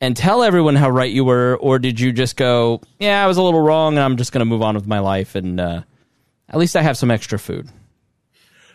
And 0.01 0.15
tell 0.15 0.43
everyone 0.43 0.75
how 0.75 0.89
right 0.89 1.11
you 1.11 1.25
were, 1.25 1.57
or 1.59 1.79
did 1.79 1.99
you 1.99 2.11
just 2.11 2.35
go, 2.35 2.81
"Yeah, 2.99 3.23
I 3.23 3.27
was 3.27 3.37
a 3.37 3.41
little 3.41 3.61
wrong, 3.61 3.93
and 3.95 4.03
I'm 4.03 4.17
just 4.17 4.31
going 4.31 4.39
to 4.39 4.45
move 4.45 4.61
on 4.61 4.75
with 4.75 4.87
my 4.87 4.99
life, 4.99 5.35
and 5.35 5.59
uh, 5.59 5.81
at 6.49 6.57
least 6.57 6.75
I 6.75 6.81
have 6.81 6.97
some 6.97 7.11
extra 7.11 7.39
food." 7.39 7.69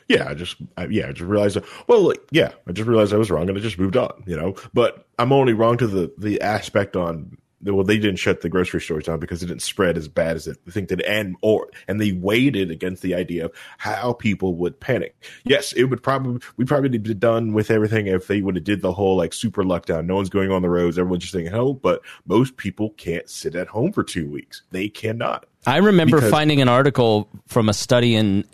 Yeah, 0.09 0.29
I 0.29 0.35
just 0.35 0.57
I, 0.77 0.87
yeah, 0.87 1.09
I 1.09 1.13
just 1.13 1.23
realized. 1.23 1.59
Well, 1.87 2.13
yeah, 2.31 2.53
I 2.69 2.73
just 2.73 2.89
realized 2.89 3.15
I 3.15 3.17
was 3.17 3.31
wrong, 3.31 3.49
and 3.49 3.57
I 3.57 3.61
just 3.61 3.79
moved 3.79 3.97
on. 3.97 4.23
You 4.27 4.37
know, 4.37 4.55
but 4.75 5.07
I'm 5.19 5.33
only 5.33 5.55
wrong 5.55 5.79
to 5.79 5.87
the 5.87 6.13
the 6.19 6.41
aspect 6.41 6.97
on 6.97 7.39
well, 7.65 7.85
they 7.85 7.99
didn't 7.99 8.19
shut 8.19 8.41
the 8.43 8.49
grocery 8.49 8.81
stores 8.81 9.05
down 9.05 9.19
because 9.19 9.43
it 9.43 9.47
didn't 9.47 9.63
spread 9.63 9.97
as 9.97 10.09
bad 10.09 10.37
as 10.37 10.47
it 10.47 10.59
think 10.69 10.89
that 10.89 11.05
and 11.07 11.37
or 11.41 11.69
and 11.89 12.01
they 12.01 12.13
weighed 12.13 12.57
it 12.57 12.71
against 12.71 13.03
the 13.03 13.15
idea 13.15 13.47
of 13.47 13.53
how 13.79 14.13
people 14.13 14.55
would 14.57 14.79
panic. 14.81 15.17
Yes, 15.45 15.73
it 15.73 15.85
would 15.85 16.03
probably 16.03 16.41
we 16.57 16.65
probably 16.65 16.97
be 16.99 17.15
done 17.15 17.53
with 17.53 17.71
everything 17.71 18.07
if 18.07 18.27
they 18.27 18.41
would 18.43 18.57
have 18.57 18.65
did 18.65 18.83
the 18.83 18.93
whole 18.93 19.17
like 19.17 19.33
super 19.33 19.63
lockdown. 19.63 20.07
No 20.07 20.17
one's 20.17 20.29
going 20.31 20.51
on 20.51 20.63
the 20.63 20.71
roads, 20.71 20.99
everyone's 20.99 21.23
just 21.23 21.33
staying 21.33 21.47
at 21.47 21.53
home. 21.55 21.81
But 21.83 22.03
most 22.27 22.57
people 22.57 22.91
can't 22.91 23.29
sit 23.29 23.55
at 23.55 23.69
home 23.69 23.93
for 23.93 24.05
two 24.05 24.29
weeks. 24.31 24.63
They 24.71 24.89
cannot. 24.89 25.47
I 25.67 25.79
remember 25.79 26.19
Because- 26.19 26.31
finding 26.31 26.61
an 26.61 26.69
article 26.69 27.29
from 27.47 27.69
a 27.69 27.75
study 27.75 28.15
in 28.15 28.45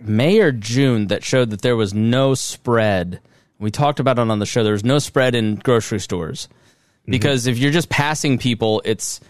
May 0.00 0.38
or 0.38 0.52
June 0.52 1.08
that 1.08 1.24
showed 1.24 1.50
that 1.50 1.62
there 1.62 1.76
was 1.76 1.92
no 1.92 2.34
spread. 2.34 3.20
We 3.58 3.70
talked 3.70 4.00
about 4.00 4.18
it 4.18 4.30
on 4.30 4.38
the 4.38 4.46
show. 4.46 4.62
There 4.64 4.72
was 4.72 4.84
no 4.84 4.98
spread 4.98 5.34
in 5.34 5.56
grocery 5.56 6.00
stores 6.00 6.48
Mm-hmm. 7.10 7.18
because 7.18 7.46
if 7.46 7.58
you're 7.58 7.72
just 7.72 7.88
passing 7.88 8.38
people, 8.38 8.80
it's 8.84 9.20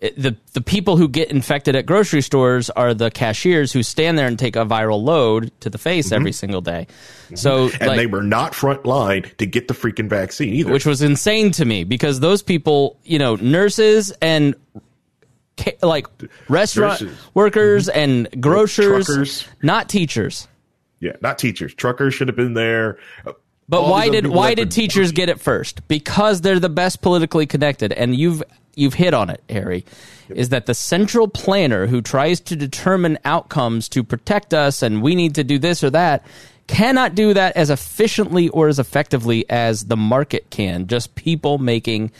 it, 0.00 0.20
the 0.20 0.36
the 0.52 0.60
people 0.60 0.96
who 0.96 1.08
get 1.08 1.30
infected 1.30 1.76
at 1.76 1.86
grocery 1.86 2.22
stores 2.22 2.70
are 2.70 2.92
the 2.92 3.10
cashiers 3.10 3.72
who 3.72 3.82
stand 3.82 4.18
there 4.18 4.26
and 4.26 4.38
take 4.38 4.56
a 4.56 4.64
viral 4.66 5.02
load 5.02 5.52
to 5.60 5.70
the 5.70 5.78
face 5.78 6.06
mm-hmm. 6.06 6.16
every 6.16 6.32
single 6.32 6.60
day. 6.60 6.88
Mm-hmm. 6.88 7.36
So 7.36 7.70
and 7.80 7.86
like- 7.88 7.96
they 7.96 8.06
were 8.06 8.22
not 8.22 8.54
front 8.54 8.84
line 8.84 9.30
to 9.38 9.46
get 9.46 9.68
the 9.68 9.74
freaking 9.74 10.08
vaccine 10.08 10.54
either. 10.54 10.72
which 10.72 10.84
was 10.84 11.02
insane 11.02 11.52
to 11.52 11.64
me 11.64 11.84
because 11.84 12.20
those 12.20 12.42
people, 12.42 12.98
you 13.04 13.18
know, 13.18 13.36
nurses 13.36 14.12
and 14.20 14.56
like 15.82 16.06
restaurant 16.48 17.00
Nurses. 17.02 17.18
workers 17.34 17.88
and 17.88 18.28
grocers, 18.40 19.06
Truckers. 19.06 19.48
not 19.62 19.88
teachers. 19.88 20.48
yeah, 20.98 21.12
not 21.20 21.38
teachers. 21.38 21.74
Truckers 21.74 22.14
should 22.14 22.26
have 22.28 22.36
been 22.36 22.54
there. 22.54 22.98
But 23.68 23.84
why 23.84 24.08
did 24.08 24.26
why 24.26 24.54
did 24.54 24.70
teachers 24.70 25.12
get 25.12 25.28
it 25.28 25.40
first? 25.40 25.86
Because 25.88 26.40
they're 26.40 26.58
the 26.58 26.68
best 26.68 27.00
politically 27.00 27.46
connected, 27.46 27.92
and 27.92 28.14
you've 28.14 28.42
you've 28.74 28.94
hit 28.94 29.14
on 29.14 29.30
it, 29.30 29.42
Harry. 29.48 29.84
Is 30.28 30.48
that 30.50 30.66
the 30.66 30.74
central 30.74 31.28
planner 31.28 31.86
who 31.86 32.00
tries 32.00 32.40
to 32.40 32.56
determine 32.56 33.18
outcomes 33.24 33.88
to 33.90 34.02
protect 34.02 34.54
us, 34.54 34.82
and 34.82 35.02
we 35.02 35.14
need 35.14 35.34
to 35.36 35.44
do 35.44 35.58
this 35.58 35.84
or 35.84 35.90
that, 35.90 36.24
cannot 36.66 37.14
do 37.14 37.34
that 37.34 37.56
as 37.56 37.70
efficiently 37.70 38.48
or 38.48 38.68
as 38.68 38.78
effectively 38.78 39.48
as 39.50 39.86
the 39.86 39.96
market 39.96 40.50
can. 40.50 40.86
Just 40.86 41.14
people 41.14 41.58
making 41.58 42.10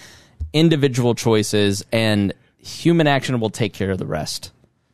individual 0.52 1.14
choices, 1.14 1.85
and 1.93 2.32
human 2.59 3.06
action 3.06 3.40
will 3.40 3.51
take 3.51 3.73
care 3.73 3.90
of 3.90 3.98
the 3.98 4.06
rest. 4.06 4.52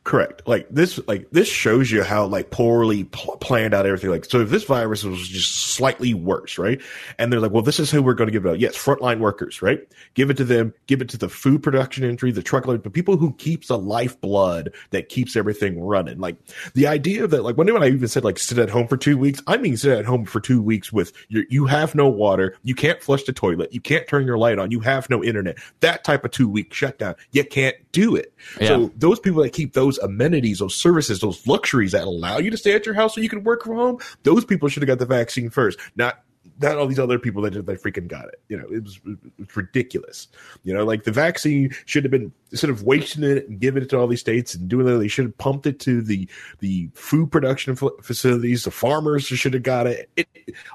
Correct. 0.09 0.41
Like 0.47 0.67
this, 0.71 0.99
like 1.07 1.29
this 1.29 1.47
shows 1.47 1.91
you 1.91 2.01
how 2.01 2.25
like 2.25 2.49
poorly 2.49 3.03
pl- 3.03 3.37
planned 3.37 3.75
out 3.75 3.85
everything. 3.85 4.09
Like, 4.09 4.25
so 4.25 4.41
if 4.41 4.49
this 4.49 4.63
virus 4.63 5.03
was 5.03 5.27
just 5.27 5.55
slightly 5.55 6.15
worse, 6.15 6.57
right? 6.57 6.81
And 7.19 7.31
they're 7.31 7.39
like, 7.39 7.51
well, 7.51 7.61
this 7.61 7.79
is 7.79 7.91
who 7.91 8.01
we're 8.01 8.15
going 8.15 8.27
to 8.27 8.31
give 8.31 8.43
it 8.43 8.49
out. 8.49 8.59
Yes, 8.59 8.75
frontline 8.75 9.19
workers, 9.19 9.61
right? 9.61 9.87
Give 10.15 10.31
it 10.31 10.37
to 10.37 10.43
them. 10.43 10.73
Give 10.87 11.03
it 11.03 11.09
to 11.09 11.17
the 11.19 11.29
food 11.29 11.61
production 11.61 12.03
industry, 12.03 12.31
the 12.31 12.41
truckload, 12.41 12.81
the 12.81 12.89
people 12.89 13.17
who 13.17 13.33
keeps 13.33 13.67
the 13.67 13.77
lifeblood 13.77 14.73
that 14.89 15.09
keeps 15.09 15.35
everything 15.35 15.79
running. 15.79 16.17
Like 16.17 16.37
the 16.73 16.87
idea 16.87 17.27
that, 17.27 17.43
like, 17.43 17.55
when 17.55 17.69
I 17.69 17.89
even 17.89 18.07
said 18.07 18.23
like 18.23 18.39
sit 18.39 18.57
at 18.57 18.71
home 18.71 18.87
for 18.87 18.97
two 18.97 19.15
weeks, 19.15 19.43
I 19.45 19.57
mean 19.57 19.77
sit 19.77 19.95
at 19.95 20.05
home 20.05 20.25
for 20.25 20.39
two 20.39 20.59
weeks 20.59 20.91
with 20.91 21.13
your, 21.27 21.43
you 21.51 21.67
have 21.67 21.93
no 21.93 22.09
water, 22.09 22.55
you 22.63 22.73
can't 22.73 22.99
flush 22.99 23.25
the 23.25 23.31
toilet, 23.31 23.73
you 23.73 23.79
can't 23.79 24.07
turn 24.07 24.25
your 24.25 24.39
light 24.39 24.57
on, 24.57 24.71
you 24.71 24.79
have 24.79 25.07
no 25.11 25.23
internet. 25.23 25.59
That 25.81 26.03
type 26.03 26.25
of 26.25 26.31
two 26.31 26.49
week 26.49 26.73
shutdown, 26.73 27.13
you 27.31 27.43
can't 27.43 27.75
do 27.91 28.15
it. 28.15 28.33
Yeah. 28.59 28.67
So 28.67 28.91
those 28.95 29.19
people 29.19 29.43
that 29.43 29.53
keep 29.53 29.73
those 29.73 29.97
amenities, 29.99 30.59
those 30.59 30.75
services, 30.75 31.19
those 31.19 31.45
luxuries 31.47 31.91
that 31.91 32.03
allow 32.03 32.37
you 32.37 32.51
to 32.51 32.57
stay 32.57 32.73
at 32.73 32.85
your 32.85 32.95
house 32.95 33.15
so 33.15 33.21
you 33.21 33.29
can 33.29 33.43
work 33.43 33.63
from 33.63 33.75
home, 33.75 33.99
those 34.23 34.45
people 34.45 34.69
should 34.69 34.83
have 34.83 34.87
got 34.87 34.99
the 34.99 35.05
vaccine 35.05 35.49
first, 35.49 35.79
not 35.95 36.23
not 36.61 36.77
all 36.77 36.87
these 36.87 36.99
other 36.99 37.19
people 37.19 37.41
that 37.43 37.53
that 37.53 37.81
freaking 37.81 38.07
got 38.07 38.25
it. 38.25 38.41
You 38.47 38.57
know, 38.57 38.65
it 38.71 38.83
was, 38.83 38.99
it 39.05 39.17
was 39.37 39.55
ridiculous. 39.55 40.27
You 40.63 40.73
know, 40.73 40.83
like 40.83 41.03
the 41.03 41.11
vaccine 41.11 41.73
should 41.85 42.03
have 42.03 42.11
been 42.11 42.31
instead 42.51 42.69
of 42.69 42.83
wasting 42.83 43.23
it 43.23 43.47
and 43.47 43.59
giving 43.59 43.83
it 43.83 43.89
to 43.89 43.99
all 43.99 44.07
these 44.07 44.19
states 44.19 44.55
and 44.55 44.67
doing 44.67 44.85
that, 44.85 44.97
they 44.97 45.07
should 45.07 45.25
have 45.25 45.37
pumped 45.37 45.67
it 45.67 45.79
to 45.81 46.01
the 46.01 46.27
the 46.59 46.89
food 46.93 47.31
production 47.31 47.75
fa- 47.75 47.89
facilities. 48.01 48.63
The 48.63 48.71
farmers 48.71 49.25
should 49.25 49.53
have 49.53 49.63
got 49.63 49.87
it. 49.87 50.09
it. 50.15 50.27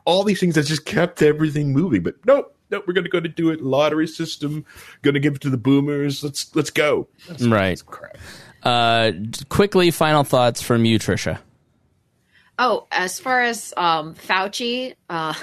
All 0.05 0.24
these 0.24 0.41
things 0.41 0.55
that 0.55 0.65
just 0.65 0.86
kept 0.86 1.23
everything 1.23 1.73
moving. 1.73 2.03
But 2.03 2.16
nope. 2.24 2.53
Nope, 2.70 2.85
we're 2.86 2.95
going 2.95 3.05
to 3.05 3.11
go 3.11 3.20
to 3.20 3.28
do 3.28 3.51
it 3.51 3.61
lottery 3.62 4.07
system. 4.07 4.65
Going 5.03 5.15
to 5.15 5.20
give 5.20 5.35
it 5.36 5.41
to 5.43 5.51
the 5.51 5.57
boomers. 5.57 6.24
Let's 6.24 6.55
let's 6.57 6.70
go. 6.70 7.09
That's- 7.28 7.47
Right. 7.47 7.69
that's 7.70 7.82
crap. 7.82 8.16
Uh, 8.62 9.12
quickly, 9.51 9.91
final 9.91 10.24
thoughts 10.24 10.62
from 10.62 10.85
you, 10.86 10.99
Tricia. 10.99 11.39
Oh, 12.59 12.86
as 12.91 13.20
far 13.20 13.43
as 13.43 13.74
um, 13.77 14.15
Fauci, 14.15 14.95
uh, 15.11 15.35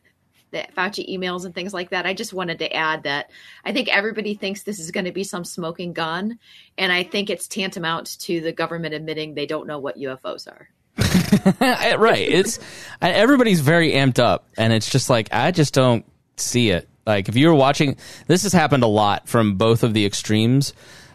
the 0.50 0.66
Fauci 0.76 1.08
emails 1.08 1.44
and 1.46 1.54
things 1.54 1.72
like 1.72 1.90
that, 1.90 2.04
I 2.06 2.12
just 2.12 2.32
wanted 2.34 2.58
to 2.58 2.70
add 2.74 3.04
that 3.04 3.30
I 3.64 3.72
think 3.72 3.88
everybody 3.88 4.34
thinks 4.34 4.62
this 4.64 4.78
is 4.78 4.90
going 4.90 5.06
to 5.06 5.12
be 5.12 5.24
some 5.24 5.44
smoking 5.44 5.92
gun, 5.94 6.38
and 6.76 6.92
I 6.92 7.02
think 7.04 7.30
it's 7.30 7.48
tantamount 7.48 8.18
to 8.20 8.40
the 8.40 8.52
government 8.52 8.94
admitting 8.94 9.34
they 9.34 9.46
don't 9.46 9.66
know 9.66 9.78
what 9.78 9.96
UFOs 9.96 10.46
are. 10.48 10.68
right. 11.98 12.28
It's 12.28 12.58
everybody's 13.00 13.60
very 13.60 13.92
amped 13.92 14.18
up, 14.18 14.48
and 14.58 14.72
it's 14.72 14.90
just 14.90 15.08
like 15.08 15.28
I 15.32 15.50
just 15.52 15.72
don't 15.72 16.04
see 16.36 16.70
it. 16.70 16.88
Like 17.06 17.28
if 17.28 17.36
you 17.36 17.48
were 17.48 17.54
watching, 17.54 17.96
this 18.26 18.42
has 18.42 18.52
happened 18.52 18.82
a 18.82 18.88
lot 18.88 19.28
from 19.28 19.54
both 19.54 19.82
of 19.82 19.94
the 19.94 20.04
extremes. 20.04 20.72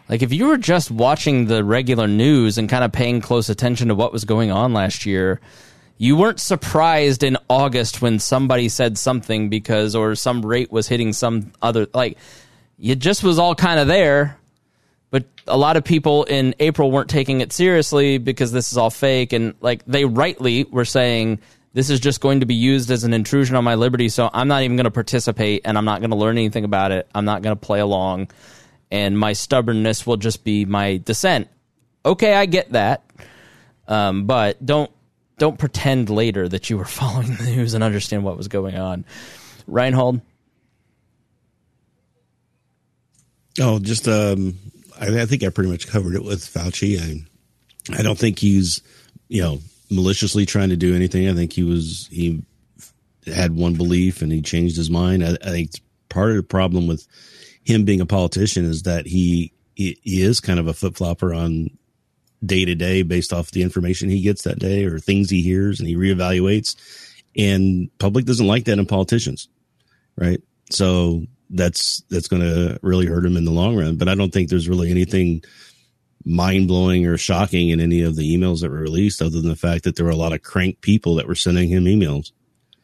Like 0.08 0.22
if 0.22 0.32
you 0.32 0.46
were 0.46 0.58
just 0.58 0.90
watching 0.90 1.46
the 1.46 1.62
regular 1.62 2.06
news 2.08 2.58
and 2.58 2.68
kind 2.68 2.84
of 2.84 2.92
paying 2.92 3.20
close 3.20 3.48
attention 3.48 3.88
to 3.88 3.94
what 3.94 4.12
was 4.12 4.24
going 4.24 4.50
on 4.50 4.72
last 4.72 5.06
year, 5.06 5.40
you 5.98 6.16
weren't 6.16 6.40
surprised 6.40 7.22
in 7.22 7.36
August 7.48 8.02
when 8.02 8.18
somebody 8.18 8.68
said 8.68 8.98
something 8.98 9.48
because 9.48 9.94
or 9.94 10.14
some 10.14 10.44
rate 10.44 10.72
was 10.72 10.88
hitting 10.88 11.12
some 11.12 11.52
other 11.62 11.86
like 11.94 12.18
it 12.80 12.98
just 12.98 13.22
was 13.22 13.38
all 13.38 13.54
kind 13.54 13.78
of 13.78 13.86
there 13.86 14.36
but 15.10 15.24
a 15.46 15.56
lot 15.56 15.76
of 15.76 15.84
people 15.84 16.24
in 16.24 16.54
April 16.58 16.90
weren't 16.90 17.10
taking 17.10 17.40
it 17.42 17.52
seriously 17.52 18.18
because 18.18 18.50
this 18.50 18.72
is 18.72 18.78
all 18.78 18.90
fake 18.90 19.32
and 19.32 19.54
like 19.60 19.84
they 19.84 20.04
rightly 20.04 20.64
were 20.64 20.84
saying 20.84 21.38
this 21.74 21.90
is 21.90 22.00
just 22.00 22.20
going 22.20 22.40
to 22.40 22.46
be 22.46 22.54
used 22.54 22.90
as 22.90 23.04
an 23.04 23.14
intrusion 23.14 23.56
on 23.56 23.64
my 23.64 23.74
liberty 23.74 24.08
so 24.08 24.28
I'm 24.32 24.48
not 24.48 24.62
even 24.62 24.76
going 24.76 24.84
to 24.84 24.90
participate 24.90 25.62
and 25.64 25.76
I'm 25.76 25.84
not 25.84 26.00
going 26.00 26.10
to 26.10 26.16
learn 26.16 26.38
anything 26.38 26.64
about 26.64 26.92
it. 26.92 27.08
I'm 27.14 27.24
not 27.24 27.42
going 27.42 27.56
to 27.56 27.60
play 27.60 27.80
along 27.80 28.30
and 28.90 29.18
my 29.18 29.32
stubbornness 29.32 30.06
will 30.06 30.18
just 30.18 30.44
be 30.44 30.64
my 30.64 30.98
dissent. 30.98 31.48
Okay 32.04 32.34
I 32.34 32.46
get 32.46 32.72
that 32.72 33.04
um, 33.88 34.26
but 34.26 34.64
don't 34.64 34.90
don't 35.38 35.58
pretend 35.58 36.08
later 36.08 36.48
that 36.48 36.70
you 36.70 36.78
were 36.78 36.84
following 37.00 37.34
the 37.34 37.44
news 37.44 37.74
and 37.74 37.82
understand 37.82 38.24
what 38.24 38.36
was 38.36 38.48
going 38.48 38.76
on. 38.76 39.04
Reinhold? 39.66 40.20
Oh, 43.60 43.78
just 43.78 44.08
um, 44.08 44.56
I, 44.98 45.20
I 45.20 45.26
think 45.26 45.42
I 45.42 45.50
pretty 45.50 45.70
much 45.70 45.88
covered 45.88 46.14
it 46.14 46.24
with 46.24 46.40
Fauci. 46.40 46.98
I, 47.00 47.98
I 47.98 48.02
don't 48.02 48.18
think 48.18 48.38
he's, 48.38 48.82
you 49.28 49.42
know, 49.42 49.58
maliciously 49.92 50.46
trying 50.46 50.70
to 50.70 50.76
do 50.76 50.94
anything. 50.94 51.28
I 51.28 51.34
think 51.34 51.52
he 51.52 51.62
was 51.62 52.08
he 52.10 52.42
had 53.26 53.54
one 53.54 53.74
belief 53.74 54.22
and 54.22 54.32
he 54.32 54.42
changed 54.42 54.76
his 54.76 54.90
mind. 54.90 55.24
I, 55.24 55.32
I 55.42 55.50
think 55.50 55.70
part 56.08 56.30
of 56.30 56.36
the 56.36 56.42
problem 56.42 56.86
with 56.86 57.06
him 57.64 57.84
being 57.84 58.00
a 58.00 58.06
politician 58.06 58.64
is 58.64 58.82
that 58.82 59.06
he 59.06 59.52
he, 59.74 59.98
he 60.02 60.22
is 60.22 60.40
kind 60.40 60.58
of 60.58 60.66
a 60.66 60.74
flip 60.74 60.96
flopper 60.96 61.32
on 61.32 61.70
day 62.44 62.64
to 62.64 62.74
day 62.74 63.02
based 63.02 63.32
off 63.32 63.52
the 63.52 63.62
information 63.62 64.10
he 64.10 64.20
gets 64.20 64.42
that 64.42 64.58
day 64.58 64.84
or 64.84 64.98
things 64.98 65.30
he 65.30 65.42
hears 65.42 65.78
and 65.78 65.88
he 65.88 65.96
reevaluates. 65.96 66.76
And 67.36 67.88
public 67.98 68.26
doesn't 68.26 68.46
like 68.46 68.64
that 68.64 68.78
in 68.78 68.86
politicians, 68.86 69.48
right? 70.16 70.42
So 70.70 71.22
that's 71.50 72.02
that's 72.10 72.28
going 72.28 72.42
to 72.42 72.78
really 72.82 73.06
hurt 73.06 73.24
him 73.24 73.36
in 73.36 73.44
the 73.44 73.50
long 73.50 73.76
run. 73.76 73.96
But 73.96 74.08
I 74.08 74.14
don't 74.14 74.32
think 74.32 74.48
there's 74.48 74.68
really 74.68 74.90
anything 74.90 75.42
mind 76.24 76.68
blowing 76.68 77.06
or 77.06 77.16
shocking 77.16 77.70
in 77.70 77.80
any 77.80 78.02
of 78.02 78.16
the 78.16 78.36
emails 78.36 78.60
that 78.60 78.70
were 78.70 78.78
released, 78.78 79.20
other 79.20 79.40
than 79.40 79.48
the 79.48 79.56
fact 79.56 79.84
that 79.84 79.96
there 79.96 80.04
were 80.04 80.12
a 80.12 80.16
lot 80.16 80.32
of 80.32 80.42
crank 80.42 80.80
people 80.80 81.14
that 81.16 81.26
were 81.26 81.34
sending 81.34 81.68
him 81.68 81.84
emails. 81.84 82.32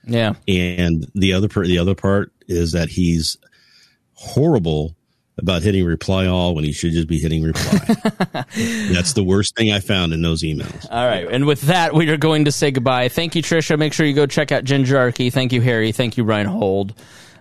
yeah 0.05 0.35
And 0.47 1.07
the 1.15 1.33
other 1.33 1.49
part, 1.49 1.67
the 1.67 1.79
other 1.79 1.95
part 1.95 2.33
is 2.47 2.73
that 2.73 2.89
he's 2.89 3.37
horrible 4.15 4.97
about 5.39 5.63
hitting 5.63 5.85
reply 5.85 6.27
all 6.27 6.55
when 6.55 6.65
he 6.65 6.73
should 6.73 6.93
just 6.93 7.07
be 7.07 7.19
hitting 7.19 7.45
reply. 7.45 7.79
That's 8.93 9.13
the 9.13 9.23
worst 9.25 9.55
thing 9.57 9.71
I 9.71 9.79
found 9.79 10.13
in 10.13 10.21
those 10.21 10.43
emails. 10.43 10.87
All 10.91 11.07
right. 11.07 11.29
And 11.29 11.47
with 11.47 11.63
that, 11.63 11.95
we 11.95 12.11
are 12.11 12.17
going 12.17 12.47
to 12.47 12.53
say 12.53 12.73
goodbye. 12.73 13.09
Thank 13.09 13.37
you, 13.37 13.43
Tricia. 13.43 13.79
Make 13.79 13.93
sure 13.93 14.05
you 14.05 14.15
go 14.15 14.27
check 14.27 14.51
out 14.51 14.65
Gingerarchy. 14.65 15.33
Thank 15.33 15.53
you, 15.53 15.61
Harry. 15.61 15.93
Thank 15.93 16.17
you, 16.17 16.25
Reinhold. 16.25 16.95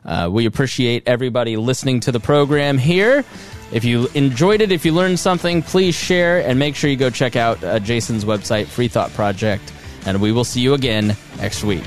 Uh, 0.08 0.30
we 0.32 0.46
appreciate 0.46 1.04
everybody 1.06 1.58
listening 1.58 2.00
to 2.00 2.12
the 2.12 2.20
program 2.20 2.78
here. 2.78 3.26
If 3.72 3.84
you 3.84 4.08
enjoyed 4.14 4.62
it, 4.62 4.72
if 4.72 4.86
you 4.86 4.94
learned 4.94 5.20
something, 5.20 5.62
please 5.62 5.94
share 5.94 6.40
and 6.40 6.58
make 6.58 6.76
sure 6.76 6.90
you 6.90 6.96
go 6.96 7.10
check 7.10 7.36
out 7.36 7.62
uh, 7.64 7.80
Jason's 7.80 8.24
website, 8.24 8.68
Free 8.68 8.88
Thought 8.88 9.12
Project. 9.12 9.74
And 10.06 10.22
we 10.22 10.32
will 10.32 10.46
see 10.46 10.62
you 10.62 10.74
again 10.74 11.18
next 11.38 11.66
week. 11.66 11.84